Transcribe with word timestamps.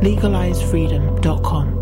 LegalizeFreedom.com. 0.00 1.74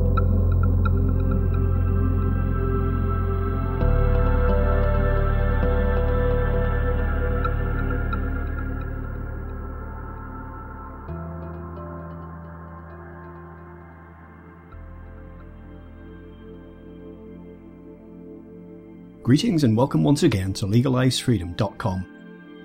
Greetings 19.22 19.64
and 19.64 19.76
welcome 19.76 20.02
once 20.02 20.22
again 20.22 20.52
to 20.54 20.66
LegalizeFreedom.com. 20.66 22.06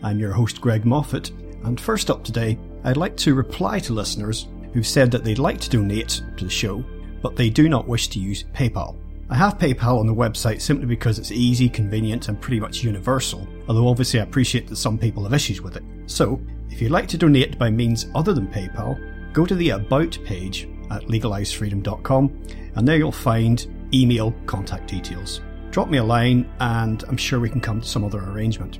I'm 0.02 0.20
your 0.20 0.32
host 0.32 0.62
Greg 0.62 0.86
Moffitt, 0.86 1.32
and 1.66 1.82
first 1.82 2.10
up 2.10 2.24
today, 2.24 2.58
I'd 2.86 2.98
like 2.98 3.18
to 3.18 3.36
reply 3.36 3.80
to 3.80 3.94
listeners 3.94 4.48
who've 4.74 4.88
said 4.88 5.12
that 5.12 5.24
they'd 5.24 5.40
like 5.40 5.60
to 5.62 5.70
donate 5.70 6.22
to 6.38 6.46
the 6.46 6.50
show, 6.50 6.84
but 7.22 7.36
they 7.36 7.50
do 7.50 7.70
not 7.70 7.88
wish 7.88 8.08
to 8.10 8.20
use 8.20 8.46
PayPal. 8.54 8.98
I 9.30 9.36
have 9.36 9.58
PayPal 9.58 10.00
on 10.00 10.08
the 10.08 10.14
website 10.14 10.62
simply 10.62 10.86
because 10.86 11.18
it's 11.18 11.32
easy, 11.32 11.70
convenient, 11.70 12.28
and 12.28 12.42
pretty 12.42 12.60
much 12.60 12.84
universal, 12.84 13.48
although 13.68 13.88
obviously 13.88 14.20
I 14.20 14.24
appreciate 14.24 14.68
that 14.68 14.76
some 14.76 14.98
people 14.98 15.24
have 15.24 15.34
issues 15.34 15.62
with 15.62 15.78
it. 15.78 15.84
So, 16.06 16.42
if 16.70 16.82
you'd 16.82 16.92
like 16.92 17.08
to 17.10 17.18
donate 17.18 17.58
by 17.58 17.70
means 17.70 18.08
other 18.16 18.34
than 18.34 18.48
PayPal, 18.48 19.34
go 19.34 19.46
to 19.46 19.56
the 19.56 19.70
About 19.70 20.18
page 20.26 20.68
at 20.90 21.04
legalizefreedom.com, 21.04 22.44
and 22.76 22.88
there 22.88 22.98
you'll 22.98 23.12
find 23.12 23.68
email 23.94 24.34
contact 24.46 24.88
details 24.88 25.42
drop 25.72 25.90
me 25.90 25.98
a 25.98 26.04
line 26.04 26.50
and 26.60 27.04
I'm 27.08 27.18
sure 27.18 27.40
we 27.40 27.50
can 27.50 27.62
come 27.62 27.82
to 27.82 27.88
some 27.88 28.04
other 28.04 28.20
arrangement. 28.20 28.80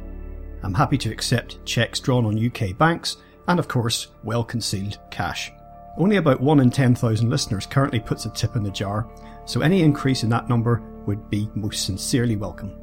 I'm 0.64 0.74
happy 0.74 0.98
to 1.00 1.12
accept 1.12 1.66
cheques 1.66 2.00
drawn 2.00 2.26
on 2.26 2.46
UK 2.46 2.78
banks 2.78 3.18
and, 3.48 3.60
of 3.60 3.68
course, 3.68 4.10
well 4.24 4.44
concealed 4.44 5.00
cash. 5.10 5.52
Only 5.98 6.16
about 6.16 6.42
1 6.42 6.60
in 6.60 6.70
10,000 6.70 7.30
listeners 7.30 7.66
currently 7.66 8.00
puts 8.00 8.26
a 8.26 8.30
tip 8.30 8.56
in 8.56 8.64
the 8.64 8.72
jar, 8.72 9.08
so 9.46 9.62
any 9.62 9.82
increase 9.82 10.24
in 10.24 10.30
that 10.30 10.50
number 10.50 10.82
would 11.06 11.30
be 11.30 11.50
most 11.56 11.86
sincerely 11.86 12.36
welcome. 12.36 12.78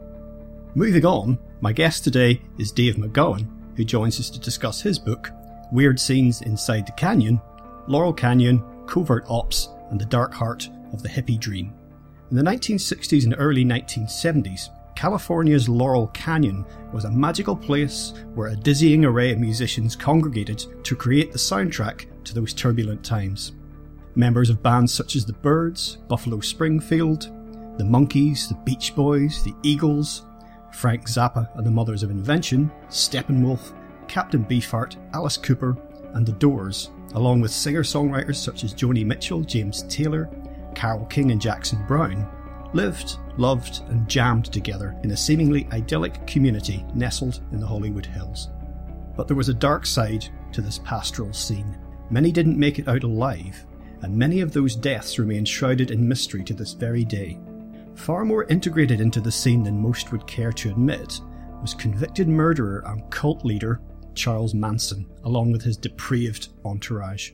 Moving 0.75 1.07
on, 1.07 1.39
my 1.61 1.73
guest 1.73 2.05
today 2.05 2.43
is 2.59 2.71
Dave 2.71 2.97
McGowan, 2.97 3.49
who 3.77 3.85
joins 3.85 4.21
us 4.21 4.29
to 4.31 4.41
discuss 4.41 4.81
his 4.81 4.99
book, 4.99 5.31
Weird 5.73 5.99
Scenes 5.99 6.43
Inside 6.43 6.87
the 6.87 6.93
Canyon 6.93 7.41
Laurel 7.89 8.13
Canyon, 8.13 8.63
Covert 8.87 9.25
Ops, 9.29 9.71
and 9.91 9.99
the 9.99 10.05
Dark 10.05 10.35
Heart 10.35 10.69
of 10.93 11.03
the 11.03 11.09
Hippie 11.09 11.41
Dream. 11.41 11.73
In 12.31 12.37
the 12.37 12.43
1960s 12.43 13.25
and 13.25 13.35
early 13.39 13.65
1970s, 13.65 14.69
California's 14.95 15.69
Laurel 15.69 16.09
Canyon 16.09 16.67
was 16.93 17.07
a 17.07 17.11
magical 17.11 17.57
place 17.57 18.13
where 18.35 18.49
a 18.49 18.57
dizzying 18.57 19.05
array 19.05 19.33
of 19.33 19.39
musicians 19.39 19.97
congregated 19.97 20.67
to 20.85 20.95
create 20.95 21.33
the 21.33 21.39
soundtrack 21.39 22.07
to 22.29 22.35
those 22.35 22.55
turbulent 22.55 23.05
times. 23.05 23.53
Members 24.15 24.51
of 24.51 24.63
bands 24.63 24.93
such 24.93 25.17
as 25.17 25.27
the 25.27 25.33
Byrds, 25.33 25.97
Buffalo 26.09 26.41
Springfield, 26.41 27.31
the 27.79 27.85
Monkees, 27.85 28.49
the 28.49 28.59
Beach 28.65 28.95
Boys, 28.95 29.43
the 29.45 29.55
Eagles, 29.63 30.27
Frank 30.73 31.07
Zappa 31.07 31.49
and 31.57 31.67
the 31.67 31.71
Mothers 31.71 32.03
of 32.03 32.11
Invention, 32.11 32.71
Steppenwolf, 32.89 33.73
Captain 34.09 34.45
Beefheart, 34.45 34.97
Alice 35.15 35.37
Cooper, 35.37 35.77
and 36.15 36.27
The 36.27 36.33
Doors, 36.33 36.91
along 37.15 37.41
with 37.41 37.51
singer 37.51 37.83
songwriters 37.83 38.37
such 38.37 38.65
as 38.65 38.75
Joni 38.75 39.05
Mitchell, 39.05 39.43
James 39.43 39.83
Taylor, 39.85 40.29
Carole 40.75 41.07
King 41.07 41.31
and 41.31 41.41
Jackson 41.41 41.85
Browne, 41.87 42.27
lived, 42.73 43.19
loved, 43.37 43.83
and 43.89 44.09
jammed 44.09 44.47
together 44.47 44.97
in 45.03 45.11
a 45.11 45.17
seemingly 45.17 45.67
idyllic 45.73 46.27
community 46.27 46.85
nestled 46.95 47.41
in 47.53 47.61
the 47.61 47.67
Hollywood 47.67 48.07
Hills. 48.07 48.51
But 49.17 49.27
there 49.27 49.37
was 49.37 49.49
a 49.49 49.55
dark 49.55 49.87
side 49.87 50.29
to 50.53 50.61
this 50.61 50.79
pastoral 50.79 51.33
scene. 51.33 51.79
Many 52.11 52.33
didn't 52.33 52.59
make 52.59 52.79
it 52.79 52.89
out 52.89 53.05
alive, 53.05 53.65
and 54.03 54.17
many 54.17 54.41
of 54.41 54.53
those 54.53 54.77
deaths 54.77 55.19
remain 55.19 55.45
shrouded 55.45 55.91
in 55.91 56.09
mystery 56.09 56.43
to 56.45 56.55
this 56.55 56.73
very 56.73 57.05
day. 57.05 57.39
Far 57.95 58.25
more 58.25 58.45
integrated 58.45 59.01
into 59.01 59.21
the 59.21 59.33
scene 59.33 59.63
than 59.63 59.83
most 59.83 60.13
would 60.13 60.27
care 60.27 60.53
to 60.53 60.71
admit 60.71 61.21
was 61.61 61.75
convicted 61.75 62.29
murderer 62.29 62.85
and 62.87 63.11
cult 63.11 63.45
leader 63.45 63.81
Charles 64.15 64.55
Manson, 64.55 65.07
along 65.25 65.53
with 65.53 65.63
his 65.63 65.77
depraved 65.77 66.49
entourage. 66.65 67.33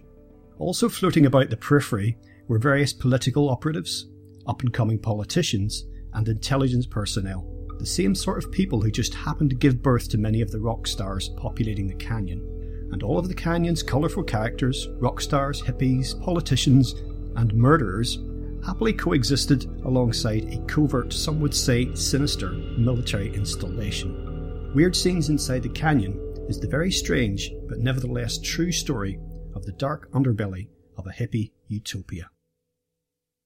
Also 0.58 0.88
floating 0.88 1.26
about 1.26 1.50
the 1.50 1.56
periphery 1.56 2.16
were 2.48 2.58
various 2.58 2.92
political 2.92 3.50
operatives, 3.50 4.06
up 4.46 4.62
and 4.62 4.72
coming 4.72 4.98
politicians, 4.98 5.86
and 6.12 6.28
intelligence 6.28 6.86
personnel, 6.86 7.46
the 7.78 7.86
same 7.86 8.14
sort 8.14 8.42
of 8.42 8.52
people 8.52 8.80
who 8.80 8.90
just 8.90 9.14
happened 9.14 9.50
to 9.50 9.56
give 9.56 9.82
birth 9.82 10.08
to 10.10 10.18
many 10.18 10.40
of 10.40 10.50
the 10.50 10.60
rock 10.60 10.86
stars 10.86 11.30
populating 11.36 11.86
the 11.86 11.94
canyon. 11.94 12.53
And 12.94 13.02
all 13.02 13.18
of 13.18 13.26
the 13.26 13.34
canyon's 13.34 13.82
colourful 13.82 14.22
characters, 14.22 14.86
rock 15.00 15.20
stars, 15.20 15.60
hippies, 15.60 16.14
politicians, 16.22 16.92
and 17.34 17.52
murderers 17.52 18.20
happily 18.64 18.92
coexisted 18.92 19.64
alongside 19.84 20.44
a 20.44 20.64
covert, 20.66 21.12
some 21.12 21.40
would 21.40 21.52
say 21.52 21.92
sinister, 21.96 22.50
military 22.50 23.34
installation. 23.34 24.72
Weird 24.76 24.94
Scenes 24.94 25.28
Inside 25.28 25.64
the 25.64 25.70
Canyon 25.70 26.20
is 26.48 26.60
the 26.60 26.68
very 26.68 26.92
strange, 26.92 27.50
but 27.68 27.80
nevertheless 27.80 28.38
true 28.38 28.70
story 28.70 29.18
of 29.56 29.66
the 29.66 29.72
dark 29.72 30.08
underbelly 30.12 30.68
of 30.96 31.08
a 31.08 31.10
hippie 31.10 31.50
utopia. 31.66 32.30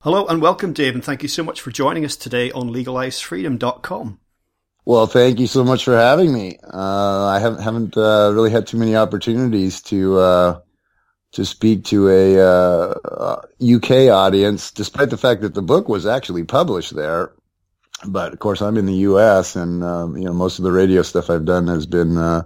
Hello 0.02 0.26
and 0.26 0.42
welcome, 0.42 0.74
Dave, 0.74 0.94
and 0.94 1.02
thank 1.02 1.22
you 1.22 1.28
so 1.28 1.42
much 1.42 1.62
for 1.62 1.70
joining 1.70 2.04
us 2.04 2.16
today 2.16 2.52
on 2.52 2.68
LegalizeFreedom.com. 2.68 4.20
Well, 4.88 5.06
thank 5.06 5.38
you 5.38 5.46
so 5.46 5.64
much 5.64 5.84
for 5.84 5.94
having 5.94 6.32
me. 6.32 6.58
Uh, 6.64 7.26
I 7.26 7.40
haven't, 7.40 7.60
haven't 7.60 7.94
uh, 7.98 8.32
really 8.32 8.50
had 8.50 8.66
too 8.66 8.78
many 8.78 8.96
opportunities 8.96 9.82
to 9.82 10.18
uh, 10.18 10.60
to 11.32 11.44
speak 11.44 11.84
to 11.84 12.08
a 12.08 13.34
UK 13.60 13.90
uh, 13.90 14.16
audience, 14.16 14.70
despite 14.70 15.10
the 15.10 15.18
fact 15.18 15.42
that 15.42 15.52
the 15.52 15.60
book 15.60 15.90
was 15.90 16.06
actually 16.06 16.44
published 16.44 16.96
there. 16.96 17.32
But 18.06 18.32
of 18.32 18.38
course, 18.38 18.62
I'm 18.62 18.78
in 18.78 18.86
the 18.86 18.94
US, 19.10 19.56
and 19.56 19.84
um, 19.84 20.16
you 20.16 20.24
know 20.24 20.32
most 20.32 20.58
of 20.58 20.62
the 20.62 20.72
radio 20.72 21.02
stuff 21.02 21.28
I've 21.28 21.44
done 21.44 21.66
has 21.66 21.84
been 21.84 22.16
uh, 22.16 22.44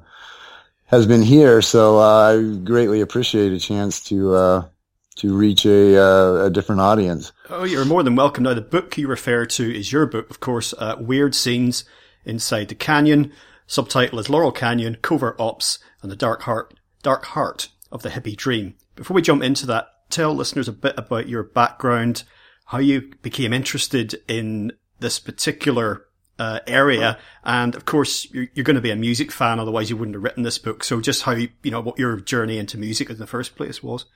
has 0.86 1.06
been 1.06 1.22
here. 1.22 1.62
So 1.62 2.00
uh, 2.00 2.32
I 2.32 2.58
greatly 2.64 3.02
appreciate 3.02 3.52
a 3.52 3.60
chance 3.60 4.02
to 4.06 4.69
to 5.14 5.36
reach 5.36 5.64
a, 5.64 5.97
uh, 5.97 6.47
a 6.47 6.50
different 6.50 6.81
audience. 6.81 7.31
Oh, 7.50 7.62
you're 7.62 7.84
more 7.84 8.02
than 8.02 8.16
welcome. 8.16 8.42
Now, 8.42 8.54
the 8.54 8.62
book 8.62 8.98
you 8.98 9.06
refer 9.06 9.47
to 9.47 9.78
is 9.78 9.92
your 9.92 10.06
book, 10.06 10.28
of 10.28 10.41
course, 10.41 10.75
uh, 10.76 10.97
Weird 10.98 11.36
Scenes 11.36 11.84
Inside 12.25 12.69
the 12.69 12.75
Canyon. 12.75 13.33
Subtitle 13.66 14.19
is 14.19 14.28
Laurel 14.28 14.53
Canyon, 14.53 14.97
Covert 15.03 15.37
Ops, 15.38 15.78
and 16.02 16.11
the 16.11 16.17
Dark 16.17 16.43
Heart, 16.43 16.75
Dark 17.02 17.25
Heart 17.26 17.69
of 17.91 18.02
the 18.02 18.11
Hippie 18.11 18.37
Dream. 18.37 18.75
Before 18.96 19.14
we 19.14 19.23
jump 19.23 19.43
into 19.43 19.67
that, 19.67 19.88
tell 20.11 20.35
listeners 20.35 20.69
a 20.69 20.73
bit 20.73 20.94
about 20.96 21.29
your 21.29 21.43
background, 21.43 22.25
how 22.67 22.79
you 22.79 23.12
became 23.23 23.52
interested 23.52 24.14
in 24.29 24.73
this 25.00 25.19
particular 25.19 26.06
uh, 26.38 26.61
area, 26.67 27.19
and 27.44 27.75
of 27.75 27.85
course, 27.85 28.26
you're, 28.32 28.49
you're, 28.55 28.64
going 28.64 28.76
to 28.76 28.82
be 28.82 28.91
a 28.91 28.96
music 28.96 29.31
fan, 29.31 29.61
otherwise 29.61 29.91
you 29.91 29.96
wouldn't 29.96 30.14
have 30.14 30.23
written 30.23 30.43
this 30.43 30.58
book. 30.58 30.82
So, 30.82 31.00
just 31.00 31.23
how 31.23 31.32
you 31.32 31.50
know 31.64 31.81
what 31.81 31.99
your 31.99 32.20
journey 32.20 32.58
into 32.58 32.79
music 32.79 33.11
in 33.11 33.19
the 33.19 33.26
first 33.26 33.55
place 33.55 33.82
was. 33.82 34.06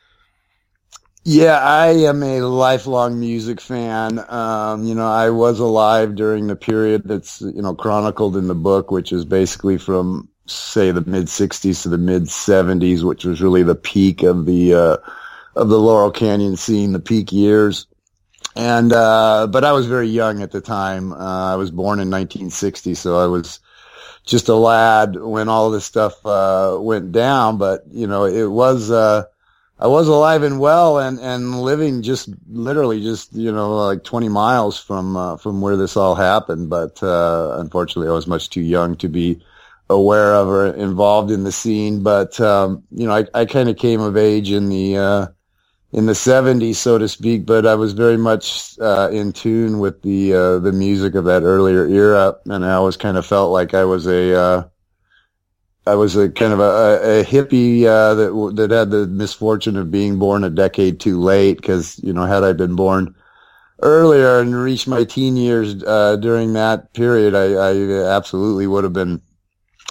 Yeah, 1.28 1.58
I 1.58 1.88
am 1.88 2.22
a 2.22 2.42
lifelong 2.42 3.18
music 3.18 3.60
fan. 3.60 4.24
Um, 4.28 4.84
you 4.84 4.94
know, 4.94 5.08
I 5.08 5.30
was 5.30 5.58
alive 5.58 6.14
during 6.14 6.46
the 6.46 6.54
period 6.54 7.02
that's, 7.04 7.40
you 7.40 7.62
know, 7.62 7.74
chronicled 7.74 8.36
in 8.36 8.46
the 8.46 8.54
book, 8.54 8.92
which 8.92 9.10
is 9.10 9.24
basically 9.24 9.76
from, 9.76 10.28
say, 10.46 10.92
the 10.92 11.00
mid 11.00 11.24
60s 11.26 11.82
to 11.82 11.88
the 11.88 11.98
mid 11.98 12.28
70s, 12.28 13.02
which 13.02 13.24
was 13.24 13.42
really 13.42 13.64
the 13.64 13.74
peak 13.74 14.22
of 14.22 14.46
the, 14.46 14.72
uh, 14.74 14.96
of 15.56 15.68
the 15.68 15.80
Laurel 15.80 16.12
Canyon 16.12 16.54
scene, 16.54 16.92
the 16.92 17.00
peak 17.00 17.32
years. 17.32 17.88
And, 18.54 18.92
uh, 18.92 19.48
but 19.50 19.64
I 19.64 19.72
was 19.72 19.86
very 19.86 20.06
young 20.06 20.42
at 20.42 20.52
the 20.52 20.60
time. 20.60 21.12
Uh, 21.12 21.54
I 21.54 21.56
was 21.56 21.72
born 21.72 21.98
in 21.98 22.08
1960, 22.08 22.94
so 22.94 23.18
I 23.18 23.26
was 23.26 23.58
just 24.26 24.48
a 24.48 24.54
lad 24.54 25.16
when 25.16 25.48
all 25.48 25.72
this 25.72 25.86
stuff, 25.86 26.24
uh, 26.24 26.76
went 26.78 27.10
down. 27.10 27.58
But, 27.58 27.82
you 27.90 28.06
know, 28.06 28.26
it 28.26 28.46
was, 28.46 28.92
uh, 28.92 29.24
I 29.78 29.88
was 29.88 30.08
alive 30.08 30.42
and 30.42 30.60
well 30.60 30.98
and, 30.98 31.18
and 31.20 31.60
living 31.60 32.02
just 32.02 32.30
literally 32.48 33.02
just, 33.02 33.34
you 33.34 33.52
know, 33.52 33.76
like 33.76 34.04
20 34.04 34.28
miles 34.28 34.78
from, 34.78 35.16
uh, 35.16 35.36
from 35.36 35.60
where 35.60 35.76
this 35.76 35.96
all 35.96 36.14
happened. 36.14 36.70
But, 36.70 37.02
uh, 37.02 37.56
unfortunately 37.58 38.08
I 38.08 38.14
was 38.14 38.26
much 38.26 38.50
too 38.50 38.62
young 38.62 38.96
to 38.96 39.08
be 39.08 39.42
aware 39.90 40.34
of 40.34 40.48
or 40.48 40.66
involved 40.74 41.30
in 41.30 41.44
the 41.44 41.52
scene. 41.52 42.02
But, 42.02 42.40
um, 42.40 42.84
you 42.90 43.06
know, 43.06 43.14
I, 43.14 43.26
I 43.34 43.44
kind 43.44 43.68
of 43.68 43.76
came 43.76 44.00
of 44.00 44.16
age 44.16 44.50
in 44.50 44.68
the, 44.70 44.96
uh, 44.96 45.26
in 45.92 46.06
the 46.06 46.12
70s, 46.14 46.76
so 46.76 46.98
to 46.98 47.08
speak, 47.08 47.46
but 47.46 47.66
I 47.66 47.74
was 47.74 47.94
very 47.94 48.18
much 48.18 48.78
uh, 48.80 49.08
in 49.12 49.32
tune 49.32 49.78
with 49.78 50.02
the 50.02 50.34
uh, 50.34 50.58
the 50.58 50.72
music 50.72 51.14
of 51.14 51.24
that 51.24 51.42
earlier 51.42 51.86
era, 51.86 52.36
and 52.46 52.64
I 52.64 52.74
always 52.74 52.96
kind 52.98 53.16
of 53.16 53.26
felt 53.26 53.52
like 53.52 53.74
I 53.74 53.84
was 53.84 54.06
a 54.06 54.38
uh, 54.38 54.64
I 55.86 55.94
was 55.94 56.16
a 56.16 56.28
kind 56.28 56.52
of 56.52 56.58
a, 56.60 57.20
a 57.20 57.24
hippie 57.24 57.84
uh, 57.84 58.14
that 58.14 58.56
that 58.56 58.70
had 58.70 58.90
the 58.90 59.06
misfortune 59.06 59.76
of 59.76 59.90
being 59.90 60.18
born 60.18 60.42
a 60.42 60.50
decade 60.50 60.98
too 60.98 61.20
late. 61.20 61.58
Because 61.58 61.98
you 62.02 62.12
know, 62.12 62.24
had 62.24 62.42
I 62.42 62.52
been 62.52 62.74
born 62.74 63.14
earlier 63.82 64.40
and 64.40 64.54
reached 64.54 64.88
my 64.88 65.04
teen 65.04 65.36
years 65.36 65.82
uh, 65.84 66.16
during 66.16 66.54
that 66.54 66.92
period, 66.92 67.34
I, 67.34 67.52
I, 67.52 68.16
absolutely 68.16 68.66
would 68.66 68.84
have 68.84 68.92
been 68.92 69.20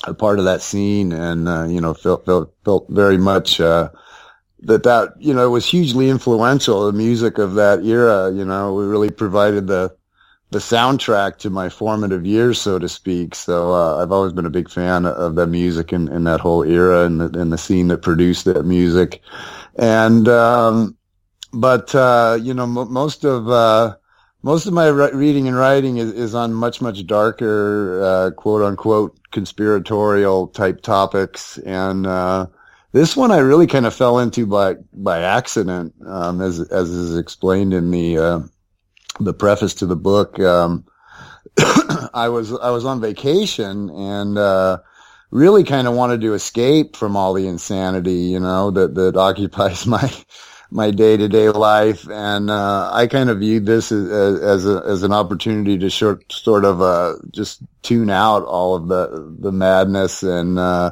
a 0.04 0.14
part 0.14 0.40
of 0.40 0.46
that 0.46 0.62
scene, 0.62 1.14
and 1.14 1.48
uh, 1.48 1.66
you 1.66 1.80
know, 1.80 1.94
felt 1.94 2.26
felt 2.26 2.54
felt 2.66 2.88
very 2.90 3.18
much 3.18 3.62
uh, 3.62 3.90
that 4.64 4.84
that 4.84 5.14
you 5.18 5.34
know 5.34 5.50
was 5.50 5.66
hugely 5.66 6.10
influential. 6.10 6.86
The 6.86 6.94
music 6.94 7.38
of 7.38 7.54
that 7.56 7.86
era, 7.86 8.32
you 8.34 8.44
know, 8.44 8.74
we 8.74 8.86
really 8.86 9.12
provided 9.12 9.68
the 9.68 9.96
the 10.56 10.62
soundtrack 10.62 11.36
to 11.36 11.50
my 11.50 11.68
formative 11.68 12.26
years, 12.26 12.62
so 12.62 12.80
to 12.80 12.88
speak. 12.88 13.36
So 13.36 13.74
uh, 13.74 14.02
I've 14.02 14.14
always 14.14 14.32
been 14.32 14.46
a 14.46 14.50
big 14.50 14.70
fan 14.70 15.06
of 15.06 15.36
that 15.36 15.48
music 15.48 15.92
and, 15.92 16.08
that 16.28 16.40
whole 16.40 16.64
era 16.64 17.06
and 17.06 17.20
the, 17.20 17.42
and 17.42 17.52
the 17.52 17.58
scene 17.58 17.90
that 17.90 18.02
produced 18.02 18.46
that 18.46 18.66
music. 18.66 19.22
And 19.78 20.30
um, 20.30 20.96
but 21.52 21.94
uh, 21.94 22.40
you 22.42 22.54
know, 22.54 22.64
m- 22.64 22.90
most 22.90 23.26
of 23.26 23.50
uh, 23.50 23.98
most 24.44 24.66
of 24.66 24.72
my 24.72 24.88
re- 24.88 25.12
reading 25.12 25.50
and 25.50 25.58
writing 25.58 25.98
is, 25.98 26.14
is 26.14 26.34
on 26.34 26.54
much 26.54 26.82
much 26.82 27.06
darker, 27.06 28.02
uh, 28.02 28.32
quote 28.32 28.62
unquote, 28.62 29.20
conspiratorial 29.32 30.48
type 30.48 30.80
topics. 30.80 31.58
And 31.66 32.08
uh, 32.08 32.48
this 32.94 33.18
one 33.18 33.32
I 33.32 33.40
really 33.40 33.68
kind 33.68 33.86
of 33.86 33.94
fell 33.94 34.20
into 34.20 34.46
by 34.46 34.76
by 34.94 35.20
accident, 35.20 35.94
um, 36.08 36.40
as 36.40 36.62
as 36.62 36.92
is 36.92 37.18
explained 37.18 37.74
in 37.74 37.92
the 37.92 38.18
uh, 38.18 38.40
the 39.20 39.34
preface 39.34 39.74
to 39.76 39.86
the 39.86 39.96
book, 39.96 40.40
um, 40.40 40.86
I 42.14 42.30
was 42.30 42.54
I 42.54 42.70
was 42.72 42.86
on 42.86 43.02
vacation 43.02 43.90
and 43.90 44.38
uh, 44.38 44.80
really 45.32 45.64
kind 45.64 45.88
of 45.88 45.94
wanted 45.94 46.22
to 46.22 46.34
escape 46.34 46.96
from 46.96 47.16
all 47.16 47.34
the 47.34 47.48
insanity, 47.48 48.14
you 48.14 48.40
know, 48.40 48.72
that 48.72 48.96
that 48.96 49.18
occupies 49.18 49.86
my 49.86 50.12
my 50.72 50.92
day 50.92 51.16
to 51.18 51.28
day 51.28 51.50
life, 51.50 52.08
and 52.10 52.50
uh, 52.50 52.90
I 52.92 53.08
kind 53.08 53.30
of 53.30 53.40
viewed 53.40 53.66
this 53.66 53.92
as 53.92 54.10
as, 54.42 54.66
a, 54.66 54.84
as 54.86 55.04
an 55.04 55.14
opportunity 55.14 55.78
to 55.78 55.90
short, 55.90 56.32
sort 56.32 56.66
of 56.66 56.82
uh, 56.82 57.16
just 57.32 57.62
tune 57.82 58.10
out 58.10 58.44
all 58.44 58.76
of 58.76 58.88
the 58.88 59.36
the 59.40 59.52
madness 59.52 60.24
and 60.24 60.60
uh, 60.60 60.92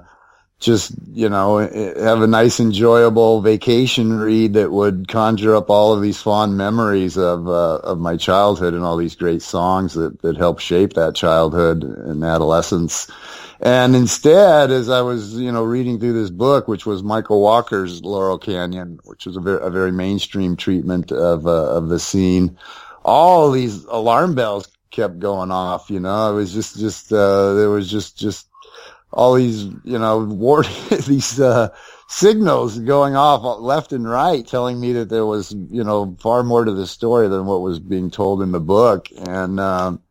just 0.64 0.94
you 1.12 1.30
know 1.30 1.58
have 1.58 2.22
a 2.22 2.28
nice 2.28 2.60
enjoyable 2.60 3.42
vacation 3.42 4.18
read 4.18 4.54
that 4.54 4.72
would 4.72 5.08
conjure 5.08 5.56
up 5.56 5.70
all 5.70 5.94
of 5.94 6.02
these 6.02 6.22
fond 6.22 6.58
memories 6.58 7.18
of 7.18 7.48
uh, 7.48 7.78
of 7.78 8.00
my 8.00 8.16
childhood 8.16 8.74
and 8.74 8.84
all 8.84 8.98
these 8.98 9.16
great 9.16 9.42
songs 9.42 9.94
that 9.94 10.22
that 10.22 10.38
helped 10.38 10.62
shape 10.62 10.94
that 10.94 11.16
childhood 11.16 11.84
and 11.84 12.24
adolescence. 12.24 13.12
And 13.60 13.96
instead 13.96 14.72
as 14.72 14.90
i 14.90 15.00
was 15.02 15.36
you 15.36 15.52
know 15.52 15.64
reading 15.64 15.98
through 15.98 16.14
this 16.14 16.30
book 16.30 16.68
which 16.68 16.86
was 16.86 17.02
michael 17.02 17.42
walker's 17.42 18.02
laurel 18.02 18.38
canyon 18.38 19.00
which 19.06 19.26
was 19.26 19.38
a 19.38 19.40
very, 19.40 19.66
a 19.66 19.70
very 19.70 19.92
mainstream 19.92 20.58
treatment 20.58 21.14
of 21.14 21.48
uh, 21.48 21.70
of 21.78 21.88
the 21.88 22.00
scene 22.00 22.58
all 23.06 23.52
these 23.52 23.86
alarm 23.86 24.36
bells 24.36 24.68
kept 24.92 25.18
going 25.20 25.50
off 25.50 25.90
you 25.90 26.02
know? 26.02 26.34
It 26.34 26.36
was 26.36 26.54
just 26.54 26.78
just 26.78 27.14
uh, 27.14 27.54
there 27.54 27.70
was 27.70 27.90
just 27.90 28.18
just 28.18 28.48
all 29.14 29.36
these, 29.36 29.64
you 29.84 30.00
know, 30.00 30.20
war, 30.20 30.64
these, 31.08 31.40
uh, 31.40 31.70
signals 32.08 32.78
going 32.78 33.16
off 33.16 33.60
left 33.60 33.92
and 33.92 34.08
right 34.08 34.46
telling 34.46 34.80
me 34.80 34.94
that 34.94 35.10
there 35.10 35.26
was, 35.26 35.52
you 35.72 35.84
know, 35.84 36.16
far 36.20 36.44
more 36.44 36.64
to 36.66 36.72
the 36.72 36.86
story 36.86 37.28
than 37.28 37.46
what 37.46 37.62
was 37.62 37.80
being 37.80 38.12
told 38.12 38.42
in 38.42 38.52
the 38.52 38.60
book. 38.60 39.08
And, 39.28 39.60
um, 39.60 40.02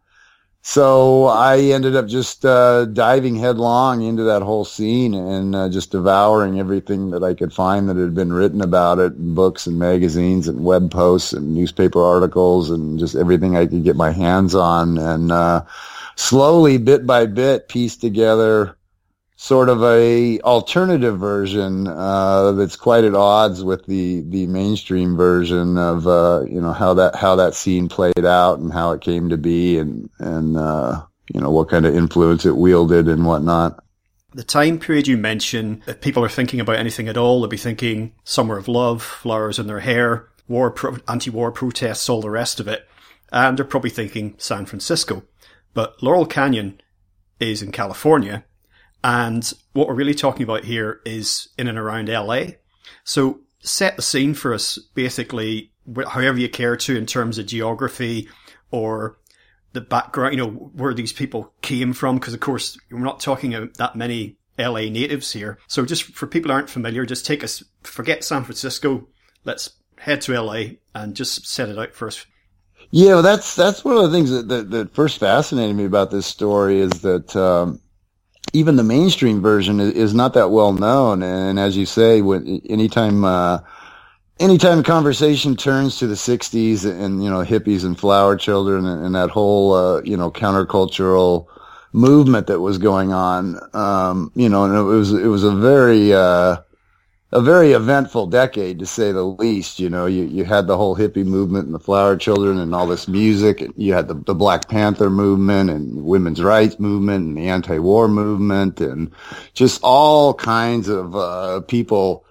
so 0.62 1.24
I 1.26 1.58
ended 1.58 1.96
up 1.96 2.06
just, 2.06 2.44
uh, 2.44 2.86
diving 2.86 3.36
headlong 3.36 4.02
into 4.02 4.24
that 4.24 4.42
whole 4.42 4.64
scene 4.64 5.14
and, 5.14 5.54
uh, 5.54 5.68
just 5.68 5.90
devouring 5.90 6.58
everything 6.58 7.10
that 7.10 7.24
I 7.24 7.34
could 7.34 7.52
find 7.52 7.88
that 7.88 7.96
had 7.96 8.14
been 8.14 8.32
written 8.32 8.60
about 8.62 8.98
it 9.00 9.14
in 9.14 9.34
books 9.34 9.66
and 9.66 9.78
magazines 9.78 10.46
and 10.48 10.64
web 10.64 10.90
posts 10.90 11.32
and 11.32 11.54
newspaper 11.54 12.02
articles 12.02 12.70
and 12.70 12.98
just 12.98 13.16
everything 13.16 13.56
I 13.56 13.66
could 13.66 13.84
get 13.84 13.96
my 13.96 14.12
hands 14.12 14.54
on. 14.54 14.98
And, 14.98 15.32
uh, 15.32 15.62
slowly, 16.16 16.78
bit 16.78 17.06
by 17.06 17.26
bit, 17.26 17.68
pieced 17.68 18.00
together, 18.00 18.76
sort 19.42 19.68
of 19.68 19.82
a 19.82 20.38
alternative 20.42 21.18
version 21.18 21.88
uh, 21.88 22.52
that's 22.52 22.76
quite 22.76 23.02
at 23.02 23.12
odds 23.12 23.64
with 23.64 23.84
the 23.86 24.20
the 24.28 24.46
mainstream 24.46 25.16
version 25.16 25.76
of 25.76 26.06
uh, 26.06 26.44
you 26.48 26.60
know 26.60 26.72
how 26.72 26.94
that 26.94 27.16
how 27.16 27.34
that 27.34 27.52
scene 27.52 27.88
played 27.88 28.24
out 28.24 28.60
and 28.60 28.72
how 28.72 28.92
it 28.92 29.00
came 29.00 29.28
to 29.30 29.36
be 29.36 29.78
and 29.78 30.08
and 30.20 30.56
uh, 30.56 31.02
you 31.34 31.40
know 31.40 31.50
what 31.50 31.68
kind 31.68 31.86
of 31.86 31.96
influence 31.96 32.46
it 32.46 32.56
wielded 32.56 33.08
and 33.08 33.26
whatnot. 33.26 33.82
The 34.32 34.44
time 34.44 34.78
period 34.78 35.08
you 35.08 35.18
mention, 35.18 35.82
if 35.88 36.00
people 36.00 36.24
are 36.24 36.28
thinking 36.28 36.60
about 36.60 36.76
anything 36.76 37.08
at 37.08 37.16
all, 37.16 37.40
they'll 37.40 37.48
be 37.48 37.56
thinking 37.56 38.12
"Summer 38.22 38.56
of 38.56 38.68
Love," 38.68 39.02
flowers 39.02 39.58
in 39.58 39.66
their 39.66 39.80
hair, 39.80 40.28
war, 40.46 40.70
pro- 40.70 40.98
anti-war 41.08 41.50
protests, 41.50 42.08
all 42.08 42.20
the 42.20 42.30
rest 42.30 42.60
of 42.60 42.68
it, 42.68 42.88
and 43.32 43.58
they're 43.58 43.64
probably 43.64 43.90
thinking 43.90 44.36
San 44.38 44.66
Francisco. 44.66 45.24
But 45.74 46.00
Laurel 46.00 46.26
Canyon 46.26 46.80
is 47.40 47.60
in 47.60 47.72
California, 47.72 48.44
and 49.04 49.52
what 49.72 49.88
we're 49.88 49.94
really 49.94 50.14
talking 50.14 50.44
about 50.44 50.64
here 50.64 51.00
is 51.04 51.48
in 51.58 51.68
and 51.68 51.78
around 51.78 52.08
LA. 52.08 52.44
So 53.04 53.40
set 53.60 53.96
the 53.96 54.02
scene 54.02 54.34
for 54.34 54.54
us, 54.54 54.78
basically, 54.94 55.72
however 56.08 56.38
you 56.38 56.48
care 56.48 56.76
to 56.76 56.96
in 56.96 57.06
terms 57.06 57.38
of 57.38 57.46
geography 57.46 58.28
or 58.70 59.18
the 59.72 59.80
background, 59.80 60.34
you 60.34 60.40
know, 60.40 60.50
where 60.50 60.94
these 60.94 61.12
people 61.12 61.52
came 61.62 61.92
from. 61.92 62.16
Because 62.16 62.34
of 62.34 62.40
course, 62.40 62.78
we're 62.90 63.00
not 63.00 63.20
talking 63.20 63.54
about 63.54 63.74
that 63.74 63.96
many 63.96 64.36
LA 64.58 64.82
natives 64.82 65.32
here. 65.32 65.58
So 65.66 65.84
just 65.84 66.04
for 66.04 66.26
people 66.26 66.52
aren't 66.52 66.70
familiar, 66.70 67.06
just 67.06 67.26
take 67.26 67.42
us, 67.42 67.62
forget 67.82 68.22
San 68.24 68.44
Francisco. 68.44 69.08
Let's 69.44 69.70
head 69.98 70.20
to 70.22 70.40
LA 70.40 70.62
and 70.94 71.14
just 71.14 71.46
set 71.46 71.68
it 71.68 71.78
out 71.78 71.94
for 71.94 72.08
us. 72.08 72.24
Yeah, 72.90 73.14
well, 73.14 73.22
that's 73.22 73.56
that's 73.56 73.84
one 73.84 73.96
of 73.96 74.02
the 74.02 74.10
things 74.10 74.30
that, 74.30 74.48
that, 74.48 74.70
that 74.70 74.94
first 74.94 75.18
fascinated 75.18 75.74
me 75.74 75.86
about 75.86 76.10
this 76.10 76.26
story 76.26 76.78
is 76.80 76.90
that 77.00 77.34
um, 77.34 77.80
even 78.52 78.76
the 78.76 78.82
mainstream 78.82 79.40
version 79.40 79.80
is, 79.80 79.92
is, 79.92 80.14
not 80.14 80.34
that 80.34 80.50
well 80.50 80.72
known. 80.72 81.22
And 81.22 81.58
as 81.58 81.76
you 81.76 81.86
say, 81.86 82.20
when 82.22 82.60
anytime, 82.68 83.24
uh, 83.24 83.60
anytime 84.38 84.82
conversation 84.82 85.56
turns 85.56 85.98
to 85.98 86.06
the 86.06 86.14
'60s 86.14 86.84
and 86.84 87.22
you 87.24 87.30
know 87.30 87.44
hippies 87.44 87.84
and 87.84 87.98
flower 87.98 88.36
children 88.36 88.86
and, 88.86 89.04
and 89.06 89.14
that 89.14 89.30
whole 89.30 89.72
uh, 89.72 90.02
you 90.02 90.16
know 90.16 90.30
countercultural 90.30 91.46
movement 91.92 92.46
that 92.46 92.60
was 92.60 92.78
going 92.78 93.12
on, 93.12 93.58
um, 93.74 94.32
you 94.34 94.48
know, 94.48 94.64
and 94.64 94.74
it 94.74 94.82
was 94.82 95.12
it 95.12 95.28
was 95.28 95.44
a 95.44 95.54
very 95.54 96.12
uh, 96.12 96.56
a 97.32 97.40
very 97.40 97.72
eventful 97.72 98.26
decade 98.26 98.78
to 98.78 98.86
say 98.86 99.10
the 99.10 99.22
least. 99.22 99.80
You 99.80 99.88
know, 99.88 100.04
you, 100.04 100.24
you 100.24 100.44
had 100.44 100.66
the 100.66 100.76
whole 100.76 100.94
hippie 100.94 101.24
movement 101.24 101.64
and 101.64 101.74
the 101.74 101.80
flower 101.80 102.16
children 102.16 102.58
and 102.58 102.74
all 102.74 102.86
this 102.86 103.08
music. 103.08 103.62
And 103.62 103.72
you 103.76 103.94
had 103.94 104.08
the, 104.08 104.14
the 104.14 104.34
Black 104.34 104.68
Panther 104.68 105.08
movement 105.08 105.70
and 105.70 106.04
women's 106.04 106.42
rights 106.42 106.78
movement 106.78 107.26
and 107.26 107.36
the 107.36 107.48
anti-war 107.48 108.08
movement 108.08 108.80
and 108.80 109.10
just 109.54 109.80
all 109.82 110.34
kinds 110.34 110.88
of, 110.88 111.16
uh, 111.16 111.60
people 111.62 112.26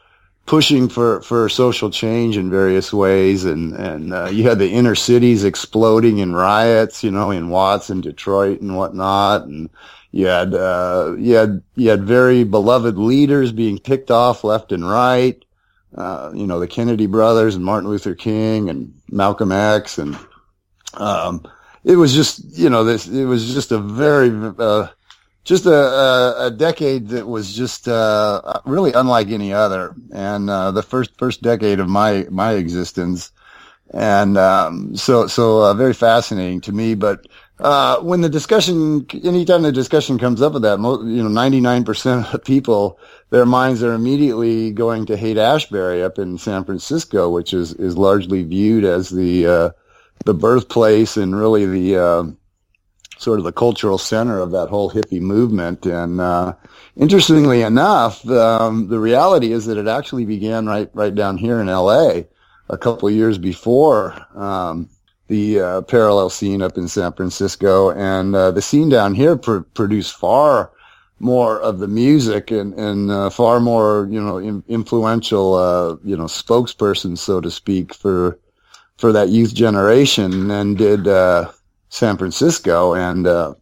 pushing 0.46 0.88
for, 0.89 1.22
for 1.22 1.50
social 1.50 1.89
change 1.89 2.38
in 2.38 2.51
various 2.51 2.93
ways. 2.93 3.43
And, 3.43 3.74
and, 3.74 4.13
uh, 4.13 4.29
you 4.29 4.43
had 4.43 4.60
the 4.60 4.70
inner 4.70 4.96
cities 4.96 5.43
exploding 5.43 6.20
in 6.20 6.36
riots, 6.36 7.03
you 7.03 7.10
know, 7.10 7.31
in 7.31 7.50
Watts 7.50 7.89
and 7.89 8.03
Detroit 8.03 8.62
and 8.62 8.77
whatnot. 8.77 9.46
And, 9.46 9.70
you 10.12 10.27
had 10.27 10.53
uh, 10.53 11.15
you 11.18 11.36
had 11.36 11.62
you 11.75 11.89
had 11.89 12.03
very 12.03 12.44
beloved 12.44 12.98
leaders 12.98 13.51
being 13.51 13.80
picked 13.80 14.12
off 14.12 14.44
left 14.44 14.72
and 14.72 14.88
right. 14.88 15.44
Uh, 15.96 16.32
you 16.34 16.48
know 16.48 16.60
the 16.60 16.68
Kennedy 16.68 17.06
brothers 17.06 17.56
and 17.56 17.65
Martin 17.65 17.89
Luther 17.89 18.15
King 18.15 18.70
and 18.70 18.94
Malcolm 19.10 19.51
X 19.51 19.98
and 19.98 20.18
um, 20.94 21.46
it 21.84 21.96
was 21.96 22.13
just 22.13 22.58
you 22.58 22.70
know 22.70 22.84
this 22.84 23.08
it 23.08 23.25
was 23.25 23.53
just 23.53 23.72
a 23.72 23.80
very 23.80 24.30
uh, 24.58 24.88
just 25.44 25.65
a, 25.65 25.74
a, 25.74 26.48
a, 26.48 26.51
decade 26.51 27.10
that 27.10 27.27
was 27.27 27.53
just 27.53 27.88
uh, 27.88 28.62
really 28.65 28.94
unlike 28.94 29.30
any 29.30 29.53
other. 29.53 29.96
And 30.13 30.50
uh, 30.50 30.72
the 30.72 30.84
first 30.84 31.18
first 31.18 31.41
decade 31.41 31.80
of 31.80 31.89
my 31.89 32.27
my 32.30 32.53
existence. 32.53 33.32
And 33.94 34.38
um, 34.38 34.96
so 34.96 35.27
so 35.27 35.63
uh, 35.63 35.74
very 35.74 35.94
fascinating 35.94 36.62
to 36.62 36.72
me. 36.72 36.96
But 36.96 37.27
uh, 37.62 38.00
when 38.00 38.22
the 38.22 38.30
discussion, 38.30 39.06
anytime 39.24 39.62
the 39.62 39.72
discussion 39.72 40.18
comes 40.18 40.41
up 40.41 40.56
of 40.56 40.63
that, 40.63 40.80
you 40.80 41.24
know, 41.24 41.30
99% 41.30 42.34
of 42.34 42.44
people, 42.44 43.00
their 43.30 43.46
minds 43.46 43.84
are 43.84 43.94
immediately 43.94 44.72
going 44.72 45.06
to 45.06 45.15
Haight-Ashbury 45.15 46.03
up 46.03 46.18
in 46.18 46.38
San 46.38 46.65
Francisco, 46.65 47.30
which 47.30 47.53
is, 47.53 47.74
is 47.74 47.98
largely 47.98 48.44
viewed 48.44 48.84
as 48.84 49.10
the, 49.10 49.46
uh, 49.46 49.70
the 50.25 50.34
birthplace 50.34 51.18
and 51.18 51.36
really 51.36 51.65
the, 51.65 52.01
uh, 52.01 52.24
sort 53.20 53.38
of 53.38 53.46
the 53.46 53.51
cultural 53.51 54.00
center 54.00 54.39
of 54.39 54.50
that 54.51 54.70
whole 54.70 54.89
hippie 54.89 55.22
movement. 55.22 55.86
And, 55.86 56.20
uh, 56.20 56.56
interestingly 56.96 57.62
enough, 57.62 58.27
um, 58.27 58.88
the 58.88 59.00
reality 59.00 59.51
is 59.51 59.68
that 59.68 59.77
it 59.77 59.88
actually 59.88 60.25
began 60.25 60.65
right, 60.65 60.89
right 60.94 61.13
down 61.13 61.38
here 61.38 61.62
in 61.62 61.68
LA 61.68 62.22
a 62.70 62.77
couple 62.80 63.10
years 63.12 63.38
before 63.38 64.15
um, 64.36 64.89
the 65.31 65.61
uh, 65.61 65.81
parallel 65.83 66.29
scene 66.29 66.61
up 66.61 66.77
in 66.77 66.89
San 66.89 67.13
Francisco, 67.13 67.89
and 67.91 68.35
uh, 68.35 68.51
the 68.51 68.61
scene 68.61 68.89
down 68.89 69.15
here 69.15 69.38
pr- 69.38 69.59
produced 69.59 70.13
far 70.13 70.71
more 71.19 71.57
of 71.61 71.79
the 71.79 71.88
music 71.88 72.51
and 72.51 72.73
and 72.73 73.09
uh, 73.09 73.29
far 73.29 73.61
more 73.61 74.09
you 74.11 74.21
know 74.21 74.38
in, 74.38 74.61
influential 74.67 75.53
uh, 75.53 75.95
you 76.03 76.17
know 76.17 76.25
spokesperson 76.25 77.17
so 77.17 77.39
to 77.39 77.50
speak 77.50 77.93
for 77.93 78.38
for 78.97 79.13
that 79.13 79.29
youth 79.29 79.53
generation 79.53 80.50
than 80.50 80.75
did 80.75 81.07
uh, 81.07 81.50
San 81.88 82.17
Francisco. 82.17 82.93
And 82.93 83.25
uh, 83.25 83.53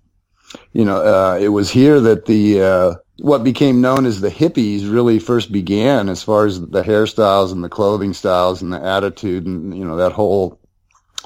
you 0.73 0.85
know 0.85 0.97
uh, 0.97 1.37
it 1.39 1.49
was 1.49 1.69
here 1.69 1.99
that 1.99 2.25
the 2.25 2.61
uh, 2.63 2.95
what 3.19 3.43
became 3.43 3.79
known 3.79 4.07
as 4.07 4.21
the 4.21 4.31
hippies 4.31 4.91
really 4.91 5.19
first 5.19 5.51
began 5.51 6.09
as 6.09 6.23
far 6.23 6.47
as 6.47 6.59
the 6.59 6.81
hairstyles 6.81 7.51
and 7.51 7.63
the 7.63 7.69
clothing 7.69 8.13
styles 8.15 8.63
and 8.63 8.73
the 8.73 8.83
attitude 8.83 9.45
and 9.45 9.77
you 9.77 9.85
know 9.85 9.97
that 9.97 10.13
whole 10.13 10.58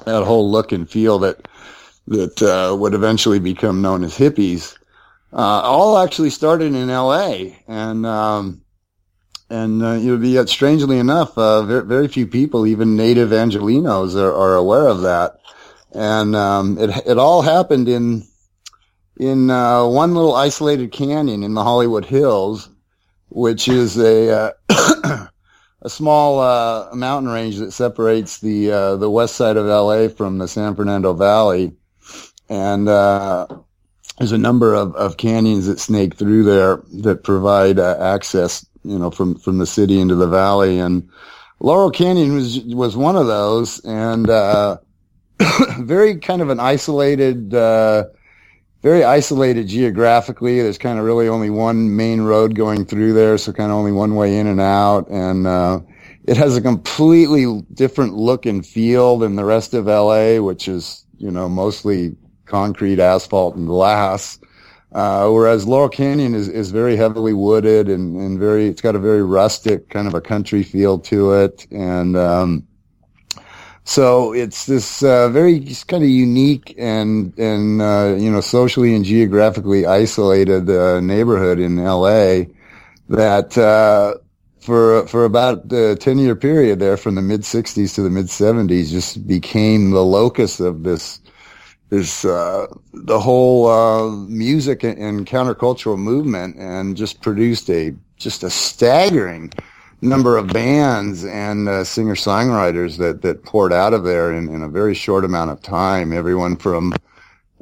that 0.04 0.24
whole 0.24 0.50
look 0.50 0.72
and 0.72 0.88
feel 0.88 1.18
that 1.20 1.48
that 2.06 2.76
would 2.78 2.94
eventually 2.94 3.38
become 3.38 3.80
known 3.82 4.04
as 4.04 4.16
hippies 4.16 4.76
uh, 5.34 5.62
all 5.64 5.98
actually 5.98 6.30
started 6.30 6.74
in 6.74 6.90
L.A. 6.90 7.58
and 7.66 8.06
um, 8.06 8.62
and 9.50 9.82
uh, 9.82 9.94
you 9.94 10.16
yet 10.22 10.48
strangely 10.48 10.98
enough, 10.98 11.36
uh, 11.36 11.62
very, 11.62 11.84
very 11.84 12.08
few 12.08 12.26
people, 12.26 12.66
even 12.66 12.96
native 12.96 13.30
Angelinos, 13.30 14.14
are, 14.14 14.32
are 14.32 14.54
aware 14.54 14.86
of 14.86 15.02
that. 15.02 15.40
And 15.92 16.36
um, 16.36 16.78
it 16.78 16.90
it 17.04 17.18
all 17.18 17.42
happened 17.42 17.88
in 17.88 18.22
in 19.18 19.50
uh, 19.50 19.84
one 19.86 20.14
little 20.14 20.36
isolated 20.36 20.92
canyon 20.92 21.42
in 21.42 21.54
the 21.54 21.64
Hollywood 21.64 22.04
Hills, 22.04 22.68
which 23.28 23.66
is 23.66 23.98
a 23.98 24.54
uh, 24.78 25.26
a 25.84 25.90
small 25.90 26.40
uh, 26.40 26.94
mountain 26.94 27.30
range 27.30 27.58
that 27.58 27.72
separates 27.72 28.40
the 28.40 28.72
uh, 28.72 28.96
the 28.96 29.10
west 29.10 29.36
side 29.36 29.56
of 29.56 29.66
LA 29.66 30.08
from 30.08 30.38
the 30.38 30.48
San 30.48 30.74
Fernando 30.74 31.12
Valley, 31.12 31.72
and 32.48 32.88
uh, 32.88 33.46
there's 34.18 34.32
a 34.32 34.38
number 34.38 34.74
of, 34.74 34.94
of 34.94 35.16
canyons 35.16 35.66
that 35.66 35.80
snake 35.80 36.14
through 36.14 36.44
there 36.44 36.82
that 37.02 37.24
provide 37.24 37.78
uh, 37.78 37.96
access, 37.98 38.64
you 38.84 38.98
know, 38.98 39.10
from, 39.10 39.36
from 39.36 39.58
the 39.58 39.66
city 39.66 39.98
into 39.98 40.14
the 40.14 40.28
valley. 40.28 40.78
And 40.78 41.08
Laurel 41.60 41.90
Canyon 41.90 42.34
was, 42.34 42.60
was 42.60 42.96
one 42.96 43.16
of 43.16 43.26
those 43.26 43.84
and, 43.84 44.30
uh, 44.30 44.78
very 45.80 46.16
kind 46.18 46.42
of 46.42 46.50
an 46.50 46.60
isolated, 46.60 47.54
uh, 47.54 48.04
very 48.84 49.02
isolated 49.02 49.66
geographically. 49.66 50.60
There's 50.60 50.76
kind 50.76 50.98
of 50.98 51.06
really 51.06 51.26
only 51.26 51.48
one 51.48 51.96
main 51.96 52.20
road 52.20 52.54
going 52.54 52.84
through 52.84 53.14
there. 53.14 53.38
So 53.38 53.50
kind 53.50 53.72
of 53.72 53.78
only 53.78 53.92
one 53.92 54.14
way 54.14 54.38
in 54.38 54.46
and 54.46 54.60
out. 54.60 55.08
And, 55.08 55.46
uh, 55.46 55.80
it 56.26 56.36
has 56.36 56.54
a 56.56 56.60
completely 56.60 57.62
different 57.72 58.14
look 58.14 58.44
and 58.44 58.64
feel 58.64 59.16
than 59.18 59.36
the 59.36 59.44
rest 59.44 59.72
of 59.72 59.86
LA, 59.86 60.36
which 60.36 60.68
is, 60.68 61.06
you 61.16 61.30
know, 61.30 61.48
mostly 61.48 62.14
concrete, 62.44 63.00
asphalt, 63.00 63.56
and 63.56 63.66
glass. 63.66 64.38
Uh, 64.92 65.30
whereas 65.30 65.66
Laurel 65.66 65.88
Canyon 65.88 66.34
is, 66.34 66.48
is 66.48 66.70
very 66.70 66.94
heavily 66.94 67.32
wooded 67.32 67.88
and, 67.88 68.16
and 68.16 68.38
very, 68.38 68.68
it's 68.68 68.82
got 68.82 68.94
a 68.94 69.00
very 69.00 69.22
rustic 69.22 69.88
kind 69.88 70.06
of 70.06 70.12
a 70.12 70.20
country 70.20 70.62
feel 70.62 70.98
to 70.98 71.32
it. 71.32 71.66
And, 71.70 72.18
um, 72.18 72.66
so 73.84 74.32
it's 74.32 74.66
this, 74.66 75.02
uh, 75.02 75.28
very 75.28 75.60
kind 75.86 76.02
of 76.02 76.08
unique 76.08 76.74
and, 76.78 77.36
and, 77.38 77.82
uh, 77.82 78.16
you 78.18 78.30
know, 78.30 78.40
socially 78.40 78.94
and 78.94 79.04
geographically 79.04 79.86
isolated, 79.86 80.68
uh, 80.70 81.00
neighborhood 81.00 81.58
in 81.58 81.76
LA 81.76 82.44
that, 83.08 83.56
uh, 83.58 84.14
for, 84.58 85.06
for 85.08 85.26
about 85.26 85.70
a 85.72 85.94
10 85.96 86.18
year 86.18 86.34
period 86.34 86.80
there 86.80 86.96
from 86.96 87.14
the 87.14 87.22
mid 87.22 87.42
60s 87.42 87.94
to 87.94 88.02
the 88.02 88.10
mid 88.10 88.26
70s 88.26 88.90
just 88.90 89.26
became 89.26 89.90
the 89.90 90.04
locus 90.04 90.58
of 90.60 90.82
this, 90.82 91.20
is 91.90 92.24
uh, 92.24 92.66
the 92.92 93.20
whole 93.20 93.68
uh, 93.68 94.10
music 94.26 94.82
and 94.82 95.26
countercultural 95.26 95.98
movement, 95.98 96.56
and 96.56 96.96
just 96.96 97.20
produced 97.20 97.70
a 97.70 97.94
just 98.16 98.42
a 98.42 98.50
staggering 98.50 99.52
number 100.04 100.36
of 100.36 100.48
bands 100.48 101.24
and 101.24 101.68
uh, 101.68 101.84
singer 101.84 102.14
songwriters 102.14 102.98
that 102.98 103.22
that 103.22 103.44
poured 103.44 103.72
out 103.72 103.94
of 103.94 104.04
there 104.04 104.32
in, 104.32 104.48
in 104.48 104.62
a 104.62 104.68
very 104.68 104.94
short 104.94 105.24
amount 105.24 105.50
of 105.50 105.62
time. 105.62 106.12
Everyone 106.12 106.56
from 106.56 106.94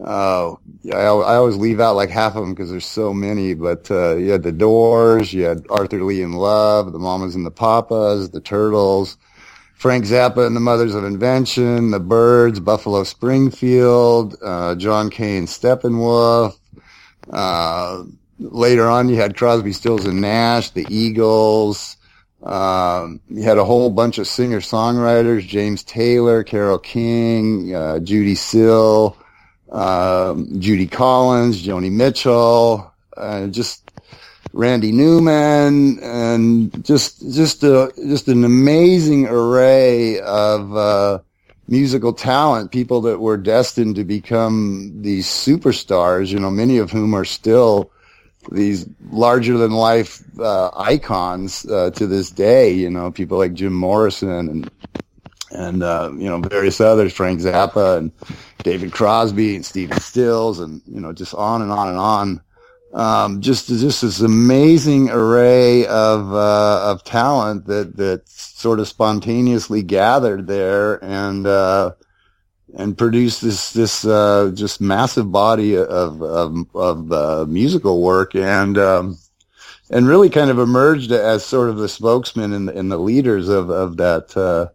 uh, 0.03 0.55
I, 0.93 0.97
I 0.97 1.37
always 1.37 1.57
leave 1.57 1.81
out 1.81 1.95
like 1.95 2.11
half 2.11 2.35
of 2.35 2.43
them 2.43 2.55
because 2.55 2.71
there's 2.71 2.87
so 2.87 3.15
many, 3.15 3.55
but 3.55 3.91
uh, 3.91 4.17
you 4.17 4.31
had 4.31 4.43
the 4.43 4.53
Doors, 4.53 5.33
you 5.33 5.45
had 5.45 5.65
Arthur 5.71 6.03
Lee 6.03 6.23
and 6.23 6.39
Love, 6.39 6.93
the 6.93 6.99
Mamas 6.99 7.35
and 7.35 7.47
the 7.47 7.51
Papas, 7.51 8.31
the 8.31 8.41
Turtles. 8.41 9.17
Frank 9.75 10.05
Zappa 10.05 10.47
and 10.47 10.55
the 10.55 10.61
Mothers 10.61 10.95
of 10.95 11.05
Invention, 11.05 11.91
The 11.91 11.99
Byrds, 11.99 12.61
Buffalo 12.61 13.03
Springfield, 13.03 14.37
uh, 14.41 14.77
John 14.77 15.11
Kay 15.11 15.41
Steppenwolf. 15.41 16.57
Uh, 17.29 18.05
later 18.39 18.87
on, 18.87 19.09
you 19.09 19.17
had 19.17 19.37
Crosby, 19.37 19.73
Stills 19.73 20.05
and 20.07 20.21
Nash, 20.21 20.71
the 20.71 20.87
Eagles. 20.89 21.97
Um, 22.43 23.21
you 23.29 23.43
had 23.43 23.59
a 23.59 23.65
whole 23.65 23.91
bunch 23.91 24.19
of 24.19 24.27
singer-songwriters, 24.27 25.47
James 25.47 25.85
Taylor, 25.85 26.43
Carole 26.43 26.79
King, 26.79 27.75
uh, 27.75 27.99
Judee 28.03 28.37
Sill, 28.37 29.17
um, 29.71 30.61
Judy 30.61 30.87
Collins, 30.87 31.63
Joni 31.63 31.91
Mitchell, 31.91 32.93
uh, 33.17 33.47
just 33.47 33.91
Randy 34.53 34.93
Newman, 34.93 35.99
and 36.01 36.85
just 36.85 37.33
just 37.33 37.63
a 37.63 37.93
just 37.97 38.29
an 38.29 38.45
amazing 38.45 39.27
array 39.29 40.21
of 40.21 40.77
uh, 40.77 41.21
musical 41.69 42.13
talent. 42.13 42.71
People 42.71 43.01
that 43.03 43.21
were 43.21 43.39
destined 43.39 43.97
to 43.97 44.05
become 44.05 44.93
these 45.01 45.27
superstars. 45.27 46.29
You 46.29 46.41
know, 46.41 46.51
many 46.51 46.79
of 46.79 46.91
whom 46.91 47.15
are 47.15 47.25
still 47.25 47.91
these 48.51 48.87
larger 49.11 49.57
than 49.57 49.73
life 49.73 50.23
uh, 50.39 50.71
icons 50.77 51.67
uh, 51.67 51.91
to 51.91 52.07
this 52.07 52.31
day. 52.31 52.73
You 52.73 52.91
know, 52.91 53.11
people 53.11 53.39
like 53.39 53.55
Jim 53.55 53.73
Morrison 53.73 54.49
and 54.49 54.71
and 55.51 55.83
uh, 55.83 56.11
you 56.17 56.29
know 56.29 56.41
various 56.41 56.81
others, 56.81 57.13
Frank 57.13 57.41
Zappa 57.41 57.99
and 57.99 58.13
David 58.63 58.93
Crosby 58.93 59.55
and 59.55 59.65
Stephen 59.65 60.01
Stills, 60.01 60.61
and 60.61 60.83
you 60.87 61.01
know 61.01 61.13
just 61.13 61.35
on 61.35 61.63
and 61.63 61.71
on 61.71 61.89
and 61.89 61.99
on 61.99 62.41
um, 62.93 63.41
just 63.41 63.69
just 63.69 64.03
this 64.03 64.21
amazing 64.21 65.11
array 65.11 65.87
of 65.87 66.33
uh, 66.33 66.91
of 66.91 67.05
talent 67.05 67.67
that 67.67 67.97
that 67.97 68.29
sort 68.29 68.81
of 68.81 68.89
spontaneously 68.89 69.83
gathered 69.83 70.47
there 70.47 71.03
and 71.03 71.47
uh, 71.47 71.93
and 72.75 72.97
produced 72.97 73.43
this 73.43 73.73
this 73.73 74.05
uh, 74.05 74.51
just 74.55 74.81
massive 74.81 75.31
body 75.31 75.77
of 75.77 76.23
of, 76.23 76.67
of 76.75 77.13
uh, 77.13 77.45
musical 77.49 78.03
work 78.03 78.35
and 78.35 78.79
um, 78.79 79.19
and 79.91 80.07
really 80.07 80.31
kind 80.31 80.51
of 80.51 80.59
emerged 80.59 81.13
as 81.13 81.45
sort 81.45 81.69
of 81.69 81.77
the 81.77 81.89
spokesman 81.89 82.53
and, 82.53 82.69
and 82.71 82.91
the 82.91 82.99
leaders 82.99 83.49
of 83.49 83.71
of 83.71 83.97
that 83.99 84.37
uh, 84.37 84.69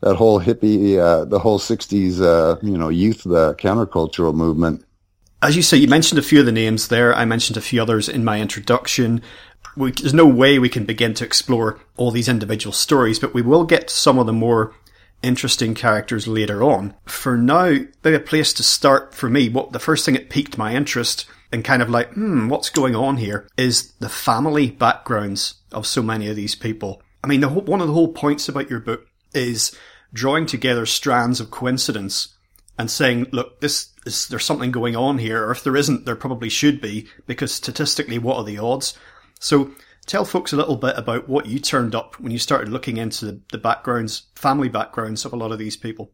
that 0.00 0.16
whole 0.16 0.40
hippie 0.40 0.98
uh, 0.98 1.24
the 1.24 1.38
whole 1.38 1.58
'60s 1.58 2.62
you 2.62 2.78
know 2.78 2.88
youth 2.88 3.24
countercultural 3.24 4.34
movement 4.34 4.84
as 5.40 5.54
you 5.54 5.62
say, 5.62 5.76
you 5.76 5.86
mentioned 5.86 6.18
a 6.18 6.22
few 6.22 6.40
of 6.40 6.46
the 6.46 6.52
names 6.52 6.88
there. 6.88 7.14
I 7.14 7.24
mentioned 7.24 7.56
a 7.56 7.60
few 7.60 7.80
others 7.80 8.08
in 8.08 8.24
my 8.24 8.40
introduction. 8.40 9.22
We, 9.76 9.92
there's 9.92 10.14
no 10.14 10.26
way 10.26 10.58
we 10.58 10.68
can 10.68 10.84
begin 10.84 11.14
to 11.14 11.24
explore 11.24 11.78
all 11.96 12.10
these 12.10 12.28
individual 12.28 12.72
stories, 12.72 13.20
but 13.20 13.34
we 13.34 13.42
will 13.42 13.64
get 13.64 13.88
some 13.88 14.18
of 14.18 14.26
the 14.26 14.32
more 14.32 14.74
interesting 15.22 15.74
characters 15.74 16.26
later 16.28 16.62
on. 16.62 16.94
For 17.06 17.36
now, 17.36 17.78
a 18.04 18.18
place 18.18 18.52
to 18.54 18.62
start 18.62 19.14
for 19.14 19.28
me, 19.28 19.48
what 19.48 19.72
the 19.72 19.78
first 19.78 20.04
thing 20.04 20.14
that 20.14 20.30
piqued 20.30 20.58
my 20.58 20.74
interest 20.74 21.26
and 21.52 21.64
kind 21.64 21.82
of 21.82 21.90
like, 21.90 22.12
hmm, 22.12 22.48
what's 22.48 22.70
going 22.70 22.94
on 22.94 23.16
here 23.16 23.48
is 23.56 23.92
the 24.00 24.08
family 24.08 24.70
backgrounds 24.70 25.54
of 25.72 25.86
so 25.86 26.02
many 26.02 26.28
of 26.28 26.36
these 26.36 26.54
people. 26.54 27.02
I 27.22 27.26
mean, 27.26 27.40
the 27.40 27.48
whole, 27.48 27.62
one 27.62 27.80
of 27.80 27.86
the 27.86 27.94
whole 27.94 28.12
points 28.12 28.48
about 28.48 28.70
your 28.70 28.80
book 28.80 29.06
is 29.34 29.76
drawing 30.12 30.46
together 30.46 30.86
strands 30.86 31.40
of 31.40 31.50
coincidence 31.50 32.34
and 32.78 32.90
saying, 32.90 33.26
look, 33.32 33.60
this 33.60 33.92
is, 34.06 34.28
there's 34.28 34.44
something 34.44 34.70
going 34.70 34.94
on 34.94 35.18
here, 35.18 35.44
or 35.44 35.50
if 35.50 35.64
there 35.64 35.76
isn't, 35.76 36.06
there 36.06 36.16
probably 36.16 36.48
should 36.48 36.80
be, 36.80 37.08
because 37.26 37.52
statistically, 37.52 38.18
what 38.18 38.36
are 38.36 38.44
the 38.44 38.58
odds? 38.58 38.96
So 39.40 39.72
tell 40.08 40.24
folks 40.24 40.52
a 40.52 40.56
little 40.56 40.76
bit 40.76 40.98
about 40.98 41.28
what 41.28 41.46
you 41.46 41.60
turned 41.60 41.94
up 41.94 42.18
when 42.18 42.32
you 42.32 42.38
started 42.38 42.70
looking 42.70 42.96
into 42.96 43.26
the, 43.26 43.40
the 43.52 43.58
backgrounds, 43.58 44.22
family 44.34 44.68
backgrounds 44.68 45.24
of 45.24 45.32
a 45.32 45.36
lot 45.36 45.52
of 45.52 45.58
these 45.58 45.76
people. 45.76 46.10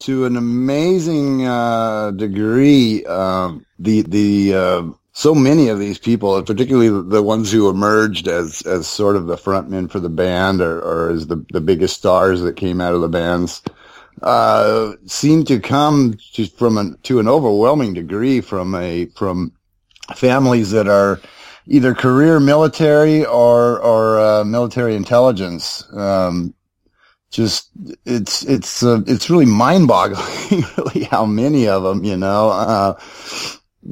To 0.00 0.24
an 0.24 0.36
amazing 0.36 1.46
uh, 1.46 2.12
degree, 2.12 3.04
um, 3.06 3.66
the 3.78 4.02
the 4.02 4.54
uh, 4.54 4.82
so 5.12 5.34
many 5.34 5.68
of 5.68 5.80
these 5.80 5.98
people, 5.98 6.40
particularly 6.44 6.88
the 6.88 7.22
ones 7.22 7.50
who 7.50 7.68
emerged 7.68 8.28
as 8.28 8.62
as 8.62 8.86
sort 8.86 9.16
of 9.16 9.26
the 9.26 9.36
frontmen 9.36 9.90
for 9.90 9.98
the 9.98 10.08
band, 10.08 10.60
or, 10.60 10.78
or 10.78 11.10
as 11.10 11.26
the 11.26 11.44
the 11.50 11.60
biggest 11.60 11.96
stars 11.96 12.40
that 12.42 12.56
came 12.56 12.80
out 12.80 12.94
of 12.94 13.00
the 13.00 13.08
bands, 13.08 13.60
uh, 14.22 14.92
seem 15.06 15.44
to 15.46 15.58
come 15.58 16.16
to, 16.34 16.46
from 16.46 16.78
an, 16.78 16.96
to 17.02 17.18
an 17.18 17.26
overwhelming 17.26 17.92
degree 17.92 18.40
from 18.40 18.76
a 18.76 19.06
from 19.16 19.52
families 20.14 20.70
that 20.70 20.86
are 20.86 21.20
either 21.68 21.94
career 21.94 22.40
military 22.40 23.24
or 23.24 23.78
or 23.80 24.18
uh, 24.18 24.44
military 24.44 24.96
intelligence. 24.96 25.84
Um, 25.92 26.54
just 27.30 27.70
it's 28.06 28.42
it's 28.44 28.82
uh, 28.82 29.02
it's 29.06 29.28
really 29.28 29.46
mind-boggling, 29.46 30.64
really 30.78 31.04
how 31.04 31.26
many 31.26 31.68
of 31.68 31.82
them, 31.82 32.02
you 32.04 32.16
know. 32.16 32.48
Uh, 32.48 32.98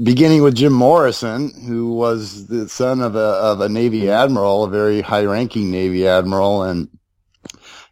beginning 0.03 0.43
with 0.43 0.57
Jim 0.57 0.73
Morrison, 0.73 1.53
who 1.67 1.93
was 1.93 2.47
the 2.47 2.69
son 2.69 3.01
of 3.01 3.15
a 3.15 3.19
of 3.19 3.61
a 3.61 3.69
Navy 3.69 4.11
admiral, 4.11 4.65
a 4.65 4.71
very 4.71 5.03
high-ranking 5.03 5.71
Navy 5.71 6.07
admiral, 6.09 6.63
and 6.63 6.89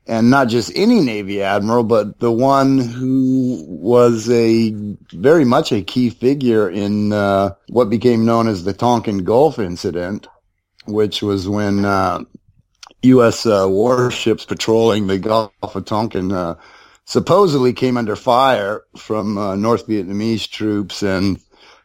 and 0.07 0.31
not 0.31 0.49
just 0.49 0.71
any 0.75 1.01
Navy 1.01 1.43
admiral, 1.43 1.83
but 1.83 2.19
the 2.19 2.33
one 2.33 2.79
who 2.79 3.65
was 3.67 4.29
a 4.31 4.71
very 5.13 5.45
much 5.45 5.73
a 5.73 5.83
key 5.83 6.11
figure 6.11 6.69
in 6.69 7.13
uh, 7.13 7.55
what 7.69 7.89
became 7.89 8.27
known 8.27 8.47
as 8.47 8.65
the 8.65 8.75
Tonkin 8.75 9.25
Gulf 9.25 9.59
incident, 9.59 10.29
which 10.85 11.23
was 11.23 11.49
when 11.49 11.85
uh, 11.87 12.21
U.S. 13.03 13.47
Uh, 13.47 13.67
warships 13.69 14.45
patrolling 14.45 15.07
the 15.07 15.19
Gulf 15.19 15.53
of 15.63 15.85
Tonkin 15.87 16.33
uh, 16.33 16.57
supposedly 17.07 17.73
came 17.73 17.97
under 17.97 18.17
fire 18.17 18.83
from 18.97 19.39
uh, 19.39 19.57
North 19.57 19.87
Vietnamese 19.87 20.49
troops 20.49 21.03
and 21.03 21.41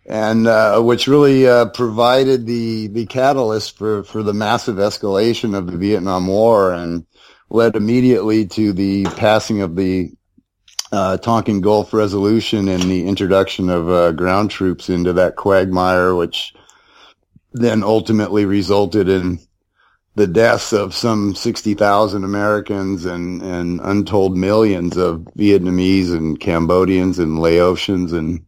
and 0.06 0.48
uh, 0.48 0.82
which 0.82 1.08
really 1.08 1.44
provided 1.74 2.46
the 2.48 2.88
the 2.88 3.06
catalyst 3.06 3.78
for 3.78 4.04
for 4.04 4.24
the 4.24 4.34
massive 4.34 4.78
escalation 4.78 5.56
of 5.56 5.68
the 5.68 5.78
Vietnam 5.78 6.28
War 6.28 6.74
and 6.74 7.06
led 7.50 7.76
immediately 7.76 8.46
to 8.46 8.74
the 8.74 9.06
passing 9.06 9.62
of 9.62 9.76
the 9.76 10.12
uh, 10.92 11.18
Tonkin 11.18 11.62
Gulf 11.62 11.94
Resolution 11.94 12.68
and 12.68 12.84
the 12.84 13.08
introduction 13.08 13.70
of 13.70 14.16
ground 14.16 14.52
troops 14.52 14.90
into 14.90 15.14
that 15.14 15.36
quagmire, 15.36 16.16
which 16.16 16.54
then 17.54 17.84
ultimately 17.84 18.46
resulted 18.46 19.10
in 19.10 19.40
the 20.16 20.28
deaths 20.28 20.74
of 20.74 20.94
some 20.94 21.34
60,000 21.34 22.24
Americans 22.24 23.06
and, 23.06 23.42
and 23.42 23.80
untold 23.82 24.36
millions 24.36 24.98
of 24.98 25.20
Vietnamese 25.38 26.12
and 26.12 26.40
Cambodians 26.40 27.20
and 27.20 27.40
Laotians 27.40 28.12
and 28.12 28.46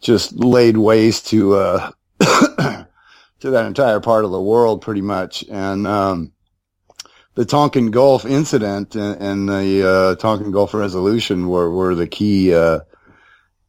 just 0.00 0.32
laid 0.34 0.76
waste 0.76 1.26
to, 1.28 1.56
uh, 1.56 1.90
to 2.20 3.50
that 3.50 3.66
entire 3.66 4.00
part 4.00 4.24
of 4.24 4.30
the 4.30 4.40
world 4.40 4.80
pretty 4.80 5.00
much. 5.00 5.44
And, 5.50 5.86
um, 5.86 6.32
the 7.38 7.44
Tonkin 7.44 7.92
Gulf 7.92 8.26
incident 8.26 8.96
and, 8.96 9.22
and 9.22 9.48
the, 9.48 9.88
uh, 9.88 10.14
Tonkin 10.16 10.50
Gulf 10.50 10.74
resolution 10.74 11.46
were, 11.46 11.70
were 11.70 11.94
the 11.94 12.08
key, 12.08 12.52
uh, 12.52 12.80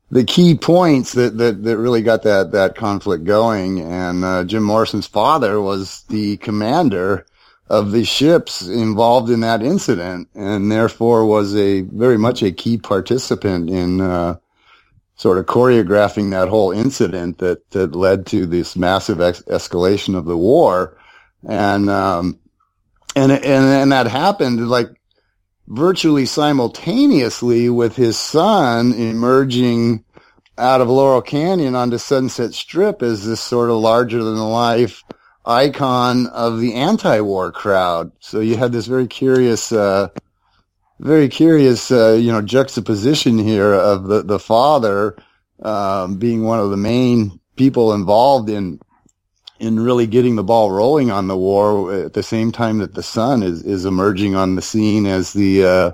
the 0.09 0.23
key 0.23 0.55
points 0.55 1.13
that, 1.13 1.37
that, 1.37 1.63
that 1.63 1.77
really 1.77 2.01
got 2.01 2.23
that, 2.23 2.53
that 2.53 2.73
conflict 2.73 3.25
going. 3.25 3.79
And, 3.79 4.25
uh, 4.25 4.43
Jim 4.45 4.63
Morrison's 4.63 5.05
father 5.05 5.61
was 5.61 6.01
the 6.09 6.37
commander 6.37 7.27
of 7.69 7.91
the 7.91 8.05
ships 8.05 8.63
involved 8.63 9.29
in 9.29 9.41
that 9.41 9.61
incident 9.61 10.29
and 10.33 10.71
therefore 10.71 11.27
was 11.27 11.55
a 11.55 11.81
very 11.81 12.17
much 12.17 12.41
a 12.41 12.51
key 12.51 12.79
participant 12.79 13.69
in 13.69 14.01
uh, 14.01 14.37
sort 15.13 15.37
of 15.37 15.45
choreographing 15.45 16.31
that 16.31 16.49
whole 16.49 16.71
incident 16.71 17.37
that, 17.37 17.69
that 17.69 17.93
led 17.95 18.25
to 18.25 18.47
this 18.47 18.75
massive 18.75 19.21
ex- 19.21 19.43
escalation 19.43 20.17
of 20.17 20.25
the 20.25 20.37
war. 20.37 20.97
And, 21.47 21.87
um, 21.87 22.39
and, 23.15 23.31
and, 23.31 23.43
and 23.43 23.91
that 23.91 24.07
happened 24.07 24.67
like 24.69 24.89
virtually 25.67 26.25
simultaneously 26.25 27.69
with 27.69 27.95
his 27.95 28.17
son 28.17 28.93
emerging 28.93 30.03
out 30.57 30.81
of 30.81 30.89
Laurel 30.89 31.21
Canyon 31.21 31.75
onto 31.75 31.97
Sunset 31.97 32.53
Strip 32.53 33.01
as 33.01 33.25
this 33.25 33.39
sort 33.39 33.69
of 33.69 33.77
larger 33.77 34.23
than 34.23 34.37
life 34.37 35.03
icon 35.45 36.27
of 36.27 36.59
the 36.59 36.73
anti-war 36.75 37.51
crowd. 37.51 38.11
So 38.19 38.39
you 38.39 38.57
had 38.57 38.71
this 38.71 38.85
very 38.85 39.07
curious, 39.07 39.71
uh, 39.71 40.09
very 40.99 41.29
curious, 41.29 41.91
uh, 41.91 42.13
you 42.19 42.31
know, 42.31 42.41
juxtaposition 42.41 43.37
here 43.37 43.73
of 43.73 44.03
the 44.03 44.21
the 44.21 44.39
father 44.39 45.15
um, 45.63 46.17
being 46.17 46.43
one 46.43 46.59
of 46.59 46.71
the 46.71 46.77
main 46.77 47.39
people 47.55 47.93
involved 47.93 48.49
in 48.49 48.79
in 49.59 49.79
really 49.79 50.07
getting 50.07 50.35
the 50.35 50.43
ball 50.43 50.71
rolling 50.71 51.11
on 51.11 51.27
the 51.27 51.37
war 51.37 51.93
at 51.93 52.13
the 52.13 52.23
same 52.23 52.51
time 52.51 52.77
that 52.79 52.95
the 52.95 53.03
son 53.03 53.43
is 53.43 53.61
is 53.63 53.85
emerging 53.85 54.35
on 54.35 54.55
the 54.55 54.61
scene 54.61 55.05
as 55.05 55.33
the 55.33 55.63
uh, 55.63 55.91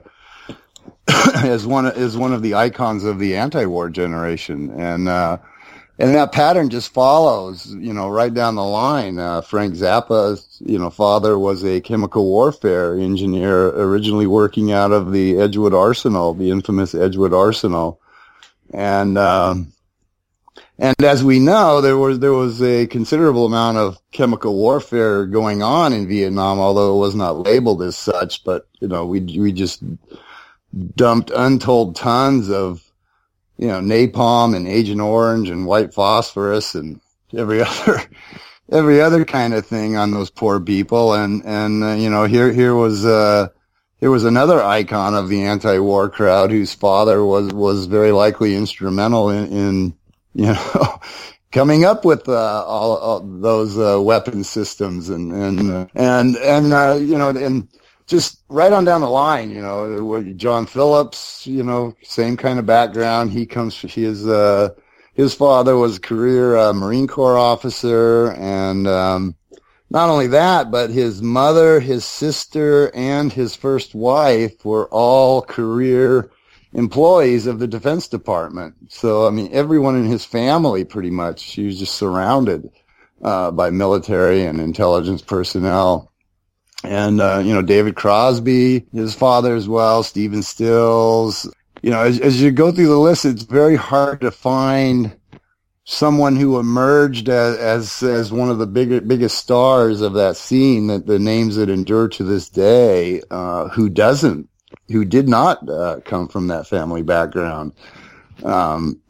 as 1.43 1.65
one 1.65 1.85
as 1.85 2.17
one 2.17 2.33
of 2.33 2.41
the 2.41 2.53
icons 2.53 3.03
of 3.03 3.19
the 3.19 3.35
anti-war 3.35 3.89
generation 3.89 4.69
and 4.71 5.09
uh, 5.09 5.37
and 5.97 6.13
that 6.13 6.33
pattern 6.33 6.69
just 6.69 6.93
follows, 6.93 7.73
you 7.79 7.93
know, 7.93 8.09
right 8.09 8.33
down 8.33 8.55
the 8.55 8.63
line. 8.63 9.17
Uh, 9.17 9.41
Frank 9.41 9.75
Zappa's, 9.75 10.61
you 10.65 10.77
know, 10.77 10.89
father 10.89 11.39
was 11.39 11.63
a 11.63 11.79
chemical 11.79 12.25
warfare 12.25 12.97
engineer, 12.97 13.69
originally 13.69 14.27
working 14.27 14.73
out 14.73 14.91
of 14.91 15.13
the 15.13 15.37
Edgewood 15.39 15.73
Arsenal, 15.73 16.33
the 16.33 16.51
infamous 16.51 16.93
Edgewood 16.93 17.33
Arsenal, 17.33 18.01
and 18.73 19.17
um, 19.17 19.71
and 20.79 21.03
as 21.03 21.23
we 21.23 21.39
know, 21.39 21.81
there 21.81 21.97
was 21.97 22.19
there 22.19 22.33
was 22.33 22.61
a 22.61 22.87
considerable 22.87 23.45
amount 23.45 23.77
of 23.77 23.97
chemical 24.11 24.55
warfare 24.55 25.25
going 25.25 25.63
on 25.63 25.93
in 25.93 26.07
Vietnam, 26.07 26.59
although 26.59 26.95
it 26.95 26.99
was 26.99 27.15
not 27.15 27.39
labeled 27.39 27.81
as 27.81 27.95
such. 27.95 28.43
But 28.43 28.67
you 28.79 28.87
know, 28.87 29.05
we 29.05 29.21
we 29.21 29.51
just 29.51 29.83
dumped 30.95 31.31
untold 31.31 31.95
tons 31.95 32.49
of 32.49 32.85
you 33.57 33.67
know, 33.67 33.79
napalm 33.79 34.55
and 34.55 34.67
Agent 34.67 35.01
Orange 35.01 35.49
and 35.49 35.65
white 35.65 35.93
phosphorus 35.93 36.75
and 36.75 36.99
every 37.35 37.61
other, 37.63 38.01
every 38.71 39.01
other 39.01 39.25
kind 39.25 39.53
of 39.53 39.65
thing 39.65 39.95
on 39.95 40.11
those 40.11 40.29
poor 40.29 40.59
people. 40.59 41.13
And, 41.13 41.43
and, 41.45 41.83
uh, 41.83 41.93
you 41.93 42.09
know, 42.09 42.25
here, 42.25 42.51
here 42.51 42.75
was, 42.75 43.05
uh, 43.05 43.47
here 43.99 44.11
was 44.11 44.25
another 44.25 44.61
icon 44.61 45.15
of 45.15 45.29
the 45.29 45.43
anti-war 45.43 46.09
crowd 46.09 46.51
whose 46.51 46.73
father 46.73 47.23
was, 47.23 47.53
was 47.53 47.85
very 47.85 48.11
likely 48.11 48.55
instrumental 48.55 49.29
in, 49.29 49.51
in 49.51 49.93
you 50.35 50.47
know, 50.47 50.99
coming 51.51 51.85
up 51.85 52.05
with, 52.05 52.29
uh, 52.29 52.65
all, 52.65 52.97
all 52.97 53.19
those, 53.21 53.79
uh, 53.79 54.01
weapon 54.01 54.43
systems 54.43 55.09
and, 55.09 55.33
and, 55.33 55.71
uh, 55.71 55.87
and, 55.95 56.37
and, 56.37 56.73
uh, 56.73 56.97
you 56.99 57.17
know, 57.17 57.29
and, 57.29 57.67
just 58.07 58.43
right 58.49 58.71
on 58.71 58.85
down 58.85 59.01
the 59.01 59.09
line, 59.09 59.49
you 59.49 59.61
know, 59.61 60.23
John 60.35 60.67
Phillips, 60.67 61.47
you 61.47 61.63
know, 61.63 61.95
same 62.03 62.37
kind 62.37 62.59
of 62.59 62.65
background. 62.67 63.31
He 63.31 63.47
comes, 63.47 63.79
he 63.81 64.03
is, 64.03 64.27
uh, 64.27 64.69
his 65.15 65.33
father 65.33 65.75
was 65.75 65.97
a 65.97 66.01
career 66.01 66.57
uh, 66.57 66.73
Marine 66.73 67.07
Corps 67.07 67.37
officer. 67.37 68.31
And, 68.33 68.87
um, 68.87 69.35
not 69.89 70.09
only 70.09 70.27
that, 70.27 70.71
but 70.71 70.89
his 70.89 71.21
mother, 71.21 71.79
his 71.79 72.05
sister, 72.05 72.91
and 72.95 73.31
his 73.31 73.55
first 73.55 73.95
wife 73.95 74.65
were 74.65 74.87
all 74.89 75.41
career 75.41 76.31
employees 76.75 77.47
of 77.47 77.59
the 77.59 77.67
Defense 77.67 78.07
Department. 78.07 78.75
So, 78.89 79.27
I 79.27 79.31
mean, 79.31 79.49
everyone 79.51 79.95
in 79.95 80.05
his 80.05 80.25
family 80.25 80.85
pretty 80.85 81.09
much, 81.11 81.43
he 81.43 81.65
was 81.65 81.79
just 81.79 81.95
surrounded, 81.95 82.69
uh, 83.23 83.49
by 83.51 83.71
military 83.71 84.43
and 84.43 84.61
intelligence 84.61 85.21
personnel 85.21 86.11
and 86.85 87.21
uh, 87.21 87.41
you 87.43 87.53
know 87.53 87.61
David 87.61 87.95
Crosby, 87.95 88.85
his 88.93 89.15
father 89.15 89.55
as 89.55 89.67
well, 89.67 90.03
Stephen 90.03 90.43
Stills. 90.43 91.49
You 91.81 91.91
know, 91.91 92.01
as, 92.01 92.19
as 92.19 92.41
you 92.41 92.51
go 92.51 92.71
through 92.71 92.87
the 92.87 92.97
list, 92.97 93.25
it's 93.25 93.43
very 93.43 93.75
hard 93.75 94.21
to 94.21 94.31
find 94.31 95.15
someone 95.83 96.35
who 96.35 96.59
emerged 96.59 97.29
as 97.29 97.57
as, 97.57 98.03
as 98.03 98.31
one 98.31 98.49
of 98.49 98.57
the 98.57 98.67
big, 98.67 99.07
biggest 99.07 99.37
stars 99.37 100.01
of 100.01 100.13
that 100.13 100.37
scene. 100.37 100.87
That 100.87 101.05
the 101.05 101.19
names 101.19 101.55
that 101.55 101.69
endure 101.69 102.07
to 102.09 102.23
this 102.23 102.49
day, 102.49 103.21
uh, 103.31 103.69
who 103.69 103.89
doesn't, 103.89 104.49
who 104.89 105.05
did 105.05 105.27
not 105.27 105.67
uh, 105.69 105.99
come 106.05 106.27
from 106.27 106.47
that 106.47 106.67
family 106.67 107.03
background. 107.03 107.73
Um, 108.43 109.01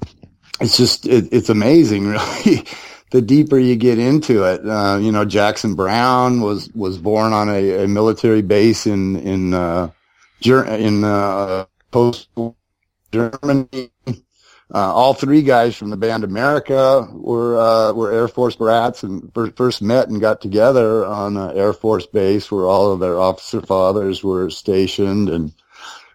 it's 0.61 0.77
just 0.77 1.05
it, 1.05 1.29
it's 1.31 1.49
amazing, 1.49 2.07
really 2.45 2.65
the 3.15 3.21
deeper 3.21 3.57
you 3.57 3.77
get 3.77 3.97
into 3.97 4.43
it, 4.43 4.67
uh, 4.67 4.97
you 5.01 5.11
know, 5.11 5.23
Jackson 5.25 5.75
Browne 5.75 6.41
was, 6.41 6.69
was 6.73 6.97
born 6.97 7.31
on 7.33 7.49
a, 7.49 7.83
a 7.83 7.87
military 7.87 8.41
base 8.41 8.85
in, 8.85 9.15
in, 9.15 9.53
uh, 9.53 9.89
in, 10.43 11.03
uh, 11.03 11.65
post 11.91 12.27
Germany. 13.13 13.91
Uh, 14.73 14.93
all 14.93 15.13
three 15.13 15.41
guys 15.41 15.75
from 15.75 15.91
the 15.91 15.97
band 15.97 16.23
America 16.23 17.07
were, 17.11 17.59
uh, 17.59 17.93
were 17.93 18.11
Air 18.11 18.27
Force 18.27 18.55
brats 18.55 19.03
and 19.03 19.31
first 19.55 19.81
met 19.81 20.09
and 20.09 20.19
got 20.19 20.41
together 20.41 21.05
on 21.05 21.37
an 21.37 21.55
Air 21.55 21.73
Force 21.73 22.05
base 22.07 22.51
where 22.51 22.65
all 22.65 22.91
of 22.91 22.99
their 22.99 23.19
officer 23.19 23.61
fathers 23.61 24.23
were 24.23 24.49
stationed 24.49 25.29
and, 25.29 25.53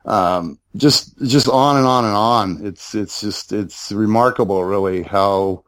um, 0.05 0.59
just, 0.77 1.17
just 1.23 1.49
on 1.49 1.77
and 1.77 1.87
on 1.87 2.05
and 2.05 2.17
on. 2.17 2.67
It's, 2.67 2.95
it's 2.95 3.21
just, 3.21 3.53
it's 3.53 3.93
remarkable 3.93 4.65
really 4.65 5.03
how, 5.03 5.65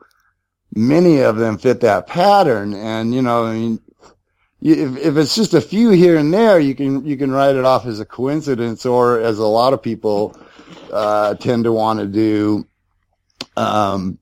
many 0.75 1.21
of 1.21 1.37
them 1.37 1.59
fit 1.59 1.81
that 1.81 2.07
pattern. 2.07 2.75
And, 2.75 3.15
you 3.15 3.23
know, 3.23 3.45
I 3.45 3.53
mean, 3.53 3.81
if, 4.61 4.97
if 4.97 5.17
it's 5.17 5.35
just 5.35 5.55
a 5.55 5.61
few 5.61 5.91
here 5.91 6.17
and 6.17 6.33
there, 6.33 6.59
you 6.59 6.75
can, 6.75 7.05
you 7.05 7.17
can 7.17 7.31
write 7.31 7.57
it 7.57 7.65
off 7.65 7.87
as 7.87 8.01
a 8.01 8.05
coincidence 8.05 8.87
or 8.87 9.21
as 9.21 9.39
a 9.39 9.47
lot 9.47 9.73
of 9.73 9.83
people, 9.83 10.37
uh, 10.93 11.35
tend 11.35 11.65
to 11.65 11.73
want 11.73 12.01
to 12.01 12.07
do, 12.07 12.67
um, 13.57 14.19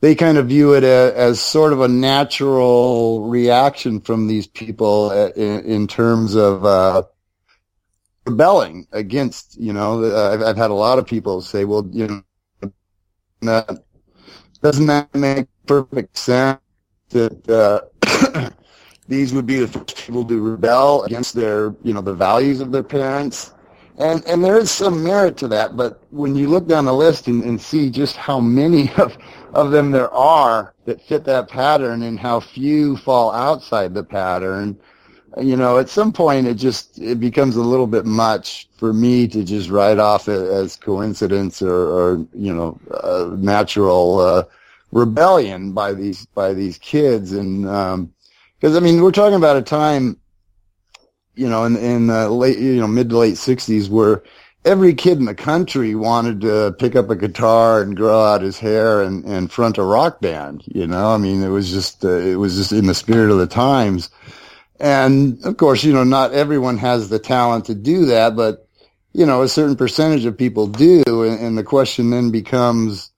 they 0.00 0.14
kind 0.14 0.38
of 0.38 0.48
view 0.48 0.74
it 0.74 0.84
as, 0.84 1.12
as, 1.12 1.40
sort 1.40 1.72
of 1.72 1.80
a 1.80 1.88
natural 1.88 3.28
reaction 3.28 4.00
from 4.00 4.26
these 4.26 4.46
people 4.46 5.10
uh, 5.10 5.30
in, 5.36 5.64
in 5.64 5.86
terms 5.86 6.34
of, 6.34 6.64
uh, 6.64 7.02
rebelling 8.26 8.86
against, 8.92 9.58
you 9.60 9.72
know, 9.72 10.02
uh, 10.04 10.32
I've, 10.32 10.42
I've 10.42 10.56
had 10.56 10.70
a 10.70 10.74
lot 10.74 10.98
of 10.98 11.06
people 11.06 11.40
say, 11.40 11.64
well, 11.64 11.88
you 11.92 12.06
know, 12.08 12.72
that, 13.42 13.82
doesn't 14.62 14.86
that 14.86 15.14
make 15.14 15.48
perfect 15.66 16.16
sense 16.16 16.60
that, 17.10 17.48
uh, 17.48 18.50
these 19.08 19.32
would 19.32 19.46
be 19.46 19.58
the 19.58 19.68
first 19.68 19.96
people 19.96 20.24
to 20.24 20.40
rebel 20.40 21.02
against 21.04 21.34
their, 21.34 21.74
you 21.82 21.92
know, 21.92 22.00
the 22.00 22.14
values 22.14 22.60
of 22.60 22.72
their 22.72 22.84
parents? 22.84 23.52
And, 23.98 24.26
and 24.26 24.42
there 24.42 24.58
is 24.58 24.70
some 24.70 25.04
merit 25.04 25.36
to 25.38 25.48
that, 25.48 25.76
but 25.76 26.02
when 26.10 26.34
you 26.34 26.48
look 26.48 26.66
down 26.66 26.86
the 26.86 26.94
list 26.94 27.26
and, 27.28 27.44
and 27.44 27.60
see 27.60 27.90
just 27.90 28.16
how 28.16 28.40
many 28.40 28.90
of, 28.96 29.16
of 29.52 29.70
them 29.70 29.90
there 29.90 30.12
are 30.12 30.74
that 30.86 31.02
fit 31.02 31.24
that 31.24 31.48
pattern 31.48 32.02
and 32.02 32.18
how 32.18 32.40
few 32.40 32.96
fall 32.96 33.32
outside 33.32 33.94
the 33.94 34.02
pattern, 34.02 34.78
you 35.40 35.56
know, 35.56 35.78
at 35.78 35.88
some 35.88 36.12
point 36.12 36.46
it 36.46 36.54
just 36.54 36.98
it 36.98 37.18
becomes 37.18 37.56
a 37.56 37.62
little 37.62 37.86
bit 37.86 38.04
much 38.04 38.68
for 38.76 38.92
me 38.92 39.26
to 39.28 39.44
just 39.44 39.70
write 39.70 39.98
off 39.98 40.28
as 40.28 40.76
coincidence 40.76 41.62
or, 41.62 41.72
or 41.72 42.26
you 42.34 42.52
know, 42.52 42.78
uh, 43.02 43.30
natural 43.36 44.18
uh, 44.18 44.44
rebellion 44.90 45.72
by 45.72 45.92
these 45.92 46.26
by 46.26 46.52
these 46.52 46.78
kids, 46.78 47.32
and 47.32 47.62
because 47.64 48.76
um, 48.76 48.76
I 48.76 48.80
mean 48.80 49.02
we're 49.02 49.10
talking 49.10 49.36
about 49.36 49.56
a 49.56 49.62
time, 49.62 50.18
you 51.34 51.48
know, 51.48 51.64
in 51.64 51.76
in 51.76 52.06
the 52.08 52.28
late 52.28 52.58
you 52.58 52.80
know 52.80 52.86
mid 52.86 53.10
to 53.10 53.18
late 53.18 53.34
'60s 53.34 53.88
where 53.88 54.22
every 54.64 54.94
kid 54.94 55.18
in 55.18 55.24
the 55.24 55.34
country 55.34 55.94
wanted 55.94 56.40
to 56.42 56.74
pick 56.78 56.94
up 56.94 57.10
a 57.10 57.16
guitar 57.16 57.82
and 57.82 57.96
grow 57.96 58.20
out 58.22 58.42
his 58.42 58.58
hair 58.58 59.02
and, 59.02 59.24
and 59.24 59.50
front 59.50 59.78
a 59.78 59.82
rock 59.82 60.20
band. 60.20 60.62
You 60.66 60.86
know, 60.86 61.10
I 61.10 61.16
mean, 61.18 61.42
it 61.42 61.48
was 61.48 61.70
just 61.70 62.04
uh, 62.04 62.16
it 62.16 62.36
was 62.36 62.56
just 62.56 62.72
in 62.72 62.86
the 62.86 62.94
spirit 62.94 63.30
of 63.30 63.38
the 63.38 63.46
times. 63.46 64.10
And 64.78 65.44
of 65.44 65.56
course, 65.56 65.84
you 65.84 65.92
know, 65.92 66.04
not 66.04 66.32
everyone 66.32 66.76
has 66.78 67.08
the 67.08 67.18
talent 67.18 67.66
to 67.66 67.74
do 67.74 68.06
that, 68.06 68.34
but 68.36 68.66
you 69.12 69.26
know, 69.26 69.42
a 69.42 69.48
certain 69.48 69.76
percentage 69.76 70.24
of 70.24 70.36
people 70.36 70.66
do. 70.66 71.02
And, 71.06 71.38
and 71.40 71.58
the 71.58 71.64
question 71.64 72.10
then 72.10 72.30
becomes, 72.30 73.10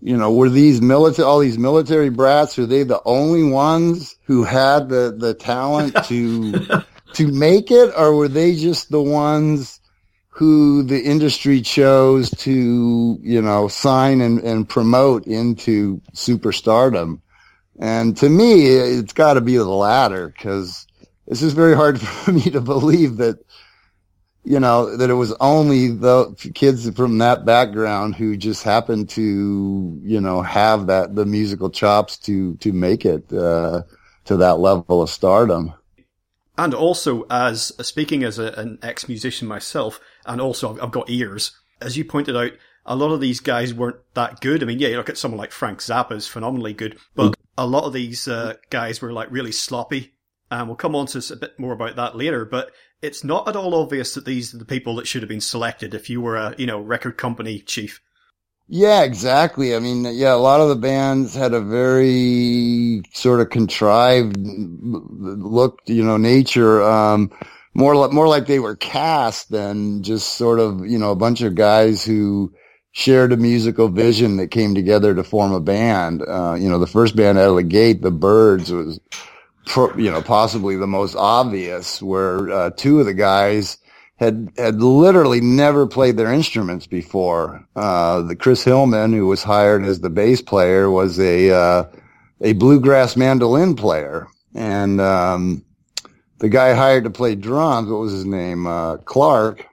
you 0.00 0.16
know, 0.16 0.32
were 0.32 0.50
these 0.50 0.80
military, 0.80 1.26
all 1.26 1.38
these 1.38 1.58
military 1.58 2.10
brats, 2.10 2.56
were 2.56 2.66
they 2.66 2.82
the 2.82 3.02
only 3.04 3.44
ones 3.44 4.16
who 4.24 4.44
had 4.44 4.88
the, 4.88 5.14
the 5.16 5.34
talent 5.34 5.94
to, 6.06 6.84
to 7.14 7.28
make 7.28 7.70
it? 7.70 7.92
Or 7.96 8.14
were 8.14 8.28
they 8.28 8.54
just 8.54 8.90
the 8.90 9.02
ones 9.02 9.80
who 10.28 10.82
the 10.82 11.00
industry 11.00 11.60
chose 11.60 12.30
to, 12.30 13.18
you 13.20 13.42
know, 13.42 13.68
sign 13.68 14.20
and, 14.20 14.40
and 14.40 14.68
promote 14.68 15.26
into 15.26 16.00
superstardom? 16.14 17.20
And 17.80 18.16
to 18.18 18.28
me, 18.28 18.66
it's 18.66 19.12
got 19.12 19.34
to 19.34 19.40
be 19.40 19.56
the 19.56 19.64
latter 19.64 20.28
because 20.28 20.86
it's 21.26 21.40
just 21.40 21.54
very 21.56 21.76
hard 21.76 22.00
for 22.24 22.32
me 22.32 22.50
to 22.50 22.60
believe 22.60 23.18
that 23.18 23.38
you 24.44 24.58
know 24.58 24.96
that 24.96 25.10
it 25.10 25.14
was 25.14 25.34
only 25.40 25.88
the 25.88 26.32
kids 26.54 26.88
from 26.96 27.18
that 27.18 27.44
background 27.44 28.14
who 28.14 28.34
just 28.36 28.62
happened 28.62 29.08
to 29.10 30.00
you 30.02 30.20
know 30.20 30.40
have 30.40 30.86
that 30.86 31.14
the 31.14 31.26
musical 31.26 31.68
chops 31.68 32.16
to 32.16 32.54
to 32.56 32.72
make 32.72 33.04
it 33.04 33.30
uh, 33.30 33.82
to 34.24 34.36
that 34.38 34.58
level 34.58 35.02
of 35.02 35.10
stardom. 35.10 35.74
And 36.58 36.74
also, 36.74 37.24
as 37.30 37.72
speaking 37.86 38.24
as 38.24 38.38
a, 38.38 38.48
an 38.54 38.78
ex 38.82 39.08
musician 39.08 39.48
myself, 39.48 40.00
and 40.26 40.40
also 40.40 40.78
I've 40.80 40.90
got 40.90 41.08
ears, 41.08 41.52
as 41.80 41.96
you 41.96 42.04
pointed 42.04 42.36
out, 42.36 42.52
a 42.84 42.96
lot 42.96 43.12
of 43.12 43.20
these 43.20 43.40
guys 43.40 43.72
weren't 43.72 43.98
that 44.14 44.40
good. 44.40 44.62
I 44.62 44.66
mean, 44.66 44.78
yeah, 44.78 44.88
you 44.88 44.96
look 44.96 45.08
at 45.08 45.18
someone 45.18 45.38
like 45.38 45.52
Frank 45.52 45.78
Zappa 45.78 46.12
is 46.12 46.26
phenomenally 46.26 46.72
good, 46.72 46.98
but 47.14 47.34
a 47.56 47.66
lot 47.66 47.84
of 47.84 47.92
these 47.92 48.26
uh, 48.26 48.54
guys 48.70 49.00
were 49.00 49.12
like 49.12 49.30
really 49.30 49.52
sloppy 49.52 50.14
and 50.50 50.66
we'll 50.66 50.76
come 50.76 50.96
on 50.96 51.06
to 51.06 51.32
a 51.32 51.36
bit 51.36 51.58
more 51.58 51.72
about 51.72 51.96
that 51.96 52.16
later, 52.16 52.44
but 52.44 52.72
it's 53.02 53.22
not 53.22 53.48
at 53.48 53.56
all 53.56 53.74
obvious 53.74 54.14
that 54.14 54.24
these 54.24 54.54
are 54.54 54.58
the 54.58 54.64
people 54.64 54.96
that 54.96 55.06
should 55.06 55.22
have 55.22 55.28
been 55.28 55.40
selected 55.40 55.94
if 55.94 56.08
you 56.08 56.20
were 56.20 56.36
a, 56.36 56.54
you 56.58 56.66
know, 56.66 56.80
record 56.80 57.16
company 57.16 57.60
chief. 57.60 58.00
Yeah, 58.70 59.02
exactly. 59.02 59.74
I 59.74 59.78
mean, 59.78 60.04
yeah, 60.04 60.34
a 60.34 60.36
lot 60.36 60.60
of 60.60 60.68
the 60.68 60.76
bands 60.76 61.34
had 61.34 61.54
a 61.54 61.60
very 61.60 63.02
sort 63.14 63.40
of 63.40 63.48
contrived 63.48 64.36
look, 64.38 65.80
you 65.86 66.04
know, 66.04 66.18
nature, 66.18 66.82
um, 66.82 67.30
more 67.72 67.96
like, 67.96 68.12
more 68.12 68.28
like 68.28 68.46
they 68.46 68.58
were 68.58 68.76
cast 68.76 69.50
than 69.50 70.02
just 70.02 70.34
sort 70.34 70.60
of, 70.60 70.86
you 70.86 70.98
know, 70.98 71.10
a 71.12 71.16
bunch 71.16 71.40
of 71.40 71.54
guys 71.54 72.04
who 72.04 72.52
shared 72.92 73.32
a 73.32 73.38
musical 73.38 73.88
vision 73.88 74.36
that 74.36 74.50
came 74.50 74.74
together 74.74 75.14
to 75.14 75.24
form 75.24 75.52
a 75.52 75.60
band. 75.60 76.22
Uh, 76.28 76.54
you 76.58 76.68
know, 76.68 76.78
the 76.78 76.86
first 76.86 77.16
band 77.16 77.38
out 77.38 77.48
of 77.48 77.56
the 77.56 77.62
gate, 77.62 78.02
the 78.02 78.10
Byrds, 78.10 78.70
was, 78.70 79.00
you 79.96 80.10
know, 80.10 80.20
possibly 80.20 80.76
the 80.76 80.86
most 80.86 81.14
obvious, 81.16 82.02
where 82.02 82.50
uh, 82.50 82.70
two 82.76 83.00
of 83.00 83.06
the 83.06 83.14
guys 83.14 83.78
had 84.18 84.50
had 84.56 84.82
literally 84.82 85.40
never 85.40 85.86
played 85.86 86.16
their 86.16 86.32
instruments 86.32 86.86
before. 86.86 87.66
Uh, 87.76 88.22
the 88.22 88.36
Chris 88.36 88.64
Hillman, 88.64 89.12
who 89.12 89.26
was 89.26 89.42
hired 89.42 89.84
as 89.84 90.00
the 90.00 90.10
bass 90.10 90.42
player, 90.42 90.90
was 90.90 91.18
a 91.18 91.50
uh, 91.50 91.84
a 92.40 92.52
bluegrass 92.54 93.16
mandolin 93.16 93.74
player, 93.74 94.28
and 94.54 95.00
um, 95.00 95.64
the 96.38 96.48
guy 96.48 96.74
hired 96.74 97.04
to 97.04 97.10
play 97.10 97.34
drums, 97.34 97.90
what 97.90 98.00
was 98.00 98.12
his 98.12 98.24
name? 98.24 98.66
Uh, 98.66 98.98
Clarke, 98.98 99.66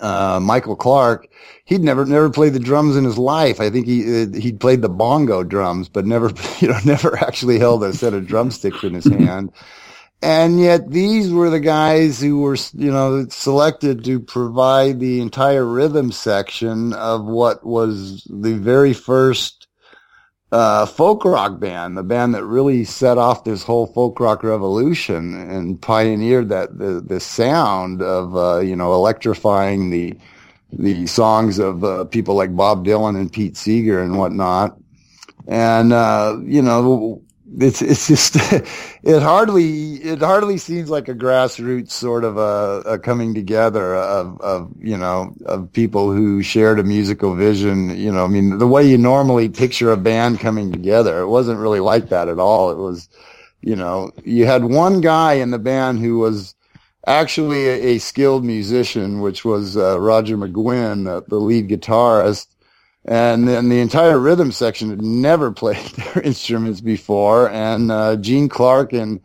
uh, 0.00 0.40
Michael 0.42 0.76
Clarke 0.76 1.28
he'd 1.66 1.82
never 1.82 2.06
never 2.06 2.30
played 2.30 2.54
the 2.54 2.58
drums 2.58 2.96
in 2.96 3.04
his 3.04 3.18
life. 3.18 3.60
I 3.60 3.68
think 3.68 3.86
he 3.86 4.22
uh, 4.22 4.32
he'd 4.32 4.58
played 4.58 4.80
the 4.80 4.88
bongo 4.88 5.44
drums, 5.44 5.88
but 5.90 6.06
never 6.06 6.32
you 6.60 6.68
know 6.68 6.78
never 6.86 7.18
actually 7.18 7.58
held 7.58 7.84
a 7.84 7.92
set 7.92 8.14
of 8.14 8.26
drumsticks 8.26 8.82
in 8.82 8.94
his 8.94 9.04
hand. 9.04 9.52
And 10.22 10.58
yet 10.58 10.90
these 10.90 11.30
were 11.30 11.50
the 11.50 11.60
guys 11.60 12.20
who 12.20 12.40
were 12.40 12.56
you 12.72 12.90
know 12.90 13.26
selected 13.28 14.04
to 14.04 14.18
provide 14.18 14.98
the 14.98 15.20
entire 15.20 15.64
rhythm 15.64 16.10
section 16.10 16.92
of 16.94 17.24
what 17.24 17.64
was 17.64 18.24
the 18.24 18.54
very 18.54 18.92
first 18.92 19.68
uh, 20.52 20.86
folk 20.86 21.24
rock 21.24 21.60
band, 21.60 21.96
the 21.98 22.02
band 22.02 22.34
that 22.34 22.44
really 22.44 22.84
set 22.84 23.18
off 23.18 23.44
this 23.44 23.62
whole 23.62 23.86
folk 23.88 24.18
rock 24.18 24.42
revolution 24.42 25.34
and 25.34 25.80
pioneered 25.80 26.48
that 26.48 26.78
the 26.78 27.00
the 27.00 27.20
sound 27.20 28.00
of 28.00 28.36
uh, 28.36 28.58
you 28.60 28.74
know 28.74 28.94
electrifying 28.94 29.90
the 29.90 30.14
the 30.72 31.06
songs 31.06 31.58
of 31.58 31.84
uh, 31.84 32.04
people 32.04 32.34
like 32.34 32.54
Bob 32.54 32.84
Dylan 32.84 33.16
and 33.16 33.32
Pete 33.32 33.56
Seeger 33.56 34.00
and 34.02 34.18
whatnot. 34.18 34.78
And, 35.46 35.92
uh, 35.92 36.38
you 36.42 36.60
know, 36.60 37.22
it's, 37.58 37.82
it's 37.82 38.08
just, 38.08 38.36
it 39.02 39.22
hardly, 39.22 39.94
it 39.94 40.20
hardly 40.20 40.58
seems 40.58 40.90
like 40.90 41.08
a 41.08 41.14
grassroots 41.14 41.90
sort 41.90 42.24
of 42.24 42.36
a, 42.36 42.82
a, 42.86 42.98
coming 42.98 43.34
together 43.34 43.94
of, 43.94 44.40
of, 44.40 44.72
you 44.80 44.96
know, 44.96 45.34
of 45.46 45.72
people 45.72 46.12
who 46.12 46.42
shared 46.42 46.78
a 46.78 46.84
musical 46.84 47.34
vision. 47.34 47.96
You 47.96 48.12
know, 48.12 48.24
I 48.24 48.28
mean, 48.28 48.58
the 48.58 48.66
way 48.66 48.86
you 48.86 48.98
normally 48.98 49.48
picture 49.48 49.92
a 49.92 49.96
band 49.96 50.40
coming 50.40 50.72
together, 50.72 51.20
it 51.20 51.28
wasn't 51.28 51.60
really 51.60 51.80
like 51.80 52.08
that 52.08 52.28
at 52.28 52.38
all. 52.38 52.70
It 52.70 52.78
was, 52.78 53.08
you 53.62 53.76
know, 53.76 54.10
you 54.24 54.46
had 54.46 54.64
one 54.64 55.00
guy 55.00 55.34
in 55.34 55.50
the 55.50 55.58
band 55.58 56.00
who 56.00 56.18
was, 56.18 56.54
actually 57.06 57.68
a, 57.68 57.74
a 57.94 57.98
skilled 57.98 58.44
musician, 58.44 59.20
which 59.20 59.44
was 59.44 59.76
uh, 59.76 59.98
Roger 60.00 60.36
McGuinn, 60.36 61.08
uh, 61.08 61.20
the 61.28 61.36
lead 61.36 61.68
guitarist. 61.68 62.48
And 63.06 63.46
then 63.46 63.68
the 63.68 63.80
entire 63.80 64.18
rhythm 64.18 64.50
section 64.50 64.90
had 64.90 65.00
never 65.00 65.52
played 65.52 65.86
their 65.86 66.22
instruments 66.22 66.80
before. 66.80 67.48
And 67.50 67.90
uh, 67.90 68.16
Gene 68.16 68.48
Clark 68.48 68.92
and 68.92 69.20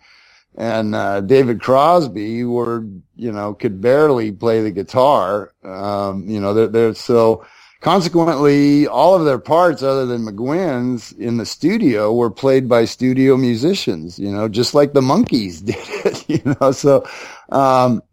and 0.58 0.94
uh, 0.96 1.22
David 1.22 1.62
Crosby 1.62 2.44
were, 2.44 2.86
you 3.16 3.32
know, 3.32 3.54
could 3.54 3.80
barely 3.80 4.32
play 4.32 4.62
the 4.62 4.72
guitar. 4.72 5.54
Um, 5.64 6.28
you 6.28 6.42
know, 6.42 6.54
they're, 6.54 6.68
they're 6.68 6.94
so 6.94 7.46
consequently 7.80 8.86
all 8.86 9.16
of 9.16 9.26
their 9.26 9.40
parts 9.40 9.82
other 9.82 10.06
than 10.06 10.26
McGuinn's 10.26 11.14
in 11.14 11.38
the 11.38 11.46
studio 11.46 12.14
were 12.14 12.30
played 12.30 12.70
by 12.70 12.86
studio 12.86 13.38
musicians, 13.38 14.20
you 14.20 14.32
know, 14.32 14.48
just 14.48 14.74
like 14.74 14.94
the 14.94 15.02
Monkees 15.02 15.62
did 15.66 15.78
it, 16.06 16.30
you 16.30 16.56
know, 16.60 16.72
so, 16.72 17.08
um, 17.50 18.04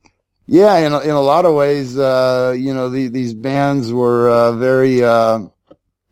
yeah, 0.47 0.79
in, 0.79 0.93
in 1.03 1.11
a 1.11 1.21
lot 1.21 1.45
of 1.45 1.55
ways, 1.55 1.99
uh, 1.99 2.55
you 2.57 2.73
know, 2.73 2.89
the, 2.89 3.09
these 3.09 3.35
bands 3.35 3.93
were, 3.93 4.31
uh, 4.31 4.53
very, 4.53 5.03
uh, 5.03 5.41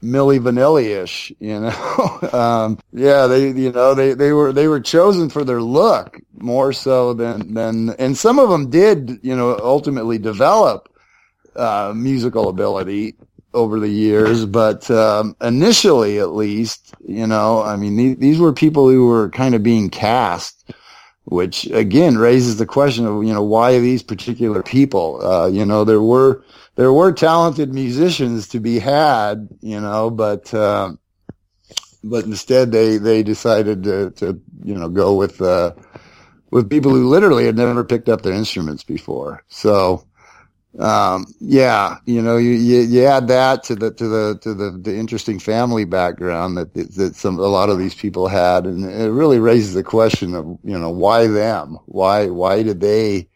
Milli 0.03 0.39
Vanilli-ish, 0.39 1.33
you 1.41 1.61
know. 1.61 2.29
um, 2.33 2.79
yeah, 2.93 3.27
they, 3.27 3.51
you 3.51 3.73
know, 3.73 3.95
they, 3.95 4.15
they 4.15 4.33
were, 4.33 4.53
they 4.53 4.69
were 4.69 4.81
chosen 4.81 5.31
for 5.31 5.45
their 5.45 5.63
look 5.63 6.21
more 6.35 6.73
so 6.73 7.15
than, 7.15 7.55
than, 7.55 7.91
and 7.99 8.17
some 8.17 8.39
of 8.39 8.49
them 8.49 8.71
did, 8.71 9.19
you 9.23 9.35
know, 9.35 9.59
ultimately 9.63 10.19
develop, 10.19 10.89
uh, 11.57 11.93
musical 11.97 12.49
ability 12.49 13.17
over 13.55 13.81
the 13.81 13.89
years, 13.89 14.45
but 14.45 14.89
um, 14.91 15.35
initially, 15.41 16.19
at 16.19 16.33
least, 16.33 16.95
you 17.07 17.27
know, 17.27 17.63
I 17.63 17.77
mean, 17.77 17.97
these, 17.97 18.17
these 18.19 18.39
were 18.39 18.53
people 18.53 18.89
who 18.91 19.07
were 19.09 19.31
kind 19.31 19.55
of 19.55 19.63
being 19.63 19.89
cast, 19.89 20.73
which 21.25 21.65
again 21.67 22.19
raises 22.19 22.59
the 22.59 22.67
question 22.67 23.07
of, 23.07 23.25
you 23.25 23.33
know, 23.33 23.43
why 23.43 23.79
these 23.79 24.03
particular 24.03 24.63
people? 24.63 25.27
Uh, 25.27 25.47
you 25.47 25.65
know, 25.65 25.85
there 25.85 26.03
were 26.03 26.45
there 26.77 26.93
were 26.93 27.13
talented 27.13 27.75
musicians 27.75 28.49
to 28.49 28.61
be 28.61 28.79
had, 28.79 29.49
you 29.61 29.81
know, 29.81 30.11
but 30.11 30.53
uh, 30.55 30.93
but 32.05 32.25
instead 32.25 32.73
they 32.73 32.99
they 32.99 33.23
decided 33.23 33.83
to 33.85 34.11
to 34.13 34.41
you 34.63 34.75
know 34.75 34.89
go 34.89 35.15
with 35.15 35.43
uh, 35.43 35.73
with 36.51 36.71
people 36.71 36.93
who 36.93 37.09
literally 37.09 37.47
had 37.47 37.57
never 37.57 37.85
picked 37.85 38.09
up 38.09 38.23
their 38.23 38.35
instruments 38.35 38.85
before. 38.85 39.43
So 39.49 40.07
um, 40.79 41.27
yeah, 41.41 41.97
you 42.05 42.21
know, 42.21 42.37
you, 42.37 42.51
you, 42.51 42.81
you 42.81 43.05
add 43.07 43.29
that 43.29 43.65
to 43.65 43.75
the 43.75 43.93
to 43.93 44.09
the 44.09 44.39
to 44.43 44.55
the, 44.55 44.71
the 44.73 44.95
interesting 44.95 45.39
family 45.39 45.85
background 45.85 46.59
that 46.59 46.75
that 46.75 47.15
some 47.17 47.39
a 47.39 47.43
lot 47.43 47.71
of 47.71 47.79
these 47.79 47.95
people 47.95 48.29
had, 48.29 48.67
and 48.67 48.85
it 48.85 49.11
really 49.11 49.39
raises 49.39 49.73
the 49.75 49.83
question 49.83 50.35
of 50.35 50.45
you 50.63 50.79
know 50.79 50.91
why 50.91 51.27
them? 51.29 51.79
Why 51.87 52.27
why 52.27 52.63
did 52.63 52.81
they? 52.81 53.29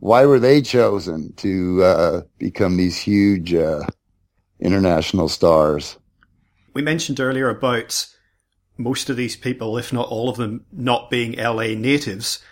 Why 0.00 0.26
were 0.26 0.38
they 0.38 0.62
chosen 0.62 1.32
to 1.36 1.82
uh, 1.82 2.20
become 2.38 2.76
these 2.76 2.98
huge 2.98 3.54
uh, 3.54 3.84
international 4.58 5.28
stars? 5.28 5.98
We 6.74 6.82
mentioned 6.82 7.20
earlier 7.20 7.48
about 7.48 8.06
most 8.76 9.10
of 9.10 9.16
these 9.16 9.36
people, 9.36 9.76
if 9.78 9.92
not 9.92 10.08
all 10.08 10.28
of 10.28 10.36
them, 10.36 10.64
not 10.72 11.10
being 11.10 11.36
LA 11.36 11.74
natives, 11.74 12.42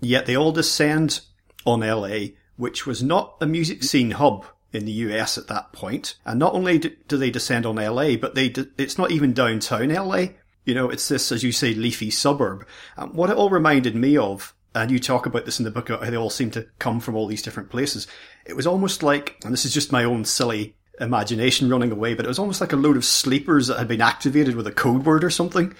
yet 0.00 0.26
they 0.26 0.36
all 0.36 0.52
descend 0.52 1.20
on 1.64 1.80
LA 1.80 2.28
which 2.58 2.86
was 2.86 3.02
not 3.02 3.36
a 3.40 3.46
music 3.46 3.82
scene 3.82 4.10
hub 4.10 4.44
in 4.72 4.84
the 4.84 4.92
US 4.92 5.38
at 5.38 5.46
that 5.46 5.72
point. 5.72 6.16
And 6.26 6.38
not 6.38 6.52
only 6.52 6.78
do 6.78 7.16
they 7.16 7.30
descend 7.30 7.64
on 7.64 7.76
LA, 7.76 8.16
but 8.16 8.34
they 8.34 8.52
it's 8.76 8.98
not 8.98 9.12
even 9.12 9.32
downtown 9.32 9.88
LA. 9.88 10.26
You 10.64 10.74
know, 10.74 10.90
it's 10.90 11.08
this, 11.08 11.32
as 11.32 11.42
you 11.42 11.52
say, 11.52 11.72
leafy 11.72 12.10
suburb. 12.10 12.66
And 12.96 13.14
what 13.14 13.30
it 13.30 13.36
all 13.36 13.48
reminded 13.48 13.94
me 13.94 14.18
of, 14.18 14.54
and 14.78 14.90
you 14.90 14.98
talk 14.98 15.26
about 15.26 15.44
this 15.44 15.58
in 15.58 15.64
the 15.64 15.70
book, 15.70 15.88
how 15.88 15.98
they 15.98 16.16
all 16.16 16.30
seem 16.30 16.50
to 16.52 16.66
come 16.78 17.00
from 17.00 17.14
all 17.14 17.26
these 17.26 17.42
different 17.42 17.70
places. 17.70 18.06
It 18.46 18.56
was 18.56 18.66
almost 18.66 19.02
like, 19.02 19.36
and 19.44 19.52
this 19.52 19.64
is 19.64 19.74
just 19.74 19.92
my 19.92 20.04
own 20.04 20.24
silly 20.24 20.74
imagination 21.00 21.68
running 21.68 21.92
away, 21.92 22.14
but 22.14 22.24
it 22.24 22.28
was 22.28 22.38
almost 22.38 22.60
like 22.60 22.72
a 22.72 22.76
load 22.76 22.96
of 22.96 23.04
sleepers 23.04 23.68
that 23.68 23.78
had 23.78 23.88
been 23.88 24.00
activated 24.00 24.56
with 24.56 24.66
a 24.66 24.72
code 24.72 25.04
word 25.04 25.24
or 25.24 25.30
something. 25.30 25.74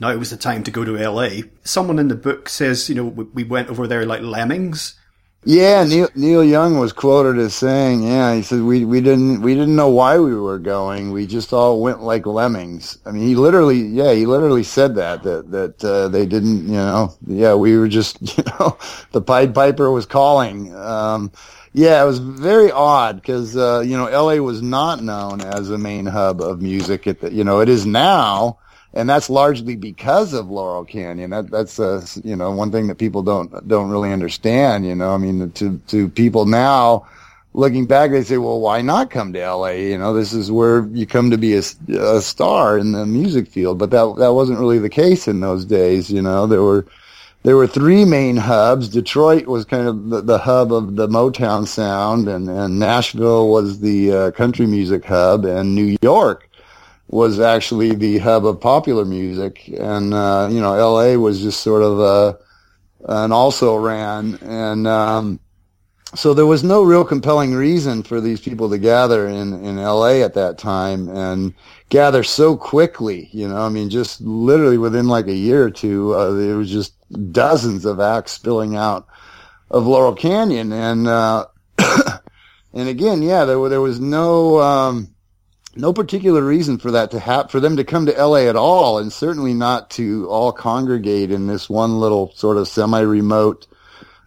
Now 0.00 0.10
it 0.10 0.18
was 0.18 0.30
the 0.30 0.36
time 0.36 0.64
to 0.64 0.70
go 0.70 0.84
to 0.84 0.96
LA. 0.96 1.42
Someone 1.64 1.98
in 1.98 2.08
the 2.08 2.14
book 2.14 2.48
says, 2.48 2.88
you 2.88 2.94
know, 2.94 3.04
we 3.04 3.44
went 3.44 3.68
over 3.68 3.86
there 3.86 4.06
like 4.06 4.22
lemmings 4.22 4.98
yeah, 5.44 5.82
Neil, 5.84 6.08
Neil 6.14 6.44
Young 6.44 6.78
was 6.78 6.92
quoted 6.92 7.38
as 7.38 7.54
saying, 7.54 8.04
"Yeah, 8.04 8.34
he 8.34 8.42
said 8.42 8.60
we 8.62 8.84
we 8.84 9.00
didn't 9.00 9.42
we 9.42 9.54
didn't 9.54 9.74
know 9.74 9.88
why 9.88 10.18
we 10.18 10.34
were 10.36 10.60
going. 10.60 11.10
We 11.10 11.26
just 11.26 11.52
all 11.52 11.80
went 11.80 12.02
like 12.02 12.26
lemmings." 12.26 12.98
I 13.04 13.10
mean, 13.10 13.24
he 13.24 13.34
literally, 13.34 13.80
yeah, 13.80 14.12
he 14.12 14.24
literally 14.24 14.62
said 14.62 14.94
that 14.96 15.24
that 15.24 15.50
that 15.50 15.84
uh, 15.84 16.08
they 16.08 16.26
didn't, 16.26 16.66
you 16.68 16.74
know, 16.74 17.14
yeah, 17.26 17.54
we 17.54 17.76
were 17.76 17.88
just, 17.88 18.20
you 18.38 18.44
know, 18.44 18.78
the 19.10 19.20
Pied 19.20 19.52
Piper 19.52 19.90
was 19.90 20.06
calling. 20.06 20.74
Um, 20.76 21.32
yeah, 21.72 22.02
it 22.02 22.06
was 22.06 22.18
very 22.20 22.70
odd 22.70 23.16
because 23.16 23.56
uh, 23.56 23.80
you 23.84 23.96
know 23.96 24.06
L.A. 24.06 24.40
was 24.40 24.62
not 24.62 25.02
known 25.02 25.40
as 25.40 25.70
a 25.70 25.78
main 25.78 26.06
hub 26.06 26.40
of 26.40 26.62
music. 26.62 27.06
At 27.08 27.20
the, 27.20 27.32
you 27.32 27.42
know, 27.42 27.60
it 27.60 27.68
is 27.68 27.84
now 27.84 28.58
and 28.94 29.08
that's 29.08 29.30
largely 29.30 29.76
because 29.76 30.32
of 30.32 30.50
Laurel 30.50 30.84
Canyon. 30.84 31.30
That, 31.30 31.50
that's 31.50 31.78
uh, 31.78 32.04
you 32.22 32.36
know 32.36 32.50
one 32.50 32.70
thing 32.70 32.88
that 32.88 32.98
people 32.98 33.22
don't 33.22 33.66
don't 33.66 33.90
really 33.90 34.12
understand. 34.12 34.86
You 34.86 34.94
know, 34.94 35.14
I 35.14 35.18
mean, 35.18 35.50
to 35.52 35.78
to 35.88 36.08
people 36.08 36.46
now 36.46 37.06
looking 37.54 37.86
back, 37.86 38.10
they 38.10 38.22
say, 38.22 38.38
well, 38.38 38.60
why 38.60 38.80
not 38.82 39.10
come 39.10 39.32
to 39.32 39.46
LA? 39.46 39.68
You 39.68 39.98
know, 39.98 40.14
this 40.14 40.32
is 40.32 40.50
where 40.50 40.86
you 40.88 41.06
come 41.06 41.30
to 41.30 41.38
be 41.38 41.54
a, 41.54 41.62
a 41.88 42.20
star 42.20 42.78
in 42.78 42.92
the 42.92 43.06
music 43.06 43.48
field. 43.48 43.78
But 43.78 43.90
that 43.90 44.14
that 44.18 44.34
wasn't 44.34 44.58
really 44.58 44.78
the 44.78 44.88
case 44.88 45.28
in 45.28 45.40
those 45.40 45.64
days. 45.64 46.10
You 46.10 46.22
know, 46.22 46.46
there 46.46 46.62
were 46.62 46.86
there 47.44 47.56
were 47.56 47.66
three 47.66 48.04
main 48.04 48.36
hubs. 48.36 48.88
Detroit 48.88 49.46
was 49.46 49.64
kind 49.64 49.88
of 49.88 50.10
the, 50.10 50.20
the 50.20 50.38
hub 50.38 50.72
of 50.72 50.96
the 50.96 51.08
Motown 51.08 51.66
sound, 51.66 52.28
and, 52.28 52.48
and 52.48 52.78
Nashville 52.78 53.48
was 53.48 53.80
the 53.80 54.12
uh, 54.12 54.30
country 54.32 54.66
music 54.66 55.04
hub, 55.04 55.44
and 55.44 55.74
New 55.74 55.96
York 56.02 56.48
was 57.12 57.38
actually 57.38 57.94
the 57.94 58.16
hub 58.18 58.46
of 58.46 58.58
popular 58.58 59.04
music, 59.04 59.68
and 59.78 60.14
uh, 60.14 60.48
you 60.50 60.60
know, 60.60 60.74
L.A. 60.74 61.18
was 61.18 61.42
just 61.42 61.60
sort 61.60 61.82
of 61.82 62.00
a 62.00 62.38
an 63.04 63.32
also 63.32 63.76
ran, 63.76 64.38
and 64.40 64.86
um, 64.86 65.38
so 66.14 66.32
there 66.32 66.46
was 66.46 66.64
no 66.64 66.82
real 66.82 67.04
compelling 67.04 67.52
reason 67.52 68.02
for 68.02 68.18
these 68.18 68.40
people 68.40 68.70
to 68.70 68.78
gather 68.78 69.28
in 69.28 69.52
in 69.62 69.78
L.A. 69.78 70.22
at 70.22 70.32
that 70.34 70.56
time 70.56 71.10
and 71.10 71.52
gather 71.90 72.22
so 72.22 72.56
quickly. 72.56 73.28
You 73.30 73.46
know, 73.46 73.58
I 73.58 73.68
mean, 73.68 73.90
just 73.90 74.22
literally 74.22 74.78
within 74.78 75.06
like 75.06 75.26
a 75.26 75.34
year 75.34 75.64
or 75.64 75.70
two, 75.70 76.14
uh, 76.14 76.30
there 76.30 76.56
was 76.56 76.70
just 76.70 76.94
dozens 77.30 77.84
of 77.84 78.00
acts 78.00 78.32
spilling 78.32 78.74
out 78.74 79.06
of 79.70 79.86
Laurel 79.86 80.14
Canyon, 80.14 80.72
and 80.72 81.06
uh, 81.06 81.44
and 82.72 82.88
again, 82.88 83.20
yeah, 83.20 83.44
there 83.44 83.68
there 83.68 83.82
was 83.82 84.00
no. 84.00 84.62
Um, 84.62 85.14
no 85.74 85.92
particular 85.92 86.42
reason 86.42 86.78
for 86.78 86.90
that 86.90 87.10
to 87.12 87.18
happen, 87.18 87.48
for 87.48 87.60
them 87.60 87.76
to 87.76 87.84
come 87.84 88.06
to 88.06 88.12
LA 88.12 88.48
at 88.48 88.56
all, 88.56 88.98
and 88.98 89.12
certainly 89.12 89.54
not 89.54 89.90
to 89.90 90.28
all 90.28 90.52
congregate 90.52 91.30
in 91.30 91.46
this 91.46 91.68
one 91.68 91.98
little 91.98 92.32
sort 92.34 92.56
of 92.58 92.68
semi-remote, 92.68 93.66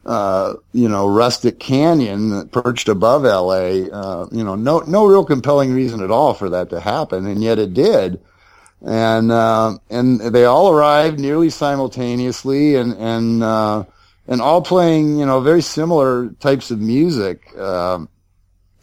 uh, 0.05 0.53
you 0.73 0.89
know, 0.89 1.07
rustic 1.07 1.59
canyon 1.59 2.47
perched 2.49 2.89
above 2.89 3.23
LA. 3.23 3.87
Uh, 3.91 4.27
you 4.31 4.43
know, 4.43 4.55
no, 4.55 4.79
no 4.79 5.05
real 5.05 5.25
compelling 5.25 5.73
reason 5.73 6.03
at 6.03 6.11
all 6.11 6.33
for 6.33 6.49
that 6.49 6.69
to 6.71 6.79
happen, 6.79 7.27
and 7.27 7.43
yet 7.43 7.59
it 7.59 7.73
did. 7.73 8.19
And, 8.81 9.31
uh, 9.31 9.77
and 9.89 10.19
they 10.19 10.45
all 10.45 10.71
arrived 10.71 11.19
nearly 11.19 11.49
simultaneously 11.49 12.75
and, 12.75 12.93
and, 12.93 13.43
uh, 13.43 13.83
and 14.27 14.41
all 14.41 14.61
playing, 14.61 15.17
you 15.17 15.25
know, 15.25 15.41
very 15.41 15.61
similar 15.61 16.29
types 16.39 16.71
of 16.71 16.79
music. 16.79 17.55
Um, 17.57 18.09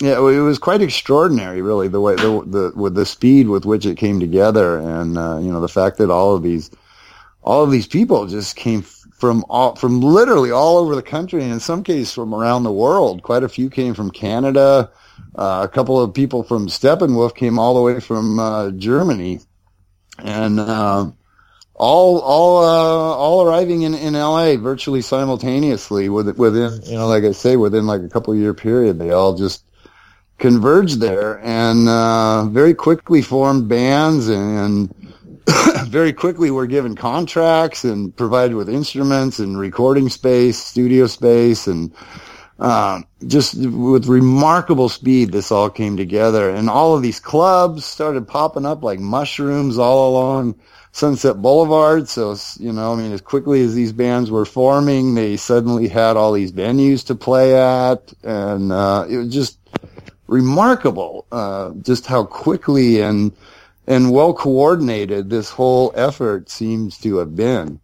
yeah, 0.03 0.19
it 0.19 0.41
was 0.41 0.59
quite 0.59 0.83
extraordinary, 0.83 1.62
really, 1.62 1.87
the 1.87 2.01
way 2.01 2.17
the, 2.17 2.43
the 2.45 2.73
with 2.75 2.97
the 2.97 3.07
speed 3.07 3.47
with 3.47 3.65
which 3.65 3.87
it 3.87 3.97
came 3.97 4.19
together, 4.19 4.79
and 4.79 5.17
uh, 5.17 5.38
you 5.38 5.53
know 5.53 5.61
the 5.61 5.69
fact 5.69 5.99
that 5.99 6.11
all 6.11 6.35
of 6.35 6.43
these 6.43 6.73
all 7.45 7.62
of 7.62 7.71
these 7.71 7.87
people 7.87 8.27
just 8.27 8.57
came 8.57 8.83
from 8.83 9.45
all 9.49 9.77
from 9.77 10.01
literally 10.01 10.51
all 10.51 10.79
over 10.79 10.97
the 10.97 11.03
country, 11.03 11.45
and 11.45 11.53
in 11.53 11.61
some 11.61 11.85
cases 11.85 12.12
from 12.12 12.35
around 12.35 12.65
the 12.65 12.73
world. 12.73 13.23
Quite 13.23 13.45
a 13.45 13.49
few 13.49 13.71
came 13.71 13.95
from 13.95 14.11
Canada. 14.11 14.91
Uh, 15.37 15.61
a 15.62 15.69
couple 15.73 16.01
of 16.01 16.12
people 16.12 16.43
from 16.43 16.67
Steppenwolf 16.67 17.37
came 17.37 17.57
all 17.57 17.77
the 17.77 17.83
way 17.83 18.01
from 18.01 18.41
uh, 18.41 18.73
Germany, 18.73 19.38
and 20.19 20.59
uh, 20.59 21.09
all 21.75 22.19
all 22.19 22.65
uh, 22.65 23.17
all 23.17 23.47
arriving 23.47 23.83
in, 23.83 23.95
in 23.95 24.15
LA 24.15 24.57
virtually 24.57 25.01
simultaneously 25.01 26.09
with, 26.09 26.37
within 26.37 26.83
you 26.87 26.97
know 26.97 27.07
like 27.07 27.23
I 27.23 27.31
say 27.31 27.55
within 27.55 27.87
like 27.87 28.03
a 28.03 28.09
couple 28.09 28.35
year 28.35 28.53
period. 28.53 28.99
They 28.99 29.12
all 29.12 29.37
just 29.37 29.65
converged 30.42 30.98
there 30.98 31.38
and 31.44 31.88
uh, 31.88 32.44
very 32.46 32.74
quickly 32.74 33.22
formed 33.22 33.68
bands 33.68 34.28
and 34.28 34.92
very 35.87 36.12
quickly 36.12 36.50
were 36.50 36.66
given 36.66 36.96
contracts 36.96 37.85
and 37.85 38.14
provided 38.16 38.57
with 38.57 38.68
instruments 38.68 39.38
and 39.38 39.57
recording 39.57 40.09
space, 40.09 40.59
studio 40.59 41.07
space, 41.07 41.68
and 41.68 41.94
uh, 42.59 43.00
just 43.24 43.55
with 43.55 44.07
remarkable 44.07 44.88
speed, 44.88 45.31
this 45.31 45.52
all 45.52 45.70
came 45.70 45.96
together. 45.96 46.50
And 46.50 46.68
all 46.68 46.96
of 46.96 47.02
these 47.02 47.20
clubs 47.20 47.85
started 47.85 48.26
popping 48.26 48.66
up 48.66 48.83
like 48.83 48.98
mushrooms 48.98 49.78
all 49.78 50.11
along 50.11 50.57
Sunset 50.90 51.40
Boulevard. 51.40 52.09
So, 52.09 52.37
you 52.59 52.72
know, 52.72 52.92
I 52.92 52.96
mean, 52.96 53.12
as 53.12 53.20
quickly 53.20 53.62
as 53.62 53.76
these 53.76 53.92
bands 53.92 54.28
were 54.28 54.44
forming, 54.44 55.14
they 55.14 55.37
suddenly 55.37 55.87
had 55.87 56.16
all 56.16 56.33
these 56.33 56.50
venues 56.50 57.07
to 57.07 57.14
play 57.14 57.55
at. 57.57 58.12
And 58.24 58.72
uh, 58.72 59.07
it 59.09 59.18
was 59.18 59.33
just 59.33 59.62
remarkable 60.33 61.27
uh, 61.31 61.71
just 61.83 62.07
how 62.07 62.25
quickly 62.25 63.01
and 63.01 63.33
and 63.87 64.12
well 64.12 64.33
coordinated 64.33 65.29
this 65.29 65.51
whole 65.51 65.92
effort 65.95 66.49
seems 66.49 66.99
to 66.99 67.18
have 67.18 67.37
been. 67.37 67.81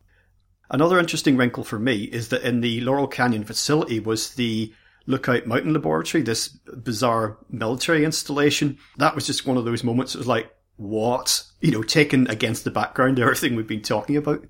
Another 0.70 0.98
interesting 0.98 1.37
wrinkle 1.37 1.64
for 1.64 1.78
me 1.78 2.04
is 2.04 2.28
that 2.28 2.42
in 2.42 2.61
the 2.61 2.80
Laurel 2.80 3.06
Canyon 3.06 3.44
facility 3.44 4.00
was 4.00 4.34
the 4.34 4.72
Lookout 5.06 5.46
Mountain 5.46 5.72
Laboratory, 5.72 6.22
this 6.22 6.48
bizarre 6.48 7.38
military 7.50 8.04
installation. 8.04 8.78
That 8.98 9.14
was 9.14 9.26
just 9.26 9.46
one 9.46 9.56
of 9.56 9.64
those 9.64 9.82
moments. 9.82 10.14
It 10.14 10.18
was 10.18 10.26
like, 10.26 10.50
what? 10.76 11.42
You 11.61 11.72
know, 11.72 11.82
taken 11.82 12.28
against 12.28 12.64
the 12.64 12.70
background, 12.70 13.18
of 13.18 13.22
everything 13.24 13.56
we've 13.56 13.66
been 13.66 13.82
talking 13.82 14.16
about. 14.16 14.44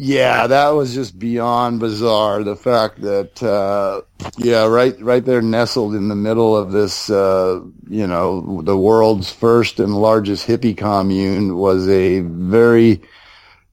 Yeah, 0.00 0.46
that 0.46 0.68
was 0.68 0.94
just 0.94 1.18
beyond 1.18 1.80
bizarre. 1.80 2.44
The 2.44 2.54
fact 2.54 3.00
that, 3.00 3.42
uh, 3.42 4.02
yeah, 4.38 4.64
right, 4.66 4.94
right 5.02 5.24
there, 5.24 5.42
nestled 5.42 5.96
in 5.96 6.06
the 6.06 6.14
middle 6.14 6.56
of 6.56 6.70
this, 6.70 7.10
uh, 7.10 7.60
you 7.88 8.06
know, 8.06 8.62
the 8.62 8.76
world's 8.76 9.32
first 9.32 9.80
and 9.80 9.92
largest 9.96 10.46
hippie 10.46 10.78
commune 10.78 11.56
was 11.56 11.88
a 11.88 12.20
very, 12.20 13.02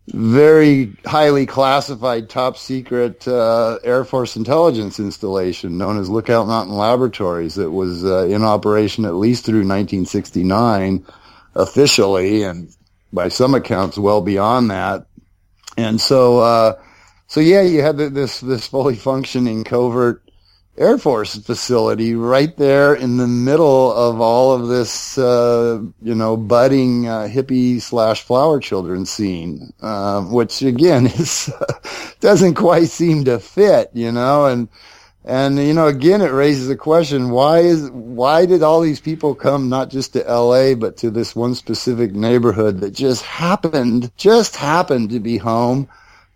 very 0.07 0.97
highly 1.05 1.45
classified, 1.45 2.27
top 2.27 2.57
secret 2.57 3.27
uh, 3.27 3.77
Air 3.83 4.03
Force 4.03 4.35
intelligence 4.35 4.99
installation 4.99 5.77
known 5.77 5.99
as 5.99 6.09
Lookout 6.09 6.47
Mountain 6.47 6.75
Laboratories. 6.75 7.53
That 7.53 7.69
was 7.69 8.03
uh, 8.03 8.25
in 8.25 8.43
operation 8.43 9.05
at 9.05 9.13
least 9.13 9.45
through 9.45 9.59
1969, 9.59 11.05
officially, 11.53 12.41
and 12.41 12.75
by 13.13 13.27
some 13.27 13.53
accounts, 13.53 13.99
well 13.99 14.21
beyond 14.21 14.71
that 14.71 15.05
and 15.77 15.99
so, 15.99 16.39
uh, 16.39 16.73
so 17.27 17.39
yeah, 17.39 17.61
you 17.61 17.81
had 17.81 17.97
this, 17.97 18.39
this 18.39 18.67
fully 18.67 18.95
functioning 18.95 19.63
covert 19.63 20.21
Air 20.77 20.97
Force 20.97 21.35
facility 21.37 22.15
right 22.15 22.55
there 22.57 22.93
in 22.93 23.15
the 23.15 23.27
middle 23.27 23.93
of 23.93 24.19
all 24.19 24.51
of 24.51 24.67
this, 24.67 25.17
uh, 25.17 25.81
you 26.01 26.15
know, 26.15 26.35
budding 26.35 27.07
uh, 27.07 27.29
hippie 27.31 27.81
slash 27.81 28.23
flower 28.23 28.59
children 28.59 29.05
scene, 29.05 29.71
uh, 29.81 30.21
which 30.23 30.61
again 30.61 31.05
is 31.05 31.49
doesn't 32.19 32.55
quite 32.55 32.89
seem 32.89 33.23
to 33.23 33.39
fit, 33.39 33.89
you 33.93 34.11
know, 34.11 34.47
and 34.47 34.67
And 35.27 35.57
you 35.57 35.73
know, 35.73 35.87
again, 35.87 36.21
it 36.21 36.31
raises 36.31 36.67
the 36.67 36.75
question: 36.75 37.31
Why 37.31 37.59
is 37.59 37.89
why 37.89 38.45
did 38.45 38.61
all 38.61 38.81
these 38.81 38.99
people 38.99 39.33
come 39.33 39.69
not 39.69 39.89
just 39.89 40.13
to 40.13 40.27
L.A. 40.27 40.75
but 40.75 40.97
to 40.97 41.09
this 41.09 41.35
one 41.35 41.55
specific 41.55 42.13
neighborhood 42.13 42.81
that 42.81 42.91
just 42.91 43.23
happened 43.23 44.11
just 44.17 44.55
happened 44.55 45.09
to 45.09 45.19
be 45.19 45.37
home 45.37 45.89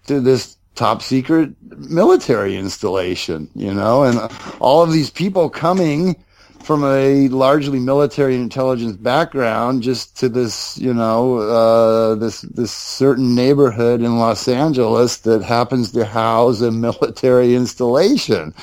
to 0.08 0.19
this 0.19 0.58
top 0.73 1.04
secret 1.04 1.52
military 1.78 2.58
installation? 2.58 3.47
You 3.54 3.75
know, 3.75 4.04
and 4.04 4.19
all 4.60 4.82
of 4.82 4.91
these 4.91 5.12
people 5.12 5.52
coming 5.52 6.15
from 6.61 6.83
a 6.83 7.27
largely 7.29 7.79
military 7.79 8.35
intelligence 8.35 8.95
background 8.95 9.81
just 9.81 10.17
to 10.17 10.29
this, 10.29 10.77
you 10.77 10.93
know, 10.93 11.37
uh, 11.39 12.15
this 12.15 12.41
this 12.41 12.71
certain 12.71 13.33
neighborhood 13.33 14.01
in 14.01 14.19
Los 14.19 14.47
Angeles 14.47 15.17
that 15.19 15.41
happens 15.41 15.91
to 15.91 16.05
house 16.05 16.61
a 16.61 16.71
military 16.87 17.55
installation. 17.55 18.53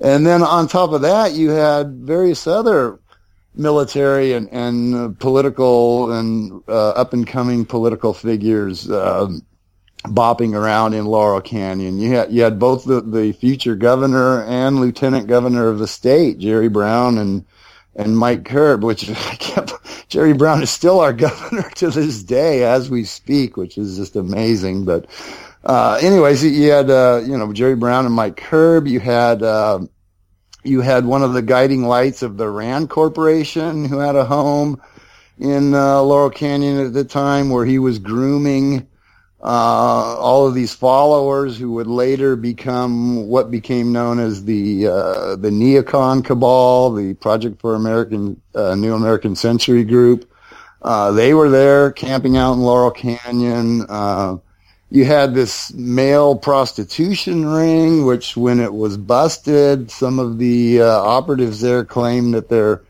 And 0.00 0.26
then 0.26 0.42
on 0.42 0.68
top 0.68 0.92
of 0.92 1.02
that, 1.02 1.32
you 1.32 1.50
had 1.50 1.92
various 1.94 2.46
other 2.46 2.98
military 3.54 4.32
and, 4.32 4.48
and 4.50 4.94
uh, 4.94 5.08
political 5.18 6.12
and 6.12 6.62
uh, 6.68 6.90
up 6.90 7.12
and 7.12 7.26
coming 7.26 7.64
political 7.64 8.12
figures 8.12 8.90
um, 8.90 9.42
bopping 10.04 10.54
around 10.54 10.94
in 10.94 11.06
Laurel 11.06 11.40
Canyon. 11.40 11.98
You 11.98 12.12
had 12.16 12.32
you 12.32 12.42
had 12.42 12.58
both 12.58 12.84
the, 12.84 13.00
the 13.00 13.32
future 13.32 13.74
governor 13.74 14.44
and 14.44 14.80
lieutenant 14.80 15.26
governor 15.26 15.68
of 15.68 15.78
the 15.78 15.86
state, 15.86 16.38
Jerry 16.38 16.68
Brown 16.68 17.18
and 17.18 17.44
and 17.96 18.16
Mike 18.16 18.44
Curb, 18.44 18.82
which 18.82 19.08
I 19.30 19.36
kept, 19.36 19.72
Jerry 20.08 20.32
Brown 20.32 20.62
is 20.62 20.70
still 20.70 21.00
our 21.00 21.12
governor 21.26 21.68
to 21.76 21.90
this 21.90 22.22
day 22.22 22.64
as 22.64 22.90
we 22.90 23.04
speak, 23.04 23.56
which 23.56 23.78
is 23.78 23.96
just 23.96 24.16
amazing. 24.16 24.84
But 24.84 25.06
uh, 25.64 25.98
anyways, 26.02 26.44
you 26.44 26.70
had 26.70 26.90
uh, 26.90 27.22
you 27.24 27.38
know 27.38 27.52
Jerry 27.52 27.76
Brown 27.76 28.04
and 28.04 28.14
Mike 28.14 28.36
Curb. 28.36 28.86
You 28.86 29.00
had 29.00 29.42
uh, 29.42 29.80
you 30.64 30.82
had 30.82 31.06
one 31.06 31.22
of 31.22 31.32
the 31.32 31.42
guiding 31.42 31.84
lights 31.84 32.22
of 32.22 32.36
the 32.36 32.48
Rand 32.48 32.90
Corporation, 32.90 33.86
who 33.86 33.98
had 33.98 34.16
a 34.16 34.24
home 34.24 34.82
in 35.38 35.74
uh, 35.74 36.02
Laurel 36.02 36.30
Canyon 36.30 36.84
at 36.84 36.92
the 36.92 37.04
time, 37.04 37.48
where 37.48 37.64
he 37.64 37.78
was 37.78 37.98
grooming 37.98 38.86
uh, 39.44 40.16
all 40.18 40.46
of 40.46 40.54
these 40.54 40.72
followers 40.74 41.58
who 41.58 41.72
would 41.72 41.86
later 41.86 42.34
become 42.34 43.26
what 43.26 43.50
became 43.50 43.92
known 43.92 44.18
as 44.18 44.46
the 44.46 44.86
uh, 44.86 45.36
the 45.36 45.50
neocon 45.50 46.24
cabal, 46.24 46.94
the 46.94 47.12
Project 47.12 47.60
for 47.60 47.74
American 47.74 48.40
uh, 48.54 48.74
New 48.74 48.94
American 48.94 49.36
Century 49.36 49.84
group. 49.84 50.30
Uh, 50.80 51.12
they 51.12 51.34
were 51.34 51.50
there 51.50 51.90
camping 51.90 52.38
out 52.38 52.54
in 52.54 52.60
Laurel 52.60 52.90
Canyon. 52.90 53.84
Uh, 53.86 54.38
you 54.90 55.04
had 55.04 55.34
this 55.34 55.74
male 55.74 56.36
prostitution 56.36 57.44
ring, 57.44 58.06
which 58.06 58.38
when 58.38 58.60
it 58.60 58.72
was 58.72 58.96
busted, 58.96 59.90
some 59.90 60.18
of 60.18 60.38
the 60.38 60.80
uh, 60.80 60.86
operatives 60.86 61.60
there 61.60 61.84
claimed 61.84 62.32
that 62.32 62.48
their 62.48 62.82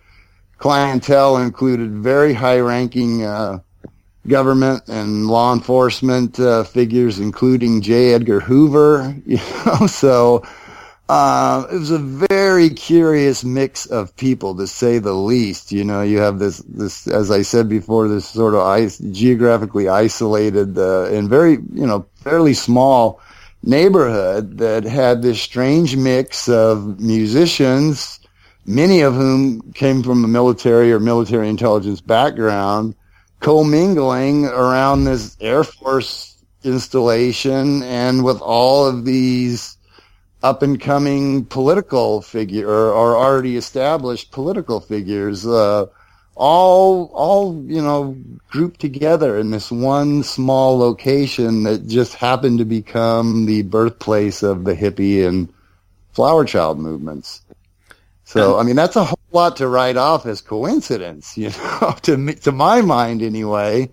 clientele 0.59 1.37
included 1.39 1.91
very 1.91 2.33
high-ranking 2.33 3.25
government 4.27 4.83
and 4.89 5.27
law 5.27 5.53
enforcement 5.53 6.41
uh, 6.41 6.65
figures, 6.65 7.19
including 7.19 7.81
J. 7.83 8.15
Edgar 8.15 8.41
Hoover. 8.41 9.17
You 9.27 9.39
know, 9.67 9.87
so 9.87 10.45
uh, 11.09 11.67
it 11.71 11.79
was 11.79 11.91
a 11.91 11.99
very 11.99 12.71
curious 12.71 13.45
mix 13.45 13.87
of 13.87 14.17
people, 14.17 14.55
to 14.57 14.67
say 14.67 14.99
the 14.99 15.13
least. 15.13 15.73
You 15.73 15.85
know, 15.85 16.03
you 16.03 16.19
have 16.19 16.39
this, 16.39 16.59
this, 16.69 17.07
as 17.07 17.31
I 17.31 17.43
said 17.43 17.69
before, 17.69 18.09
this 18.09 18.27
sort 18.27 18.55
of 18.55 18.79
is- 18.79 18.99
geographically 18.99 19.89
isolated 19.89 20.79
uh, 20.79 21.05
and 21.05 21.29
very, 21.29 21.53
you 21.73 21.87
know, 21.87 22.07
fairly 22.17 22.55
small 22.55 23.21
neighborhood 23.63 24.59
that 24.59 24.85
had 24.85 25.23
this 25.23 25.41
strange 25.41 25.97
mix 25.97 26.49
of 26.49 27.01
musicians, 27.01 28.21
many 28.67 29.01
of 29.01 29.15
whom 29.15 29.61
came 29.73 30.03
from 30.03 30.25
a 30.25 30.29
military 30.29 30.93
or 30.93 31.01
military 31.01 31.49
intelligence 31.49 32.01
background 32.01 32.95
commingling 33.45 34.47
around 34.47 35.05
this 35.05 35.37
Air 35.39 35.65
Force 35.65 36.35
installation 36.63 37.83
and 37.83 38.25
with 38.25 38.41
all 38.41 38.87
of 38.87 39.05
these 39.05 39.77
up 40.43 40.63
and 40.63 40.81
coming 40.81 41.45
political 41.45 42.23
figure 42.23 42.67
or, 42.67 42.91
or, 42.91 43.17
already 43.19 43.59
established 43.59 44.31
political 44.31 44.81
figures, 44.81 45.47
uh, 45.47 45.85
all, 46.35 47.11
all, 47.13 47.63
you 47.67 47.83
know, 47.83 48.17
grouped 48.49 48.81
together 48.81 49.37
in 49.37 49.51
this 49.51 49.71
one 49.71 50.23
small 50.23 50.79
location 50.79 51.65
that 51.65 51.87
just 51.87 52.15
happened 52.15 52.61
to 52.61 52.65
become 52.65 53.45
the 53.45 53.61
birthplace 53.61 54.43
of 54.43 54.65
the 54.65 54.75
hippie 54.75 55.27
and 55.27 55.53
flower 56.13 56.47
child 56.47 56.79
movements. 56.79 57.43
So, 58.25 58.59
I 58.59 58.63
mean, 58.63 58.77
that's 58.77 58.97
a 58.97 59.05
whole 59.05 59.19
lot 59.35 59.57
to 59.57 59.69
write 59.69 59.97
off 59.97 60.27
as 60.27 60.41
coincidence, 60.41 61.37
you 61.37 61.51
know, 61.51 61.95
to 62.03 62.17
me, 62.17 62.35
to 62.35 62.53
my 62.53 62.81
mind 62.81 63.23
anyway. 63.23 63.91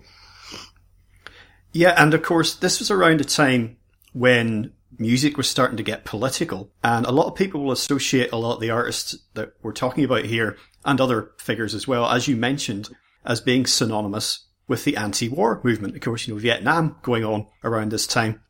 Yeah, 1.72 1.94
and 1.96 2.12
of 2.14 2.22
course, 2.22 2.54
this 2.54 2.78
was 2.78 2.90
around 2.90 3.20
a 3.20 3.24
time 3.24 3.76
when 4.12 4.72
music 4.98 5.36
was 5.36 5.48
starting 5.48 5.78
to 5.78 5.82
get 5.82 6.04
political, 6.04 6.70
and 6.84 7.06
a 7.06 7.12
lot 7.12 7.26
of 7.26 7.34
people 7.34 7.62
will 7.62 7.72
associate 7.72 8.30
a 8.32 8.36
lot 8.36 8.54
of 8.54 8.60
the 8.60 8.70
artists 8.70 9.16
that 9.34 9.54
we're 9.62 9.72
talking 9.72 10.04
about 10.04 10.24
here 10.24 10.56
and 10.84 11.00
other 11.00 11.32
figures 11.38 11.74
as 11.74 11.88
well, 11.88 12.06
as 12.06 12.28
you 12.28 12.36
mentioned, 12.36 12.88
as 13.24 13.40
being 13.40 13.66
synonymous 13.66 14.46
with 14.68 14.84
the 14.84 14.96
anti-war 14.96 15.60
movement. 15.64 15.94
Of 15.94 16.02
course, 16.02 16.26
you 16.26 16.34
know, 16.34 16.40
Vietnam 16.40 16.96
going 17.02 17.24
on 17.24 17.46
around 17.64 17.90
this 17.90 18.06
time. 18.06 18.42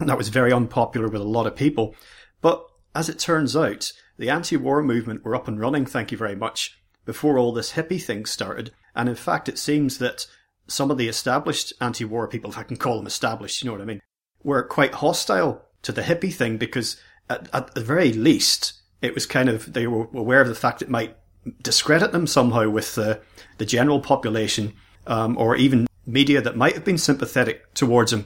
And 0.00 0.08
that 0.08 0.18
was 0.18 0.28
very 0.28 0.52
unpopular 0.52 1.08
with 1.08 1.20
a 1.20 1.24
lot 1.24 1.46
of 1.46 1.56
people. 1.56 1.94
But 2.40 2.64
as 2.94 3.08
it 3.08 3.18
turns 3.18 3.56
out, 3.56 3.92
the 4.22 4.30
anti-war 4.30 4.84
movement 4.84 5.24
were 5.24 5.34
up 5.34 5.48
and 5.48 5.58
running, 5.58 5.84
thank 5.84 6.12
you 6.12 6.16
very 6.16 6.36
much, 6.36 6.78
before 7.04 7.38
all 7.38 7.52
this 7.52 7.72
hippie 7.72 8.00
thing 8.00 8.24
started. 8.24 8.70
And 8.94 9.08
in 9.08 9.16
fact, 9.16 9.48
it 9.48 9.58
seems 9.58 9.98
that 9.98 10.28
some 10.68 10.92
of 10.92 10.96
the 10.96 11.08
established 11.08 11.72
anti-war 11.80 12.28
people, 12.28 12.48
if 12.48 12.56
I 12.56 12.62
can 12.62 12.76
call 12.76 12.98
them 12.98 13.08
established, 13.08 13.60
you 13.60 13.66
know 13.66 13.72
what 13.72 13.82
I 13.82 13.84
mean, 13.84 14.00
were 14.44 14.62
quite 14.62 14.94
hostile 14.94 15.66
to 15.82 15.90
the 15.90 16.02
hippie 16.02 16.32
thing 16.32 16.56
because 16.56 17.00
at, 17.28 17.48
at 17.52 17.74
the 17.74 17.80
very 17.80 18.12
least, 18.12 18.74
it 19.00 19.12
was 19.12 19.26
kind 19.26 19.48
of, 19.48 19.72
they 19.72 19.88
were 19.88 20.06
aware 20.14 20.40
of 20.40 20.46
the 20.46 20.54
fact 20.54 20.82
it 20.82 20.88
might 20.88 21.16
discredit 21.60 22.12
them 22.12 22.28
somehow 22.28 22.68
with 22.68 22.94
the, 22.94 23.20
the 23.58 23.66
general 23.66 23.98
population, 23.98 24.72
um, 25.08 25.36
or 25.36 25.56
even 25.56 25.88
media 26.06 26.40
that 26.40 26.56
might 26.56 26.74
have 26.74 26.84
been 26.84 26.96
sympathetic 26.96 27.74
towards 27.74 28.12
them. 28.12 28.24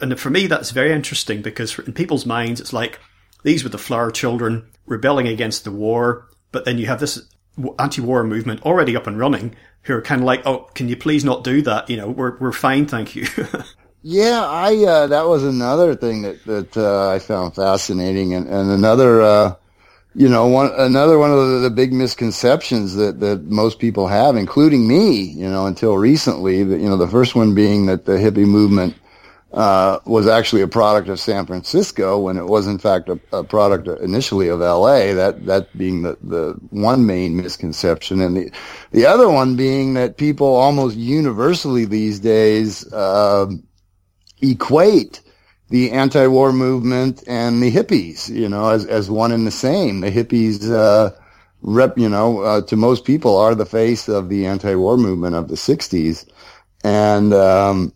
And 0.00 0.20
for 0.20 0.30
me, 0.30 0.46
that's 0.46 0.70
very 0.70 0.92
interesting 0.92 1.42
because 1.42 1.76
in 1.80 1.94
people's 1.94 2.26
minds, 2.26 2.60
it's 2.60 2.72
like, 2.72 3.00
these 3.42 3.64
were 3.64 3.70
the 3.70 3.78
flower 3.78 4.10
children 4.10 4.66
rebelling 4.86 5.28
against 5.28 5.64
the 5.64 5.70
war, 5.70 6.28
but 6.50 6.64
then 6.64 6.78
you 6.78 6.86
have 6.86 7.00
this 7.00 7.28
anti-war 7.78 8.24
movement 8.24 8.62
already 8.62 8.96
up 8.96 9.06
and 9.06 9.18
running 9.18 9.54
who 9.82 9.94
are 9.94 10.02
kind 10.02 10.20
of 10.20 10.26
like, 10.26 10.46
oh, 10.46 10.68
can 10.74 10.88
you 10.88 10.96
please 10.96 11.24
not 11.24 11.44
do 11.44 11.62
that? 11.62 11.90
You 11.90 11.96
know, 11.96 12.08
we're 12.08 12.38
we're 12.38 12.52
fine, 12.52 12.86
thank 12.86 13.16
you. 13.16 13.26
yeah, 14.02 14.42
I 14.44 14.76
uh, 14.84 15.06
that 15.08 15.26
was 15.26 15.44
another 15.44 15.94
thing 15.94 16.22
that 16.22 16.44
that 16.44 16.76
uh, 16.76 17.10
I 17.10 17.18
found 17.18 17.54
fascinating, 17.54 18.34
and 18.34 18.46
and 18.48 18.70
another. 18.70 19.22
Uh, 19.22 19.54
you 20.14 20.28
know, 20.28 20.46
one 20.46 20.70
another 20.76 21.18
one 21.18 21.30
of 21.30 21.38
the, 21.38 21.58
the, 21.60 21.70
big 21.70 21.90
misconceptions 21.90 22.96
that 22.96 23.20
that 23.20 23.44
most 23.44 23.78
people 23.78 24.08
have, 24.08 24.36
including 24.36 24.86
me, 24.86 25.22
you 25.22 25.48
know, 25.48 25.64
until 25.64 25.96
recently. 25.96 26.62
That 26.62 26.80
you 26.80 26.88
know, 26.90 26.98
the 26.98 27.08
first 27.08 27.34
one 27.34 27.54
being 27.54 27.86
that 27.86 28.04
the 28.04 28.12
hippie 28.12 28.46
movement 28.46 28.94
uh, 29.52 29.98
was 30.06 30.26
actually 30.26 30.62
a 30.62 30.68
product 30.68 31.08
of 31.08 31.20
San 31.20 31.44
Francisco 31.44 32.18
when 32.18 32.38
it 32.38 32.46
was 32.46 32.66
in 32.66 32.78
fact 32.78 33.10
a, 33.10 33.20
a, 33.32 33.44
product 33.44 33.86
initially 34.00 34.48
of 34.48 34.60
LA. 34.60 35.12
That 35.12 35.44
that 35.44 35.76
being 35.76 36.02
the, 36.02 36.16
the 36.22 36.58
one 36.70 37.04
main 37.04 37.36
misconception, 37.36 38.22
and 38.22 38.36
the 38.36 38.52
the 38.92 39.04
other 39.04 39.28
one 39.28 39.54
being 39.56 39.94
that 39.94 40.16
people 40.16 40.46
almost 40.46 40.96
universally 40.96 41.84
these 41.84 42.18
days 42.18 42.90
uh, 42.94 43.46
equate 44.40 45.20
the 45.68 45.90
anti-war 45.90 46.52
movement 46.52 47.22
and 47.26 47.62
the 47.62 47.70
hippies, 47.70 48.30
you 48.30 48.48
know, 48.48 48.70
as 48.70 48.86
as 48.86 49.10
one 49.10 49.32
and 49.32 49.46
the 49.46 49.50
same. 49.50 50.00
The 50.00 50.10
hippies. 50.10 50.70
Uh, 50.70 51.10
rep, 51.64 51.96
you 51.96 52.08
know, 52.08 52.40
uh, 52.40 52.60
to 52.62 52.76
most 52.76 53.04
people 53.04 53.36
are 53.36 53.54
the 53.54 53.64
face 53.64 54.08
of 54.08 54.28
the 54.28 54.46
anti-war 54.46 54.96
movement 54.96 55.36
of 55.36 55.46
the 55.46 55.54
60s. 55.54 56.28
And, 56.82 57.32
um, 57.32 57.92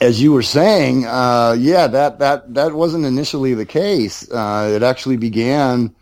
as 0.00 0.20
you 0.20 0.32
were 0.32 0.42
saying, 0.42 1.06
uh, 1.06 1.56
yeah, 1.58 1.86
that, 1.86 2.18
that, 2.18 2.52
that 2.54 2.74
wasn't 2.74 3.04
initially 3.04 3.54
the 3.54 3.66
case. 3.66 4.30
Uh, 4.30 4.70
it 4.74 4.82
actually 4.82 5.16
began, 5.16 5.94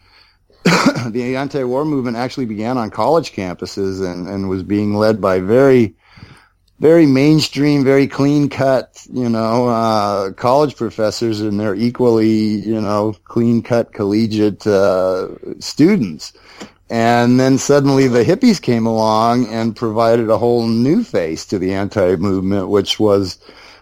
the 1.09 1.37
anti-war 1.37 1.85
movement 1.85 2.17
actually 2.17 2.47
began 2.47 2.77
on 2.77 2.91
college 2.91 3.33
campuses 3.33 4.05
and, 4.05 4.27
and 4.29 4.49
was 4.49 4.63
being 4.63 4.95
led 4.95 5.21
by 5.21 5.39
very, 5.39 5.95
very 6.81 7.07
mainstream, 7.07 7.85
very 7.85 8.09
clean 8.09 8.49
cut, 8.49 9.07
you 9.13 9.29
know, 9.29 9.69
uh, 9.69 10.33
college 10.33 10.75
professors 10.75 11.41
and 11.41 11.61
they're 11.61 11.77
equally, 11.77 12.29
you 12.29 12.81
know, 12.81 13.15
clean 13.25 13.63
cut 13.63 13.93
collegiate, 13.93 14.67
uh, 14.67 15.29
students. 15.61 16.33
And 16.91 17.41
then 17.41 17.59
suddenly 17.59 18.09
the 18.09 18.25
hippies 18.25 18.61
came 18.61 18.87
along 18.87 19.47
and 19.47 19.75
provided 19.75 20.29
a 20.29 20.39
whole 20.39 20.67
new 20.67 21.05
face 21.05 21.47
to 21.47 21.59
the 21.59 21.73
anti 21.73 22.17
movement, 22.17 22.69
which 22.69 22.99
was, 22.99 23.39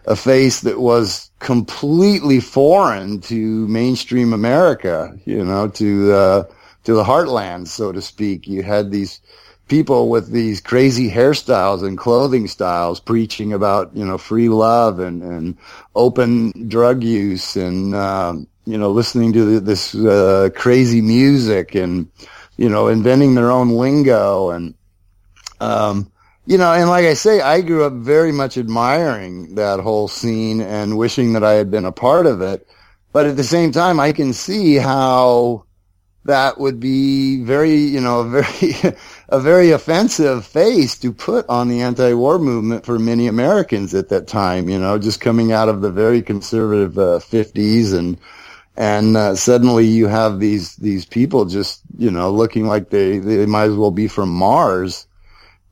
a 0.06 0.16
face 0.16 0.60
that 0.60 0.80
was 0.80 1.30
completely 1.38 2.40
foreign 2.40 3.20
to 3.20 3.66
mainstream 3.68 4.32
America, 4.32 5.16
you 5.24 5.44
know, 5.44 5.68
to 5.68 6.12
uh, 6.12 6.44
to 6.84 6.94
the 6.94 7.04
heartland, 7.04 7.68
so 7.68 7.92
to 7.92 8.02
speak. 8.02 8.46
You 8.48 8.62
had 8.62 8.90
these 8.90 9.20
people 9.68 10.08
with 10.08 10.30
these 10.30 10.60
crazy 10.60 11.10
hairstyles 11.10 11.82
and 11.86 11.96
clothing 11.96 12.46
styles 12.46 13.00
preaching 13.00 13.52
about 13.52 13.94
you 13.96 14.04
know 14.04 14.18
free 14.18 14.48
love 14.48 14.98
and 14.98 15.22
and 15.22 15.56
open 15.94 16.68
drug 16.68 17.02
use 17.02 17.56
and 17.56 17.94
um, 17.94 18.46
you 18.66 18.76
know 18.76 18.90
listening 18.90 19.32
to 19.32 19.60
this 19.60 19.94
uh, 19.94 20.50
crazy 20.54 21.00
music 21.00 21.74
and 21.74 22.08
you 22.56 22.68
know 22.68 22.88
inventing 22.88 23.34
their 23.34 23.50
own 23.50 23.70
lingo 23.70 24.50
and 24.50 24.74
um, 25.60 26.10
you 26.44 26.58
know, 26.58 26.72
and 26.72 26.88
like 26.88 27.06
I 27.06 27.14
say, 27.14 27.40
I 27.40 27.60
grew 27.60 27.84
up 27.84 27.92
very 27.92 28.32
much 28.32 28.58
admiring 28.58 29.54
that 29.54 29.80
whole 29.80 30.08
scene 30.08 30.60
and 30.60 30.98
wishing 30.98 31.34
that 31.34 31.44
I 31.44 31.52
had 31.52 31.70
been 31.70 31.84
a 31.84 31.92
part 31.92 32.26
of 32.26 32.40
it. 32.40 32.66
But 33.12 33.26
at 33.26 33.36
the 33.36 33.44
same 33.44 33.72
time, 33.72 34.00
I 34.00 34.12
can 34.12 34.32
see 34.32 34.76
how 34.76 35.66
that 36.24 36.58
would 36.58 36.80
be 36.80 37.42
very, 37.42 37.74
you 37.74 38.00
know, 38.00 38.20
a 38.20 38.42
very, 38.42 38.96
a 39.28 39.40
very 39.40 39.70
offensive 39.70 40.44
face 40.46 40.98
to 40.98 41.12
put 41.12 41.48
on 41.48 41.68
the 41.68 41.82
anti-war 41.82 42.38
movement 42.38 42.84
for 42.84 42.98
many 42.98 43.28
Americans 43.28 43.94
at 43.94 44.08
that 44.08 44.26
time, 44.26 44.68
you 44.68 44.78
know, 44.78 44.98
just 44.98 45.20
coming 45.20 45.52
out 45.52 45.68
of 45.68 45.80
the 45.80 45.90
very 45.90 46.22
conservative 46.22 46.98
uh, 46.98 47.18
50s 47.18 47.96
and, 47.96 48.18
and 48.76 49.16
uh, 49.16 49.34
suddenly 49.34 49.84
you 49.86 50.06
have 50.06 50.40
these, 50.40 50.76
these 50.76 51.04
people 51.04 51.44
just, 51.44 51.82
you 51.98 52.10
know, 52.10 52.30
looking 52.30 52.66
like 52.66 52.90
they, 52.90 53.18
they 53.18 53.46
might 53.46 53.64
as 53.64 53.76
well 53.76 53.90
be 53.90 54.08
from 54.08 54.30
Mars 54.30 55.06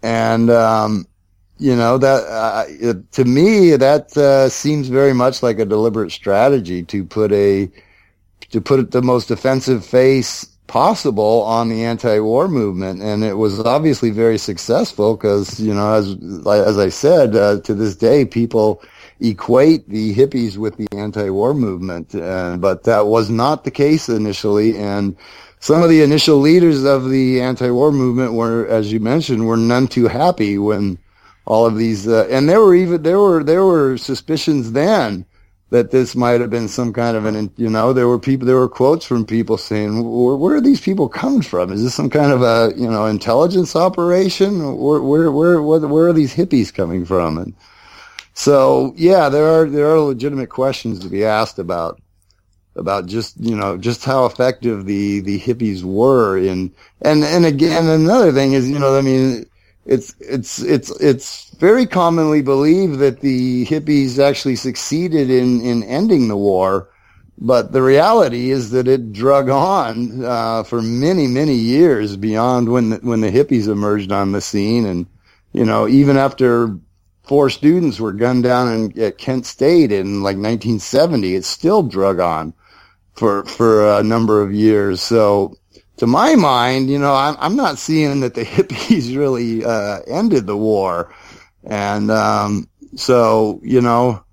and 0.03 0.51
um, 0.51 1.07
you 1.59 1.77
know 1.77 1.99
that 1.99 2.25
uh, 2.25 2.95
to 3.13 3.25
me 3.25 3.77
that 3.77 4.17
uh, 4.17 4.49
seems 4.49 4.89
very 4.89 5.13
much 5.13 5.43
like 5.43 5.59
a 5.59 5.65
deliberate 5.65 6.11
strategy 6.13 6.83
to 6.85 7.05
put 7.05 7.33
a 7.33 7.71
to 8.51 8.61
put 8.61 8.91
the 8.91 9.03
most 9.03 9.31
offensive 9.31 9.85
face 9.85 10.47
possible 10.67 11.43
on 11.43 11.69
the 11.69 11.85
anti-war 11.85 12.47
movement, 12.47 13.03
and 13.03 13.25
it 13.25 13.35
was 13.35 13.59
obviously 13.61 14.11
very 14.11 14.39
successful 14.39 15.17
because 15.17 15.61
you 15.61 15.75
know 15.75 15.95
as 15.95 16.17
as 16.47 16.79
I 16.79 16.89
said 16.89 17.37
uh, 17.37 17.61
to 17.61 17.75
this 17.75 17.97
day 17.97 18.25
people 18.25 18.83
equate 19.21 19.87
the 19.89 20.15
hippies 20.15 20.57
with 20.57 20.77
the 20.77 20.87
anti-war 20.97 21.53
movement, 21.53 22.15
uh, 22.15 22.57
but 22.57 22.85
that 22.85 23.07
was 23.07 23.29
not 23.29 23.65
the 23.65 23.71
case 23.71 24.09
initially, 24.09 24.79
and 24.79 25.17
some 25.61 25.83
of 25.83 25.91
the 25.91 26.03
initial 26.03 26.39
leaders 26.39 26.85
of 26.85 27.11
the 27.11 27.41
anti-war 27.41 27.93
movement 27.93 28.33
were, 28.33 28.67
as 28.67 28.93
you 28.93 28.99
mentioned, 28.99 29.47
were 29.47 29.57
none 29.57 29.87
too 29.87 30.09
happy 30.09 30.59
when 30.59 30.99
all 31.45 31.67
of 31.67 31.77
these, 31.77 32.09
uh, 32.09 32.27
and 32.31 32.49
there 32.49 32.61
were 32.61 32.75
even 32.75 33.03
there 33.03 33.19
were 33.19 33.45
there 33.45 33.65
were 33.65 33.97
suspicions 33.97 34.73
then 34.73 35.27
that 35.71 35.91
this 35.93 36.17
might 36.17 36.41
have 36.41 36.51
been 36.51 36.69
some 36.69 36.93
kind 36.93 37.17
of 37.17 37.25
an, 37.25 37.51
you 37.57 37.71
know, 37.71 37.93
there 37.93 38.09
were 38.09 38.19
people, 38.19 38.47
there 38.47 38.57
were 38.57 38.69
quotes 38.69 39.07
from 39.07 39.25
people 39.25 39.57
saying, 39.57 40.03
where, 40.03 40.57
are 40.57 40.61
these 40.61 40.81
people 40.81 41.09
coming 41.09 41.43
from? 41.43 41.73
Is 41.73 41.85
this 41.85 41.95
some 41.95 42.11
kind 42.11 42.33
of 42.33 42.43
a, 42.43 42.73
you 42.77 42.91
know, 42.91 43.07
intelligence 43.07 43.77
operation? 43.77 44.77
Where, 44.77 45.01
where, 45.01 45.31
where, 45.31 45.63
where 45.63 46.09
are 46.09 46.13
these 46.13 46.35
hippies 46.35 46.75
coming 46.75 47.05
from? 47.05 47.39
And 47.39 47.55
so, 48.35 48.93
yeah, 48.97 49.29
there 49.29 49.47
are, 49.47 49.67
there 49.67 49.87
are 49.87 50.01
legitimate 50.01 50.49
questions 50.49 50.99
to 51.01 51.09
be 51.09 51.25
asked 51.25 51.61
about 51.61 52.01
about 52.77 53.07
just 53.07 53.37
you 53.39 53.57
know 53.57 53.77
just 53.77 54.05
how 54.05 54.27
effective 54.27 54.87
the 54.87 55.21
the 55.21 55.41
hippies 55.41 55.83
were 55.83 56.39
in 56.39 56.73
and 57.03 57.25
and 57.25 57.45
again 57.45 57.87
another 57.87 58.33
thing 58.33 58.53
is 58.53 58.69
you 58.69 58.79
know 58.79 58.97
I 58.97 59.03
mean 59.03 59.45
it's 59.87 60.15
it's 60.21 60.61
it's 60.63 60.91
it's 61.01 61.51
very 61.57 61.87
commonly 61.87 62.43
believed 62.43 62.99
that 63.01 63.21
the 63.21 63.67
hippies 63.67 64.19
actually 64.19 64.57
succeeded 64.57 65.31
in 65.31 65.61
in 65.61 65.83
ending 65.83 66.29
the 66.29 66.37
war 66.37 66.89
but 67.41 67.73
the 67.73 67.83
reality 67.83 68.51
is 68.51 68.71
that 68.73 68.87
it 68.87 69.15
drug 69.15 69.49
on 69.49 70.23
uh, 70.23 70.63
for 70.63 70.83
many 70.83 71.27
many 71.27 71.55
years 71.55 72.17
beyond 72.17 72.69
when 72.69 72.91
the, 72.91 72.97
when 72.99 73.23
the 73.23 73.31
hippies 73.31 73.67
emerged 73.67 74.13
on 74.13 74.33
the 74.33 74.43
scene. 74.43 74.85
And 74.85 75.07
you 75.53 75.65
know 75.65 75.89
even 75.89 76.19
after 76.19 76.77
four 77.23 77.49
students 77.49 77.99
were 77.99 78.13
gunned 78.13 78.43
down 78.43 78.69
in, 78.73 79.01
at 79.01 79.17
Kent 79.17 79.47
State 79.47 79.91
in 79.91 80.23
like 80.23 80.37
1970 80.37 81.35
it 81.35 81.45
still 81.45 81.83
drug 81.83 82.21
on 82.21 82.53
for 83.21 83.45
for 83.45 83.99
a 83.99 84.03
number 84.03 84.41
of 84.41 84.53
years. 84.55 85.03
So 85.03 85.55
to 85.99 86.07
my 86.07 86.37
mind, 86.37 86.89
you 86.89 86.99
know, 86.99 87.15
I'm 87.15 87.37
I'm 87.39 87.55
not 87.55 87.79
seeing 87.79 88.21
that 88.21 88.35
the 88.35 88.45
hippies 88.55 89.15
really 89.15 89.63
uh, 89.63 90.01
ended 90.07 90.47
the 90.47 90.57
war, 90.57 91.15
and 91.63 92.11
um, 92.11 92.67
so 92.97 93.61
you 93.63 93.83
know, 93.83 94.25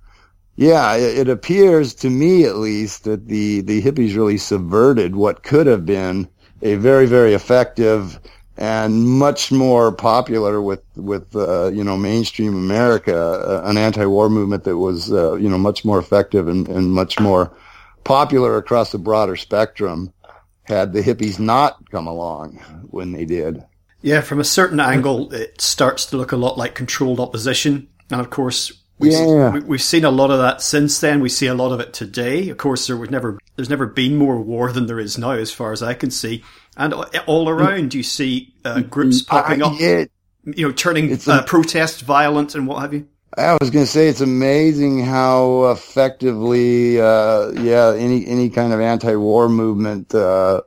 yeah, 0.56 0.96
it, 0.96 1.18
it, 1.18 1.30
appears 1.30 1.94
to 1.96 2.10
me 2.10 2.46
at 2.46 2.56
least 2.56 3.04
that 3.04 3.28
the 3.28 3.60
the 3.60 3.82
hippies 3.82 4.16
really 4.16 4.38
subverted 4.38 5.18
what 5.18 5.44
could 5.44 5.68
have 5.68 5.86
been 5.86 6.30
a 6.62 6.76
very 6.76 7.08
very 7.08 7.34
effective 7.34 8.18
and 8.56 9.06
much 9.06 9.52
more 9.52 9.92
popular 9.92 10.62
with 10.62 10.84
with 10.96 11.36
uh, 11.36 11.68
you 11.68 11.84
know 11.84 11.98
mainstream 11.98 12.56
America, 12.56 13.18
uh, 13.18 13.70
an 13.70 13.78
anti-war 13.78 14.30
movement 14.30 14.64
that 14.64 14.78
was 14.78 15.12
uh, 15.12 15.34
you 15.34 15.50
know 15.50 15.58
much 15.58 15.84
more 15.84 16.00
effective 16.00 16.48
and, 16.48 16.70
and 16.70 16.94
much 16.94 17.20
more 17.20 17.52
popular 18.04 18.58
across 18.58 18.92
the 18.92 18.98
broader 18.98 19.36
spectrum 19.36 20.14
had 20.64 20.94
the 20.94 21.02
hippies 21.02 21.40
not 21.40 21.90
come 21.92 22.08
along 22.08 22.58
when 22.90 23.12
they 23.12 23.26
did. 23.26 23.64
Yeah, 24.02 24.22
from 24.22 24.40
a 24.40 24.44
certain 24.44 24.80
angle, 24.80 25.34
it 25.34 25.60
starts 25.60 26.06
to 26.08 26.18
look 26.18 26.32
a 26.32 26.38
lot 26.38 26.58
like 26.58 26.76
controlled 26.76 27.20
opposition. 27.20 27.88
And 28.12 28.22
of 28.22 28.30
course, 28.30 28.72
we've, 29.00 29.12
yeah. 29.12 29.58
we, 29.60 29.78
have 29.78 29.84
seen 29.84 30.06
a 30.06 30.12
lot 30.12 30.30
of 30.30 30.40
that 30.40 30.62
since 30.62 31.00
then. 31.00 31.20
We 31.20 31.30
see 31.30 31.48
a 31.48 31.54
lot 31.54 31.72
of 31.72 31.80
it 31.80 31.94
today. 31.94 32.50
Of 32.50 32.58
course, 32.58 32.88
there 32.88 32.98
was 32.98 33.10
never, 33.10 33.40
there's 33.56 33.70
never 33.70 33.88
been 33.88 34.16
more 34.16 34.40
war 34.40 34.72
than 34.72 34.86
there 34.86 35.00
is 35.00 35.18
now, 35.18 35.32
as 35.32 35.52
far 35.52 35.72
as 35.72 35.82
I 35.82 35.94
can 35.94 36.12
see. 36.12 36.44
And 36.76 36.94
all 37.26 37.50
around, 37.50 37.94
you 37.94 38.04
see 38.04 38.54
uh, 38.64 38.82
groups 38.82 39.24
popping 39.24 39.64
up, 39.64 39.80
you 39.80 40.10
know, 40.46 40.72
turning 40.72 41.18
uh, 41.28 41.44
protests 41.44 42.02
violent 42.02 42.54
and 42.56 42.68
what 42.68 42.82
have 42.82 42.94
you. 42.94 43.08
I 43.36 43.58
was 43.60 43.70
going 43.70 43.86
to 43.86 43.92
say 43.92 44.08
it's 44.08 44.22
amazing 44.22 45.04
how 45.04 45.66
effectively, 45.66 47.00
uh, 47.00 47.50
yeah, 47.52 47.94
any 47.96 48.26
any 48.26 48.50
kind 48.50 48.72
of 48.74 48.80
anti-war 48.80 49.50
movement. 49.50 50.16
Uh, 50.16 50.62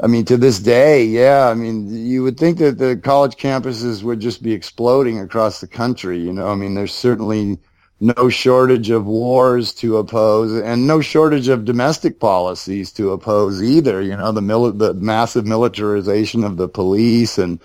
I 0.00 0.06
mean, 0.06 0.24
to 0.26 0.36
this 0.36 0.60
day, 0.60 1.04
yeah. 1.04 1.48
I 1.48 1.54
mean, 1.54 1.88
you 2.06 2.22
would 2.22 2.38
think 2.38 2.58
that 2.58 2.78
the 2.78 2.96
college 2.96 3.36
campuses 3.36 4.02
would 4.02 4.20
just 4.20 4.42
be 4.42 4.52
exploding 4.52 5.18
across 5.18 5.60
the 5.60 5.66
country. 5.66 6.18
You 6.20 6.32
know, 6.32 6.48
I 6.48 6.54
mean, 6.54 6.74
there's 6.74 6.94
certainly 6.94 7.58
no 7.98 8.28
shortage 8.28 8.90
of 8.90 9.06
wars 9.06 9.72
to 9.74 9.96
oppose, 9.96 10.60
and 10.60 10.86
no 10.86 11.00
shortage 11.00 11.48
of 11.48 11.64
domestic 11.64 12.20
policies 12.20 12.92
to 12.92 13.10
oppose 13.10 13.62
either. 13.62 14.00
You 14.00 14.16
know, 14.16 14.32
the 14.32 14.42
mil- 14.42 14.72
the 14.72 14.94
massive 14.94 15.46
militarization 15.46 16.44
of 16.44 16.56
the 16.56 16.68
police 16.68 17.36
and 17.36 17.58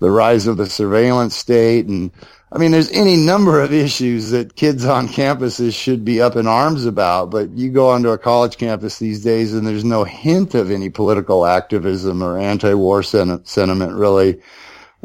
the 0.00 0.10
rise 0.10 0.46
of 0.46 0.56
the 0.58 0.66
surveillance 0.66 1.34
state 1.34 1.86
and 1.86 2.12
I 2.50 2.56
mean, 2.56 2.70
there's 2.70 2.90
any 2.90 3.16
number 3.16 3.60
of 3.60 3.74
issues 3.74 4.30
that 4.30 4.56
kids 4.56 4.86
on 4.86 5.08
campuses 5.08 5.74
should 5.74 6.04
be 6.04 6.22
up 6.22 6.34
in 6.34 6.46
arms 6.46 6.86
about, 6.86 7.30
but 7.30 7.50
you 7.50 7.70
go 7.70 7.90
onto 7.90 8.08
a 8.08 8.16
college 8.16 8.56
campus 8.56 8.98
these 8.98 9.22
days 9.22 9.52
and 9.52 9.66
there's 9.66 9.84
no 9.84 10.04
hint 10.04 10.54
of 10.54 10.70
any 10.70 10.88
political 10.88 11.44
activism 11.44 12.22
or 12.22 12.38
anti-war 12.38 13.02
sen- 13.02 13.44
sentiment 13.44 13.92
really. 13.94 14.40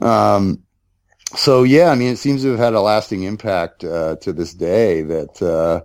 Um, 0.02 0.64
so 1.36 1.64
yeah, 1.64 1.89
I 1.89 1.96
mean, 1.96 2.14
it 2.14 2.18
seems 2.18 2.44
to 2.44 2.52
have 2.52 2.60
had 2.60 2.74
a 2.74 2.82
lasting 2.82 3.24
impact 3.24 3.84
uh, 3.84 4.16
to 4.18 4.32
this 4.32 4.54
day. 4.54 5.02
That 5.02 5.41
uh, 5.41 5.82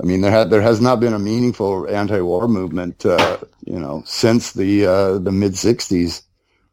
I 0.00 0.06
mean, 0.06 0.22
there 0.22 0.30
had 0.30 0.50
there 0.50 0.62
has 0.62 0.80
not 0.80 1.00
been 1.00 1.12
a 1.12 1.18
meaningful 1.18 1.88
anti-war 1.88 2.48
movement, 2.48 3.04
uh, 3.04 3.38
you 3.64 3.78
know, 3.78 4.02
since 4.06 4.52
the 4.52 4.86
uh, 4.86 5.18
the 5.18 5.32
mid 5.32 5.52
'60s. 5.52 6.22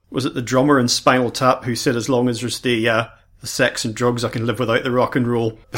Was 0.09 0.25
it 0.25 0.33
the 0.33 0.41
drummer 0.41 0.79
in 0.79 0.87
Spinal 0.87 1.31
Tap 1.31 1.65
who 1.65 1.75
said, 1.75 1.95
"As 1.95 2.07
long 2.07 2.29
as 2.29 2.39
there's 2.39 2.61
the 2.61 2.87
uh, 2.87 3.05
the 3.41 3.47
sex 3.47 3.85
and 3.85 3.95
drugs, 3.95 4.23
I 4.23 4.29
can 4.29 4.45
live 4.45 4.59
without 4.59 4.83
the 4.83 4.91
rock 4.91 5.15
and 5.15 5.27
roll. 5.27 5.59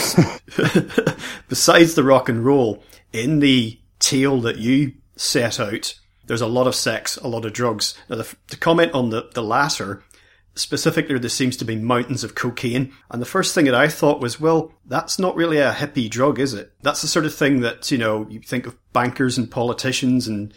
Besides 1.49 1.95
the 1.95 2.03
rock 2.03 2.29
and 2.29 2.45
roll, 2.45 2.83
in 3.11 3.39
the 3.39 3.79
tale 3.99 4.39
that 4.41 4.57
you 4.57 4.93
set 5.15 5.59
out, 5.59 5.99
there's 6.25 6.41
a 6.41 6.47
lot 6.47 6.67
of 6.67 6.75
sex, 6.75 7.17
a 7.17 7.27
lot 7.27 7.45
of 7.45 7.53
drugs. 7.53 7.97
Now, 8.09 8.17
the, 8.17 8.35
to 8.49 8.57
comment 8.57 8.93
on 8.93 9.09
the, 9.09 9.29
the 9.33 9.43
latter, 9.43 10.03
specifically, 10.55 11.17
there 11.17 11.29
seems 11.29 11.57
to 11.57 11.65
be 11.65 11.75
mountains 11.75 12.23
of 12.23 12.35
cocaine. 12.35 12.93
And 13.09 13.21
the 13.21 13.25
first 13.25 13.55
thing 13.55 13.65
that 13.65 13.75
I 13.75 13.87
thought 13.87 14.21
was, 14.21 14.39
well, 14.39 14.71
that's 14.85 15.19
not 15.19 15.35
really 15.35 15.57
a 15.57 15.73
hippie 15.73 16.09
drug, 16.09 16.39
is 16.39 16.53
it? 16.53 16.71
That's 16.81 17.01
the 17.01 17.07
sort 17.07 17.25
of 17.25 17.33
thing 17.33 17.61
that, 17.61 17.89
you 17.91 17.97
know, 17.97 18.27
you 18.29 18.39
think 18.41 18.67
of 18.67 18.77
bankers 18.93 19.37
and 19.37 19.49
politicians 19.49 20.27
and 20.27 20.53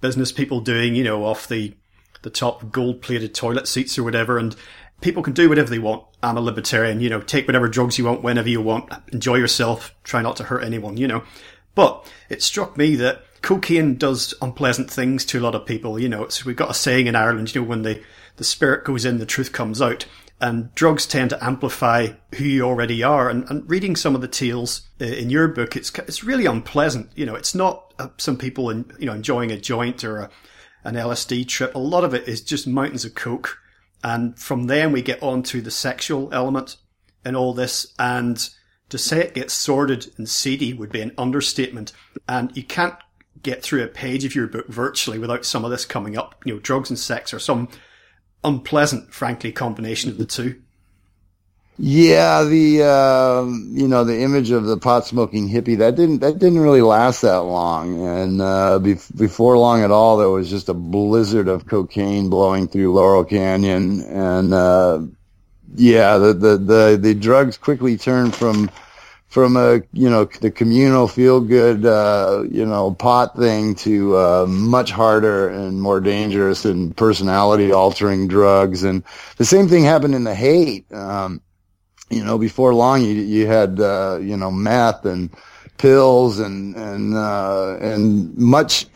business 0.00 0.32
people 0.32 0.60
doing, 0.60 0.94
you 0.94 1.04
know, 1.04 1.24
off 1.24 1.48
the, 1.48 1.74
the 2.22 2.30
top 2.30 2.70
gold 2.70 3.02
plated 3.02 3.34
toilet 3.34 3.66
seats 3.66 3.98
or 3.98 4.04
whatever. 4.04 4.38
And 4.38 4.54
people 5.00 5.22
can 5.22 5.32
do 5.32 5.48
whatever 5.48 5.70
they 5.70 5.78
want. 5.78 6.04
I'm 6.22 6.36
a 6.36 6.40
libertarian, 6.40 7.00
you 7.00 7.10
know, 7.10 7.20
take 7.20 7.46
whatever 7.46 7.68
drugs 7.68 7.98
you 7.98 8.04
want 8.04 8.22
whenever 8.22 8.48
you 8.48 8.60
want, 8.60 8.92
enjoy 9.12 9.36
yourself, 9.36 9.94
try 10.04 10.22
not 10.22 10.36
to 10.36 10.44
hurt 10.44 10.64
anyone, 10.64 10.96
you 10.96 11.06
know. 11.06 11.22
But 11.74 12.10
it 12.30 12.42
struck 12.42 12.76
me 12.76 12.96
that 12.96 13.22
cocaine 13.42 13.96
does 13.96 14.34
unpleasant 14.40 14.90
things 14.90 15.24
to 15.26 15.38
a 15.38 15.42
lot 15.42 15.54
of 15.54 15.66
people, 15.66 15.98
you 15.98 16.08
know. 16.08 16.28
We've 16.44 16.56
got 16.56 16.70
a 16.70 16.74
saying 16.74 17.06
in 17.06 17.14
Ireland, 17.14 17.54
you 17.54 17.60
know, 17.60 17.66
when 17.68 17.82
the, 17.82 18.02
the 18.36 18.44
spirit 18.44 18.84
goes 18.84 19.04
in, 19.04 19.18
the 19.18 19.26
truth 19.26 19.52
comes 19.52 19.80
out. 19.80 20.06
And 20.38 20.74
drugs 20.74 21.06
tend 21.06 21.30
to 21.30 21.42
amplify 21.42 22.08
who 22.34 22.44
you 22.44 22.62
already 22.62 23.02
are. 23.02 23.30
And, 23.30 23.48
and 23.48 23.68
reading 23.70 23.96
some 23.96 24.14
of 24.14 24.20
the 24.20 24.28
tales 24.28 24.82
uh, 25.00 25.04
in 25.06 25.30
your 25.30 25.48
book, 25.48 25.76
it's 25.76 25.90
it's 26.00 26.24
really 26.24 26.44
unpleasant. 26.44 27.10
You 27.14 27.24
know, 27.24 27.34
it's 27.34 27.54
not 27.54 27.94
uh, 27.98 28.08
some 28.18 28.36
people 28.36 28.68
in, 28.68 28.84
you 28.98 29.06
know 29.06 29.14
enjoying 29.14 29.50
a 29.50 29.58
joint 29.58 30.04
or 30.04 30.18
a, 30.18 30.30
an 30.84 30.94
LSD 30.94 31.48
trip. 31.48 31.74
A 31.74 31.78
lot 31.78 32.04
of 32.04 32.12
it 32.12 32.28
is 32.28 32.42
just 32.42 32.66
mountains 32.66 33.06
of 33.06 33.14
coke, 33.14 33.58
and 34.06 34.38
from 34.38 34.68
then 34.68 34.92
we 34.92 35.02
get 35.02 35.20
on 35.20 35.42
to 35.42 35.60
the 35.60 35.70
sexual 35.72 36.32
element 36.32 36.76
in 37.24 37.34
all 37.34 37.52
this. 37.52 37.92
And 37.98 38.48
to 38.88 38.98
say 38.98 39.18
it 39.18 39.34
gets 39.34 39.52
sordid 39.52 40.12
and 40.16 40.28
seedy 40.28 40.72
would 40.72 40.92
be 40.92 41.00
an 41.00 41.10
understatement. 41.18 41.92
And 42.28 42.56
you 42.56 42.62
can't 42.62 42.94
get 43.42 43.64
through 43.64 43.82
a 43.82 43.88
page 43.88 44.24
of 44.24 44.32
your 44.32 44.46
book 44.46 44.68
virtually 44.68 45.18
without 45.18 45.44
some 45.44 45.64
of 45.64 45.72
this 45.72 45.84
coming 45.84 46.16
up. 46.16 46.40
You 46.44 46.54
know, 46.54 46.60
drugs 46.60 46.88
and 46.88 46.96
sex 46.96 47.34
are 47.34 47.40
some 47.40 47.68
unpleasant, 48.44 49.12
frankly, 49.12 49.50
combination 49.50 50.08
of 50.08 50.18
the 50.18 50.24
two. 50.24 50.62
Yeah, 51.78 52.44
the 52.44 52.82
uh, 52.84 53.44
you 53.44 53.86
know 53.86 54.04
the 54.04 54.22
image 54.22 54.50
of 54.50 54.64
the 54.64 54.78
pot 54.78 55.06
smoking 55.06 55.46
hippie 55.46 55.76
that 55.76 55.94
didn't 55.94 56.20
that 56.20 56.38
didn't 56.38 56.60
really 56.60 56.80
last 56.80 57.20
that 57.20 57.42
long, 57.42 58.02
and 58.02 58.40
uh, 58.40 58.78
be- 58.78 58.96
before 59.14 59.58
long 59.58 59.82
at 59.82 59.90
all, 59.90 60.16
there 60.16 60.30
was 60.30 60.48
just 60.48 60.70
a 60.70 60.74
blizzard 60.74 61.48
of 61.48 61.66
cocaine 61.66 62.30
blowing 62.30 62.66
through 62.66 62.94
Laurel 62.94 63.24
Canyon, 63.24 64.00
and 64.04 64.54
uh, 64.54 65.00
yeah, 65.74 66.16
the, 66.16 66.32
the 66.32 66.56
the 66.56 66.98
the 66.98 67.14
drugs 67.14 67.58
quickly 67.58 67.98
turned 67.98 68.34
from 68.34 68.70
from 69.28 69.58
a 69.58 69.82
you 69.92 70.08
know 70.08 70.24
the 70.24 70.50
communal 70.50 71.06
feel 71.06 71.42
good 71.42 71.84
uh, 71.84 72.42
you 72.50 72.64
know 72.64 72.94
pot 72.94 73.36
thing 73.36 73.74
to 73.74 74.16
uh, 74.16 74.46
much 74.48 74.90
harder 74.90 75.50
and 75.50 75.82
more 75.82 76.00
dangerous 76.00 76.64
and 76.64 76.96
personality 76.96 77.70
altering 77.70 78.28
drugs. 78.28 78.82
And 78.82 79.02
the 79.36 79.44
same 79.44 79.68
thing 79.68 79.84
happened 79.84 80.14
in 80.14 80.24
the 80.24 80.34
Haight. 80.34 80.90
Um, 80.90 81.42
you 82.10 82.24
know 82.24 82.38
before 82.38 82.74
long 82.74 83.02
you 83.02 83.12
you 83.14 83.46
had 83.46 83.80
uh, 83.80 84.18
you 84.20 84.36
know 84.36 84.50
meth 84.50 85.04
and 85.04 85.30
pills 85.78 86.38
and 86.40 86.76
and 86.76 87.14
uh, 87.16 87.76
and 87.80 88.36
much 88.36 88.86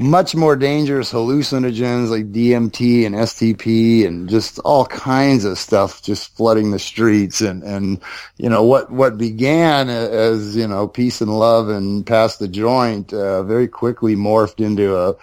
much 0.00 0.34
more 0.34 0.56
dangerous 0.56 1.12
hallucinogens 1.12 2.10
like 2.10 2.32
DMT 2.32 3.04
and 3.06 3.14
STP 3.14 4.06
and 4.06 4.28
just 4.28 4.58
all 4.60 4.86
kinds 4.86 5.44
of 5.44 5.58
stuff 5.58 6.02
just 6.02 6.36
flooding 6.36 6.70
the 6.70 6.78
streets. 6.78 7.40
And, 7.40 7.62
and, 7.64 8.00
you 8.36 8.48
know, 8.48 8.62
what, 8.62 8.90
what 8.92 9.18
began 9.18 9.88
as, 9.88 10.56
you 10.56 10.68
know, 10.68 10.86
peace 10.88 11.20
and 11.20 11.36
love 11.38 11.68
and 11.68 12.06
past 12.06 12.38
the 12.38 12.48
joint, 12.48 13.12
uh, 13.12 13.42
very 13.42 13.68
quickly 13.68 14.14
morphed 14.14 14.64
into 14.64 14.96
a, 14.96 15.14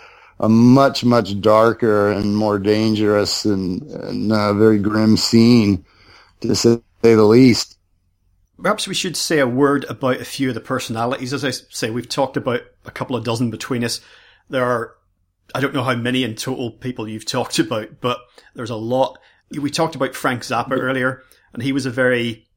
a 0.42 0.50
much, 0.50 1.06
much 1.06 1.40
darker 1.42 2.12
and 2.12 2.36
more 2.36 2.60
dangerous 2.60 3.46
and, 3.46 3.82
and 3.84 4.32
uh, 4.34 4.54
very 4.54 4.80
grim 4.80 5.16
scene 5.18 5.86
to 6.42 6.56
say 6.56 6.80
the 7.14 7.24
least. 7.24 7.78
Perhaps 8.58 8.88
we 8.88 8.96
should 8.96 9.18
say 9.18 9.40
a 9.40 9.48
word 9.48 9.86
about 9.90 10.22
a 10.22 10.26
few 10.26 10.48
of 10.50 10.56
the 10.56 10.62
personalities. 10.62 11.34
As 11.34 11.44
I 11.44 11.52
say, 11.52 11.90
we've 11.90 12.10
talked 12.10 12.38
about 12.38 12.62
a 12.86 12.92
couple 12.92 13.16
of 13.16 13.26
dozen 13.26 13.52
between 13.52 13.84
us 13.84 14.00
there 14.50 14.64
are, 14.64 14.96
I 15.54 15.60
don't 15.60 15.74
know 15.74 15.84
how 15.84 15.96
many 15.96 16.24
in 16.24 16.36
total 16.36 16.72
people 16.72 17.08
you've 17.08 17.26
talked 17.26 17.60
about, 17.60 18.02
but 18.02 18.20
there's 18.54 18.70
a 18.70 18.76
lot. 18.76 19.20
We 19.52 19.70
talked 19.70 19.96
about 19.96 20.16
Frank 20.16 20.42
Zappa 20.42 20.72
earlier, 20.72 21.24
and 21.54 21.64
he 21.64 21.72
was 21.72 21.86
a 21.86 21.92
very 21.92 22.48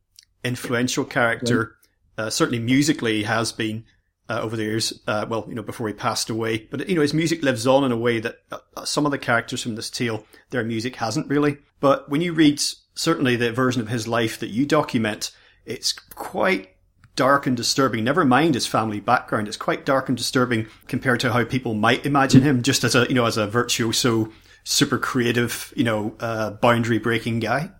influential 0.45 1.05
character. 1.05 1.77
Uh, 2.17 2.31
certainly 2.31 2.59
musically, 2.59 3.19
he 3.19 3.23
has 3.25 3.53
been 3.53 3.85
uh, 4.29 4.41
over 4.41 4.57
the 4.57 4.65
years. 4.65 5.01
Uh, 5.07 5.27
well, 5.29 5.45
you 5.49 5.55
know, 5.55 5.63
before 5.63 5.89
he 5.89 5.95
passed 5.95 6.31
away, 6.31 6.67
but 6.71 6.89
you 6.89 6.95
know, 6.95 7.03
his 7.03 7.15
music 7.15 7.43
lives 7.43 7.67
on 7.67 7.85
in 7.85 7.93
a 7.93 7.97
way 7.97 8.21
that 8.21 8.39
uh, 8.51 8.85
some 8.85 9.07
of 9.07 9.13
the 9.13 9.19
characters 9.19 9.63
from 9.63 9.77
this 9.77 9.91
tale, 9.91 10.25
their 10.51 10.65
music 10.65 10.97
hasn't 10.97 11.29
really. 11.29 11.59
But 11.81 12.09
when 12.11 12.21
you 12.21 12.33
read 12.33 12.61
certainly 12.99 13.37
the 13.37 13.53
version 13.53 13.81
of 13.81 13.89
his 13.89 14.09
life 14.09 14.41
that 14.41 14.51
you 14.51 14.67
document, 14.67 15.31
it's 15.65 15.93
quite 15.93 16.75
dark 17.15 17.47
and 17.47 17.57
disturbing. 17.57 18.03
Never 18.03 18.25
mind 18.25 18.55
his 18.55 18.67
family 18.67 19.01
background; 19.01 19.47
it's 19.47 19.57
quite 19.57 19.87
dark 19.87 20.09
and 20.09 20.19
disturbing 20.19 20.67
compared 20.89 21.21
to 21.21 21.33
how 21.33 21.45
people 21.45 21.75
might 21.75 22.05
imagine 22.05 22.43
him, 22.43 22.63
just 22.63 22.85
as 22.85 22.95
a 22.95 23.07
you 23.09 23.15
know 23.15 23.27
as 23.27 23.37
a 23.37 23.47
virtuoso, 23.47 24.31
super 24.65 24.99
creative, 24.99 25.73
you 25.77 25.85
know, 25.85 26.15
uh, 26.21 26.51
boundary 26.51 26.99
breaking 26.99 27.39
guy. 27.39 27.71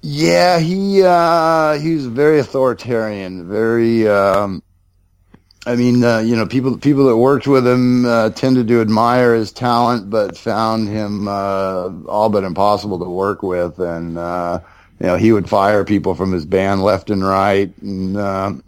Yeah, 0.00 0.58
he 0.58 1.02
uh, 1.02 1.78
he 1.78 1.94
was 1.94 2.06
very 2.06 2.40
authoritarian, 2.40 3.48
very. 3.48 4.08
Um, 4.08 4.62
I 5.66 5.76
mean, 5.76 6.04
uh, 6.04 6.18
you 6.18 6.36
know, 6.36 6.46
people 6.46 6.76
people 6.76 7.06
that 7.06 7.16
worked 7.16 7.46
with 7.46 7.66
him 7.66 8.04
uh, 8.04 8.30
tended 8.30 8.68
to 8.68 8.80
admire 8.82 9.34
his 9.34 9.50
talent, 9.50 10.10
but 10.10 10.36
found 10.36 10.88
him 10.88 11.26
uh, 11.26 11.90
all 12.06 12.28
but 12.28 12.44
impossible 12.44 12.98
to 12.98 13.06
work 13.06 13.42
with, 13.42 13.78
and 13.78 14.18
uh, 14.18 14.60
you 15.00 15.06
know, 15.06 15.16
he 15.16 15.32
would 15.32 15.48
fire 15.48 15.84
people 15.84 16.14
from 16.14 16.32
his 16.32 16.44
band 16.44 16.82
left 16.82 17.08
and 17.08 17.24
right, 17.24 17.72
and 17.80 18.16
um, 18.18 18.62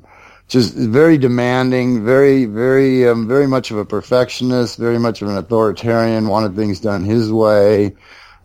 just 0.49 0.74
very 0.74 1.18
demanding, 1.18 2.05
very, 2.05 2.47
very, 2.47 3.07
um, 3.07 3.28
very 3.28 3.47
much 3.47 3.70
of 3.70 3.76
a 3.76 3.84
perfectionist, 3.84 4.78
very 4.78 4.99
much 4.99 5.20
of 5.20 5.28
an 5.28 5.36
authoritarian, 5.36 6.28
wanted 6.28 6.57
things 6.57 6.80
done 6.80 7.05
his 7.05 7.30
way, 7.30 7.94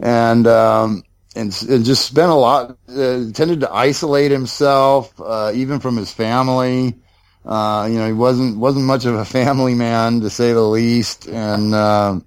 and 0.01 0.45
um, 0.45 1.03
and, 1.37 1.55
and 1.69 1.85
just 1.85 2.05
spent 2.05 2.31
a 2.31 2.35
lot, 2.35 2.77
uh, 2.89 3.31
tended 3.31 3.61
to 3.61 3.71
isolate 3.71 4.31
himself, 4.31 5.13
uh, 5.21 5.53
even 5.55 5.79
from 5.79 5.95
his 5.95 6.11
family. 6.11 6.97
Uh, 7.45 7.87
you 7.89 7.97
know, 7.97 8.07
he 8.07 8.13
wasn't 8.13 8.57
wasn't 8.57 8.85
much 8.85 9.05
of 9.05 9.15
a 9.15 9.25
family 9.25 9.73
man 9.73 10.21
to 10.21 10.29
say 10.29 10.53
the 10.53 10.61
least, 10.61 11.27
and 11.27 11.73
uh, 11.73 12.19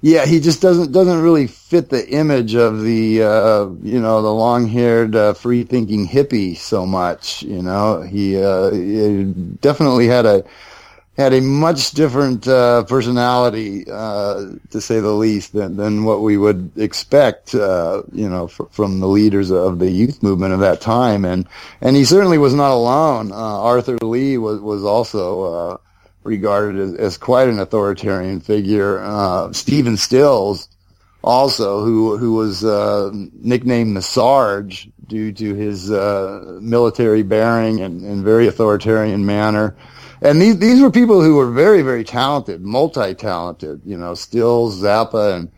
yeah, 0.00 0.26
he 0.26 0.38
just 0.38 0.60
doesn't 0.60 0.92
doesn't 0.92 1.22
really 1.22 1.46
fit 1.46 1.88
the 1.88 2.08
image 2.10 2.54
of 2.54 2.82
the 2.82 3.22
uh, 3.22 3.66
you 3.82 4.00
know 4.00 4.22
the 4.22 4.32
long 4.32 4.68
haired 4.68 5.16
uh, 5.16 5.32
free 5.32 5.64
thinking 5.64 6.06
hippie 6.06 6.56
so 6.56 6.86
much. 6.86 7.42
You 7.42 7.62
know, 7.62 8.02
he, 8.02 8.40
uh, 8.40 8.70
he 8.70 9.24
definitely 9.60 10.06
had 10.06 10.26
a 10.26 10.44
had 11.16 11.32
a 11.32 11.40
much 11.40 11.92
different 11.92 12.46
uh, 12.48 12.82
personality, 12.84 13.84
uh, 13.90 14.46
to 14.70 14.80
say 14.80 14.98
the 14.98 15.12
least, 15.12 15.52
than, 15.52 15.76
than 15.76 16.04
what 16.04 16.22
we 16.22 16.36
would 16.36 16.72
expect, 16.76 17.54
uh, 17.54 18.02
you 18.12 18.28
know, 18.28 18.46
f- 18.46 18.60
from 18.70 18.98
the 18.98 19.06
leaders 19.06 19.50
of 19.50 19.78
the 19.78 19.90
youth 19.90 20.22
movement 20.22 20.52
of 20.52 20.60
that 20.60 20.80
time. 20.80 21.24
And 21.24 21.46
and 21.80 21.94
he 21.94 22.04
certainly 22.04 22.38
was 22.38 22.54
not 22.54 22.72
alone. 22.72 23.30
Uh, 23.30 23.36
Arthur 23.36 23.96
Lee 24.02 24.38
was 24.38 24.60
was 24.60 24.84
also 24.84 25.42
uh, 25.42 25.76
regarded 26.24 26.80
as, 26.80 26.94
as 26.94 27.16
quite 27.16 27.48
an 27.48 27.60
authoritarian 27.60 28.40
figure. 28.40 28.98
Uh, 28.98 29.52
Stephen 29.52 29.96
Stills, 29.96 30.68
also, 31.22 31.84
who 31.84 32.16
who 32.16 32.34
was 32.34 32.64
nicknamed 33.40 33.96
the 33.96 34.02
Sarge 34.02 34.90
due 35.06 35.32
to 35.32 35.54
his 35.54 35.90
uh, 35.90 36.58
military 36.60 37.22
bearing 37.22 37.80
and, 37.80 38.02
and, 38.02 38.24
very 38.24 38.46
authoritarian 38.46 39.24
manner. 39.26 39.76
And 40.24 40.42
these 40.42 40.58
these 40.58 40.82
were 40.82 40.92
people 40.92 41.22
who 41.22 41.36
were 41.36 41.52
very 41.52 41.82
very 41.82 42.04
talented, 42.04 42.62
multi 42.62 43.14
talented. 43.14 43.82
You 43.86 43.98
know, 43.98 44.14
Stills, 44.14 44.82
Zappa, 44.82 45.36
and 45.36 45.52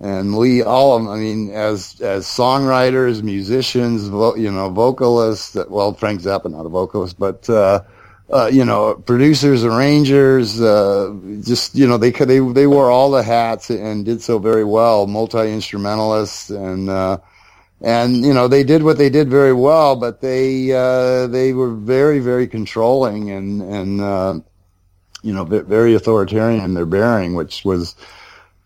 and 0.00 0.38
Lee, 0.38 0.62
all 0.62 0.96
of 0.96 1.04
them. 1.04 1.12
I 1.12 1.18
mean, 1.18 1.50
as 1.52 2.00
as 2.02 2.26
songwriters, 2.26 3.22
musicians, 3.24 4.08
vo- 4.08 4.36
you 4.36 4.52
know, 4.52 4.70
vocalists. 4.70 5.56
Well, 5.68 5.94
Frank 5.94 6.22
Zappa, 6.22 6.50
not 6.52 6.66
a 6.66 6.70
vocalist, 6.70 7.18
but 7.18 7.50
uh, 7.50 7.82
uh, 8.32 8.50
you 8.52 8.64
know, 8.64 8.94
producers, 8.96 9.64
arrangers, 9.64 10.60
uh, 10.60 11.14
just 11.44 11.76
you 11.76 11.88
know, 11.88 11.98
they 11.98 12.12
they 12.12 12.40
they 12.40 12.68
wore 12.68 12.90
all 12.92 13.10
the 13.12 13.24
hats 13.24 13.70
and 13.70 14.04
did 14.06 14.22
so 14.22 14.38
very 14.38 14.64
well. 14.64 15.08
Multi 15.08 15.52
instrumentalists 15.52 16.50
and 16.50 16.90
uh, 16.90 17.18
and 17.82 18.24
you 18.24 18.32
know 18.32 18.48
they 18.48 18.62
did 18.64 18.82
what 18.82 18.98
they 18.98 19.10
did 19.10 19.28
very 19.28 19.52
well, 19.52 19.96
but 19.96 20.20
they 20.20 20.72
uh, 20.72 21.26
they 21.26 21.52
were 21.52 21.74
very 21.74 22.20
very 22.20 22.46
controlling 22.46 23.30
and 23.30 23.62
and 23.62 24.00
uh, 24.00 24.38
you 25.22 25.32
know 25.32 25.44
very 25.44 25.94
authoritarian 25.94 26.64
in 26.64 26.74
their 26.74 26.86
bearing, 26.86 27.34
which 27.34 27.64
was 27.64 27.96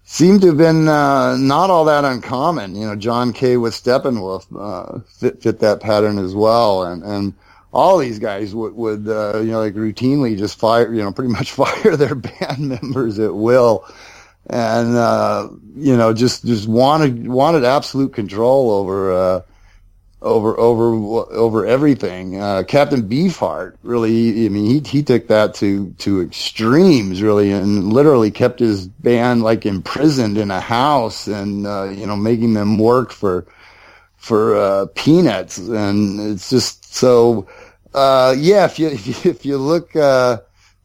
seemed 0.05 0.43
to 0.43 0.49
have 0.49 0.59
been 0.59 0.87
uh, 0.87 1.37
not 1.37 1.71
all 1.71 1.87
that 1.87 2.05
uncommon. 2.05 2.77
You 2.77 2.87
know, 2.87 2.97
John 2.97 3.33
Kay 3.33 3.57
with 3.57 3.75
Steppenwolf 3.75 4.47
uh, 4.57 5.01
fit 5.19 5.43
fit 5.43 5.61
that 5.61 5.81
pattern 5.81 6.19
as 6.19 6.35
well, 6.35 6.85
and 6.85 7.03
and 7.03 7.35
all 7.73 7.99
these 7.99 8.19
guys 8.19 8.55
would, 8.55 8.75
would 8.75 9.07
uh, 9.07 9.39
you 9.41 9.51
know, 9.51 9.61
like 9.61 9.75
routinely 9.75 10.37
just 10.39 10.59
fire, 10.59 10.93
you 10.95 11.03
know, 11.03 11.13
pretty 11.13 11.31
much 11.31 11.53
fire 11.63 11.97
their 11.97 12.15
band 12.15 12.69
members 12.83 13.19
at 13.19 13.35
will, 13.35 13.85
and 14.49 14.97
uh, 14.97 15.49
you 15.77 15.97
know, 15.97 16.13
just 16.13 16.45
just 16.45 16.69
wanted 16.69 17.27
wanted 17.27 17.65
absolute 17.65 18.13
control 18.13 18.71
over 18.71 19.13
uh, 19.13 19.41
over 20.23 20.59
over 20.59 20.93
over 21.33 21.67
everything. 21.67 22.41
Uh, 22.41 22.63
Captain 22.67 23.09
Beefheart 23.09 23.77
really, 23.83 24.47
I 24.47 24.49
mean, 24.49 24.67
he 24.67 24.81
he 24.89 25.03
took 25.03 25.29
that 25.29 25.55
to 25.55 25.93
to 25.99 26.21
extremes 26.23 27.23
really, 27.23 27.53
and 27.53 27.93
literally 27.93 28.31
kept 28.31 28.61
his 28.61 28.87
band 28.87 29.43
like 29.43 29.67
imprisoned 29.67 30.39
in 30.39 30.51
a 30.51 30.61
house, 30.61 31.27
and 31.27 31.67
uh, 31.67 31.85
you 31.85 32.07
know, 32.07 32.17
making 32.17 32.55
them 32.55 32.79
work 32.79 33.13
for 33.13 33.47
for 34.17 34.57
uh, 34.57 34.87
peanuts, 34.95 35.59
and 35.59 36.21
it's 36.21 36.51
just 36.51 36.95
so 36.95 37.47
uh, 37.97 38.35
yeah, 38.37 38.67
if 38.67 38.79
you, 38.79 38.89
if 38.89 39.07
you, 39.25 39.31
if 39.31 39.47
you 39.47 39.59
look, 39.59 39.97
uh, 39.97 40.39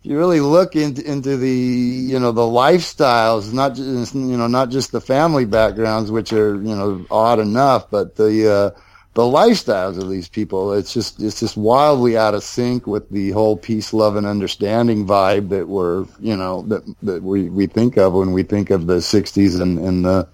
you 0.04 0.18
really 0.18 0.40
look 0.40 0.76
into 0.76 1.04
into 1.10 1.38
the 1.38 1.50
you 1.50 2.20
know 2.20 2.32
the 2.32 2.42
lifestyles, 2.42 3.54
not 3.54 3.76
just 3.76 4.16
you 4.16 4.38
know 4.38 4.48
not 4.48 4.70
just 4.70 4.92
the 4.92 5.02
family 5.02 5.46
backgrounds, 5.46 6.12
which 6.12 6.34
are 6.34 6.56
you 6.56 6.76
know 6.76 7.06
odd 7.12 7.40
enough, 7.40 7.90
but 7.92 8.16
the 8.16 8.52
uh, 8.52 8.80
the 9.14 9.22
lifestyles 9.22 10.02
of 10.02 10.10
these 10.10 10.28
people. 10.28 10.74
It's 10.74 10.94
just 10.94 11.22
it's 11.22 11.40
just 11.40 11.56
wildly 11.56 12.18
out 12.18 12.34
of 12.34 12.44
sync 12.44 12.88
with 12.88 13.10
the 13.10 13.32
whole 13.32 13.58
peace, 13.58 13.94
love, 13.94 14.16
and 14.16 14.26
understanding 14.26 15.06
vibe 15.06 15.50
that 15.50 15.68
we're 15.68 16.06
you 16.20 16.36
know 16.36 16.64
that 16.64 16.84
that 17.04 17.22
we 17.22 17.50
we 17.50 17.68
think 17.68 17.98
of 17.98 18.14
when 18.14 18.32
we 18.32 18.42
think 18.42 18.72
of 18.72 18.88
the 18.88 18.98
'60s 18.98 19.62
and 19.62 19.78
and 19.78 20.04
the 20.04 20.28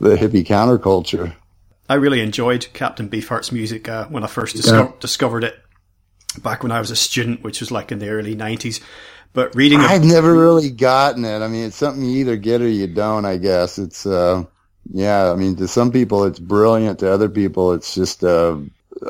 the 0.00 0.16
hippie 0.16 0.46
counterculture. 0.46 1.34
I 1.90 1.94
really 1.94 2.22
enjoyed 2.22 2.66
Captain 2.72 3.10
Beefheart's 3.10 3.52
music 3.52 3.90
uh, 3.90 4.06
when 4.06 4.24
I 4.24 4.26
first 4.28 4.56
disco- 4.56 4.84
yeah. 4.84 4.92
discovered 5.00 5.44
it 5.44 5.63
back 6.42 6.62
when 6.62 6.72
I 6.72 6.80
was 6.80 6.90
a 6.90 6.96
student, 6.96 7.42
which 7.42 7.60
was 7.60 7.70
like 7.70 7.92
in 7.92 7.98
the 7.98 8.08
early 8.08 8.36
'90s. 8.36 8.80
But 9.32 9.54
reading, 9.56 9.80
I've 9.80 10.04
never 10.04 10.32
really 10.32 10.70
gotten 10.70 11.24
it. 11.24 11.42
I 11.42 11.48
mean, 11.48 11.66
it's 11.66 11.76
something 11.76 12.04
you 12.04 12.18
either 12.18 12.36
get 12.36 12.62
or 12.62 12.68
you 12.68 12.86
don't. 12.86 13.24
I 13.24 13.36
guess 13.36 13.78
it's, 13.78 14.06
uh, 14.06 14.44
yeah. 14.92 15.32
I 15.32 15.34
mean, 15.34 15.56
to 15.56 15.66
some 15.66 15.90
people 15.90 16.24
it's 16.24 16.38
brilliant. 16.38 17.00
To 17.00 17.12
other 17.12 17.28
people, 17.28 17.72
it's 17.72 17.96
just, 17.96 18.22
uh, 18.22 18.56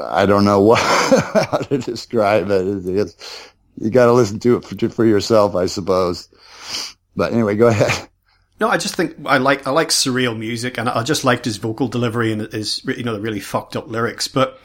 I 0.00 0.24
don't 0.24 0.46
know 0.46 0.62
what 0.62 0.78
how 0.80 1.58
to 1.58 1.76
describe 1.76 2.50
it. 2.50 2.66
It's, 2.66 2.86
it's 2.86 3.52
you 3.76 3.90
got 3.90 4.06
to 4.06 4.12
listen 4.12 4.38
to 4.40 4.56
it 4.56 4.64
for, 4.64 4.88
for 4.88 5.04
yourself, 5.04 5.54
I 5.54 5.66
suppose. 5.66 6.28
But 7.14 7.32
anyway, 7.32 7.56
go 7.56 7.66
ahead. 7.66 8.08
No, 8.60 8.68
I 8.68 8.78
just 8.78 8.94
think 8.94 9.16
I 9.26 9.38
like 9.38 9.66
I 9.66 9.70
like 9.70 9.88
surreal 9.88 10.38
music, 10.38 10.78
and 10.78 10.88
I 10.88 11.02
just 11.02 11.24
liked 11.24 11.44
his 11.44 11.56
vocal 11.56 11.88
delivery 11.88 12.32
and 12.32 12.40
his 12.52 12.84
you 12.84 13.02
know 13.02 13.14
the 13.14 13.20
really 13.20 13.40
fucked 13.40 13.76
up 13.76 13.88
lyrics. 13.88 14.28
But 14.28 14.58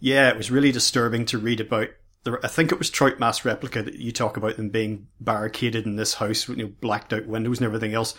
yeah, 0.00 0.30
it 0.30 0.36
was 0.36 0.50
really 0.50 0.72
disturbing 0.72 1.26
to 1.26 1.38
read 1.38 1.60
about 1.60 1.88
I 2.26 2.48
think 2.48 2.70
it 2.70 2.78
was 2.78 2.90
Trout 2.90 3.18
Mask 3.18 3.44
Replica 3.44 3.82
that 3.82 3.96
you 3.96 4.12
talk 4.12 4.36
about 4.36 4.56
them 4.56 4.68
being 4.68 5.08
barricaded 5.20 5.86
in 5.86 5.96
this 5.96 6.14
house 6.14 6.46
with 6.46 6.58
you 6.58 6.64
know, 6.66 6.72
blacked 6.80 7.12
out 7.12 7.26
windows 7.26 7.58
and 7.58 7.66
everything 7.66 7.94
else. 7.94 8.14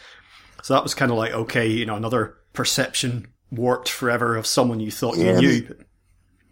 So 0.62 0.74
that 0.74 0.84
was 0.84 0.93
kind 0.93 1.12
of 1.12 1.18
like, 1.18 1.32
okay, 1.32 1.68
you 1.68 1.86
know, 1.86 1.95
another 1.95 2.38
perception 2.54 3.28
warped 3.51 3.89
forever 3.89 4.36
of 4.36 4.45
someone 4.45 4.80
you 4.80 4.91
thought 4.91 5.18
yeah, 5.18 5.39
you 5.39 5.62
knew. 5.62 5.76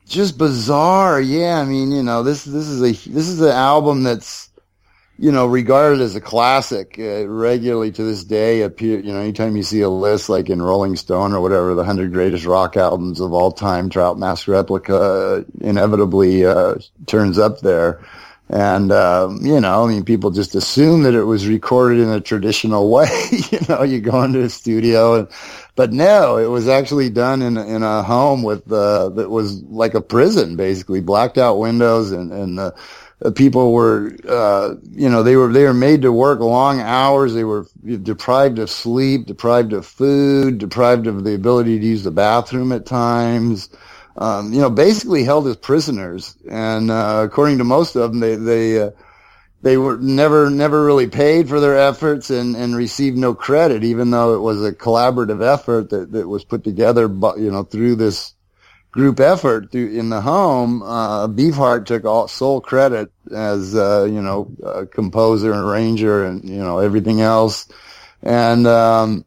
Just 0.05 0.37
bizarre, 0.37 1.19
yeah. 1.21 1.59
I 1.59 1.65
mean, 1.65 1.91
you 1.91 2.03
know, 2.03 2.23
this 2.23 2.43
this 2.43 2.67
is 2.67 2.81
a 2.81 3.09
this 3.09 3.27
is 3.27 3.41
an 3.41 3.51
album 3.51 4.03
that's 4.03 4.49
you 5.21 5.31
know, 5.31 5.45
regarded 5.45 6.01
as 6.01 6.15
a 6.15 6.21
classic 6.21 6.95
uh, 6.97 7.27
regularly 7.27 7.91
to 7.91 8.03
this 8.03 8.23
day. 8.23 8.63
Appear, 8.63 8.99
you 8.99 9.13
know, 9.13 9.19
anytime 9.19 9.55
you 9.55 9.61
see 9.61 9.81
a 9.81 9.89
list 9.89 10.29
like 10.29 10.49
in 10.49 10.59
Rolling 10.59 10.95
Stone 10.95 11.33
or 11.33 11.41
whatever, 11.41 11.75
the 11.75 11.83
hundred 11.83 12.11
greatest 12.11 12.43
rock 12.45 12.75
albums 12.75 13.19
of 13.19 13.31
all 13.31 13.51
time, 13.51 13.91
Trout 13.91 14.17
Mask 14.17 14.47
Replica 14.47 15.45
inevitably 15.59 16.43
uh, 16.43 16.73
turns 17.05 17.37
up 17.37 17.59
there. 17.59 18.03
And 18.49 18.91
um, 18.91 19.37
you 19.43 19.61
know, 19.61 19.85
I 19.85 19.87
mean, 19.87 20.03
people 20.03 20.31
just 20.31 20.55
assume 20.55 21.03
that 21.03 21.13
it 21.13 21.25
was 21.25 21.47
recorded 21.47 21.99
in 21.99 22.09
a 22.09 22.19
traditional 22.19 22.89
way. 22.91 23.07
you 23.51 23.59
know, 23.69 23.83
you 23.83 24.01
go 24.01 24.23
into 24.23 24.41
a 24.41 24.49
studio, 24.49 25.19
and, 25.19 25.27
but 25.75 25.93
no, 25.93 26.37
it 26.37 26.47
was 26.47 26.67
actually 26.67 27.11
done 27.11 27.43
in 27.43 27.57
in 27.57 27.83
a 27.83 28.01
home 28.01 28.41
with 28.41 28.69
uh, 28.71 29.09
that 29.09 29.29
was 29.29 29.61
like 29.65 29.93
a 29.93 30.01
prison, 30.01 30.55
basically 30.55 30.99
blacked 30.99 31.37
out 31.37 31.59
windows 31.59 32.11
and 32.11 32.33
and 32.33 32.59
uh, 32.59 32.71
people 33.29 33.71
were, 33.71 34.15
uh, 34.27 34.75
you 34.91 35.07
know, 35.07 35.21
they 35.21 35.35
were 35.35 35.53
they 35.53 35.63
were 35.63 35.73
made 35.75 36.01
to 36.01 36.11
work 36.11 36.39
long 36.39 36.79
hours. 36.79 37.33
They 37.35 37.43
were 37.43 37.67
deprived 38.01 38.57
of 38.57 38.69
sleep, 38.69 39.27
deprived 39.27 39.73
of 39.73 39.85
food, 39.85 40.57
deprived 40.57 41.05
of 41.05 41.23
the 41.23 41.35
ability 41.35 41.77
to 41.79 41.85
use 41.85 42.03
the 42.03 42.11
bathroom 42.11 42.71
at 42.71 42.87
times. 42.87 43.69
Um, 44.17 44.51
you 44.51 44.59
know, 44.59 44.69
basically 44.69 45.23
held 45.23 45.47
as 45.47 45.55
prisoners. 45.55 46.35
And 46.49 46.89
uh, 46.89 47.21
according 47.25 47.59
to 47.59 47.63
most 47.63 47.95
of 47.95 48.11
them, 48.11 48.19
they 48.19 48.35
they 48.35 48.81
uh, 48.81 48.91
they 49.61 49.77
were 49.77 49.97
never 49.97 50.49
never 50.49 50.83
really 50.83 51.07
paid 51.07 51.47
for 51.47 51.59
their 51.59 51.77
efforts 51.77 52.31
and 52.31 52.55
and 52.55 52.75
received 52.75 53.17
no 53.17 53.35
credit, 53.35 53.83
even 53.83 54.09
though 54.11 54.33
it 54.35 54.39
was 54.39 54.65
a 54.65 54.71
collaborative 54.73 55.45
effort 55.45 55.91
that 55.91 56.11
that 56.11 56.27
was 56.27 56.43
put 56.43 56.63
together, 56.63 57.07
but, 57.07 57.37
you 57.37 57.51
know, 57.51 57.63
through 57.63 57.95
this 57.95 58.33
group 58.91 59.19
effort 59.19 59.73
in 59.73 60.09
the 60.09 60.21
home, 60.21 60.83
uh, 60.83 61.27
Beefheart 61.27 61.85
took 61.85 62.05
all 62.05 62.27
sole 62.27 62.61
credit 62.61 63.11
as, 63.33 63.73
uh, 63.75 64.03
you 64.03 64.21
know, 64.21 64.87
composer 64.91 65.53
and 65.53 65.63
arranger 65.63 66.25
and, 66.25 66.47
you 66.47 66.57
know, 66.57 66.79
everything 66.79 67.21
else. 67.21 67.67
And, 68.21 68.67
um, 68.67 69.25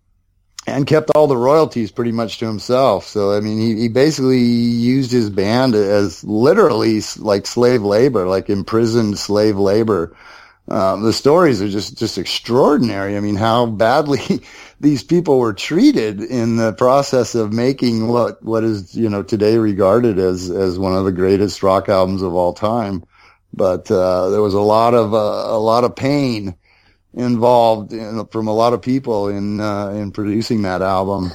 and 0.66 0.86
kept 0.86 1.10
all 1.14 1.26
the 1.26 1.36
royalties 1.36 1.90
pretty 1.90 2.12
much 2.12 2.38
to 2.38 2.46
himself. 2.46 3.06
So, 3.06 3.36
I 3.36 3.40
mean, 3.40 3.58
he, 3.58 3.74
he 3.82 3.88
basically 3.88 4.40
used 4.40 5.12
his 5.12 5.28
band 5.28 5.74
as 5.74 6.24
literally 6.24 7.02
like 7.18 7.46
slave 7.46 7.82
labor, 7.82 8.26
like 8.26 8.48
imprisoned 8.48 9.18
slave 9.18 9.58
labor. 9.58 10.16
Um, 10.66 11.02
the 11.02 11.12
stories 11.12 11.60
are 11.60 11.68
just, 11.68 11.98
just 11.98 12.16
extraordinary. 12.16 13.16
I 13.16 13.20
mean, 13.20 13.36
how 13.36 13.66
badly 13.66 14.42
these 14.80 15.02
people 15.02 15.38
were 15.38 15.52
treated 15.52 16.20
in 16.20 16.56
the 16.56 16.72
process 16.72 17.34
of 17.34 17.52
making 17.52 18.08
what, 18.08 18.42
what 18.42 18.64
is, 18.64 18.94
you 18.94 19.10
know, 19.10 19.22
today 19.22 19.58
regarded 19.58 20.18
as, 20.18 20.50
as 20.50 20.78
one 20.78 20.94
of 20.94 21.04
the 21.04 21.12
greatest 21.12 21.62
rock 21.62 21.88
albums 21.88 22.22
of 22.22 22.34
all 22.34 22.54
time. 22.54 23.04
But, 23.52 23.90
uh, 23.90 24.30
there 24.30 24.40
was 24.40 24.54
a 24.54 24.60
lot 24.60 24.94
of, 24.94 25.12
uh, 25.12 25.16
a 25.16 25.60
lot 25.60 25.84
of 25.84 25.96
pain 25.96 26.56
involved 27.12 27.92
in, 27.92 28.26
from 28.26 28.48
a 28.48 28.54
lot 28.54 28.72
of 28.72 28.80
people 28.80 29.28
in, 29.28 29.60
uh, 29.60 29.88
in 29.88 30.12
producing 30.12 30.62
that 30.62 30.80
album. 30.80 31.30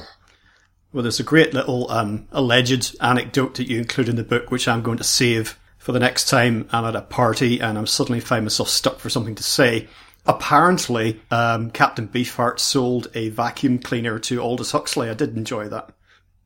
Well, 0.92 1.04
there's 1.04 1.20
a 1.20 1.24
great 1.24 1.54
little, 1.54 1.88
um, 1.88 2.26
alleged 2.32 2.96
anecdote 3.00 3.54
that 3.54 3.68
you 3.68 3.78
include 3.78 4.08
in 4.08 4.16
the 4.16 4.24
book, 4.24 4.50
which 4.50 4.66
I'm 4.66 4.82
going 4.82 4.98
to 4.98 5.04
save 5.04 5.56
for 5.80 5.92
the 5.92 5.98
next 5.98 6.28
time 6.28 6.68
I'm 6.70 6.84
at 6.84 6.94
a 6.94 7.00
party 7.00 7.58
and 7.58 7.76
I'm 7.76 7.86
suddenly 7.86 8.20
find 8.20 8.44
myself 8.44 8.68
stuck 8.68 9.00
for 9.00 9.10
something 9.10 9.34
to 9.34 9.42
say. 9.42 9.88
Apparently, 10.26 11.20
um, 11.30 11.70
Captain 11.70 12.06
Beefheart 12.06 12.60
sold 12.60 13.08
a 13.14 13.30
vacuum 13.30 13.78
cleaner 13.78 14.18
to 14.20 14.40
Aldous 14.40 14.70
Huxley. 14.70 15.08
I 15.08 15.14
did 15.14 15.36
enjoy 15.36 15.68
that. 15.68 15.90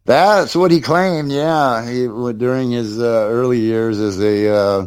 That's 0.06 0.54
what 0.54 0.70
he 0.70 0.80
claimed. 0.80 1.32
Yeah, 1.32 1.84
he 1.84 2.06
during 2.06 2.70
his 2.70 3.00
uh, 3.00 3.26
early 3.28 3.58
years 3.58 3.98
as 3.98 4.20
a, 4.20 4.54
uh, 4.54 4.86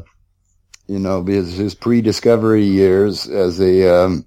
you 0.88 1.00
know, 1.00 1.24
his, 1.24 1.58
his 1.58 1.76
pre-discovery 1.76 2.64
years 2.64 3.28
as 3.28 3.60
a 3.60 4.06
um, 4.06 4.26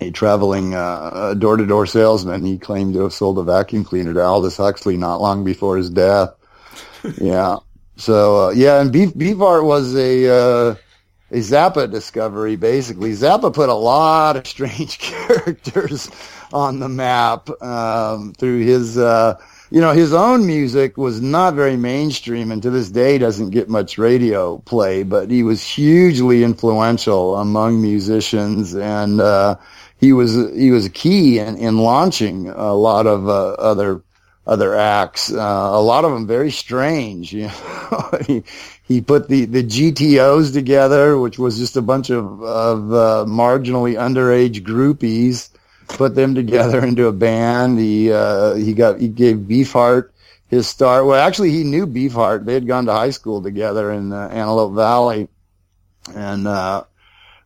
a 0.00 0.10
traveling 0.10 0.74
uh, 0.74 1.34
door-to-door 1.38 1.86
salesman, 1.86 2.44
he 2.44 2.58
claimed 2.58 2.92
to 2.94 3.02
have 3.02 3.14
sold 3.14 3.38
a 3.38 3.42
vacuum 3.42 3.84
cleaner 3.84 4.12
to 4.12 4.22
Aldous 4.22 4.58
Huxley 4.58 4.98
not 4.98 5.22
long 5.22 5.44
before 5.44 5.78
his 5.78 5.88
death. 5.88 6.34
yeah, 7.18 7.56
so 7.96 8.46
uh, 8.46 8.50
yeah, 8.50 8.80
and 8.80 8.92
Beef 8.92 9.14
Beefheart 9.14 9.64
was 9.64 9.94
a 9.96 10.28
uh, 10.28 10.74
a 11.30 11.38
Zappa 11.38 11.90
discovery. 11.90 12.56
Basically, 12.56 13.12
Zappa 13.12 13.52
put 13.52 13.68
a 13.68 13.74
lot 13.74 14.36
of 14.36 14.46
strange 14.46 14.98
characters 14.98 16.10
on 16.52 16.78
the 16.78 16.88
map 16.88 17.50
um, 17.62 18.32
through 18.34 18.60
his. 18.60 18.98
Uh, 18.98 19.36
you 19.68 19.80
know, 19.80 19.92
his 19.92 20.14
own 20.14 20.46
music 20.46 20.96
was 20.96 21.20
not 21.20 21.54
very 21.54 21.76
mainstream, 21.76 22.52
and 22.52 22.62
to 22.62 22.70
this 22.70 22.88
day 22.88 23.18
doesn't 23.18 23.50
get 23.50 23.68
much 23.68 23.98
radio 23.98 24.58
play. 24.58 25.02
But 25.02 25.28
he 25.28 25.42
was 25.42 25.60
hugely 25.66 26.44
influential 26.44 27.36
among 27.36 27.82
musicians, 27.82 28.76
and 28.76 29.20
uh, 29.20 29.56
he 29.98 30.12
was 30.12 30.34
he 30.54 30.70
was 30.70 30.88
key 30.90 31.40
in, 31.40 31.56
in 31.56 31.78
launching 31.78 32.48
a 32.48 32.74
lot 32.74 33.08
of 33.08 33.28
uh, 33.28 33.54
other 33.54 34.02
other 34.46 34.76
acts. 34.76 35.32
Uh, 35.32 35.36
a 35.38 35.80
lot 35.80 36.04
of 36.04 36.12
them 36.12 36.26
very 36.26 36.50
strange. 36.50 37.32
You 37.32 37.48
know, 37.48 38.10
he, 38.26 38.42
he 38.84 39.00
put 39.00 39.28
the, 39.28 39.44
the 39.46 39.64
GTOs 39.64 40.52
together, 40.52 41.18
which 41.18 41.38
was 41.38 41.58
just 41.58 41.76
a 41.76 41.82
bunch 41.82 42.10
of, 42.10 42.42
of 42.42 42.92
uh, 42.92 43.24
marginally 43.26 43.94
underage 43.94 44.62
groupies, 44.62 45.50
put 45.88 46.14
them 46.14 46.34
together 46.34 46.84
into 46.84 47.06
a 47.06 47.12
band. 47.12 47.78
He, 47.78 48.12
uh, 48.12 48.54
he 48.54 48.72
got, 48.74 49.00
he 49.00 49.08
gave 49.08 49.38
Beefheart 49.38 50.10
his 50.48 50.68
start. 50.68 51.06
Well, 51.06 51.20
actually, 51.20 51.50
he 51.50 51.64
knew 51.64 51.86
Beefheart. 51.86 52.44
They 52.44 52.54
had 52.54 52.68
gone 52.68 52.86
to 52.86 52.92
high 52.92 53.10
school 53.10 53.42
together 53.42 53.90
in 53.90 54.12
uh, 54.12 54.28
Antelope 54.28 54.74
Valley. 54.74 55.28
And, 56.14 56.46
uh, 56.46 56.84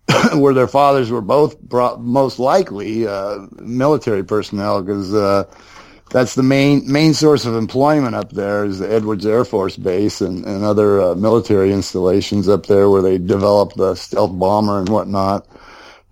where 0.34 0.52
their 0.52 0.68
fathers 0.68 1.10
were 1.10 1.22
both 1.22 1.58
brought, 1.60 2.02
most 2.02 2.38
likely, 2.38 3.06
uh, 3.06 3.46
military 3.58 4.22
personnel 4.22 4.82
because, 4.82 5.14
uh, 5.14 5.44
that's 6.10 6.34
the 6.34 6.42
main 6.42 6.90
main 6.90 7.14
source 7.14 7.46
of 7.46 7.54
employment 7.54 8.14
up 8.14 8.30
there 8.30 8.64
is 8.64 8.80
the 8.80 8.92
Edwards 8.92 9.24
Air 9.24 9.44
Force 9.44 9.76
Base 9.76 10.20
and, 10.20 10.44
and 10.44 10.64
other 10.64 11.00
uh, 11.00 11.14
military 11.14 11.72
installations 11.72 12.48
up 12.48 12.66
there 12.66 12.90
where 12.90 13.02
they 13.02 13.18
develop 13.18 13.74
the 13.74 13.94
stealth 13.94 14.36
bomber 14.38 14.78
and 14.78 14.88
whatnot. 14.88 15.46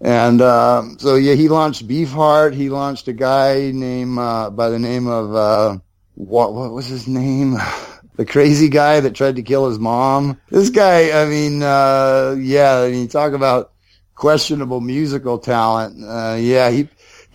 And 0.01 0.41
uh, 0.41 0.85
so 0.99 1.17
yeah, 1.17 1.35
he 1.35 1.49
launched 1.49 1.87
Beefheart. 1.87 2.55
He 2.55 2.71
launched 2.71 3.09
a 3.09 3.13
guy 3.13 3.73
named 3.73 4.19
uh, 4.19 4.51
by 4.51 4.71
the 4.71 4.79
name 4.79 5.09
of 5.09 5.35
uh, 5.35 5.79
what 6.15 6.55
what 6.55 6.73
was 6.73 6.87
his 6.87 7.09
name? 7.09 7.57
the 8.17 8.27
crazy 8.27 8.69
guy 8.69 8.99
that 8.99 9.15
tried 9.15 9.37
to 9.37 9.43
kill 9.43 9.69
his 9.69 9.79
mom. 9.79 10.41
This 10.51 10.71
guy, 10.71 11.23
I 11.23 11.27
mean, 11.27 11.63
uh, 11.63 12.37
yeah, 12.39 12.79
I 12.79 12.91
mean, 12.91 13.07
talk 13.07 13.33
about 13.33 13.73
questionable 14.17 14.81
musical 14.81 15.39
talent. 15.39 16.05
Uh, 16.05 16.37
yeah, 16.39 16.71
he 16.71 16.89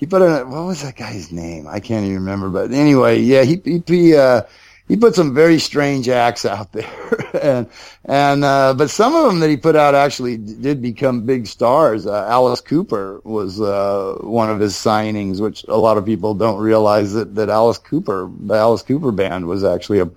he 0.04 0.08
put 0.08 0.22
in 0.22 0.52
what 0.52 0.66
was 0.66 0.82
that 0.82 0.98
guy's 0.98 1.32
name? 1.32 1.66
I 1.66 1.80
can't 1.80 2.04
even 2.04 2.18
remember. 2.18 2.50
But 2.50 2.74
anyway, 2.74 3.20
yeah, 3.20 3.44
he 3.44 3.62
he 3.64 3.82
he, 3.88 4.16
uh, 4.18 4.42
he 4.86 4.98
put 4.98 5.16
some 5.16 5.34
very 5.34 5.60
strange 5.60 6.10
acts 6.10 6.44
out 6.44 6.72
there, 6.74 7.32
and 7.42 7.70
and 8.04 8.44
uh, 8.44 8.74
but 8.74 8.90
some 8.90 9.16
of 9.16 9.28
them 9.28 9.40
that 9.40 9.50
he 9.50 9.56
put 9.56 9.78
out 9.78 9.96
actually 9.96 10.36
did 10.36 10.82
become 10.82 11.26
big 11.26 11.48
stars. 11.48 12.06
Uh, 12.06 12.26
Alice 12.28 12.60
Cooper 12.60 13.22
was 13.24 13.62
uh, 13.62 14.18
one 14.20 14.50
of 14.50 14.60
his 14.60 14.74
signings, 14.74 15.40
which 15.40 15.64
a 15.70 15.78
lot 15.78 15.98
of 15.98 16.06
people 16.06 16.34
don't 16.34 16.60
realize 16.60 17.14
that 17.14 17.36
that 17.36 17.48
Alice 17.48 17.78
Cooper, 17.78 18.30
the 18.42 18.56
Alice 18.56 18.82
Cooper 18.82 19.14
band, 19.14 19.48
was 19.48 19.64
actually 19.64 20.02
a 20.02 20.10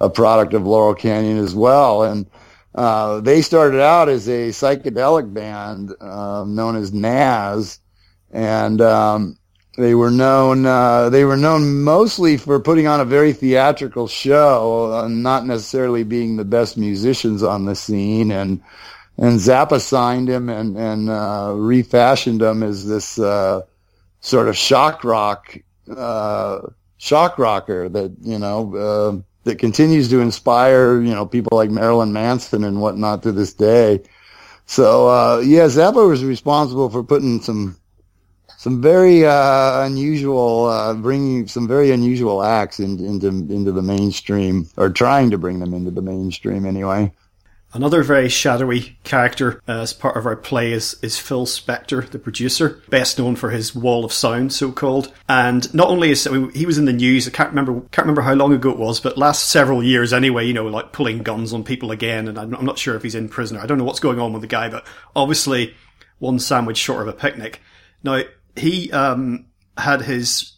a 0.00 0.08
product 0.08 0.54
of 0.54 0.66
Laurel 0.66 0.94
Canyon 0.94 1.36
as 1.36 1.54
well, 1.54 2.02
and. 2.02 2.26
Uh, 2.76 3.20
they 3.20 3.40
started 3.40 3.80
out 3.80 4.08
as 4.08 4.26
a 4.26 4.48
psychedelic 4.48 5.32
band 5.32 5.94
um, 6.02 6.56
known 6.56 6.74
as 6.74 6.92
Nazz, 6.92 7.78
and 8.34 8.80
um, 8.80 9.38
they 9.78 9.94
were 9.94 10.10
known. 10.10 10.66
Uh, 10.66 11.08
they 11.08 11.24
were 11.24 11.36
known 11.36 11.82
mostly 11.82 12.36
for 12.36 12.60
putting 12.60 12.86
on 12.86 13.00
a 13.00 13.04
very 13.04 13.32
theatrical 13.32 14.08
show, 14.08 14.92
uh, 14.92 15.08
not 15.08 15.46
necessarily 15.46 16.02
being 16.02 16.36
the 16.36 16.44
best 16.44 16.76
musicians 16.76 17.42
on 17.42 17.64
the 17.64 17.76
scene. 17.76 18.32
And 18.32 18.60
and 19.16 19.38
Zappa 19.38 19.80
signed 19.80 20.28
him 20.28 20.48
and 20.48 20.76
and 20.76 21.08
uh, 21.08 21.54
refashioned 21.56 22.42
him 22.42 22.62
as 22.62 22.86
this 22.86 23.18
uh, 23.18 23.62
sort 24.20 24.48
of 24.48 24.56
shock 24.56 25.04
rock 25.04 25.56
uh, 25.96 26.60
shock 26.98 27.38
rocker 27.38 27.88
that 27.88 28.16
you 28.20 28.38
know 28.38 28.76
uh, 28.76 29.22
that 29.44 29.60
continues 29.60 30.08
to 30.10 30.20
inspire 30.20 31.00
you 31.00 31.14
know 31.14 31.24
people 31.24 31.56
like 31.56 31.70
Marilyn 31.70 32.12
Manson 32.12 32.64
and 32.64 32.80
whatnot 32.80 33.22
to 33.22 33.32
this 33.32 33.54
day. 33.54 34.02
So 34.66 35.38
yeah, 35.40 35.66
Zappa 35.66 36.08
was 36.08 36.24
responsible 36.24 36.90
for 36.90 37.04
putting 37.04 37.40
some 37.40 37.76
some 38.64 38.80
very 38.80 39.26
uh, 39.26 39.84
unusual, 39.84 40.64
uh, 40.64 40.94
bringing 40.94 41.46
some 41.46 41.68
very 41.68 41.90
unusual 41.90 42.42
acts 42.42 42.80
in, 42.80 42.98
into 42.98 43.28
into 43.28 43.70
the 43.70 43.82
mainstream, 43.82 44.66
or 44.78 44.88
trying 44.88 45.30
to 45.32 45.36
bring 45.36 45.58
them 45.58 45.74
into 45.74 45.90
the 45.90 46.00
mainstream 46.00 46.64
anyway. 46.64 47.12
Another 47.74 48.02
very 48.02 48.30
shadowy 48.30 48.96
character 49.04 49.60
uh, 49.68 49.82
as 49.82 49.92
part 49.92 50.16
of 50.16 50.24
our 50.24 50.36
play 50.36 50.72
is, 50.72 50.96
is 51.02 51.18
Phil 51.18 51.44
Spector, 51.44 52.08
the 52.08 52.18
producer, 52.18 52.80
best 52.88 53.18
known 53.18 53.36
for 53.36 53.50
his 53.50 53.74
Wall 53.74 54.02
of 54.02 54.14
Sound, 54.14 54.50
so 54.50 54.72
called. 54.72 55.12
And 55.28 55.62
not 55.74 55.88
only 55.88 56.10
is 56.10 56.26
I 56.26 56.30
mean, 56.30 56.50
he 56.54 56.64
was 56.64 56.78
in 56.78 56.86
the 56.86 56.92
news, 56.94 57.28
I 57.28 57.32
can't 57.32 57.50
remember 57.50 57.82
can't 57.92 58.06
remember 58.06 58.22
how 58.22 58.32
long 58.32 58.54
ago 58.54 58.70
it 58.70 58.78
was, 58.78 58.98
but 58.98 59.18
last 59.18 59.50
several 59.50 59.82
years 59.82 60.14
anyway. 60.14 60.46
You 60.46 60.54
know, 60.54 60.68
like 60.68 60.92
pulling 60.92 61.22
guns 61.22 61.52
on 61.52 61.64
people 61.64 61.90
again, 61.90 62.28
and 62.28 62.38
I'm, 62.38 62.54
I'm 62.54 62.64
not 62.64 62.78
sure 62.78 62.96
if 62.96 63.02
he's 63.02 63.14
in 63.14 63.28
prison. 63.28 63.58
I 63.58 63.66
don't 63.66 63.76
know 63.76 63.84
what's 63.84 64.00
going 64.00 64.20
on 64.20 64.32
with 64.32 64.40
the 64.40 64.48
guy, 64.48 64.70
but 64.70 64.86
obviously 65.14 65.74
one 66.18 66.38
sandwich 66.38 66.78
short 66.78 67.02
of 67.02 67.08
a 67.08 67.12
picnic. 67.12 67.60
Now 68.02 68.22
he 68.56 68.90
um, 68.92 69.46
had 69.76 70.02
his 70.02 70.52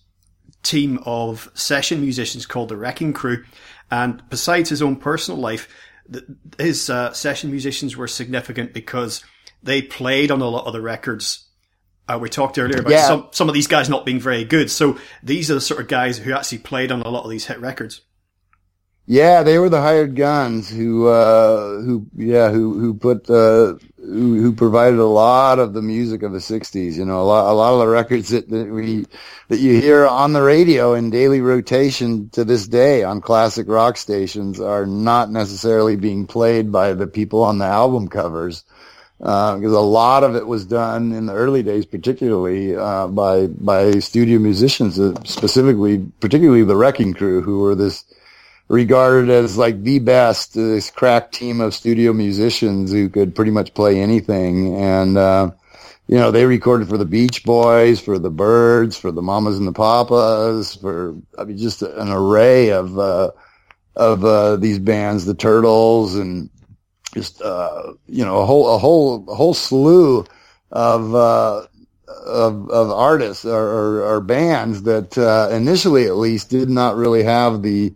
team 0.63 0.99
of 1.05 1.51
session 1.55 2.01
musicians 2.01 2.47
called 2.47 2.69
the 2.69 2.77
Wrecking 2.77 3.13
Crew, 3.13 3.45
and 3.91 4.23
besides 4.29 4.69
his 4.69 4.83
own 4.83 4.97
personal 4.97 5.41
life, 5.41 5.69
his 6.59 6.91
uh, 6.91 7.13
session 7.13 7.51
musicians 7.51 7.97
were 7.97 8.09
significant 8.09 8.73
because 8.73 9.25
they 9.63 9.83
played 9.83 10.31
on 10.31 10.41
a 10.41 10.49
lot 10.49 10.67
of 10.67 10.73
the 10.73 10.81
records. 10.81 11.49
Uh, 12.09 12.19
we 12.21 12.29
talked 12.29 12.59
earlier 12.59 12.81
about 12.81 12.91
yeah. 12.91 13.07
some 13.07 13.29
some 13.33 13.49
of 13.49 13.55
these 13.55 13.67
guys 13.67 13.89
not 13.89 14.07
being 14.07 14.21
very 14.21 14.45
good, 14.45 14.71
so 14.71 14.99
these 15.23 15.51
are 15.51 15.55
the 15.55 15.61
sort 15.61 15.81
of 15.81 15.89
guys 15.89 16.19
who 16.19 16.33
actually 16.33 16.59
played 16.59 16.93
on 16.93 17.03
a 17.03 17.09
lot 17.09 17.25
of 17.25 17.31
these 17.31 17.47
hit 17.47 17.61
records. 17.61 18.03
Yeah, 19.09 19.45
they 19.45 19.61
were 19.61 19.69
the 19.69 19.81
hired 19.81 20.17
guns 20.17 20.69
who, 20.69 21.07
uh, 21.07 21.81
who, 21.81 22.07
yeah, 22.17 22.51
who, 22.51 22.77
who 22.81 22.95
put, 22.95 23.31
uh, 23.31 23.75
who, 23.99 24.41
who 24.41 24.53
provided 24.53 24.99
a 24.99 25.07
lot 25.07 25.61
of 25.61 25.75
the 25.75 25.83
music 25.83 26.25
of 26.25 26.33
the 26.33 26.39
'60s. 26.39 26.95
You 26.97 27.05
know, 27.05 27.21
a 27.21 27.23
lot, 27.23 27.53
a 27.53 27.55
lot 27.55 27.75
of 27.75 27.79
the 27.79 27.87
records 27.87 28.31
that, 28.31 28.49
that 28.49 28.67
we, 28.67 29.07
that 29.47 29.61
you 29.61 29.81
hear 29.81 30.09
on 30.09 30.33
the 30.33 30.43
radio 30.43 30.95
in 30.95 31.11
daily 31.11 31.41
rotation 31.41 32.31
to 32.31 32.45
this 32.45 32.67
day 32.67 33.05
on 33.05 33.21
classic 33.21 33.69
rock 33.69 33.97
stations 33.97 34.59
are 34.61 34.87
not 34.87 35.31
necessarily 35.31 35.95
being 35.95 36.27
played 36.27 36.73
by 36.73 36.93
the 36.93 37.07
people 37.07 37.45
on 37.45 37.59
the 37.59 37.65
album 37.65 38.09
covers. 38.09 38.65
Uh, 39.21 39.57
because 39.57 39.73
a 39.73 39.81
lot 39.81 40.25
of 40.25 40.35
it 40.35 40.47
was 40.47 40.67
done 40.67 41.13
in 41.13 41.27
the 41.27 41.33
early 41.33 41.63
days, 41.63 41.87
particularly 41.87 42.77
uh, 42.77 43.07
by 43.07 43.47
by 43.47 43.93
studio 44.01 44.39
musicians, 44.41 44.99
uh, 44.99 45.15
specifically, 45.25 46.05
particularly 46.21 46.65
the 46.65 46.77
Wrecking 46.77 47.15
Crew, 47.15 47.41
who 47.41 47.61
were 47.61 47.75
this 47.75 48.05
regarded 48.69 49.31
as 49.31 49.57
like 49.57 49.83
the 49.83 49.99
best, 49.99 50.55
this 50.55 50.91
crack 50.91 51.31
team 51.31 51.61
of 51.61 51.75
studio 51.75 52.13
musicians 52.13 52.93
who 52.93 53.09
could 53.09 53.35
pretty 53.35 53.51
much 53.51 53.75
play 53.75 54.01
anything. 54.01 54.77
And, 54.77 55.17
uh, 55.17 55.51
you 56.09 56.17
know, 56.17 56.31
they 56.31 56.47
recorded 56.47 56.89
for 56.89 56.99
the 56.99 57.05
Beach 57.05 57.45
Boys, 57.45 58.01
for 58.01 58.19
the 58.19 58.31
Byrds, 58.31 58.97
for 58.97 59.13
the 59.13 59.23
Mamas 59.23 59.59
and 59.59 59.67
the 59.67 59.73
Papas, 59.73 60.77
for, 60.77 61.17
I 61.39 61.45
mean, 61.45 61.59
just 61.59 61.83
an 61.83 62.11
array 62.11 62.71
of, 62.71 62.99
uh, 62.99 63.31
of, 63.95 64.25
uh, 64.25 64.57
these 64.57 64.79
bands, 64.79 65.25
the 65.25 65.35
Turtles 65.35 66.17
and 66.17 66.51
just, 67.15 67.41
uh, 67.41 67.93
you 68.07 68.25
know, 68.25 68.41
a 68.41 68.47
whole, 68.47 68.75
a 68.75 68.79
whole, 68.79 69.25
a 69.29 69.35
whole 69.35 69.55
slew 69.55 70.25
of, 70.71 71.15
uh, 71.15 71.67
of, 72.27 72.71
of 72.71 72.91
artists 72.91 73.45
or, 73.45 73.57
or, 73.57 74.03
or 74.03 74.21
bands 74.21 74.83
that, 74.83 75.17
uh, 75.17 75.49
initially 75.55 76.07
at 76.07 76.17
least 76.17 76.51
did 76.51 76.69
not 76.69 76.97
really 76.97 77.23
have 77.23 77.63
the, 77.63 77.95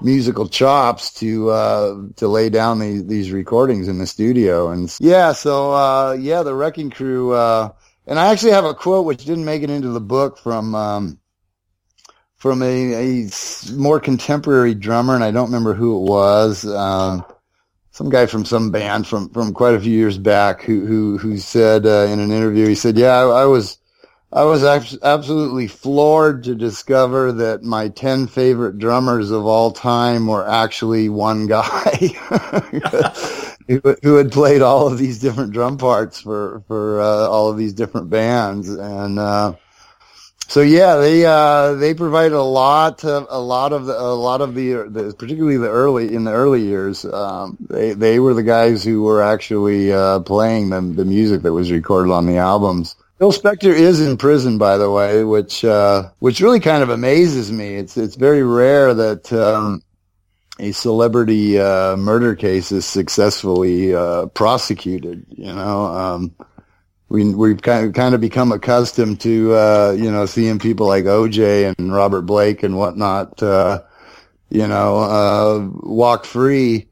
musical 0.00 0.48
chops 0.48 1.12
to 1.14 1.50
uh, 1.50 2.02
to 2.16 2.28
lay 2.28 2.48
down 2.48 2.78
these 2.78 3.06
these 3.06 3.30
recordings 3.30 3.88
in 3.88 3.98
the 3.98 4.06
studio. 4.06 4.70
And 4.70 4.94
yeah, 5.00 5.32
so 5.32 5.72
uh, 5.72 6.12
yeah, 6.12 6.42
the 6.42 6.54
Wrecking 6.54 6.90
Crew. 6.90 7.32
Uh, 7.32 7.70
and 8.06 8.18
I 8.18 8.32
actually 8.32 8.52
have 8.52 8.64
a 8.64 8.74
quote 8.74 9.06
which 9.06 9.24
didn't 9.24 9.44
make 9.44 9.62
it 9.62 9.70
into 9.70 9.88
the 9.88 10.00
book 10.00 10.38
from 10.38 10.74
um, 10.74 11.18
from 12.36 12.62
a, 12.62 12.94
a 13.24 13.28
more 13.72 14.00
contemporary 14.00 14.74
drummer, 14.74 15.14
and 15.14 15.22
I 15.22 15.30
don't 15.30 15.46
remember 15.46 15.74
who 15.74 15.96
it 15.96 16.10
was. 16.10 16.64
Uh, 16.64 17.20
some 17.92 18.08
guy 18.08 18.26
from 18.26 18.44
some 18.44 18.70
band 18.70 19.06
from 19.06 19.28
from 19.30 19.52
quite 19.52 19.74
a 19.74 19.80
few 19.80 19.92
years 19.92 20.18
back 20.18 20.62
who 20.62 20.84
who 20.86 21.18
who 21.18 21.36
said 21.38 21.86
uh, 21.86 22.06
in 22.10 22.18
an 22.18 22.32
interview, 22.32 22.66
he 22.66 22.74
said, 22.74 22.96
"Yeah, 22.96 23.14
I, 23.14 23.42
I 23.42 23.44
was." 23.44 23.78
I 24.34 24.44
was 24.44 24.64
absolutely 24.64 25.66
floored 25.66 26.44
to 26.44 26.54
discover 26.54 27.32
that 27.32 27.62
my 27.62 27.88
10 27.88 28.28
favorite 28.28 28.78
drummers 28.78 29.30
of 29.30 29.44
all 29.44 29.72
time 29.72 30.26
were 30.26 30.48
actually 30.48 31.10
one 31.10 31.48
guy 31.48 31.98
who, 33.68 34.14
had 34.16 34.32
played 34.32 34.62
all 34.62 34.86
of 34.86 34.96
these 34.96 35.18
different 35.18 35.52
drum 35.52 35.76
parts 35.76 36.18
for, 36.18 36.62
for 36.66 37.02
uh, 37.02 37.28
all 37.28 37.50
of 37.50 37.58
these 37.58 37.74
different 37.74 38.08
bands. 38.08 38.70
And, 38.70 39.18
uh, 39.18 39.52
so 40.48 40.62
yeah, 40.62 40.96
they, 40.96 41.26
uh, 41.26 41.74
they 41.74 41.92
provided 41.92 42.34
a 42.34 42.42
lot 42.42 43.04
of, 43.04 43.26
a 43.28 43.38
lot 43.38 43.74
of 43.74 43.84
the, 43.84 44.00
a 44.00 44.14
lot 44.14 44.40
of 44.40 44.54
the, 44.54 44.88
the 44.88 45.14
particularly 45.18 45.58
the 45.58 45.68
early, 45.68 46.14
in 46.14 46.24
the 46.24 46.32
early 46.32 46.62
years, 46.62 47.04
um, 47.04 47.58
they, 47.68 47.92
they 47.92 48.18
were 48.18 48.32
the 48.32 48.42
guys 48.42 48.82
who 48.82 49.02
were 49.02 49.22
actually, 49.22 49.92
uh, 49.92 50.20
playing 50.20 50.70
the, 50.70 50.80
the 50.80 51.04
music 51.04 51.42
that 51.42 51.52
was 51.52 51.70
recorded 51.70 52.10
on 52.10 52.24
the 52.24 52.38
albums. 52.38 52.96
Phil 53.22 53.30
Spector 53.30 53.72
is 53.72 54.00
in 54.00 54.16
prison, 54.16 54.58
by 54.58 54.76
the 54.78 54.90
way, 54.90 55.22
which 55.22 55.64
uh, 55.64 56.10
which 56.18 56.40
really 56.40 56.58
kind 56.58 56.82
of 56.82 56.88
amazes 56.88 57.52
me. 57.52 57.76
It's 57.76 57.96
it's 57.96 58.16
very 58.16 58.42
rare 58.42 58.92
that 58.94 59.32
um, 59.32 59.80
a 60.58 60.72
celebrity 60.72 61.56
uh, 61.56 61.94
murder 61.94 62.34
case 62.34 62.72
is 62.72 62.84
successfully 62.84 63.94
uh, 63.94 64.26
prosecuted. 64.26 65.24
You 65.30 65.52
know, 65.52 65.84
um, 65.84 66.34
we 67.10 67.32
we've 67.32 67.62
kind 67.62 67.86
of 67.86 67.92
kind 67.92 68.16
of 68.16 68.20
become 68.20 68.50
accustomed 68.50 69.20
to 69.20 69.54
uh, 69.54 69.96
you 69.96 70.10
know 70.10 70.26
seeing 70.26 70.58
people 70.58 70.88
like 70.88 71.04
O.J. 71.04 71.66
and 71.66 71.94
Robert 71.94 72.22
Blake 72.22 72.64
and 72.64 72.76
whatnot, 72.76 73.40
uh, 73.40 73.82
you 74.50 74.66
know, 74.66 74.96
uh, 74.98 75.68
walk 75.74 76.24
free. 76.24 76.88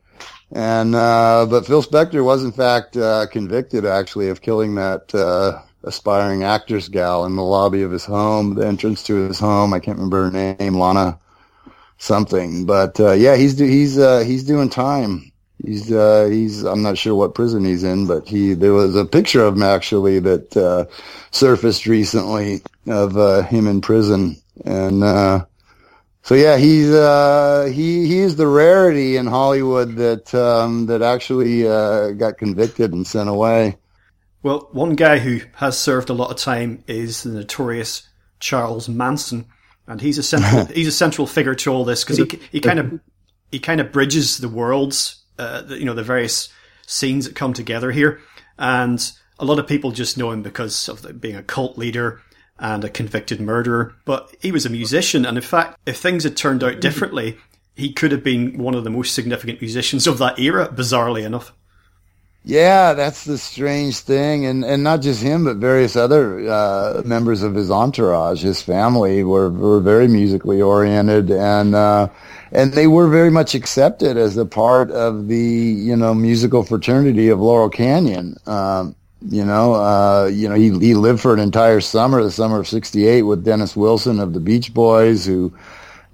And 0.52 0.92
but 0.92 1.62
Phil 1.62 1.82
Spector 1.82 2.24
was 2.24 2.44
in 2.44 2.52
fact 2.52 2.92
convicted 3.32 3.84
actually 3.84 4.28
of 4.28 4.42
killing 4.42 4.76
that 4.76 5.12
aspiring 5.84 6.44
actress 6.44 6.88
gal 6.88 7.24
in 7.24 7.36
the 7.36 7.42
lobby 7.42 7.82
of 7.82 7.90
his 7.92 8.04
home, 8.04 8.54
the 8.54 8.66
entrance 8.66 9.02
to 9.04 9.14
his 9.28 9.38
home. 9.38 9.74
I 9.74 9.80
can't 9.80 9.98
remember 9.98 10.30
her 10.30 10.56
name, 10.58 10.76
Lana 10.76 11.18
something, 11.98 12.66
but 12.66 12.98
uh, 12.98 13.12
yeah, 13.12 13.36
he's 13.36 13.54
do, 13.54 13.64
he's 13.64 13.98
uh, 13.98 14.20
he's 14.20 14.44
doing 14.44 14.70
time. 14.70 15.30
He's 15.64 15.92
uh, 15.92 16.28
he's 16.30 16.64
I'm 16.64 16.82
not 16.82 16.98
sure 16.98 17.14
what 17.14 17.34
prison 17.34 17.64
he's 17.64 17.84
in, 17.84 18.06
but 18.06 18.26
he 18.26 18.54
there 18.54 18.72
was 18.72 18.96
a 18.96 19.04
picture 19.04 19.44
of 19.44 19.54
him 19.54 19.62
actually 19.62 20.18
that 20.20 20.56
uh, 20.56 20.86
surfaced 21.30 21.86
recently 21.86 22.62
of 22.88 23.16
uh, 23.16 23.42
him 23.42 23.66
in 23.66 23.80
prison, 23.82 24.36
and 24.64 25.04
uh, 25.04 25.44
so 26.22 26.34
yeah, 26.34 26.56
he's 26.56 26.90
uh, 26.90 27.70
he 27.72 28.06
he's 28.06 28.36
the 28.36 28.46
rarity 28.46 29.16
in 29.16 29.26
Hollywood 29.26 29.96
that 29.96 30.34
um, 30.34 30.86
that 30.86 31.02
actually 31.02 31.68
uh, 31.68 32.12
got 32.12 32.38
convicted 32.38 32.92
and 32.92 33.06
sent 33.06 33.28
away. 33.28 33.76
Well, 34.42 34.68
one 34.72 34.94
guy 34.94 35.18
who 35.18 35.40
has 35.54 35.78
served 35.78 36.08
a 36.08 36.14
lot 36.14 36.30
of 36.30 36.36
time 36.36 36.82
is 36.86 37.22
the 37.22 37.30
notorious 37.30 38.08
Charles 38.38 38.88
Manson, 38.88 39.46
and 39.86 40.00
he's 40.00 40.18
a 40.18 40.22
central 40.22 40.64
he's 40.74 40.88
a 40.88 40.92
central 40.92 41.26
figure 41.26 41.54
to 41.54 41.72
all 41.72 41.84
this 41.84 42.04
because 42.04 42.18
he 42.18 42.40
he 42.50 42.60
kind 42.60 42.78
of 42.78 43.00
he 43.52 43.58
kind 43.58 43.80
of 43.80 43.92
bridges 43.92 44.38
the 44.38 44.48
worlds, 44.48 45.22
uh, 45.38 45.62
the, 45.62 45.78
you 45.78 45.84
know, 45.84 45.94
the 45.94 46.02
various 46.02 46.48
scenes 46.86 47.26
that 47.26 47.36
come 47.36 47.52
together 47.52 47.92
here, 47.92 48.20
and 48.58 49.12
a 49.38 49.44
lot 49.44 49.58
of 49.58 49.66
people 49.66 49.90
just 49.90 50.16
know 50.16 50.30
him 50.30 50.42
because 50.42 50.88
of 50.88 51.02
the, 51.02 51.12
being 51.12 51.36
a 51.36 51.42
cult 51.42 51.76
leader 51.76 52.20
and 52.58 52.84
a 52.84 52.90
convicted 52.90 53.40
murderer. 53.40 53.94
But 54.04 54.34
he 54.40 54.52
was 54.52 54.64
a 54.64 54.70
musician, 54.70 55.26
and 55.26 55.36
in 55.36 55.42
fact, 55.42 55.78
if 55.86 55.98
things 55.98 56.24
had 56.24 56.36
turned 56.36 56.62
out 56.62 56.80
differently, 56.80 57.38
he 57.74 57.92
could 57.92 58.12
have 58.12 58.22
been 58.22 58.58
one 58.58 58.74
of 58.74 58.84
the 58.84 58.90
most 58.90 59.14
significant 59.14 59.60
musicians 59.60 60.06
of 60.06 60.18
that 60.18 60.38
era, 60.38 60.68
bizarrely 60.68 61.24
enough. 61.24 61.52
Yeah, 62.42 62.94
that's 62.94 63.24
the 63.24 63.36
strange 63.36 63.98
thing, 63.98 64.46
and 64.46 64.64
and 64.64 64.82
not 64.82 65.02
just 65.02 65.22
him, 65.22 65.44
but 65.44 65.58
various 65.58 65.94
other 65.94 66.48
uh, 66.48 67.02
members 67.04 67.42
of 67.42 67.54
his 67.54 67.70
entourage, 67.70 68.42
his 68.42 68.62
family 68.62 69.22
were 69.22 69.50
were 69.50 69.80
very 69.80 70.08
musically 70.08 70.62
oriented, 70.62 71.30
and 71.30 71.74
uh, 71.74 72.08
and 72.50 72.72
they 72.72 72.86
were 72.86 73.08
very 73.08 73.30
much 73.30 73.54
accepted 73.54 74.16
as 74.16 74.38
a 74.38 74.46
part 74.46 74.90
of 74.90 75.28
the 75.28 75.36
you 75.36 75.94
know 75.94 76.14
musical 76.14 76.62
fraternity 76.62 77.28
of 77.28 77.40
Laurel 77.40 77.68
Canyon. 77.68 78.36
Um, 78.46 78.96
you 79.28 79.44
know, 79.44 79.74
uh, 79.74 80.30
you 80.32 80.48
know, 80.48 80.54
he 80.54 80.70
he 80.78 80.94
lived 80.94 81.20
for 81.20 81.34
an 81.34 81.40
entire 81.40 81.82
summer, 81.82 82.22
the 82.22 82.30
summer 82.30 82.58
of 82.60 82.66
'68, 82.66 83.20
with 83.22 83.44
Dennis 83.44 83.76
Wilson 83.76 84.18
of 84.18 84.32
the 84.32 84.40
Beach 84.40 84.72
Boys, 84.72 85.26
who 85.26 85.52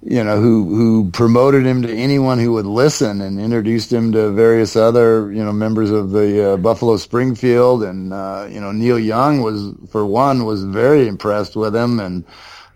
you 0.03 0.23
know, 0.23 0.39
who 0.39 0.75
who 0.75 1.09
promoted 1.11 1.65
him 1.65 1.81
to 1.81 1.91
anyone 1.91 2.37
who 2.37 2.53
would 2.53 2.67
listen 2.67 3.19
and 3.19 3.39
introduced 3.39 3.91
him 3.91 4.11
to 4.11 4.31
various 4.31 4.75
other, 4.75 5.31
you 5.31 5.43
know, 5.43 5.51
members 5.51 5.89
of 5.89 6.11
the 6.11 6.53
uh, 6.53 6.57
Buffalo 6.57 6.97
Springfield. 6.97 7.83
And 7.83 8.13
uh, 8.13 8.47
you 8.49 8.61
know 8.61 8.71
Neil 8.71 8.99
Young 8.99 9.41
was 9.41 9.73
for 9.89 10.05
one 10.05 10.45
was 10.45 10.63
very 10.63 11.07
impressed 11.07 11.55
with 11.55 11.75
him. 11.75 11.99
And 11.99 12.25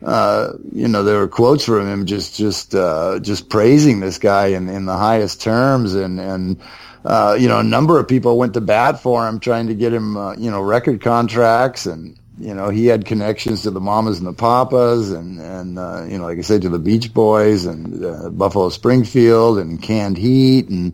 uh, 0.03 0.53
you 0.71 0.87
know 0.87 1.03
there 1.03 1.19
were 1.19 1.27
quotes 1.27 1.65
from 1.65 1.87
him 1.87 2.07
just 2.07 2.35
just 2.35 2.73
uh, 2.73 3.19
just 3.19 3.49
praising 3.49 3.99
this 3.99 4.17
guy 4.17 4.47
in 4.47 4.67
in 4.67 4.85
the 4.85 4.97
highest 4.97 5.41
terms. 5.41 5.93
And 5.93 6.19
and 6.19 6.59
uh, 7.05 7.37
you 7.39 7.47
know 7.47 7.59
a 7.59 7.63
number 7.63 7.99
of 7.99 8.07
people 8.07 8.39
went 8.39 8.55
to 8.55 8.61
bat 8.61 8.99
for 8.99 9.27
him 9.27 9.39
trying 9.39 9.67
to 9.67 9.75
get 9.75 9.93
him 9.93 10.17
uh, 10.17 10.35
you 10.37 10.49
know 10.49 10.59
record 10.59 11.01
contracts. 11.01 11.85
And 11.85 12.17
you 12.41 12.53
know, 12.55 12.69
he 12.69 12.87
had 12.87 13.05
connections 13.05 13.63
to 13.63 13.71
the 13.71 13.81
Mamas 13.81 14.19
and 14.19 14.27
the 14.27 14.33
Papas, 14.33 15.11
and 15.11 15.39
and 15.41 15.79
uh, 15.79 16.05
you 16.09 16.17
know, 16.19 16.25
like 16.25 16.39
I 16.39 16.41
said, 16.41 16.63
to 16.63 16.69
the 16.69 16.79
Beach 16.79 17.13
Boys 17.13 17.65
and 17.65 18.05
uh, 18.05 18.29
Buffalo 18.31 18.69
Springfield 18.69 19.59
and 19.59 19.81
Canned 19.81 20.17
Heat, 20.17 20.69
and 20.69 20.93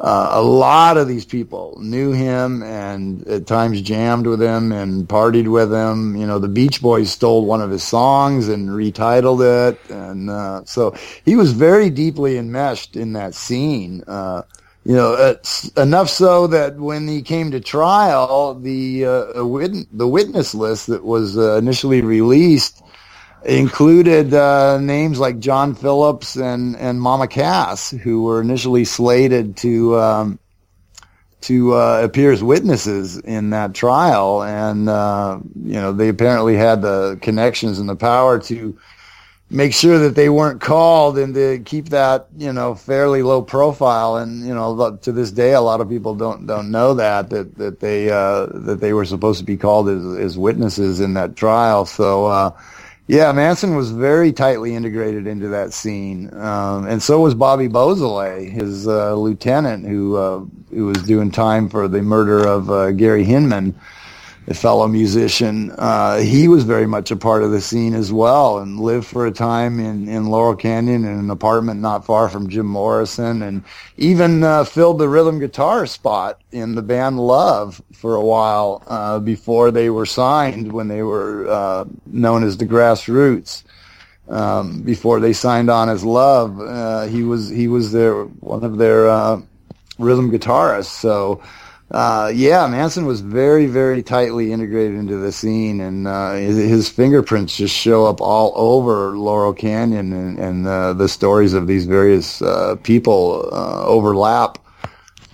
uh, 0.00 0.30
a 0.32 0.42
lot 0.42 0.98
of 0.98 1.08
these 1.08 1.24
people 1.26 1.78
knew 1.80 2.12
him 2.12 2.62
and 2.62 3.26
at 3.28 3.46
times 3.46 3.82
jammed 3.82 4.26
with 4.26 4.42
him 4.42 4.72
and 4.72 5.08
partied 5.08 5.48
with 5.50 5.72
him. 5.72 6.16
You 6.16 6.26
know, 6.26 6.38
the 6.40 6.48
Beach 6.48 6.82
Boys 6.82 7.10
stole 7.12 7.46
one 7.46 7.62
of 7.62 7.70
his 7.70 7.84
songs 7.84 8.48
and 8.48 8.70
retitled 8.70 9.42
it, 9.72 9.90
and 9.90 10.30
uh, 10.30 10.64
so 10.66 10.94
he 11.24 11.36
was 11.36 11.52
very 11.52 11.90
deeply 11.90 12.38
enmeshed 12.38 12.96
in 12.96 13.14
that 13.14 13.34
scene. 13.34 14.04
You 14.84 14.94
know, 14.96 15.14
it's 15.14 15.68
enough 15.70 16.08
so 16.08 16.48
that 16.48 16.76
when 16.78 17.08
he 17.08 17.22
came 17.22 17.52
to 17.52 17.60
trial, 17.60 18.54
the 18.54 19.06
uh, 19.06 19.44
wit- 19.46 19.96
the 19.96 20.08
witness 20.08 20.54
list 20.54 20.88
that 20.88 21.04
was 21.04 21.38
uh, 21.38 21.56
initially 21.58 22.02
released 22.02 22.82
included 23.44 24.34
uh, 24.34 24.78
names 24.78 25.18
like 25.18 25.38
John 25.38 25.74
Phillips 25.74 26.36
and 26.36 26.76
and 26.76 27.00
Mama 27.00 27.28
Cass, 27.28 27.90
who 27.90 28.24
were 28.24 28.40
initially 28.40 28.84
slated 28.84 29.56
to 29.58 29.98
um, 29.98 30.38
to 31.42 31.74
uh, 31.74 32.02
appear 32.04 32.32
as 32.32 32.42
witnesses 32.42 33.18
in 33.18 33.50
that 33.50 33.74
trial, 33.74 34.42
and 34.42 34.88
uh, 34.88 35.40
you 35.62 35.74
know 35.74 35.92
they 35.92 36.08
apparently 36.08 36.56
had 36.56 36.82
the 36.82 37.18
connections 37.22 37.78
and 37.78 37.88
the 37.88 37.96
power 37.96 38.38
to 38.40 38.78
make 39.50 39.74
sure 39.74 39.98
that 39.98 40.14
they 40.14 40.28
weren't 40.28 40.60
called 40.60 41.18
and 41.18 41.34
to 41.34 41.58
keep 41.64 41.88
that 41.88 42.28
you 42.36 42.52
know 42.52 42.74
fairly 42.74 43.22
low 43.22 43.42
profile. 43.42 44.16
And 44.16 44.46
you 44.46 44.54
know 44.54 44.96
to 45.02 45.12
this 45.12 45.30
day 45.32 45.52
a 45.52 45.60
lot 45.60 45.80
of 45.80 45.88
people 45.88 46.14
don't 46.14 46.46
don't 46.46 46.70
know 46.70 46.94
that 46.94 47.30
that 47.30 47.56
that 47.56 47.80
they 47.80 48.10
uh, 48.10 48.46
that 48.46 48.80
they 48.80 48.92
were 48.92 49.04
supposed 49.04 49.40
to 49.40 49.44
be 49.44 49.56
called 49.56 49.88
as, 49.88 50.04
as 50.18 50.38
witnesses 50.38 51.00
in 51.00 51.14
that 51.14 51.36
trial. 51.36 51.84
So 51.84 52.26
uh, 52.26 52.58
yeah 53.08 53.32
Manson 53.32 53.74
was 53.74 53.90
very 53.90 54.32
tightly 54.32 54.74
integrated 54.74 55.26
into 55.26 55.48
that 55.48 55.72
scene. 55.72 56.32
Um, 56.34 56.86
and 56.86 57.02
so 57.02 57.20
was 57.20 57.34
Bobby 57.34 57.66
Beausoleil 57.66 58.48
his 58.48 58.86
uh, 58.86 59.14
lieutenant 59.16 59.86
who 59.86 60.16
uh, 60.16 60.44
who 60.70 60.86
was 60.86 61.02
doing 61.02 61.32
time 61.32 61.68
for 61.68 61.88
the 61.88 62.02
murder 62.02 62.46
of 62.46 62.70
uh, 62.70 62.92
Gary 62.92 63.24
Hinman 63.24 63.74
a 64.50 64.54
fellow 64.54 64.88
musician, 64.88 65.70
uh, 65.78 66.18
he 66.18 66.48
was 66.48 66.64
very 66.64 66.86
much 66.86 67.12
a 67.12 67.16
part 67.16 67.44
of 67.44 67.52
the 67.52 67.60
scene 67.60 67.94
as 67.94 68.12
well 68.12 68.58
and 68.58 68.80
lived 68.80 69.06
for 69.06 69.24
a 69.24 69.30
time 69.30 69.78
in, 69.78 70.08
in 70.08 70.26
Laurel 70.26 70.56
Canyon 70.56 71.04
in 71.04 71.18
an 71.20 71.30
apartment 71.30 71.80
not 71.80 72.04
far 72.04 72.28
from 72.28 72.48
Jim 72.48 72.66
Morrison 72.66 73.42
and 73.42 73.62
even 73.96 74.42
uh, 74.42 74.64
filled 74.64 74.98
the 74.98 75.08
rhythm 75.08 75.38
guitar 75.38 75.86
spot 75.86 76.40
in 76.50 76.74
the 76.74 76.82
band 76.82 77.20
Love 77.20 77.80
for 77.92 78.16
a 78.16 78.24
while 78.24 78.82
uh, 78.88 79.20
before 79.20 79.70
they 79.70 79.88
were 79.88 80.04
signed 80.04 80.72
when 80.72 80.88
they 80.88 81.04
were 81.04 81.48
uh, 81.48 81.84
known 82.06 82.42
as 82.42 82.56
the 82.56 82.66
Grassroots. 82.66 83.62
Um, 84.28 84.82
before 84.82 85.20
they 85.20 85.32
signed 85.32 85.70
on 85.70 85.88
as 85.88 86.04
Love, 86.04 86.60
uh, 86.60 87.06
he 87.06 87.22
was 87.24 87.48
he 87.48 87.66
was 87.66 87.90
their 87.90 88.24
one 88.24 88.62
of 88.62 88.78
their 88.78 89.08
uh, 89.08 89.40
rhythm 89.98 90.30
guitarists. 90.30 90.86
So 90.86 91.42
uh, 91.90 92.30
yeah, 92.32 92.66
Manson 92.68 93.04
was 93.04 93.20
very, 93.20 93.66
very 93.66 94.02
tightly 94.02 94.52
integrated 94.52 94.96
into 94.96 95.16
the 95.16 95.32
scene, 95.32 95.80
and 95.80 96.06
uh, 96.06 96.34
his, 96.34 96.88
fingerprints 96.88 97.56
just 97.56 97.74
show 97.74 98.06
up 98.06 98.20
all 98.20 98.52
over 98.54 99.18
Laurel 99.18 99.52
Canyon, 99.52 100.12
and, 100.12 100.38
and 100.38 100.66
uh, 100.68 100.92
the 100.92 101.08
stories 101.08 101.52
of 101.52 101.66
these 101.66 101.86
various 101.86 102.40
uh, 102.42 102.76
people 102.84 103.48
uh, 103.52 103.84
overlap 103.84 104.58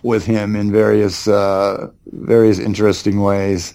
with 0.03 0.25
him 0.25 0.57
in 0.57 0.73
various, 0.73 1.29
uh, 1.29 1.91
various 2.07 2.59
interesting 2.59 3.21
ways. 3.21 3.75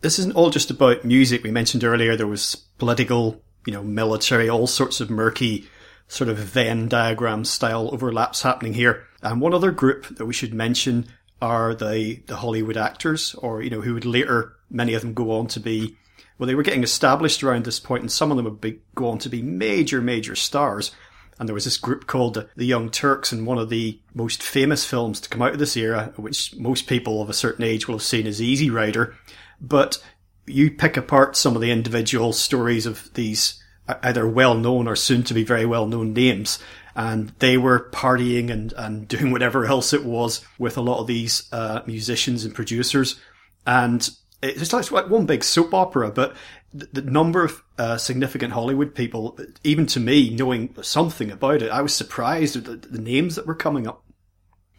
This 0.00 0.18
isn't 0.18 0.34
all 0.34 0.50
just 0.50 0.70
about 0.70 1.04
music. 1.04 1.44
We 1.44 1.52
mentioned 1.52 1.84
earlier 1.84 2.16
there 2.16 2.26
was 2.26 2.56
political, 2.78 3.40
you 3.66 3.72
know, 3.72 3.84
military, 3.84 4.48
all 4.48 4.66
sorts 4.66 5.00
of 5.00 5.10
murky 5.10 5.68
sort 6.08 6.28
of 6.28 6.38
Venn 6.38 6.88
diagram 6.88 7.44
style 7.44 7.88
overlaps 7.92 8.42
happening 8.42 8.74
here. 8.74 9.04
And 9.22 9.40
one 9.40 9.54
other 9.54 9.70
group 9.70 10.06
that 10.16 10.26
we 10.26 10.32
should 10.32 10.54
mention 10.54 11.06
are 11.40 11.74
the, 11.74 12.22
the 12.26 12.36
Hollywood 12.36 12.76
actors, 12.76 13.34
or, 13.36 13.62
you 13.62 13.70
know, 13.70 13.80
who 13.80 13.94
would 13.94 14.04
later, 14.04 14.56
many 14.70 14.94
of 14.94 15.02
them 15.02 15.14
go 15.14 15.32
on 15.32 15.46
to 15.48 15.60
be, 15.60 15.96
well, 16.38 16.46
they 16.46 16.54
were 16.54 16.62
getting 16.62 16.82
established 16.82 17.42
around 17.42 17.64
this 17.64 17.80
point, 17.80 18.02
and 18.02 18.12
some 18.12 18.30
of 18.30 18.36
them 18.36 18.44
would 18.44 18.60
be, 18.60 18.80
go 18.94 19.08
on 19.08 19.18
to 19.18 19.28
be 19.28 19.42
major, 19.42 20.00
major 20.00 20.34
stars. 20.34 20.92
And 21.38 21.48
there 21.48 21.54
was 21.54 21.64
this 21.64 21.76
group 21.76 22.06
called 22.06 22.48
the 22.56 22.64
Young 22.64 22.90
Turks, 22.90 23.32
and 23.32 23.46
one 23.46 23.58
of 23.58 23.68
the 23.68 24.00
most 24.14 24.42
famous 24.42 24.84
films 24.84 25.20
to 25.20 25.28
come 25.28 25.42
out 25.42 25.52
of 25.52 25.58
this 25.58 25.76
era, 25.76 26.12
which 26.16 26.56
most 26.56 26.86
people 26.86 27.20
of 27.20 27.28
a 27.28 27.34
certain 27.34 27.64
age 27.64 27.86
will 27.86 27.96
have 27.96 28.02
seen, 28.02 28.26
is 28.26 28.40
Easy 28.40 28.70
Rider. 28.70 29.14
But 29.60 30.02
you 30.46 30.70
pick 30.70 30.96
apart 30.96 31.36
some 31.36 31.54
of 31.54 31.60
the 31.60 31.70
individual 31.70 32.32
stories 32.32 32.86
of 32.86 33.12
these 33.14 33.62
either 34.02 34.26
well 34.28 34.54
known 34.54 34.88
or 34.88 34.96
soon 34.96 35.22
to 35.24 35.34
be 35.34 35.44
very 35.44 35.66
well 35.66 35.86
known 35.86 36.12
names, 36.12 36.58
and 36.96 37.32
they 37.38 37.58
were 37.58 37.90
partying 37.90 38.50
and, 38.50 38.72
and 38.76 39.06
doing 39.08 39.30
whatever 39.30 39.66
else 39.66 39.92
it 39.92 40.04
was 40.04 40.44
with 40.58 40.76
a 40.76 40.80
lot 40.80 40.98
of 40.98 41.06
these 41.06 41.48
uh, 41.52 41.82
musicians 41.86 42.44
and 42.44 42.54
producers. 42.54 43.20
And 43.66 44.08
it's 44.42 44.72
like, 44.72 44.90
like 44.90 45.10
one 45.10 45.26
big 45.26 45.44
soap 45.44 45.74
opera, 45.74 46.10
but 46.10 46.34
the, 46.72 46.88
the 46.92 47.02
number 47.02 47.44
of 47.44 47.62
uh, 47.78 47.96
significant 47.98 48.54
Hollywood 48.54 48.94
people, 48.94 49.38
even 49.62 49.86
to 49.86 50.00
me, 50.00 50.30
knowing 50.30 50.74
something 50.82 51.30
about 51.30 51.62
it, 51.62 51.70
I 51.70 51.82
was 51.82 51.94
surprised 51.94 52.56
at 52.56 52.64
the, 52.64 52.76
the 52.76 53.00
names 53.00 53.36
that 53.36 53.46
were 53.46 53.54
coming 53.54 53.86
up. 53.86 54.02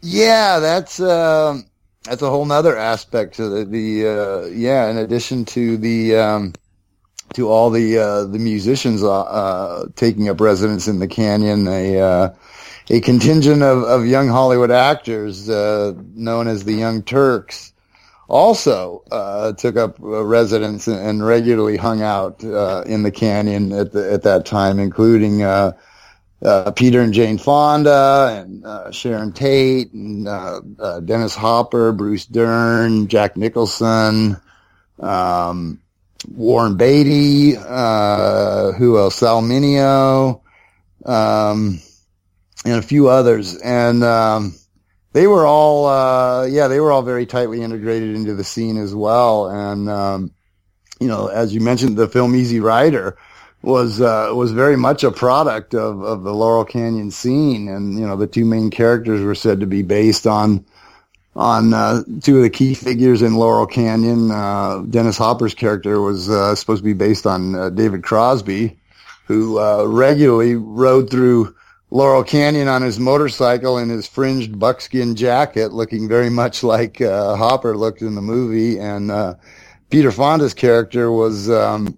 Yeah, 0.00 0.60
that's 0.60 1.00
um, 1.00 1.66
that's 2.04 2.22
a 2.22 2.30
whole 2.30 2.44
nother 2.44 2.76
aspect 2.76 3.34
to 3.36 3.48
the, 3.48 3.64
the 3.64 4.06
uh, 4.06 4.46
yeah. 4.46 4.88
In 4.90 4.96
addition 4.96 5.44
to 5.46 5.76
the 5.76 6.16
um, 6.16 6.54
to 7.34 7.48
all 7.48 7.70
the 7.70 7.98
uh, 7.98 8.24
the 8.24 8.38
musicians 8.38 9.02
uh, 9.02 9.20
uh, 9.22 9.86
taking 9.96 10.28
up 10.28 10.40
residence 10.40 10.88
in 10.88 10.98
the 10.98 11.08
canyon. 11.08 11.68
A 11.68 12.00
uh, 12.00 12.34
a 12.90 13.00
contingent 13.00 13.62
of, 13.62 13.82
of 13.82 14.06
young 14.06 14.28
Hollywood 14.28 14.70
actors 14.70 15.48
uh, 15.50 15.92
known 16.14 16.48
as 16.48 16.64
the 16.64 16.72
Young 16.72 17.02
Turks 17.02 17.72
also 18.28 19.04
uh, 19.10 19.52
took 19.52 19.76
up 19.76 19.96
residence 19.98 20.86
and, 20.86 21.24
regularly 21.24 21.76
hung 21.76 22.00
out 22.00 22.42
in 22.42 23.02
the 23.02 23.10
canyon 23.10 23.72
at 23.72 23.92
the, 23.92 24.10
at 24.10 24.22
that 24.22 24.46
time, 24.46 24.78
including. 24.78 25.38
Peter 26.76 27.00
and 27.00 27.12
Jane 27.12 27.36
Fonda 27.36 28.46
and 28.46 28.94
Sharon 28.94 29.32
Tate 29.32 29.92
and 29.92 30.24
Dennis 31.04 31.34
Hopper, 31.34 31.90
Bruce 31.90 32.26
Dern, 32.26 33.08
Jack 33.08 33.36
Nicholson, 33.36 34.40
um, 35.00 35.80
Warren 36.26 36.76
Beatty, 36.76 37.56
uh, 37.56 38.72
who 38.72 38.98
else? 38.98 39.16
Sal 39.16 39.42
Mineo, 39.42 40.40
um, 41.06 41.80
and 42.64 42.74
a 42.74 42.82
few 42.82 43.08
others. 43.08 43.56
And, 43.56 44.02
um, 44.02 44.54
they 45.12 45.26
were 45.26 45.46
all, 45.46 45.86
uh, 45.86 46.44
yeah, 46.46 46.68
they 46.68 46.80
were 46.80 46.92
all 46.92 47.02
very 47.02 47.24
tightly 47.24 47.62
integrated 47.62 48.14
into 48.14 48.34
the 48.34 48.44
scene 48.44 48.76
as 48.76 48.94
well. 48.94 49.46
And, 49.46 49.88
um, 49.88 50.32
you 51.00 51.08
know, 51.08 51.28
as 51.28 51.54
you 51.54 51.60
mentioned, 51.60 51.96
the 51.96 52.08
film 52.08 52.34
Easy 52.34 52.60
Rider 52.60 53.16
was, 53.62 54.00
uh, 54.00 54.30
was 54.34 54.52
very 54.52 54.76
much 54.76 55.04
a 55.04 55.10
product 55.10 55.74
of, 55.74 56.02
of 56.02 56.24
the 56.24 56.34
Laurel 56.34 56.64
Canyon 56.64 57.10
scene. 57.10 57.68
And, 57.68 57.98
you 57.98 58.06
know, 58.06 58.16
the 58.16 58.26
two 58.26 58.44
main 58.44 58.70
characters 58.70 59.22
were 59.22 59.34
said 59.34 59.60
to 59.60 59.66
be 59.66 59.82
based 59.82 60.26
on, 60.26 60.66
on 61.36 61.72
uh, 61.72 62.02
two 62.22 62.38
of 62.38 62.42
the 62.42 62.50
key 62.50 62.74
figures 62.74 63.22
in 63.22 63.36
Laurel 63.36 63.66
Canyon. 63.66 64.30
Uh, 64.30 64.82
Dennis 64.88 65.18
Hopper's 65.18 65.54
character 65.54 66.00
was 66.00 66.28
uh, 66.28 66.54
supposed 66.54 66.80
to 66.80 66.84
be 66.84 66.94
based 66.94 67.26
on 67.26 67.54
uh, 67.54 67.70
David 67.70 68.02
Crosby, 68.02 68.78
who 69.26 69.58
uh, 69.58 69.84
regularly 69.84 70.56
rode 70.56 71.10
through 71.10 71.54
Laurel 71.90 72.24
Canyon 72.24 72.68
on 72.68 72.82
his 72.82 72.98
motorcycle 72.98 73.78
in 73.78 73.88
his 73.88 74.06
fringed 74.06 74.58
buckskin 74.58 75.14
jacket, 75.14 75.72
looking 75.72 76.08
very 76.08 76.28
much 76.28 76.62
like 76.62 77.00
uh, 77.00 77.36
Hopper 77.36 77.76
looked 77.76 78.02
in 78.02 78.14
the 78.14 78.20
movie, 78.20 78.78
and 78.78 79.10
uh, 79.10 79.34
Peter 79.90 80.10
Fonda's 80.10 80.54
character 80.54 81.10
was 81.10 81.48
um, 81.48 81.96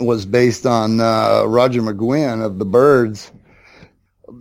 was 0.00 0.24
based 0.24 0.64
on 0.64 0.98
Roger 0.98 1.82
McGuinn 1.82 2.44
of 2.44 2.58
the 2.58 2.64
Byrds. 2.64 3.30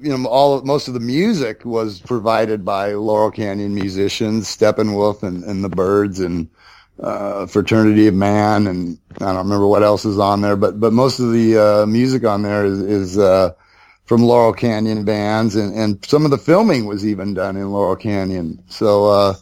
You 0.02 0.18
know, 0.18 0.28
all 0.28 0.62
most 0.64 0.88
of 0.88 0.94
the 0.94 1.00
music 1.00 1.66
was 1.66 2.00
provided 2.02 2.64
by 2.64 2.94
Laurel 2.94 3.32
Canyon 3.32 3.76
musicians, 3.76 4.48
Steppenwolf 4.48 5.24
and, 5.24 5.44
and 5.44 5.64
the 5.64 5.70
Byrds 5.70 6.20
and 6.20 6.50
uh, 7.00 7.46
Fraternity 7.48 8.08
of 8.08 8.14
Man, 8.14 8.68
and 8.68 8.98
I 9.20 9.26
don't 9.26 9.38
remember 9.38 9.68
what 9.68 9.84
else 9.84 10.06
is 10.06 10.20
on 10.20 10.42
there, 10.42 10.56
but 10.56 10.80
but 10.80 10.94
most 10.94 11.20
of 11.20 11.32
the 11.32 11.58
uh, 11.58 11.86
music 11.86 12.24
on 12.24 12.44
there 12.44 12.66
is, 12.66 12.80
is 12.80 13.18
uh, 13.18 13.54
from 14.06 14.24
Laurel 14.24 14.54
Canyon 14.54 15.04
bands, 15.06 15.56
and, 15.56 15.74
and 15.76 16.06
some 16.06 16.26
of 16.26 16.32
the 16.32 16.38
filming 16.38 16.86
was 16.86 17.06
even 17.06 17.34
done 17.34 17.56
in 17.58 17.72
Laurel 17.72 17.96
Canyon. 17.96 18.62
So 18.68 19.08
uh, 19.08 19.34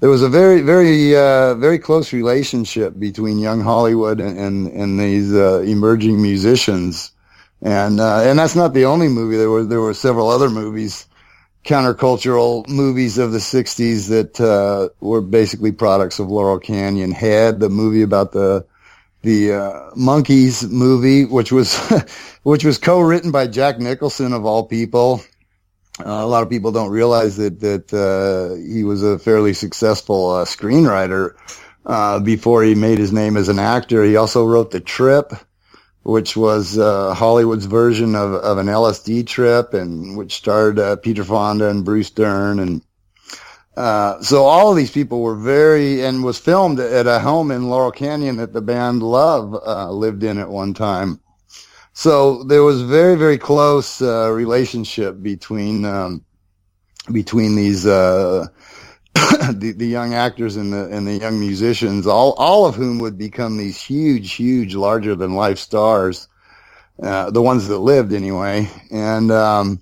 there 0.00 0.10
was 0.10 0.22
a 0.22 0.28
very, 0.28 0.60
very, 0.60 1.16
uh, 1.16 1.54
very 1.54 1.78
close 1.78 2.12
relationship 2.12 2.98
between 2.98 3.38
young 3.38 3.60
Hollywood 3.60 4.20
and 4.20 4.38
and, 4.38 4.68
and 4.68 5.00
these 5.00 5.32
uh, 5.34 5.60
emerging 5.60 6.20
musicians, 6.20 7.12
and 7.62 8.00
uh, 8.00 8.20
and 8.20 8.38
that's 8.38 8.56
not 8.56 8.74
the 8.74 8.84
only 8.84 9.08
movie. 9.08 9.36
There 9.36 9.50
were 9.50 9.64
there 9.64 9.80
were 9.80 9.94
several 9.94 10.28
other 10.28 10.48
movies, 10.48 11.06
countercultural 11.64 12.68
movies 12.68 13.18
of 13.18 13.32
the 13.32 13.38
'60s 13.38 14.08
that 14.08 14.40
uh, 14.40 14.90
were 15.00 15.20
basically 15.20 15.72
products 15.72 16.18
of 16.18 16.28
Laurel 16.28 16.58
Canyon. 16.58 17.12
Head, 17.12 17.60
the 17.60 17.68
movie 17.68 18.02
about 18.02 18.32
the 18.32 18.64
the 19.22 19.52
uh, 19.52 19.90
Monkees 19.96 20.68
movie, 20.70 21.24
which 21.24 21.50
was 21.52 21.76
which 22.42 22.64
was 22.64 22.78
co-written 22.78 23.30
by 23.30 23.46
Jack 23.46 23.78
Nicholson 23.78 24.32
of 24.32 24.44
all 24.44 24.64
people. 24.66 25.20
Uh, 25.98 26.10
a 26.22 26.26
lot 26.26 26.44
of 26.44 26.50
people 26.50 26.70
don't 26.70 26.90
realize 26.90 27.36
that 27.38 27.60
that 27.60 27.92
uh, 27.92 28.54
he 28.72 28.84
was 28.84 29.02
a 29.02 29.18
fairly 29.18 29.52
successful 29.52 30.30
uh, 30.30 30.44
screenwriter 30.44 31.34
uh, 31.84 32.20
before 32.20 32.62
he 32.62 32.74
made 32.76 32.98
his 32.98 33.12
name 33.12 33.36
as 33.36 33.48
an 33.48 33.58
actor. 33.58 34.04
He 34.04 34.16
also 34.16 34.44
wrote 34.44 34.70
The 34.70 34.80
Trip, 34.80 35.32
which 36.08 36.36
was 36.36 36.78
uh, 36.78 37.12
Hollywood's 37.12 37.66
version 37.66 38.14
of, 38.14 38.32
of 38.32 38.56
an 38.56 38.66
LSD 38.66 39.26
trip, 39.26 39.74
and 39.74 40.16
which 40.16 40.36
starred 40.36 40.80
Peter 41.02 41.22
Fonda 41.22 41.68
and 41.68 41.84
Bruce 41.84 42.10
Dern 42.10 42.58
and 42.60 42.82
uh, 43.76 44.20
so 44.20 44.42
all 44.42 44.72
of 44.72 44.76
these 44.76 44.90
people 44.90 45.20
were 45.20 45.36
very, 45.36 46.04
and 46.04 46.24
was 46.24 46.36
filmed 46.36 46.80
at 46.80 47.06
a 47.06 47.20
home 47.20 47.52
in 47.52 47.68
Laurel 47.68 47.92
Canyon 47.92 48.38
that 48.38 48.52
the 48.52 48.60
band 48.60 49.04
Love 49.04 49.54
uh, 49.54 49.88
lived 49.92 50.24
in 50.24 50.38
at 50.38 50.48
one 50.48 50.74
time. 50.74 51.20
So 51.92 52.42
there 52.42 52.64
was 52.64 52.82
very, 52.82 53.14
very 53.14 53.38
close 53.38 54.02
uh, 54.02 54.32
relationship 54.32 55.22
between 55.22 55.84
um, 55.84 56.24
between 57.12 57.54
these 57.54 57.86
uh, 57.86 58.46
the, 59.52 59.72
the 59.76 59.86
young 59.86 60.14
actors 60.14 60.56
and 60.56 60.72
the 60.72 60.88
and 60.90 61.06
the 61.06 61.18
young 61.18 61.40
musicians, 61.40 62.06
all 62.06 62.32
all 62.34 62.66
of 62.66 62.74
whom 62.74 62.98
would 62.98 63.18
become 63.18 63.56
these 63.56 63.80
huge, 63.80 64.34
huge, 64.34 64.74
larger 64.74 65.14
than 65.14 65.34
life 65.34 65.58
stars. 65.58 66.28
Uh, 67.02 67.30
the 67.30 67.42
ones 67.42 67.68
that 67.68 67.78
lived 67.78 68.12
anyway, 68.12 68.68
and 68.90 69.30
um, 69.30 69.80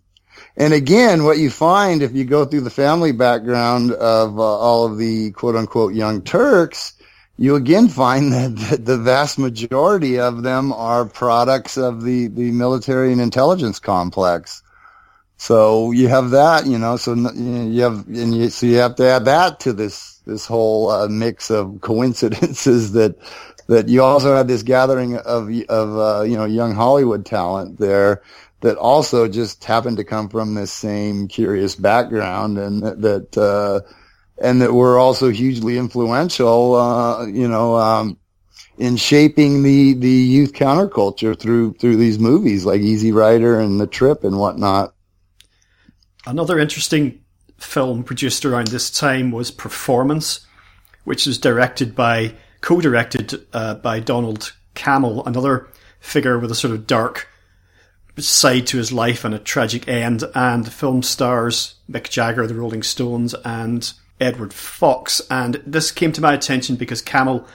and 0.57 0.73
again, 0.73 1.25
what 1.25 1.39
you 1.39 1.51
find 1.51 2.03
if 2.03 2.15
you 2.15 2.25
go 2.25 2.45
through 2.45 2.63
the 2.63 2.71
family 2.71 3.13
background 3.13 3.93
of 3.93 4.39
uh, 4.39 4.43
all 4.43 4.87
of 4.87 4.99
the 4.99 5.33
quote 5.33 5.57
unquote 5.57 5.95
young 5.95 6.23
Turks, 6.23 6.95
you 7.37 7.57
again 7.57 7.89
find 7.89 8.33
that 8.33 8.85
the 8.85 8.99
vast 8.99 9.39
majority 9.39 10.19
of 10.19 10.43
them 10.43 10.73
are 10.73 11.05
products 11.05 11.77
of 11.77 12.03
the, 12.03 12.29
the 12.29 12.51
military 12.53 13.13
and 13.13 13.21
intelligence 13.21 13.79
complex. 13.79 14.63
So 15.39 15.93
you 15.93 16.09
have 16.09 16.31
that, 16.31 16.67
you 16.67 16.79
know, 16.79 16.97
so 16.97 17.15
you 17.15 17.83
have, 17.83 18.07
and 18.09 18.35
you, 18.35 18.49
so 18.49 18.67
you 18.67 18.77
have 18.77 18.97
to 18.97 19.05
add 19.05 19.27
that 19.27 19.61
to 19.61 19.73
this, 19.73 20.21
this 20.27 20.47
whole 20.47 20.91
uh, 20.91 21.09
mix 21.09 21.51
of 21.51 21.79
coincidences 21.81 22.93
that, 22.93 23.17
that 23.69 23.89
you 23.89 24.03
also 24.03 24.35
had 24.35 24.49
this 24.49 24.63
gathering 24.63 25.17
of, 25.17 25.51
of, 25.69 25.99
uh, 25.99 26.23
you 26.23 26.37
know, 26.37 26.45
young 26.45 26.75
Hollywood 26.75 27.27
talent 27.27 27.79
there 27.79 28.23
that 28.61 28.77
also 28.79 29.29
just 29.29 29.65
happened 29.65 29.99
to 29.99 30.05
come 30.05 30.29
from 30.29 30.55
this 30.55 30.73
same 30.73 31.29
curious 31.29 31.75
background 31.75 32.59
and 32.59 32.83
that, 32.83 33.03
that 33.03 33.39
uh, 33.39 33.81
and 34.39 34.61
that 34.61 34.73
were 34.73 34.99
also 34.99 35.31
hugely 35.31 35.79
influential, 35.79 36.75
uh, 36.75 37.27
you 37.27 37.49
know, 37.49 37.77
um, 37.77 38.19
in 38.79 38.97
shaping 38.97 39.63
the, 39.63 39.95
the 39.95 40.09
youth 40.09 40.53
counterculture 40.53 41.39
through, 41.39 41.75
through 41.75 41.97
these 41.97 42.19
movies 42.19 42.65
like 42.65 42.81
Easy 42.81 43.13
Rider 43.13 43.59
and 43.61 43.81
The 43.81 43.87
Trip 43.87 44.25
and 44.25 44.39
whatnot. 44.39 44.95
Another 46.27 46.59
interesting 46.59 47.21
film 47.59 48.03
produced 48.03 48.45
around 48.45 48.69
this 48.69 48.91
time 48.91 49.31
was 49.31 49.51
Performance, 49.53 50.45
which 51.05 51.25
was 51.27 51.39
directed 51.39 51.95
by, 51.95 52.35
co-directed 52.61 53.47
uh, 53.53 53.75
by 53.77 54.01
Donald 54.01 54.53
Cammell, 54.75 55.25
another 55.27 55.69
figure 56.01 56.39
with 56.39 56.51
a 56.51 56.57
sort 56.57 56.75
of 56.75 56.87
dark 56.87 57.29
side 58.19 58.67
to 58.67 58.79
his 58.79 58.93
life 58.93 59.25
and 59.25 59.35
a 59.35 59.39
tragic 59.39 59.87
end, 59.89 60.25
and 60.35 60.65
the 60.65 60.71
film 60.71 61.03
stars 61.03 61.77
Mick 61.89 62.11
Jagger, 62.11 62.47
the 62.47 62.55
Rolling 62.55 62.83
Stones, 62.83 63.35
and 63.45 63.93
Edward 64.21 64.53
Fox. 64.53 65.21
And 65.31 65.63
this 65.67 65.93
came 65.93 66.13
to 66.13 66.21
my 66.21 66.35
attention 66.35 66.75
because 66.75 67.03
Cammell, 67.03 67.47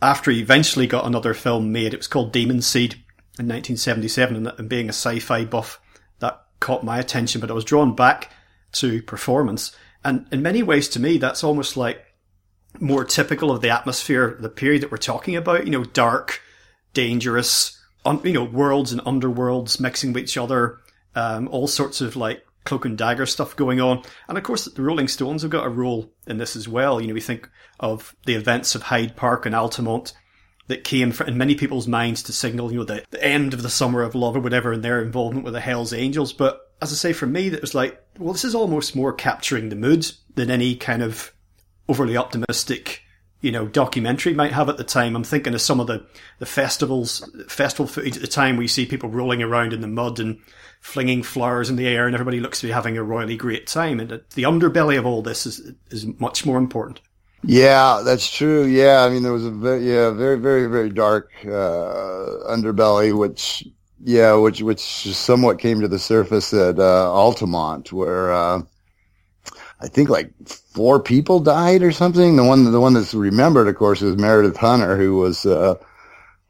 after 0.00 0.30
he 0.30 0.40
eventually 0.40 0.86
got 0.86 1.06
another 1.06 1.34
film 1.34 1.72
made, 1.72 1.92
it 1.92 1.98
was 1.98 2.06
called 2.06 2.32
Demon 2.32 2.62
Seed 2.62 2.94
in 3.38 3.46
1977, 3.46 4.46
and, 4.46 4.68
being 4.68 4.86
a 4.86 4.90
sci-fi 4.90 5.44
buff, 5.44 5.80
that 5.80 5.87
caught 6.60 6.84
my 6.84 6.98
attention, 6.98 7.40
but 7.40 7.50
I 7.50 7.54
was 7.54 7.64
drawn 7.64 7.94
back 7.94 8.32
to 8.72 9.02
performance. 9.02 9.74
And 10.04 10.26
in 10.30 10.42
many 10.42 10.62
ways, 10.62 10.88
to 10.90 11.00
me, 11.00 11.18
that's 11.18 11.44
almost 11.44 11.76
like 11.76 12.04
more 12.80 13.04
typical 13.04 13.50
of 13.50 13.60
the 13.60 13.70
atmosphere, 13.70 14.36
the 14.40 14.48
period 14.48 14.82
that 14.82 14.90
we're 14.90 14.98
talking 14.98 15.36
about, 15.36 15.64
you 15.64 15.70
know, 15.70 15.84
dark, 15.84 16.40
dangerous, 16.94 17.78
un, 18.04 18.20
you 18.24 18.32
know, 18.32 18.44
worlds 18.44 18.92
and 18.92 19.02
underworlds 19.02 19.80
mixing 19.80 20.12
with 20.12 20.24
each 20.24 20.36
other, 20.36 20.78
um, 21.14 21.48
all 21.48 21.66
sorts 21.66 22.00
of 22.00 22.16
like 22.16 22.44
cloak 22.64 22.84
and 22.84 22.98
dagger 22.98 23.26
stuff 23.26 23.56
going 23.56 23.80
on. 23.80 24.02
And 24.28 24.36
of 24.36 24.44
course, 24.44 24.66
the 24.66 24.82
Rolling 24.82 25.08
Stones 25.08 25.42
have 25.42 25.50
got 25.50 25.66
a 25.66 25.70
role 25.70 26.12
in 26.26 26.38
this 26.38 26.54
as 26.54 26.68
well. 26.68 27.00
You 27.00 27.08
know, 27.08 27.14
we 27.14 27.20
think 27.20 27.48
of 27.80 28.14
the 28.26 28.34
events 28.34 28.74
of 28.74 28.82
Hyde 28.82 29.16
Park 29.16 29.46
and 29.46 29.54
Altamont 29.54 30.12
that 30.68 30.84
came 30.84 31.12
in 31.26 31.36
many 31.36 31.54
people's 31.54 31.88
minds 31.88 32.22
to 32.24 32.32
signal, 32.32 32.70
you 32.70 32.78
know, 32.78 32.84
the, 32.84 33.04
the 33.10 33.24
end 33.24 33.54
of 33.54 33.62
the 33.62 33.70
summer 33.70 34.02
of 34.02 34.14
love 34.14 34.36
or 34.36 34.40
whatever 34.40 34.72
and 34.72 34.84
their 34.84 35.02
involvement 35.02 35.44
with 35.44 35.54
the 35.54 35.60
Hells 35.60 35.92
Angels. 35.92 36.32
But 36.32 36.72
as 36.80 36.92
I 36.92 36.96
say, 36.96 37.12
for 37.12 37.26
me, 37.26 37.48
that 37.48 37.60
was 37.60 37.74
like, 37.74 38.02
well, 38.18 38.32
this 38.32 38.44
is 38.44 38.54
almost 38.54 38.94
more 38.94 39.12
capturing 39.12 39.68
the 39.68 39.76
mood 39.76 40.10
than 40.34 40.50
any 40.50 40.76
kind 40.76 41.02
of 41.02 41.32
overly 41.88 42.16
optimistic 42.16 43.02
you 43.40 43.52
know, 43.52 43.66
documentary 43.66 44.34
might 44.34 44.52
have 44.52 44.68
at 44.68 44.78
the 44.78 44.84
time. 44.84 45.14
I'm 45.14 45.24
thinking 45.24 45.54
of 45.54 45.60
some 45.60 45.78
of 45.78 45.86
the, 45.86 46.04
the 46.40 46.46
festivals, 46.46 47.28
festival 47.48 47.86
footage 47.86 48.16
at 48.16 48.22
the 48.22 48.28
time 48.28 48.56
where 48.56 48.62
you 48.62 48.68
see 48.68 48.84
people 48.84 49.10
rolling 49.10 49.42
around 49.42 49.72
in 49.72 49.80
the 49.80 49.86
mud 49.86 50.18
and 50.18 50.40
flinging 50.80 51.22
flowers 51.22 51.70
in 51.70 51.76
the 51.76 51.86
air 51.86 52.06
and 52.06 52.14
everybody 52.14 52.40
looks 52.40 52.60
to 52.60 52.66
be 52.66 52.72
having 52.72 52.96
a 52.96 53.02
royally 53.02 53.36
great 53.36 53.66
time. 53.66 54.00
And 54.00 54.12
uh, 54.12 54.18
the 54.34 54.42
underbelly 54.42 54.98
of 54.98 55.06
all 55.06 55.22
this 55.22 55.46
is, 55.46 55.72
is 55.90 56.06
much 56.18 56.44
more 56.44 56.58
important. 56.58 57.00
Yeah, 57.42 58.02
that's 58.04 58.30
true. 58.30 58.64
Yeah. 58.64 59.02
I 59.04 59.10
mean, 59.10 59.22
there 59.22 59.32
was 59.32 59.46
a 59.46 59.50
very, 59.50 59.88
yeah, 59.88 60.10
very, 60.10 60.38
very, 60.38 60.66
very 60.66 60.90
dark, 60.90 61.30
uh, 61.44 62.44
underbelly, 62.50 63.16
which, 63.16 63.66
yeah, 64.04 64.34
which, 64.34 64.62
which 64.62 64.80
somewhat 64.80 65.58
came 65.58 65.80
to 65.80 65.88
the 65.88 65.98
surface 65.98 66.52
at, 66.52 66.78
uh, 66.78 67.12
Altamont 67.12 67.92
where, 67.92 68.32
uh, 68.32 68.62
I 69.80 69.88
think 69.88 70.08
like 70.10 70.32
four 70.46 71.00
people 71.00 71.40
died 71.40 71.82
or 71.82 71.92
something. 71.92 72.36
The 72.36 72.44
one, 72.44 72.70
the 72.72 72.80
one 72.80 72.94
that's 72.94 73.14
remembered, 73.14 73.68
of 73.68 73.76
course, 73.76 74.02
is 74.02 74.16
Meredith 74.16 74.56
Hunter, 74.56 74.96
who 74.96 75.16
was, 75.16 75.46
uh, 75.46 75.76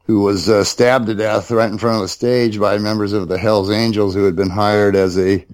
who 0.06 0.20
was 0.22 0.48
uh, 0.48 0.64
stabbed 0.64 1.06
to 1.06 1.14
death 1.14 1.50
right 1.50 1.70
in 1.70 1.78
front 1.78 1.96
of 1.96 2.02
the 2.02 2.08
stage 2.08 2.58
by 2.58 2.78
members 2.78 3.12
of 3.12 3.28
the 3.28 3.38
Hells 3.38 3.70
Angels 3.70 4.14
who 4.14 4.24
had 4.24 4.36
been 4.36 4.50
hired 4.50 4.96
as 4.96 5.18
a, 5.18 5.46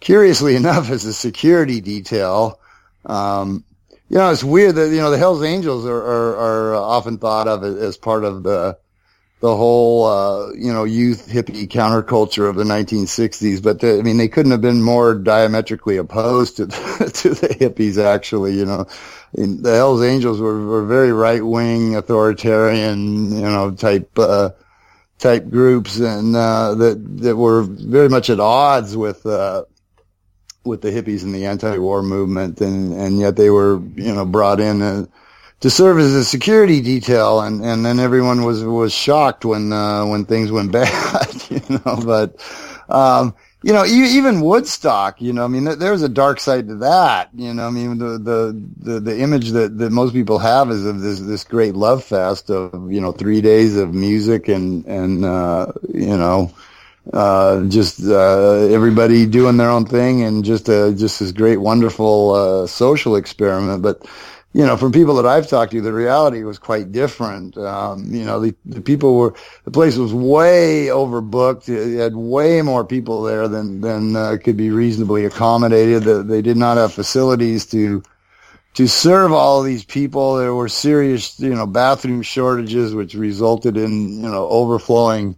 curiously 0.00 0.56
enough, 0.58 0.90
as 0.90 1.04
a 1.04 1.12
security 1.12 1.80
detail. 1.80 2.60
Um, 3.06 3.64
you 4.10 4.18
know, 4.18 4.30
it's 4.30 4.42
weird 4.42 4.74
that, 4.74 4.90
you 4.90 4.96
know, 4.96 5.12
the 5.12 5.18
Hells 5.18 5.44
Angels 5.44 5.86
are, 5.86 5.96
are, 5.96 6.36
are 6.36 6.74
often 6.74 7.18
thought 7.18 7.46
of 7.46 7.62
as 7.62 7.96
part 7.96 8.24
of 8.24 8.42
the, 8.42 8.76
the 9.38 9.56
whole, 9.56 10.04
uh, 10.04 10.52
you 10.52 10.72
know, 10.72 10.82
youth 10.82 11.28
hippie 11.28 11.68
counterculture 11.68 12.50
of 12.50 12.56
the 12.56 12.64
1960s. 12.64 13.62
But 13.62 13.78
the, 13.78 14.00
I 14.00 14.02
mean, 14.02 14.16
they 14.16 14.26
couldn't 14.26 14.50
have 14.50 14.60
been 14.60 14.82
more 14.82 15.14
diametrically 15.14 15.96
opposed 15.96 16.56
to 16.56 16.66
to 16.66 17.30
the 17.30 17.56
hippies. 17.60 18.02
Actually, 18.02 18.54
you 18.54 18.66
know, 18.66 18.88
in, 19.32 19.62
the 19.62 19.76
Hell's 19.76 20.02
Angels 20.02 20.40
were, 20.40 20.66
were 20.66 20.84
very 20.84 21.12
right 21.12 21.44
wing, 21.44 21.94
authoritarian, 21.94 23.32
you 23.32 23.42
know, 23.42 23.70
type 23.70 24.10
uh, 24.18 24.50
type 25.20 25.48
groups, 25.48 26.00
and 26.00 26.34
uh, 26.34 26.74
that 26.74 27.00
that 27.22 27.36
were 27.36 27.62
very 27.62 28.08
much 28.08 28.28
at 28.28 28.40
odds 28.40 28.96
with. 28.96 29.24
Uh, 29.24 29.64
with 30.64 30.82
the 30.82 30.90
hippies 30.90 31.22
and 31.22 31.34
the 31.34 31.46
anti-war 31.46 32.02
movement, 32.02 32.60
and 32.60 32.92
and 32.92 33.18
yet 33.18 33.36
they 33.36 33.50
were, 33.50 33.80
you 33.96 34.14
know, 34.14 34.24
brought 34.24 34.60
in 34.60 34.82
uh, 34.82 35.06
to 35.60 35.70
serve 35.70 35.98
as 35.98 36.14
a 36.14 36.24
security 36.24 36.80
detail, 36.80 37.40
and, 37.40 37.64
and 37.64 37.84
then 37.84 37.98
everyone 37.98 38.44
was 38.44 38.64
was 38.64 38.92
shocked 38.92 39.44
when 39.44 39.72
uh, 39.72 40.04
when 40.06 40.24
things 40.24 40.50
went 40.52 40.72
bad, 40.72 41.34
you 41.50 41.62
know. 41.68 42.00
But 42.04 42.36
um, 42.88 43.34
you 43.62 43.74
know, 43.74 43.84
even 43.84 44.40
Woodstock, 44.40 45.20
you 45.20 45.34
know, 45.34 45.44
I 45.44 45.48
mean, 45.48 45.64
there's 45.64 46.02
a 46.02 46.08
dark 46.08 46.40
side 46.40 46.68
to 46.68 46.76
that. 46.76 47.28
You 47.34 47.52
know, 47.52 47.66
I 47.66 47.70
mean, 47.70 47.98
the, 47.98 48.18
the, 48.18 48.68
the, 48.78 49.00
the 49.00 49.20
image 49.20 49.50
that, 49.50 49.76
that 49.76 49.90
most 49.90 50.14
people 50.14 50.38
have 50.38 50.70
is 50.70 50.86
of 50.86 51.00
this, 51.02 51.20
this 51.20 51.44
great 51.44 51.74
love 51.74 52.02
fest 52.02 52.50
of, 52.50 52.90
you 52.90 53.02
know, 53.02 53.12
three 53.12 53.42
days 53.42 53.76
of 53.76 53.92
music 53.92 54.48
and, 54.48 54.86
and, 54.86 55.26
uh, 55.26 55.72
you 55.92 56.16
know, 56.16 56.50
uh, 57.12 57.64
just, 57.64 58.02
uh, 58.02 58.68
everybody 58.68 59.26
doing 59.26 59.56
their 59.56 59.70
own 59.70 59.86
thing 59.86 60.22
and 60.22 60.44
just, 60.44 60.68
uh, 60.68 60.92
just 60.92 61.20
this 61.20 61.32
great, 61.32 61.58
wonderful, 61.58 62.30
uh, 62.32 62.66
social 62.66 63.16
experiment. 63.16 63.82
But, 63.82 64.06
you 64.52 64.66
know, 64.66 64.76
from 64.76 64.90
people 64.90 65.14
that 65.14 65.26
I've 65.26 65.48
talked 65.48 65.72
to, 65.72 65.80
the 65.80 65.92
reality 65.92 66.42
was 66.42 66.58
quite 66.58 66.90
different. 66.90 67.56
Um, 67.56 68.06
you 68.12 68.24
know, 68.24 68.40
the, 68.40 68.54
the 68.64 68.80
people 68.80 69.16
were, 69.16 69.34
the 69.64 69.70
place 69.70 69.96
was 69.96 70.12
way 70.12 70.86
overbooked. 70.86 71.68
It 71.68 71.98
had 71.98 72.16
way 72.16 72.60
more 72.60 72.84
people 72.84 73.22
there 73.22 73.46
than, 73.46 73.80
than 73.80 74.16
uh, 74.16 74.38
could 74.42 74.56
be 74.56 74.70
reasonably 74.70 75.24
accommodated. 75.24 76.02
The, 76.02 76.24
they 76.24 76.42
did 76.42 76.56
not 76.56 76.78
have 76.78 76.92
facilities 76.92 77.64
to, 77.66 78.02
to 78.74 78.88
serve 78.88 79.32
all 79.32 79.62
these 79.62 79.84
people. 79.84 80.36
There 80.36 80.54
were 80.54 80.68
serious, 80.68 81.38
you 81.38 81.54
know, 81.54 81.66
bathroom 81.66 82.22
shortages, 82.22 82.94
which 82.94 83.14
resulted 83.14 83.76
in, 83.76 84.22
you 84.22 84.28
know, 84.28 84.48
overflowing 84.48 85.36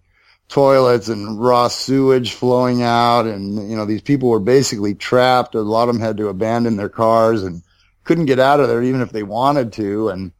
toilets 0.52 1.08
and 1.08 1.40
raw 1.40 1.68
sewage 1.68 2.34
flowing 2.34 2.82
out. 2.82 3.26
And, 3.26 3.70
you 3.70 3.76
know, 3.76 3.86
these 3.86 4.02
people 4.02 4.28
were 4.28 4.40
basically 4.40 4.94
trapped. 4.94 5.54
A 5.54 5.60
lot 5.60 5.88
of 5.88 5.94
them 5.94 6.02
had 6.02 6.16
to 6.18 6.28
abandon 6.28 6.76
their 6.76 6.88
cars 6.88 7.42
and, 7.42 7.62
couldn't 8.04 8.26
get 8.26 8.38
out 8.38 8.60
of 8.60 8.68
there 8.68 8.82
even 8.82 9.00
if 9.00 9.10
they 9.10 9.22
wanted 9.22 9.72
to 9.72 10.08
and 10.08 10.32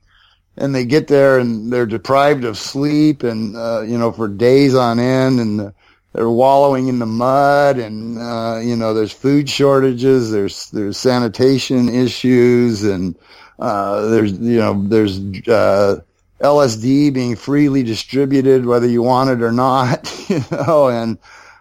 and 0.56 0.74
they 0.74 0.84
get 0.84 1.08
there 1.08 1.38
and 1.38 1.72
they're 1.72 1.86
deprived 1.86 2.44
of 2.44 2.58
sleep 2.58 3.22
and 3.22 3.56
uh, 3.56 3.82
you 3.82 3.96
know 3.96 4.12
for 4.12 4.28
days 4.28 4.74
on 4.74 4.98
end 4.98 5.40
and 5.40 5.72
they're 6.12 6.28
wallowing 6.28 6.88
in 6.88 6.98
the 6.98 7.06
mud 7.06 7.78
and 7.78 8.18
uh, 8.18 8.58
you 8.62 8.76
know 8.76 8.92
there's 8.92 9.12
food 9.12 9.48
shortages 9.48 10.30
there's 10.30 10.70
there's 10.70 10.98
sanitation 10.98 11.88
issues 11.88 12.84
and 12.84 13.16
uh, 13.58 14.08
there's 14.08 14.32
you 14.32 14.58
know 14.58 14.82
there's 14.88 15.18
uh, 15.48 16.00
LSD 16.43 17.12
being 17.12 17.36
freely 17.36 17.82
distributed 17.82 18.66
whether 18.66 18.86
you 18.86 19.03
want 19.03 19.30
it 19.30 19.43
or 19.43 19.53
not 19.53 20.12
you 20.28 20.45
know 20.51 20.88
and 20.88 21.18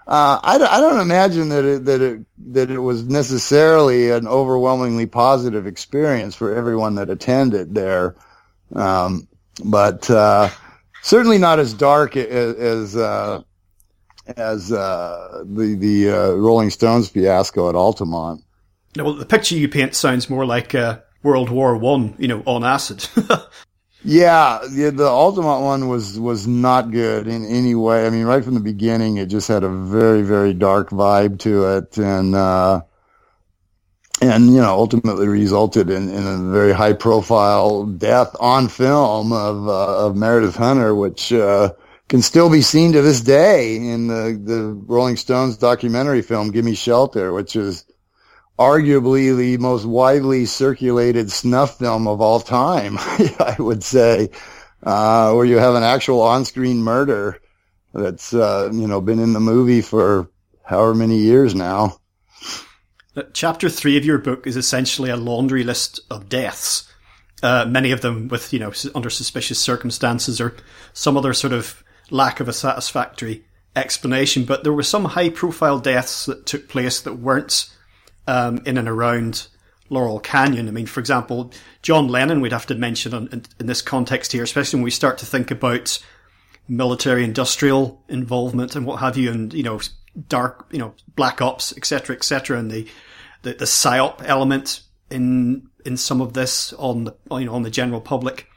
uh, 0.07 0.39
I, 0.43 0.55
I 0.55 0.81
don't 0.81 0.99
imagine 0.99 1.49
that 1.49 1.63
it, 1.63 1.85
that 1.85 2.01
it 2.01 2.19
that 2.51 2.69
it 2.69 2.79
was 2.79 3.05
necessarily 3.05 4.09
an 4.11 4.27
overwhelmingly 4.27 5.05
positive 5.05 5.65
experience 5.65 6.35
for 6.35 6.53
everyone 6.53 6.95
that 6.95 7.09
attended 7.09 7.73
there, 7.73 8.15
um, 8.75 9.27
but 9.63 10.09
uh, 10.09 10.49
certainly 11.01 11.37
not 11.37 11.59
as 11.59 11.73
dark 11.73 12.17
as 12.17 12.55
as, 12.55 12.97
uh, 12.97 13.41
as 14.35 14.71
uh, 14.73 15.43
the 15.45 15.75
the 15.75 16.09
uh, 16.09 16.31
Rolling 16.31 16.71
Stones 16.71 17.07
fiasco 17.07 17.69
at 17.69 17.75
Altamont. 17.75 18.43
Well, 18.97 19.13
the 19.13 19.25
picture 19.25 19.55
you 19.55 19.69
paint 19.69 19.95
sounds 19.95 20.29
more 20.29 20.45
like 20.45 20.75
uh, 20.75 20.99
World 21.23 21.49
War 21.49 21.77
One, 21.77 22.15
you 22.17 22.27
know, 22.27 22.43
on 22.45 22.65
acid. 22.65 23.07
Yeah, 24.03 24.59
the, 24.67 24.91
the 24.91 25.11
one 25.41 25.87
was 25.87 26.19
was 26.19 26.47
not 26.47 26.91
good 26.91 27.27
in 27.27 27.45
any 27.45 27.75
way. 27.75 28.07
I 28.07 28.09
mean, 28.09 28.25
right 28.25 28.43
from 28.43 28.55
the 28.55 28.59
beginning, 28.59 29.17
it 29.17 29.27
just 29.27 29.47
had 29.47 29.63
a 29.63 29.69
very 29.69 30.23
very 30.23 30.53
dark 30.53 30.89
vibe 30.89 31.39
to 31.39 31.77
it, 31.77 31.97
and 31.99 32.33
uh, 32.33 32.81
and 34.21 34.47
you 34.47 34.59
know 34.59 34.73
ultimately 34.73 35.27
resulted 35.27 35.91
in, 35.91 36.09
in 36.09 36.25
a 36.25 36.51
very 36.51 36.73
high 36.73 36.93
profile 36.93 37.85
death 37.85 38.35
on 38.39 38.69
film 38.69 39.31
of 39.33 39.67
uh, 39.67 40.07
of 40.07 40.15
Meredith 40.15 40.55
Hunter, 40.55 40.95
which 40.95 41.31
uh, 41.31 41.71
can 42.09 42.23
still 42.23 42.49
be 42.49 42.61
seen 42.63 42.93
to 42.93 43.03
this 43.03 43.21
day 43.21 43.75
in 43.75 44.07
the 44.07 44.41
the 44.43 44.63
Rolling 44.87 45.15
Stones 45.15 45.57
documentary 45.57 46.23
film 46.23 46.49
"Gimme 46.49 46.73
Shelter," 46.73 47.33
which 47.33 47.55
is 47.55 47.85
arguably 48.61 49.35
the 49.35 49.57
most 49.57 49.85
widely 49.85 50.45
circulated 50.45 51.31
snuff 51.31 51.79
film 51.79 52.07
of 52.07 52.21
all 52.21 52.39
time, 52.39 52.97
I 52.99 53.55
would 53.57 53.83
say, 53.83 54.29
uh, 54.83 55.33
where 55.33 55.45
you 55.45 55.57
have 55.57 55.73
an 55.73 55.83
actual 55.83 56.21
on-screen 56.21 56.77
murder 56.77 57.39
that's, 57.91 58.33
uh, 58.33 58.69
you 58.71 58.87
know, 58.87 59.01
been 59.01 59.19
in 59.19 59.33
the 59.33 59.39
movie 59.39 59.81
for 59.81 60.29
however 60.63 60.93
many 60.93 61.17
years 61.17 61.55
now. 61.55 61.97
Uh, 63.15 63.23
chapter 63.33 63.67
three 63.67 63.97
of 63.97 64.05
your 64.05 64.19
book 64.19 64.45
is 64.45 64.55
essentially 64.55 65.09
a 65.09 65.17
laundry 65.17 65.63
list 65.63 65.99
of 66.11 66.29
deaths. 66.29 66.87
Uh, 67.41 67.65
many 67.67 67.91
of 67.91 68.01
them 68.01 68.27
with, 68.27 68.53
you 68.53 68.59
know, 68.59 68.71
under 68.93 69.09
suspicious 69.09 69.59
circumstances 69.59 70.39
or 70.39 70.55
some 70.93 71.17
other 71.17 71.33
sort 71.33 71.51
of 71.51 71.83
lack 72.11 72.39
of 72.39 72.47
a 72.47 72.53
satisfactory 72.53 73.43
explanation. 73.75 74.45
But 74.45 74.63
there 74.63 74.71
were 74.71 74.83
some 74.83 75.05
high 75.05 75.29
profile 75.29 75.79
deaths 75.79 76.27
that 76.27 76.45
took 76.45 76.69
place 76.69 77.01
that 77.01 77.15
weren't 77.15 77.71
um, 78.27 78.61
in 78.65 78.77
and 78.77 78.87
around 78.87 79.47
Laurel 79.89 80.19
Canyon. 80.19 80.67
I 80.67 80.71
mean, 80.71 80.85
for 80.85 80.99
example, 80.99 81.51
John 81.81 82.07
Lennon, 82.07 82.41
we'd 82.41 82.53
have 82.53 82.65
to 82.67 82.75
mention 82.75 83.13
in, 83.13 83.43
in 83.59 83.65
this 83.65 83.81
context 83.81 84.31
here, 84.31 84.43
especially 84.43 84.77
when 84.77 84.85
we 84.85 84.91
start 84.91 85.17
to 85.19 85.25
think 85.25 85.51
about 85.51 86.01
military 86.67 87.23
industrial 87.23 88.01
involvement 88.07 88.75
and 88.75 88.85
what 88.85 89.01
have 89.01 89.17
you, 89.17 89.29
and, 89.29 89.53
you 89.53 89.63
know, 89.63 89.79
dark, 90.29 90.65
you 90.71 90.79
know, 90.79 90.93
black 91.15 91.41
ops, 91.41 91.75
etc., 91.75 92.15
etc., 92.15 92.57
and 92.57 92.71
the, 92.71 92.87
the, 93.41 93.53
the 93.53 93.65
psyop 93.65 94.21
element 94.23 94.81
in, 95.09 95.67
in 95.85 95.97
some 95.97 96.21
of 96.21 96.33
this 96.33 96.71
on 96.73 97.03
the, 97.03 97.15
you 97.31 97.45
know, 97.45 97.53
on 97.53 97.63
the 97.63 97.69
general 97.69 97.99
public. 97.99 98.47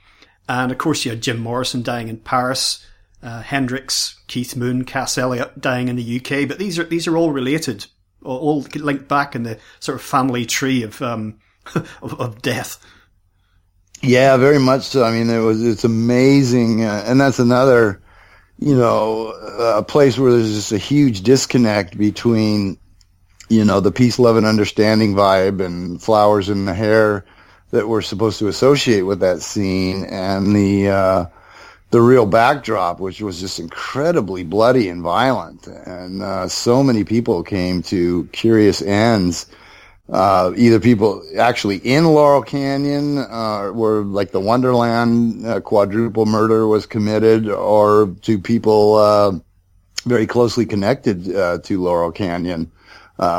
And 0.49 0.71
of 0.71 0.79
course, 0.79 1.05
you 1.05 1.11
had 1.11 1.23
Jim 1.23 1.39
Morrison 1.39 1.83
dying 1.83 2.09
in 2.09 2.19
Paris, 2.19 2.87
uh, 3.23 3.43
Hendrix, 3.43 4.21
Keith 4.29 4.55
Moon, 4.55 4.85
Cass 4.85 5.19
Elliot 5.19 5.61
dying 5.61 5.89
in 5.89 5.97
the 5.97 6.17
UK, 6.21 6.47
but 6.47 6.59
these 6.59 6.79
are, 6.79 6.85
these 6.85 7.09
are 7.09 7.17
all 7.17 7.33
related 7.33 7.87
all 8.25 8.63
linked 8.75 9.09
back 9.09 9.35
in 9.35 9.43
the 9.43 9.59
sort 9.81 9.97
of 9.97 10.03
family 10.03 10.47
tree 10.47 10.83
of 10.83 11.01
um, 11.03 11.39
of, 11.75 12.21
of, 12.21 12.43
death. 12.43 12.85
Yeah, 14.03 14.37
very 14.37 14.59
much 14.59 14.83
so. 14.83 15.05
I 15.05 15.13
mean, 15.13 15.31
it 15.31 15.39
was 15.39 15.65
it's 15.65 15.85
amazing, 15.85 16.85
uh, 16.85 17.05
and 17.07 17.21
that's 17.21 17.39
another, 17.39 18.03
you 18.59 18.77
know, 18.77 19.29
a 19.29 19.83
place 19.83 20.19
where 20.19 20.33
there's 20.33 20.55
just 20.55 20.73
a 20.73 20.79
huge 20.79 21.23
disconnect 21.23 21.97
between, 21.97 22.79
you 23.49 23.65
know, 23.65 23.81
the 23.81 23.93
peace, 23.93 24.19
love, 24.19 24.37
and 24.37 24.47
understanding 24.47 25.15
vibe 25.15 25.65
and 25.65 26.03
flowers 26.03 26.49
in 26.49 26.67
the 26.67 26.75
hair 26.75 27.25
that 27.71 27.89
we're 27.89 28.03
supposed 28.03 28.39
to 28.39 28.49
associate 28.49 29.03
with 29.03 29.21
that 29.21 29.41
scene, 29.41 30.05
and 30.05 30.55
the 30.55 30.89
uh, 30.89 31.27
the 31.95 32.03
real 32.03 32.27
backdrop, 32.27 32.99
which 32.99 33.21
was 33.21 33.39
just 33.39 33.61
incredibly 33.61 34.43
bloody 34.43 34.89
and 34.89 35.01
violent, 35.01 35.69
and 35.69 36.25
uh, 36.25 36.49
so 36.49 36.83
many 36.83 37.05
people 37.05 37.45
came 37.45 37.83
to 37.85 38.29
curious 38.33 38.83
ends. 38.83 39.47
Uh, 40.09 40.53
either 40.57 40.81
people 40.81 41.23
actually 41.39 41.77
in 41.77 42.05
Laurel 42.07 42.43
Canyon, 42.43 43.19
uh, 43.19 43.69
where 43.69 44.01
like 44.01 44.33
the 44.33 44.41
Wonderland 44.41 45.47
uh, 45.47 45.61
quadruple 45.61 46.27
murder 46.27 46.67
was 46.67 46.85
committed, 46.85 47.49
or 47.49 48.13
to 48.23 48.41
people 48.41 48.97
uh, 48.97 49.31
very 50.05 50.27
closely 50.27 50.67
connected 50.67 51.33
uh, 51.33 51.59
to 51.59 51.81
Laurel 51.81 52.11
Canyon, 52.11 52.73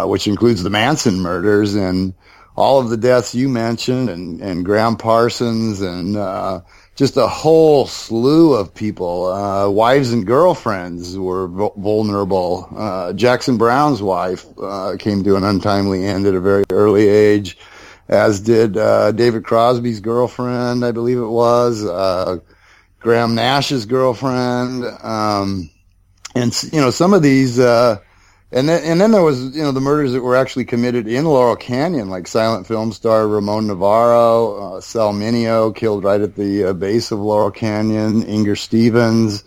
which 0.06 0.28
includes 0.30 0.64
the 0.64 0.70
Manson 0.70 1.20
murders 1.20 1.76
and 1.76 2.14
all 2.56 2.80
of 2.80 2.90
the 2.90 2.96
deaths 2.96 3.36
you 3.36 3.50
mentioned, 3.50 4.10
and, 4.10 4.40
and 4.40 4.64
Gram 4.64 4.96
Parsons 4.96 5.82
and 5.82 6.16
just 6.96 7.18
a 7.18 7.28
whole 7.28 7.86
slew 7.86 8.54
of 8.54 8.74
people. 8.74 9.26
Uh, 9.26 9.70
wives 9.70 10.14
and 10.14 10.26
girlfriends 10.26 11.18
were 11.18 11.48
vulnerable. 11.76 12.70
Uh, 12.76 13.14
Jackson 13.14 13.58
Browne's 13.58 14.02
wife 14.02 14.46
uh, 14.62 14.96
came 14.98 15.24
to 15.24 15.36
an 15.36 15.44
untimely 15.44 16.06
end 16.06 16.26
at 16.26 16.34
a 16.34 16.40
very 16.40 16.64
early 16.72 17.08
age, 17.08 17.58
as 18.08 18.40
did 18.40 18.78
uh, 18.78 19.12
David 19.12 19.44
Crosby's 19.44 20.00
girlfriend, 20.00 20.86
I 20.86 20.92
believe 20.92 21.18
it 21.18 21.28
was. 21.28 21.84
Uh, 21.84 22.38
Graham 23.00 23.36
Nash's 23.36 23.86
girlfriend. 23.86 24.86
Um, 25.04 25.70
and, 26.34 26.64
you 26.72 26.80
know, 26.80 26.92
some 26.92 27.14
of 27.14 27.22
these 27.22 27.60
uh, 27.60 27.98
and 28.52 28.70
then, 28.70 28.84
and 28.84 29.02
then 29.02 29.12
there 29.12 29.24
was, 29.24 29.56
you 29.56 29.64
know, 29.64 29.72
the 29.72 29.82
murders 29.82 30.14
that 30.14 30.22
were 30.22 30.36
actually 30.36 30.66
committed 30.66 31.08
in 31.08 31.26
Laurel 31.26 31.56
Canyon, 31.56 32.10
like 32.10 32.28
silent 32.28 32.68
film 32.68 32.92
star 32.92 33.28
Ramon 33.28 33.68
Novarro, 33.68 34.78
uh, 34.78 34.82
Sal 34.82 35.74
killed 35.74 36.04
right 36.04 36.22
at 36.22 36.36
the 36.36 36.66
uh, 36.66 36.74
base 36.74 37.12
of 37.12 37.20
Laurel 37.20 37.52
Canyon, 37.52 38.24
Inger 38.24 38.56
Stevens, 38.56 39.44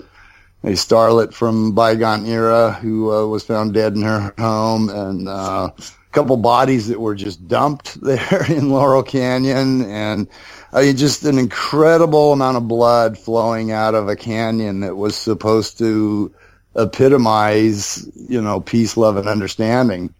a 0.65 0.73
starlet 0.73 1.33
from 1.33 1.73
bygone 1.73 2.27
era 2.27 2.73
who 2.73 3.13
uh, 3.13 3.27
was 3.27 3.45
found 3.45 3.73
dead 3.73 3.95
in 3.95 4.03
her 4.03 4.35
home, 4.37 4.91
and 4.91 5.29
uh, 5.29 5.71
a 5.79 5.83
couple 6.11 6.37
bodies 6.37 6.89
that 6.89 7.01
were 7.01 7.15
just 7.15 7.47
dumped 7.47 8.01
there 8.03 8.45
in 8.51 8.71
Laurel 8.71 9.05
Canyon, 9.05 9.85
and 9.85 10.27
I 10.73 10.83
mean, 10.83 10.97
just 10.97 11.23
an 11.23 11.39
incredible 11.39 12.33
amount 12.33 12.57
of 12.57 12.67
blood 12.67 13.17
flowing 13.17 13.71
out 13.71 13.95
of 13.95 14.09
a 14.09 14.17
canyon 14.17 14.81
that 14.81 14.97
was 14.97 15.15
supposed 15.15 15.79
to 15.79 16.35
epitomize, 16.79 18.09
you 18.15 18.41
know, 18.41 18.61
peace, 18.61 18.97
love, 18.97 19.17
and 19.17 19.29
understanding. 19.29 20.15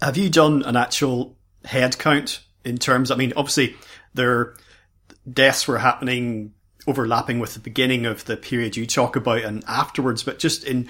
Have 0.00 0.16
you 0.16 0.30
done 0.30 0.62
an 0.62 0.76
actual 0.76 1.36
head 1.64 1.98
count 1.98 2.40
in 2.64 2.78
terms? 2.78 3.10
I 3.10 3.16
mean, 3.16 3.32
obviously, 3.36 3.76
their 4.14 4.54
deaths 5.30 5.68
were 5.68 5.78
happening 5.78 6.54
overlapping 6.86 7.38
with 7.38 7.54
the 7.54 7.60
beginning 7.60 8.06
of 8.06 8.24
the 8.24 8.36
period 8.36 8.76
you 8.76 8.86
talk 8.86 9.14
about 9.14 9.42
and 9.42 9.62
afterwards, 9.68 10.22
but 10.22 10.38
just 10.38 10.64
in 10.64 10.88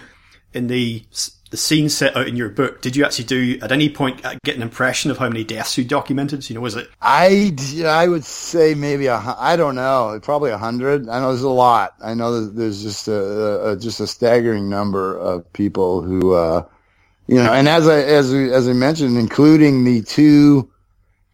in 0.54 0.66
the 0.66 1.04
the 1.52 1.58
scene 1.58 1.90
set 1.90 2.16
out 2.16 2.26
in 2.26 2.34
your 2.34 2.48
book, 2.48 2.80
did 2.80 2.96
you 2.96 3.04
actually 3.04 3.26
do 3.26 3.58
at 3.60 3.70
any 3.70 3.90
point 3.90 4.24
uh, 4.24 4.34
get 4.42 4.56
an 4.56 4.62
impression 4.62 5.10
of 5.10 5.18
how 5.18 5.28
many 5.28 5.44
deaths 5.44 5.76
you 5.76 5.84
documented? 5.84 6.48
You 6.48 6.54
know, 6.54 6.62
was 6.62 6.76
it? 6.76 6.88
I, 7.02 7.54
I 7.84 8.08
would 8.08 8.24
say 8.24 8.74
maybe 8.74 9.06
a 9.06 9.16
I 9.16 9.56
don't 9.56 9.74
know, 9.74 10.18
probably 10.22 10.50
a 10.50 10.56
hundred. 10.56 11.10
I 11.10 11.20
know 11.20 11.28
there's 11.28 11.42
a 11.42 11.50
lot. 11.50 11.94
I 12.02 12.14
know 12.14 12.46
there's 12.46 12.82
just 12.82 13.06
a, 13.06 13.72
a 13.72 13.76
just 13.76 14.00
a 14.00 14.06
staggering 14.06 14.70
number 14.70 15.16
of 15.18 15.52
people 15.52 16.00
who, 16.00 16.32
uh, 16.32 16.64
you 17.26 17.36
know, 17.36 17.52
and 17.52 17.68
as 17.68 17.86
I 17.86 18.00
as 18.00 18.32
as 18.32 18.66
I 18.66 18.72
mentioned, 18.72 19.18
including 19.18 19.84
the 19.84 20.00
two 20.00 20.70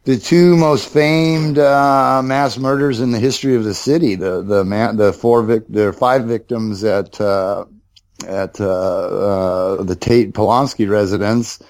the 0.02 0.18
two 0.18 0.56
most 0.56 0.88
famed 0.88 1.58
uh, 1.58 2.22
mass 2.24 2.58
murders 2.58 2.98
in 2.98 3.12
the 3.12 3.20
history 3.20 3.54
of 3.54 3.62
the 3.62 3.74
city. 3.74 4.16
The 4.16 4.42
the 4.42 4.64
man, 4.64 4.96
the 4.96 5.12
four 5.12 5.44
vic, 5.44 5.70
are 5.76 5.92
five 5.92 6.24
victims 6.24 6.82
at 6.82 7.20
uh, 7.20 7.66
at 8.26 8.60
uh, 8.60 8.66
uh, 8.66 9.82
the 9.82 9.96
Tate 9.96 10.32
Polanski 10.32 10.88
residence, 10.88 11.62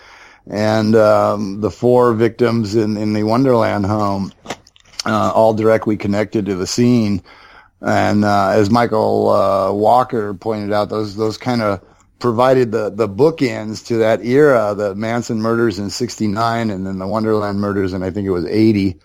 and 0.46 0.96
um, 0.96 1.60
the 1.60 1.70
four 1.70 2.14
victims 2.14 2.74
in, 2.74 2.96
in 2.96 3.12
the 3.12 3.24
Wonderland 3.24 3.86
home, 3.86 4.32
uh, 5.04 5.32
all 5.34 5.54
directly 5.54 5.96
connected 5.96 6.46
to 6.46 6.54
the 6.54 6.66
scene. 6.66 7.22
And 7.80 8.24
uh, 8.24 8.50
as 8.50 8.70
Michael 8.70 9.28
uh, 9.28 9.72
Walker 9.72 10.34
pointed 10.34 10.72
out, 10.72 10.88
those 10.88 11.16
those 11.16 11.38
kind 11.38 11.62
of 11.62 11.80
provided 12.18 12.72
the 12.72 12.90
the 12.90 13.08
bookends 13.08 13.86
to 13.86 13.98
that 13.98 14.24
era. 14.24 14.74
The 14.76 14.94
Manson 14.94 15.40
murders 15.40 15.78
in 15.78 15.90
'69, 15.90 16.70
and 16.70 16.86
then 16.86 16.98
the 16.98 17.06
Wonderland 17.06 17.60
murders, 17.60 17.92
and 17.92 18.04
I 18.04 18.10
think 18.10 18.26
it 18.26 18.32
was 18.32 18.46
'80. 18.46 18.98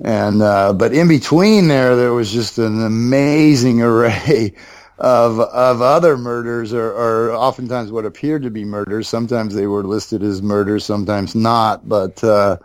And 0.00 0.42
uh, 0.42 0.72
but 0.72 0.92
in 0.92 1.06
between 1.06 1.68
there, 1.68 1.96
there 1.96 2.12
was 2.12 2.32
just 2.32 2.56
an 2.58 2.82
amazing 2.82 3.82
array 3.82 4.54
of 4.98 5.40
of 5.40 5.82
other 5.82 6.16
murders 6.16 6.72
or, 6.72 6.90
or 6.92 7.32
oftentimes 7.32 7.90
what 7.90 8.04
appeared 8.04 8.42
to 8.42 8.50
be 8.50 8.64
murders. 8.64 9.08
Sometimes 9.08 9.54
they 9.54 9.66
were 9.66 9.82
listed 9.82 10.22
as 10.22 10.42
murders, 10.42 10.84
sometimes 10.84 11.34
not. 11.34 11.88
But 11.88 12.22
uh, 12.22 12.58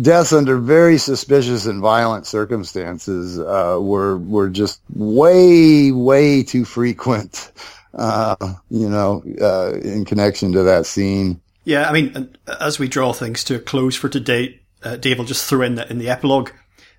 deaths 0.00 0.32
under 0.32 0.58
very 0.58 0.98
suspicious 0.98 1.66
and 1.66 1.80
violent 1.80 2.26
circumstances 2.26 3.38
uh, 3.38 3.78
were 3.80 4.16
were 4.18 4.48
just 4.48 4.80
way 4.94 5.92
way 5.92 6.42
too 6.42 6.64
frequent. 6.64 7.52
Uh, 7.94 8.36
you 8.70 8.88
know, 8.88 9.22
uh, 9.40 9.72
in 9.72 10.04
connection 10.04 10.52
to 10.52 10.62
that 10.62 10.86
scene. 10.86 11.40
Yeah, 11.64 11.88
I 11.88 11.92
mean, 11.92 12.36
as 12.60 12.78
we 12.78 12.86
draw 12.86 13.12
things 13.12 13.42
to 13.44 13.56
a 13.56 13.58
close 13.58 13.96
for 13.96 14.08
today, 14.08 14.60
uh, 14.82 14.96
Dave, 14.96 15.18
will 15.18 15.24
just 15.24 15.48
throw 15.48 15.62
in 15.62 15.74
that 15.76 15.90
in 15.90 15.98
the 15.98 16.08
epilogue 16.08 16.50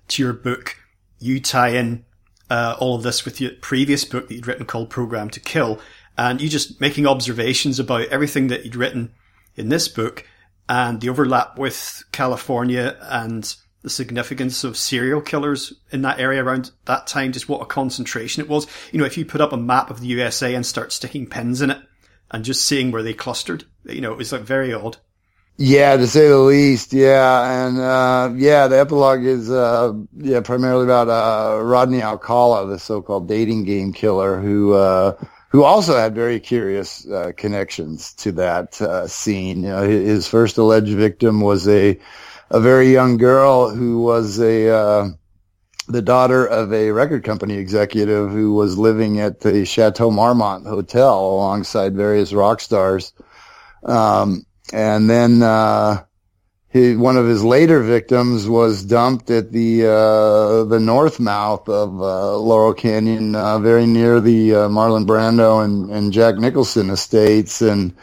to 0.08 0.22
your 0.22 0.32
book, 0.32 0.76
you 1.18 1.40
tie 1.40 1.70
in 1.70 2.04
uh, 2.50 2.76
all 2.78 2.96
of 2.96 3.02
this 3.02 3.24
with 3.24 3.40
your 3.40 3.52
previous 3.62 4.04
book 4.04 4.28
that 4.28 4.34
you'd 4.34 4.46
written 4.46 4.66
called 4.66 4.90
Program 4.90 5.30
to 5.30 5.40
Kill, 5.40 5.80
and 6.18 6.40
you 6.40 6.48
just 6.48 6.80
making 6.80 7.06
observations 7.06 7.78
about 7.78 8.08
everything 8.08 8.48
that 8.48 8.64
you'd 8.64 8.76
written 8.76 9.14
in 9.56 9.68
this 9.68 9.88
book 9.88 10.26
and 10.68 11.00
the 11.00 11.08
overlap 11.08 11.58
with 11.58 12.04
California 12.12 12.96
and 13.02 13.56
the 13.82 13.90
significance 13.90 14.62
of 14.62 14.76
serial 14.76 15.20
killers 15.20 15.72
in 15.90 16.02
that 16.02 16.20
area 16.20 16.44
around 16.44 16.70
that 16.84 17.06
time, 17.06 17.32
just 17.32 17.48
what 17.48 17.62
a 17.62 17.66
concentration 17.66 18.42
it 18.42 18.48
was. 18.48 18.66
You 18.92 18.98
know, 18.98 19.06
if 19.06 19.16
you 19.16 19.24
put 19.24 19.40
up 19.40 19.52
a 19.52 19.56
map 19.56 19.90
of 19.90 20.00
the 20.00 20.08
USA 20.08 20.54
and 20.54 20.66
start 20.66 20.92
sticking 20.92 21.26
pins 21.26 21.62
in 21.62 21.70
it 21.70 21.78
and 22.30 22.44
just 22.44 22.66
seeing 22.66 22.90
where 22.90 23.02
they 23.02 23.14
clustered, 23.14 23.64
you 23.84 24.00
know, 24.00 24.12
it 24.12 24.18
was 24.18 24.32
like 24.32 24.42
very 24.42 24.72
odd. 24.72 24.98
Yeah, 25.62 25.98
to 25.98 26.06
say 26.06 26.26
the 26.28 26.38
least. 26.38 26.94
Yeah, 26.94 27.66
and 27.66 27.78
uh, 27.78 28.32
yeah, 28.34 28.66
the 28.66 28.80
epilogue 28.80 29.22
is 29.22 29.50
uh, 29.50 29.92
yeah 30.16 30.40
primarily 30.40 30.84
about 30.84 31.10
uh, 31.10 31.62
Rodney 31.62 32.00
Alcala, 32.00 32.66
the 32.66 32.78
so-called 32.78 33.28
dating 33.28 33.64
game 33.64 33.92
killer, 33.92 34.40
who 34.40 34.72
uh, 34.72 35.22
who 35.50 35.62
also 35.62 35.98
had 35.98 36.14
very 36.14 36.40
curious 36.40 37.06
uh, 37.06 37.32
connections 37.36 38.14
to 38.14 38.32
that 38.32 38.80
uh, 38.80 39.06
scene. 39.06 39.62
You 39.64 39.68
know, 39.68 39.82
his 39.82 40.26
first 40.26 40.56
alleged 40.56 40.96
victim 40.96 41.42
was 41.42 41.68
a 41.68 42.00
a 42.50 42.58
very 42.58 42.90
young 42.90 43.18
girl 43.18 43.68
who 43.68 44.00
was 44.00 44.40
a 44.40 45.14
the 45.88 46.02
daughter 46.02 46.46
of 46.46 46.72
a 46.72 46.90
record 46.90 47.22
company 47.22 47.56
executive 47.58 48.30
who 48.30 48.54
was 48.54 48.78
living 48.78 49.20
at 49.20 49.40
the 49.40 49.66
Chateau 49.66 50.10
Marmont 50.10 50.66
Hotel 50.66 51.18
alongside 51.20 51.94
various 51.94 52.32
rock 52.32 52.62
stars. 52.62 53.12
Um, 53.84 54.46
and 54.72 55.08
then 55.08 55.42
uh, 55.42 56.04
one 56.72 57.16
of 57.16 57.26
his 57.26 57.42
later 57.42 57.82
victims 57.82 58.48
was 58.48 58.84
dumped 58.84 59.30
at 59.30 59.50
the 59.50 59.86
uh, 59.86 60.64
the 60.64 60.78
north 60.80 61.18
mouth 61.18 61.68
of 61.68 62.00
uh, 62.00 62.36
Laurel 62.36 62.74
Canyon, 62.74 63.34
uh, 63.34 63.58
very 63.58 63.86
near 63.86 64.20
the 64.20 64.54
uh, 64.54 64.68
Marlon 64.68 65.06
Brando 65.06 65.64
and, 65.64 65.90
and 65.90 66.12
Jack 66.12 66.36
Nicholson 66.36 66.90
estates, 66.90 67.60
and 67.60 67.94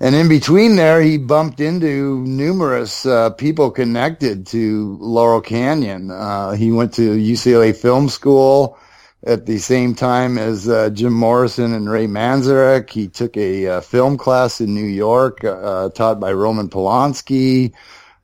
and 0.00 0.14
in 0.14 0.28
between 0.28 0.76
there, 0.76 1.00
he 1.00 1.18
bumped 1.18 1.60
into 1.60 2.20
numerous 2.26 3.06
uh, 3.06 3.30
people 3.30 3.70
connected 3.70 4.46
to 4.48 4.98
Laurel 5.00 5.40
Canyon. 5.40 6.08
he 6.56 6.70
went 6.70 6.94
to 6.94 7.16
UCLA 7.16 7.76
Film 7.76 8.08
School 8.08 8.78
at 9.26 9.44
the 9.44 9.58
same 9.58 9.92
time 9.94 10.38
as 10.38 10.68
uh, 10.68 10.88
Jim 10.90 11.12
Morrison 11.12 11.74
and 11.74 11.90
Ray 11.90 12.06
Manzarek. 12.06 12.88
He 12.88 13.08
took 13.08 13.36
a 13.36 13.66
uh, 13.66 13.80
film 13.80 14.16
class 14.16 14.60
in 14.60 14.72
New 14.72 14.86
York, 14.86 15.42
uh, 15.42 15.90
taught 15.90 16.20
by 16.20 16.32
Roman 16.32 16.68
Polanski. 16.68 17.74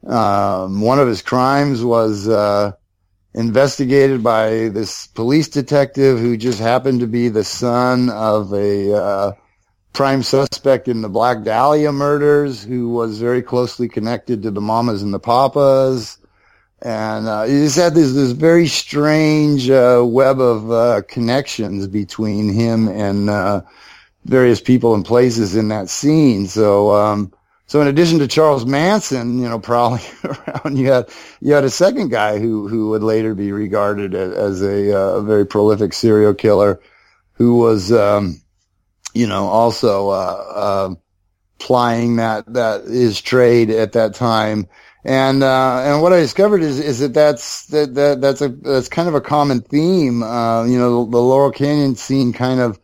Um, 0.06 0.80
one 0.80 1.00
of 1.00 1.08
his 1.08 1.20
crimes 1.20 1.84
was 1.84 2.28
uh, 2.28 2.72
investigated 3.34 4.22
by 4.22 4.68
this 4.68 5.08
police 5.08 5.48
detective 5.48 6.20
who 6.20 6.36
just 6.36 6.60
happened 6.60 7.00
to 7.00 7.08
be 7.08 7.28
the 7.28 7.44
son 7.44 8.08
of 8.08 8.52
a 8.52 8.94
uh, 8.94 9.32
prime 9.92 10.22
suspect 10.22 10.86
in 10.86 11.02
the 11.02 11.08
Black 11.08 11.42
Dahlia 11.42 11.90
murders, 11.90 12.62
who 12.62 12.90
was 12.90 13.18
very 13.18 13.42
closely 13.42 13.88
connected 13.88 14.42
to 14.42 14.52
the 14.52 14.60
Mamas 14.60 15.02
and 15.02 15.12
the 15.12 15.20
Papas 15.20 16.18
and 16.82 17.28
uh, 17.28 17.44
he 17.44 17.52
just 17.52 17.76
had 17.76 17.94
this 17.94 18.12
this 18.12 18.32
very 18.32 18.66
strange 18.66 19.70
uh, 19.70 20.02
web 20.04 20.40
of 20.40 20.70
uh, 20.70 21.02
connections 21.08 21.86
between 21.86 22.52
him 22.52 22.88
and 22.88 23.30
uh, 23.30 23.62
various 24.24 24.60
people 24.60 24.94
and 24.94 25.04
places 25.04 25.54
in 25.54 25.68
that 25.68 25.88
scene. 25.88 26.48
So, 26.48 26.92
um, 26.92 27.32
so 27.66 27.80
in 27.80 27.86
addition 27.86 28.18
to 28.18 28.26
Charles 28.26 28.66
Manson, 28.66 29.38
you 29.38 29.48
know, 29.48 29.58
prowling 29.60 30.02
around, 30.24 30.76
you 30.76 30.90
had 30.90 31.08
you 31.40 31.52
had 31.54 31.62
a 31.62 31.70
second 31.70 32.10
guy 32.10 32.40
who 32.40 32.66
who 32.66 32.88
would 32.90 33.04
later 33.04 33.36
be 33.36 33.52
regarded 33.52 34.14
as, 34.14 34.32
as 34.32 34.62
a, 34.62 34.92
uh, 34.92 35.18
a, 35.18 35.22
very 35.22 35.46
prolific 35.46 35.92
serial 35.92 36.34
killer, 36.34 36.80
who 37.34 37.58
was, 37.58 37.92
um, 37.92 38.42
you 39.14 39.28
know, 39.28 39.46
also 39.46 40.08
uh, 40.10 40.94
plying 41.60 42.16
that 42.16 42.52
that 42.52 42.86
his 42.86 43.20
trade 43.20 43.70
at 43.70 43.92
that 43.92 44.16
time 44.16 44.66
and 45.04 45.42
uh, 45.42 45.82
and 45.84 46.00
what 46.00 46.12
I 46.12 46.20
discovered 46.20 46.62
is 46.62 46.78
is 46.78 47.00
that 47.00 47.12
that's 47.12 47.66
that, 47.66 47.94
that 47.94 48.20
that's 48.20 48.40
a 48.40 48.48
that's 48.48 48.88
kind 48.88 49.08
of 49.08 49.14
a 49.14 49.20
common 49.20 49.60
theme. 49.60 50.22
Uh, 50.22 50.64
you 50.64 50.78
know, 50.78 51.04
the, 51.04 51.10
the, 51.10 51.20
Laurel 51.20 51.50
Canyon 51.50 51.96
scene 51.96 52.32
kind 52.32 52.60
of 52.60 52.78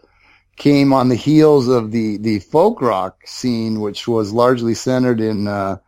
came 0.56 0.92
on 0.92 1.08
the 1.08 1.14
heels 1.14 1.68
of 1.68 1.92
the 1.92 2.16
the 2.18 2.40
folk 2.40 2.82
rock 2.82 3.20
scene, 3.24 3.80
which 3.80 4.08
was 4.08 4.32
largely 4.32 4.74
centered 4.74 5.20
in 5.20 5.46
uh, 5.46 5.78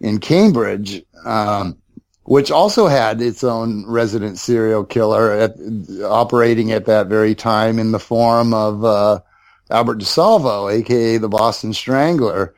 in 0.00 0.18
Cambridge, 0.18 1.04
um, 1.24 1.76
which 2.24 2.50
also 2.50 2.88
had 2.88 3.22
its 3.22 3.44
own 3.44 3.86
resident 3.86 4.38
serial 4.38 4.84
killer 4.84 5.30
at, 5.30 5.52
operating 6.02 6.72
at 6.72 6.86
that 6.86 7.06
very 7.06 7.36
time 7.36 7.78
in 7.78 7.92
the 7.92 8.00
form 8.00 8.52
of 8.52 8.84
uh, 8.84 9.20
Albert 9.70 9.98
DeSalvo, 9.98 10.72
aka 10.72 11.18
the 11.18 11.28
Boston 11.28 11.72
Strangler. 11.72 12.56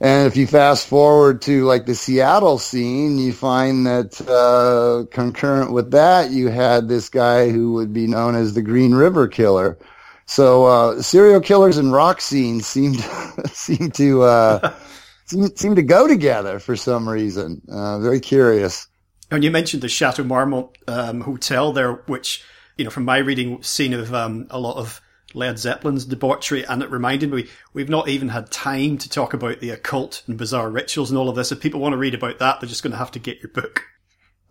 And 0.00 0.26
if 0.26 0.36
you 0.36 0.46
fast 0.46 0.86
forward 0.86 1.42
to 1.42 1.64
like 1.66 1.84
the 1.84 1.94
Seattle 1.94 2.58
scene, 2.58 3.18
you 3.18 3.34
find 3.34 3.86
that 3.86 4.18
uh, 4.22 5.04
concurrent 5.14 5.72
with 5.72 5.90
that, 5.90 6.30
you 6.30 6.48
had 6.48 6.88
this 6.88 7.10
guy 7.10 7.50
who 7.50 7.74
would 7.74 7.92
be 7.92 8.06
known 8.06 8.34
as 8.34 8.54
the 8.54 8.62
Green 8.62 8.94
River 8.94 9.28
Killer. 9.28 9.78
So 10.24 10.64
uh, 10.64 11.02
serial 11.02 11.40
killers 11.40 11.76
and 11.76 11.92
rock 11.92 12.22
scenes 12.22 12.66
seem 12.66 12.94
to, 12.94 13.48
seem 13.52 13.90
to 13.90 14.22
uh, 14.22 14.74
seem, 15.26 15.54
seem 15.54 15.74
to 15.74 15.82
go 15.82 16.06
together 16.06 16.58
for 16.60 16.76
some 16.76 17.06
reason. 17.06 17.60
Uh, 17.70 17.98
very 17.98 18.20
curious. 18.20 18.86
And 19.30 19.44
you 19.44 19.50
mentioned 19.50 19.82
the 19.82 19.88
Chateau 19.88 20.24
Marmont 20.24 20.68
um, 20.88 21.20
hotel 21.20 21.72
there, 21.72 21.92
which 22.06 22.42
you 22.78 22.84
know 22.84 22.90
from 22.90 23.04
my 23.04 23.18
reading, 23.18 23.62
scene 23.62 23.92
of 23.92 24.14
um, 24.14 24.46
a 24.48 24.58
lot 24.58 24.76
of 24.76 25.02
Led 25.34 25.58
Zeppelin's 25.58 26.04
debauchery, 26.04 26.64
and 26.64 26.82
it 26.82 26.90
reminded 26.90 27.30
me 27.30 27.46
we've 27.72 27.88
not 27.88 28.08
even 28.08 28.28
had 28.28 28.50
time 28.50 28.98
to 28.98 29.08
talk 29.08 29.34
about 29.34 29.60
the 29.60 29.70
occult 29.70 30.22
and 30.26 30.36
bizarre 30.36 30.70
rituals 30.70 31.10
and 31.10 31.18
all 31.18 31.28
of 31.28 31.36
this. 31.36 31.52
If 31.52 31.60
people 31.60 31.80
want 31.80 31.92
to 31.92 31.98
read 31.98 32.14
about 32.14 32.38
that, 32.38 32.60
they're 32.60 32.68
just 32.68 32.82
going 32.82 32.92
to 32.92 32.98
have 32.98 33.12
to 33.12 33.18
get 33.18 33.40
your 33.40 33.50
book. 33.50 33.84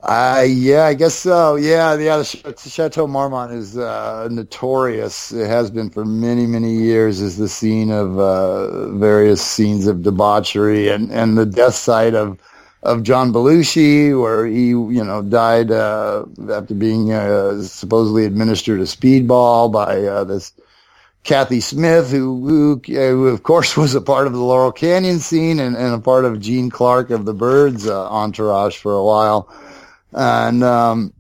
Uh, 0.02 0.46
yeah, 0.48 0.86
I 0.86 0.94
guess 0.94 1.14
so. 1.14 1.56
Yeah, 1.58 1.98
yeah, 1.98 2.18
the 2.18 2.56
Chateau 2.58 3.06
Marmont 3.06 3.52
is 3.52 3.78
uh, 3.78 4.30
notorious. 4.32 5.34
It 5.34 5.48
has 5.48 5.70
been 5.70 5.90
for 5.90 6.06
many, 6.06 6.48
many 6.48 6.72
years 6.72 7.20
as 7.20 7.36
the 7.36 7.50
scene 7.50 7.92
of 7.92 8.18
uh, 8.18 8.92
various 8.94 9.42
scenes 9.42 9.88
of 9.88 10.04
debauchery 10.04 10.88
and, 10.88 11.12
and 11.12 11.38
the 11.38 11.46
death 11.46 11.76
site 11.76 12.14
of 12.16 12.40
of 12.82 13.04
John 13.04 13.34
Belushi, 13.34 14.20
where 14.20 14.46
he, 14.46 14.70
you 14.70 15.04
know, 15.04 15.22
died 15.22 15.70
uh, 15.70 16.26
after 16.50 16.74
being 16.74 17.12
uh, 17.12 17.62
supposedly 17.62 18.24
administered 18.26 18.80
a 18.80 18.84
speedball 18.84 19.70
by 19.70 20.04
uh, 20.06 20.24
this 20.24 20.54
Cathy 21.24 21.60
Smith, 21.60 22.12
who, 22.12 22.48
who, 22.48 22.82
who, 22.86 23.28
of 23.28 23.44
course 23.44 23.76
was 23.78 23.94
a 23.94 24.02
part 24.02 24.28
of 24.28 24.34
the 24.34 24.40
Laurel 24.40 24.72
Canyon 24.72 25.20
scene 25.20 25.60
and, 25.60 25.76
and 25.76 25.94
a 25.94 26.00
part 26.00 26.26
of 26.26 26.40
Gene 26.40 26.70
Clark 26.70 27.10
of 27.10 27.26
the 27.26 27.34
Byrds 27.34 27.88
uh, 27.88 28.10
entourage 28.10 28.78
for 28.78 28.94
a 28.94 29.04
while. 29.04 29.54
And, 30.14 30.64
um, 30.64 31.14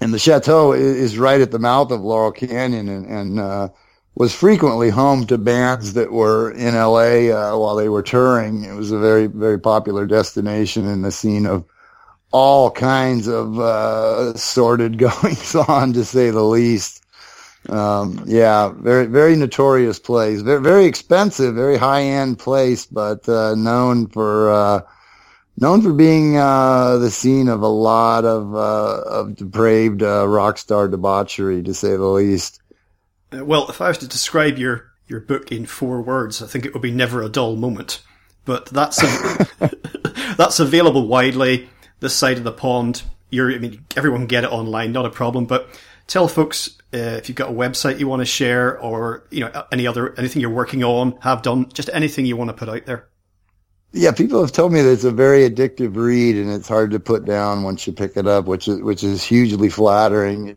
and 0.00 0.14
the 0.14 0.18
chateau 0.18 0.72
is, 0.72 1.18
right 1.18 1.40
at 1.40 1.50
the 1.50 1.58
mouth 1.58 1.90
of 1.90 2.00
Laurel 2.00 2.32
Canyon 2.32 2.88
and, 2.88 3.06
and, 3.06 3.40
uh, 3.40 3.68
was 4.16 4.32
frequently 4.32 4.90
home 4.90 5.26
to 5.26 5.36
bands 5.36 5.94
that 5.94 6.12
were 6.12 6.52
in 6.52 6.74
LA, 6.74 7.30
uh, 7.30 7.58
while 7.58 7.74
they 7.74 7.88
were 7.88 8.02
touring. 8.02 8.62
It 8.62 8.74
was 8.74 8.92
a 8.92 8.98
very, 8.98 9.26
very 9.26 9.58
popular 9.58 10.06
destination 10.06 10.86
in 10.86 11.02
the 11.02 11.10
scene 11.10 11.46
of 11.46 11.64
all 12.30 12.70
kinds 12.70 13.26
of, 13.26 13.58
uh, 13.58 14.34
sordid 14.36 14.98
goings 14.98 15.54
on 15.54 15.92
to 15.94 16.04
say 16.04 16.30
the 16.30 16.42
least. 16.44 17.03
Um, 17.68 18.22
yeah, 18.26 18.68
very, 18.68 19.06
very 19.06 19.36
notorious 19.36 19.98
place. 19.98 20.42
Very, 20.42 20.60
very 20.60 20.84
expensive, 20.84 21.54
very 21.54 21.76
high 21.76 22.02
end 22.02 22.38
place, 22.38 22.86
but, 22.86 23.28
uh, 23.28 23.54
known 23.54 24.08
for, 24.08 24.50
uh, 24.50 24.80
known 25.56 25.80
for 25.80 25.92
being, 25.92 26.36
uh, 26.36 26.98
the 26.98 27.10
scene 27.10 27.48
of 27.48 27.62
a 27.62 27.68
lot 27.68 28.24
of, 28.24 28.54
uh, 28.54 29.00
of 29.06 29.36
depraved, 29.36 30.02
uh, 30.02 30.28
rock 30.28 30.58
star 30.58 30.88
debauchery, 30.88 31.62
to 31.62 31.72
say 31.72 31.90
the 31.90 32.04
least. 32.04 32.60
Uh, 33.32 33.44
well, 33.44 33.68
if 33.68 33.80
I 33.80 33.88
was 33.88 33.98
to 33.98 34.08
describe 34.08 34.58
your, 34.58 34.92
your 35.08 35.20
book 35.20 35.50
in 35.50 35.64
four 35.64 36.02
words, 36.02 36.42
I 36.42 36.46
think 36.46 36.66
it 36.66 36.74
would 36.74 36.82
be 36.82 36.90
never 36.90 37.22
a 37.22 37.28
dull 37.30 37.56
moment. 37.56 38.02
But 38.44 38.66
that's, 38.66 39.02
a, 39.02 39.48
that's 40.36 40.60
available 40.60 41.06
widely 41.06 41.68
this 42.00 42.14
side 42.14 42.36
of 42.36 42.44
the 42.44 42.52
pond. 42.52 43.02
You're, 43.30 43.52
I 43.52 43.58
mean, 43.58 43.84
everyone 43.96 44.20
can 44.20 44.26
get 44.26 44.44
it 44.44 44.52
online, 44.52 44.92
not 44.92 45.06
a 45.06 45.10
problem, 45.10 45.46
but 45.46 45.68
tell 46.06 46.28
folks 46.28 46.78
uh, 46.92 47.18
if 47.18 47.28
you've 47.28 47.36
got 47.36 47.50
a 47.50 47.54
website 47.54 47.98
you 47.98 48.08
want 48.08 48.20
to 48.20 48.26
share 48.26 48.78
or 48.80 49.26
you 49.30 49.40
know 49.40 49.64
any 49.72 49.86
other 49.86 50.18
anything 50.18 50.40
you're 50.40 50.50
working 50.50 50.84
on 50.84 51.16
have 51.20 51.42
done 51.42 51.68
just 51.72 51.90
anything 51.92 52.26
you 52.26 52.36
want 52.36 52.48
to 52.48 52.54
put 52.54 52.68
out 52.68 52.86
there 52.86 53.08
yeah 53.92 54.12
people 54.12 54.40
have 54.40 54.52
told 54.52 54.72
me 54.72 54.80
that 54.82 54.92
it's 54.92 55.04
a 55.04 55.10
very 55.10 55.48
addictive 55.48 55.96
read 55.96 56.36
and 56.36 56.50
it's 56.50 56.68
hard 56.68 56.90
to 56.90 57.00
put 57.00 57.24
down 57.24 57.62
once 57.62 57.86
you 57.86 57.92
pick 57.92 58.16
it 58.16 58.26
up 58.26 58.46
which 58.46 58.68
is 58.68 58.80
which 58.80 59.02
is 59.02 59.22
hugely 59.22 59.68
flattering 59.68 60.56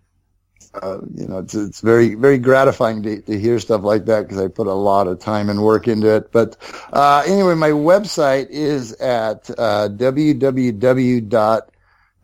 uh, 0.84 1.00
you 1.16 1.28
know, 1.28 1.40
it's, 1.40 1.56
it's 1.56 1.82
very, 1.82 2.16
very 2.16 2.38
gratifying 2.38 3.02
to, 3.02 3.22
to 3.22 3.40
hear 3.40 3.60
stuff 3.60 3.84
like 3.84 4.06
that 4.06 4.24
because 4.24 4.40
I 4.40 4.48
put 4.48 4.68
a 4.68 4.74
lot 4.74 5.08
of 5.08 5.20
time 5.20 5.50
and 5.50 5.64
work 5.64 5.88
into 5.88 6.08
it. 6.16 6.32
But 6.32 6.56
uh, 6.94 7.24
anyway, 7.26 7.56
my 7.56 7.72
website 7.72 8.50
is 8.50 8.94
at 8.94 9.50
uh, 9.52 9.90
www 9.90 11.62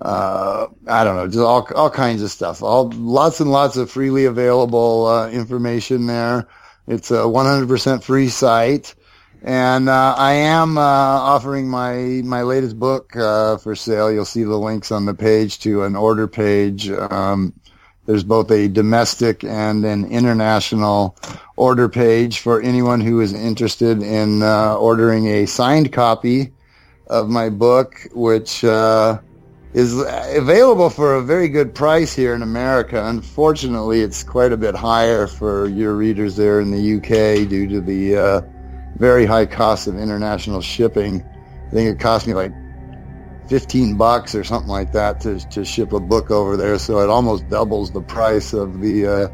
uh, 0.00 0.66
I 0.88 1.04
don't 1.04 1.16
know, 1.16 1.26
just 1.28 1.38
all 1.38 1.66
all 1.76 1.90
kinds 1.90 2.22
of 2.22 2.30
stuff. 2.30 2.62
All 2.62 2.90
lots 2.90 3.40
and 3.40 3.50
lots 3.50 3.76
of 3.76 3.90
freely 3.90 4.24
available 4.24 5.06
uh, 5.06 5.30
information 5.30 6.06
there. 6.06 6.48
It's 6.88 7.10
a 7.10 7.22
100% 7.22 8.02
free 8.02 8.28
site. 8.28 8.94
And 9.44 9.90
uh, 9.90 10.14
I 10.16 10.32
am 10.32 10.78
uh, 10.78 10.80
offering 10.80 11.68
my 11.68 12.22
my 12.24 12.40
latest 12.40 12.78
book 12.78 13.14
uh, 13.14 13.58
for 13.58 13.76
sale. 13.76 14.10
You'll 14.10 14.24
see 14.24 14.42
the 14.42 14.56
links 14.56 14.90
on 14.90 15.04
the 15.04 15.12
page 15.12 15.58
to 15.60 15.82
an 15.82 15.96
order 15.96 16.26
page. 16.26 16.88
Um, 16.88 17.52
there's 18.06 18.24
both 18.24 18.50
a 18.50 18.68
domestic 18.68 19.44
and 19.44 19.84
an 19.84 20.06
international 20.06 21.14
order 21.56 21.90
page 21.90 22.38
for 22.38 22.62
anyone 22.62 23.02
who 23.02 23.20
is 23.20 23.34
interested 23.34 24.02
in 24.02 24.42
uh, 24.42 24.76
ordering 24.76 25.26
a 25.26 25.44
signed 25.44 25.92
copy 25.92 26.54
of 27.08 27.28
my 27.28 27.50
book, 27.50 28.00
which 28.14 28.64
uh, 28.64 29.18
is 29.74 30.02
available 30.08 30.88
for 30.88 31.16
a 31.16 31.22
very 31.22 31.50
good 31.50 31.74
price 31.74 32.14
here 32.14 32.34
in 32.34 32.40
America. 32.40 33.04
Unfortunately, 33.08 34.00
it's 34.00 34.22
quite 34.22 34.52
a 34.52 34.56
bit 34.56 34.74
higher 34.74 35.26
for 35.26 35.68
your 35.68 35.94
readers 35.94 36.34
there 36.34 36.60
in 36.60 36.70
the 36.70 36.96
UK 36.96 37.46
due 37.46 37.68
to 37.68 37.82
the 37.82 38.16
uh, 38.16 38.40
very 38.96 39.26
high 39.26 39.46
cost 39.46 39.86
of 39.86 39.98
international 39.98 40.60
shipping. 40.60 41.24
I 41.68 41.70
think 41.70 41.90
it 41.90 42.00
cost 42.00 42.26
me 42.26 42.34
like 42.34 42.52
15 43.48 43.96
bucks 43.96 44.34
or 44.34 44.44
something 44.44 44.70
like 44.70 44.92
that 44.92 45.20
to, 45.20 45.38
to 45.50 45.64
ship 45.64 45.92
a 45.92 46.00
book 46.00 46.30
over 46.30 46.56
there. 46.56 46.78
So 46.78 47.00
it 47.00 47.10
almost 47.10 47.48
doubles 47.48 47.90
the 47.90 48.02
price 48.02 48.52
of 48.52 48.80
the, 48.80 49.06
uh, 49.06 49.28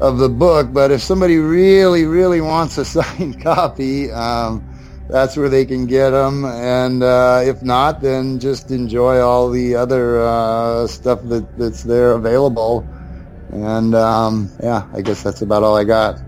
of 0.00 0.18
the 0.18 0.28
book. 0.28 0.72
But 0.72 0.90
if 0.90 1.02
somebody 1.02 1.38
really, 1.38 2.04
really 2.04 2.40
wants 2.40 2.78
a 2.78 2.84
signed 2.84 3.40
copy, 3.42 4.10
um, 4.10 4.66
that's 5.08 5.36
where 5.36 5.48
they 5.48 5.64
can 5.64 5.86
get 5.86 6.10
them. 6.10 6.44
And 6.44 7.02
uh, 7.02 7.42
if 7.44 7.62
not, 7.62 8.00
then 8.00 8.40
just 8.40 8.70
enjoy 8.70 9.20
all 9.20 9.50
the 9.50 9.76
other 9.76 10.20
uh, 10.20 10.86
stuff 10.88 11.20
that, 11.24 11.56
that's 11.56 11.84
there 11.84 12.12
available. 12.12 12.86
And 13.52 13.94
um, 13.94 14.50
yeah, 14.62 14.88
I 14.92 15.00
guess 15.02 15.22
that's 15.22 15.42
about 15.42 15.62
all 15.62 15.76
I 15.76 15.84
got. 15.84 16.20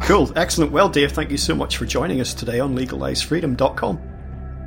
Cool. 0.00 0.32
Excellent. 0.36 0.72
Well, 0.72 0.88
Dave, 0.88 1.12
thank 1.12 1.30
you 1.30 1.36
so 1.36 1.54
much 1.54 1.76
for 1.76 1.84
joining 1.84 2.20
us 2.20 2.34
today 2.34 2.60
on 2.60 2.76
legalizefreedom.com. 2.76 4.00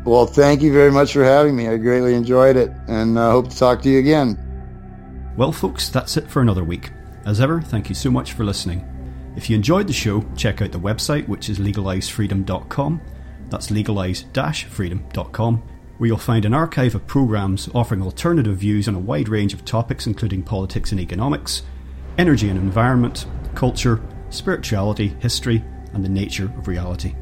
Well, 0.03 0.25
thank 0.25 0.61
you 0.61 0.73
very 0.73 0.91
much 0.91 1.13
for 1.13 1.23
having 1.23 1.55
me. 1.55 1.67
I 1.67 1.77
greatly 1.77 2.15
enjoyed 2.15 2.55
it 2.55 2.71
and 2.87 3.17
uh, 3.17 3.31
hope 3.31 3.49
to 3.49 3.57
talk 3.57 3.81
to 3.83 3.89
you 3.89 3.99
again. 3.99 4.37
Well, 5.37 5.51
folks, 5.51 5.89
that's 5.89 6.17
it 6.17 6.29
for 6.29 6.41
another 6.41 6.63
week. 6.63 6.91
As 7.25 7.39
ever, 7.39 7.61
thank 7.61 7.87
you 7.87 7.95
so 7.95 8.09
much 8.09 8.33
for 8.33 8.43
listening. 8.43 8.87
If 9.35 9.49
you 9.49 9.55
enjoyed 9.55 9.87
the 9.87 9.93
show, 9.93 10.25
check 10.35 10.61
out 10.61 10.71
the 10.71 10.79
website, 10.79 11.27
which 11.27 11.49
is 11.49 11.59
legalizefreedom.com. 11.59 13.01
That's 13.49 13.71
legalize 13.71 14.25
freedom.com, 14.69 15.57
where 15.97 16.07
you'll 16.07 16.17
find 16.17 16.45
an 16.45 16.53
archive 16.53 16.95
of 16.95 17.05
programs 17.05 17.69
offering 17.73 18.01
alternative 18.01 18.57
views 18.57 18.87
on 18.87 18.95
a 18.95 18.99
wide 18.99 19.29
range 19.29 19.53
of 19.53 19.63
topics, 19.65 20.07
including 20.07 20.43
politics 20.43 20.91
and 20.91 20.99
economics, 20.99 21.61
energy 22.17 22.49
and 22.49 22.57
environment, 22.57 23.25
culture, 23.55 24.01
spirituality, 24.31 25.15
history, 25.19 25.63
and 25.93 26.03
the 26.03 26.09
nature 26.09 26.45
of 26.57 26.67
reality. 26.67 27.15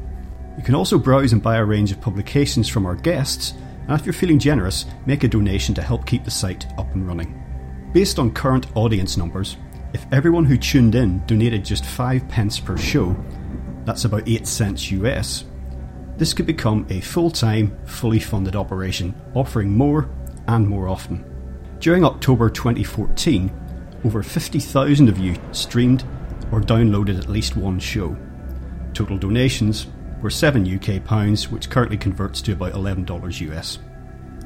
You 0.56 0.64
can 0.64 0.74
also 0.74 0.98
browse 0.98 1.32
and 1.32 1.42
buy 1.42 1.56
a 1.56 1.64
range 1.64 1.92
of 1.92 2.00
publications 2.00 2.68
from 2.68 2.86
our 2.86 2.94
guests, 2.94 3.54
and 3.88 3.98
if 3.98 4.06
you're 4.06 4.12
feeling 4.12 4.38
generous, 4.38 4.86
make 5.06 5.24
a 5.24 5.28
donation 5.28 5.74
to 5.74 5.82
help 5.82 6.06
keep 6.06 6.24
the 6.24 6.30
site 6.30 6.66
up 6.78 6.92
and 6.94 7.06
running. 7.06 7.36
Based 7.92 8.18
on 8.18 8.32
current 8.32 8.66
audience 8.76 9.16
numbers, 9.16 9.56
if 9.92 10.06
everyone 10.12 10.44
who 10.44 10.56
tuned 10.56 10.94
in 10.94 11.24
donated 11.26 11.64
just 11.64 11.84
5 11.84 12.28
pence 12.28 12.60
per 12.60 12.76
show, 12.76 13.16
that's 13.84 14.04
about 14.04 14.28
8 14.28 14.46
cents 14.46 14.90
US, 14.92 15.44
this 16.16 16.34
could 16.34 16.46
become 16.46 16.86
a 16.90 17.00
full 17.00 17.30
time, 17.30 17.76
fully 17.86 18.20
funded 18.20 18.54
operation, 18.54 19.14
offering 19.34 19.74
more 19.74 20.10
and 20.46 20.68
more 20.68 20.86
often. 20.86 21.24
During 21.80 22.04
October 22.04 22.50
2014, 22.50 23.50
over 24.04 24.22
50,000 24.22 25.08
of 25.08 25.18
you 25.18 25.34
streamed 25.52 26.04
or 26.52 26.60
downloaded 26.60 27.18
at 27.18 27.28
least 27.28 27.56
one 27.56 27.78
show. 27.78 28.16
Total 28.94 29.18
donations 29.18 29.86
were 30.20 30.30
7 30.30 30.66
UK 30.66 31.04
pounds, 31.04 31.50
which 31.50 31.70
currently 31.70 31.96
converts 31.96 32.42
to 32.42 32.52
about 32.52 32.72
$11 32.72 33.40
US. 33.52 33.78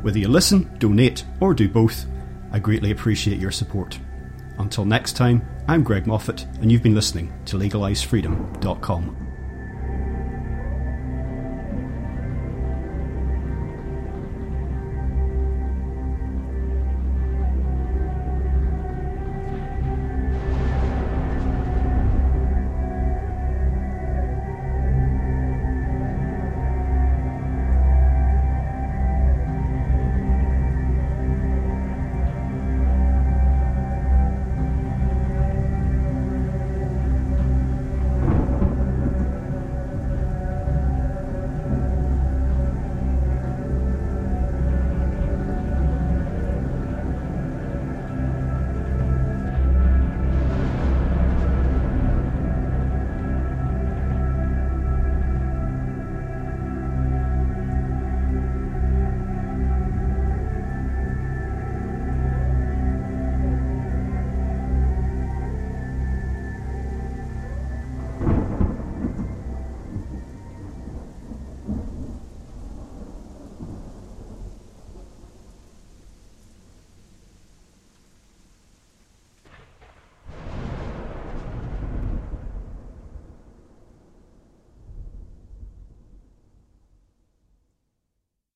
Whether 0.03 0.19
you 0.19 0.29
listen, 0.29 0.71
donate, 0.79 1.25
or 1.41 1.55
do 1.55 1.69
both, 1.69 2.07
I 2.53 2.59
greatly 2.59 2.91
appreciate 2.91 3.41
your 3.41 3.51
support. 3.51 3.99
Until 4.59 4.85
next 4.85 5.15
time, 5.15 5.47
I'm 5.67 5.83
Greg 5.83 6.07
Moffitt, 6.07 6.47
and 6.61 6.71
you've 6.71 6.83
been 6.83 6.95
listening 6.95 7.33
to 7.47 7.57
LegalizeFreedom.com. 7.57 9.24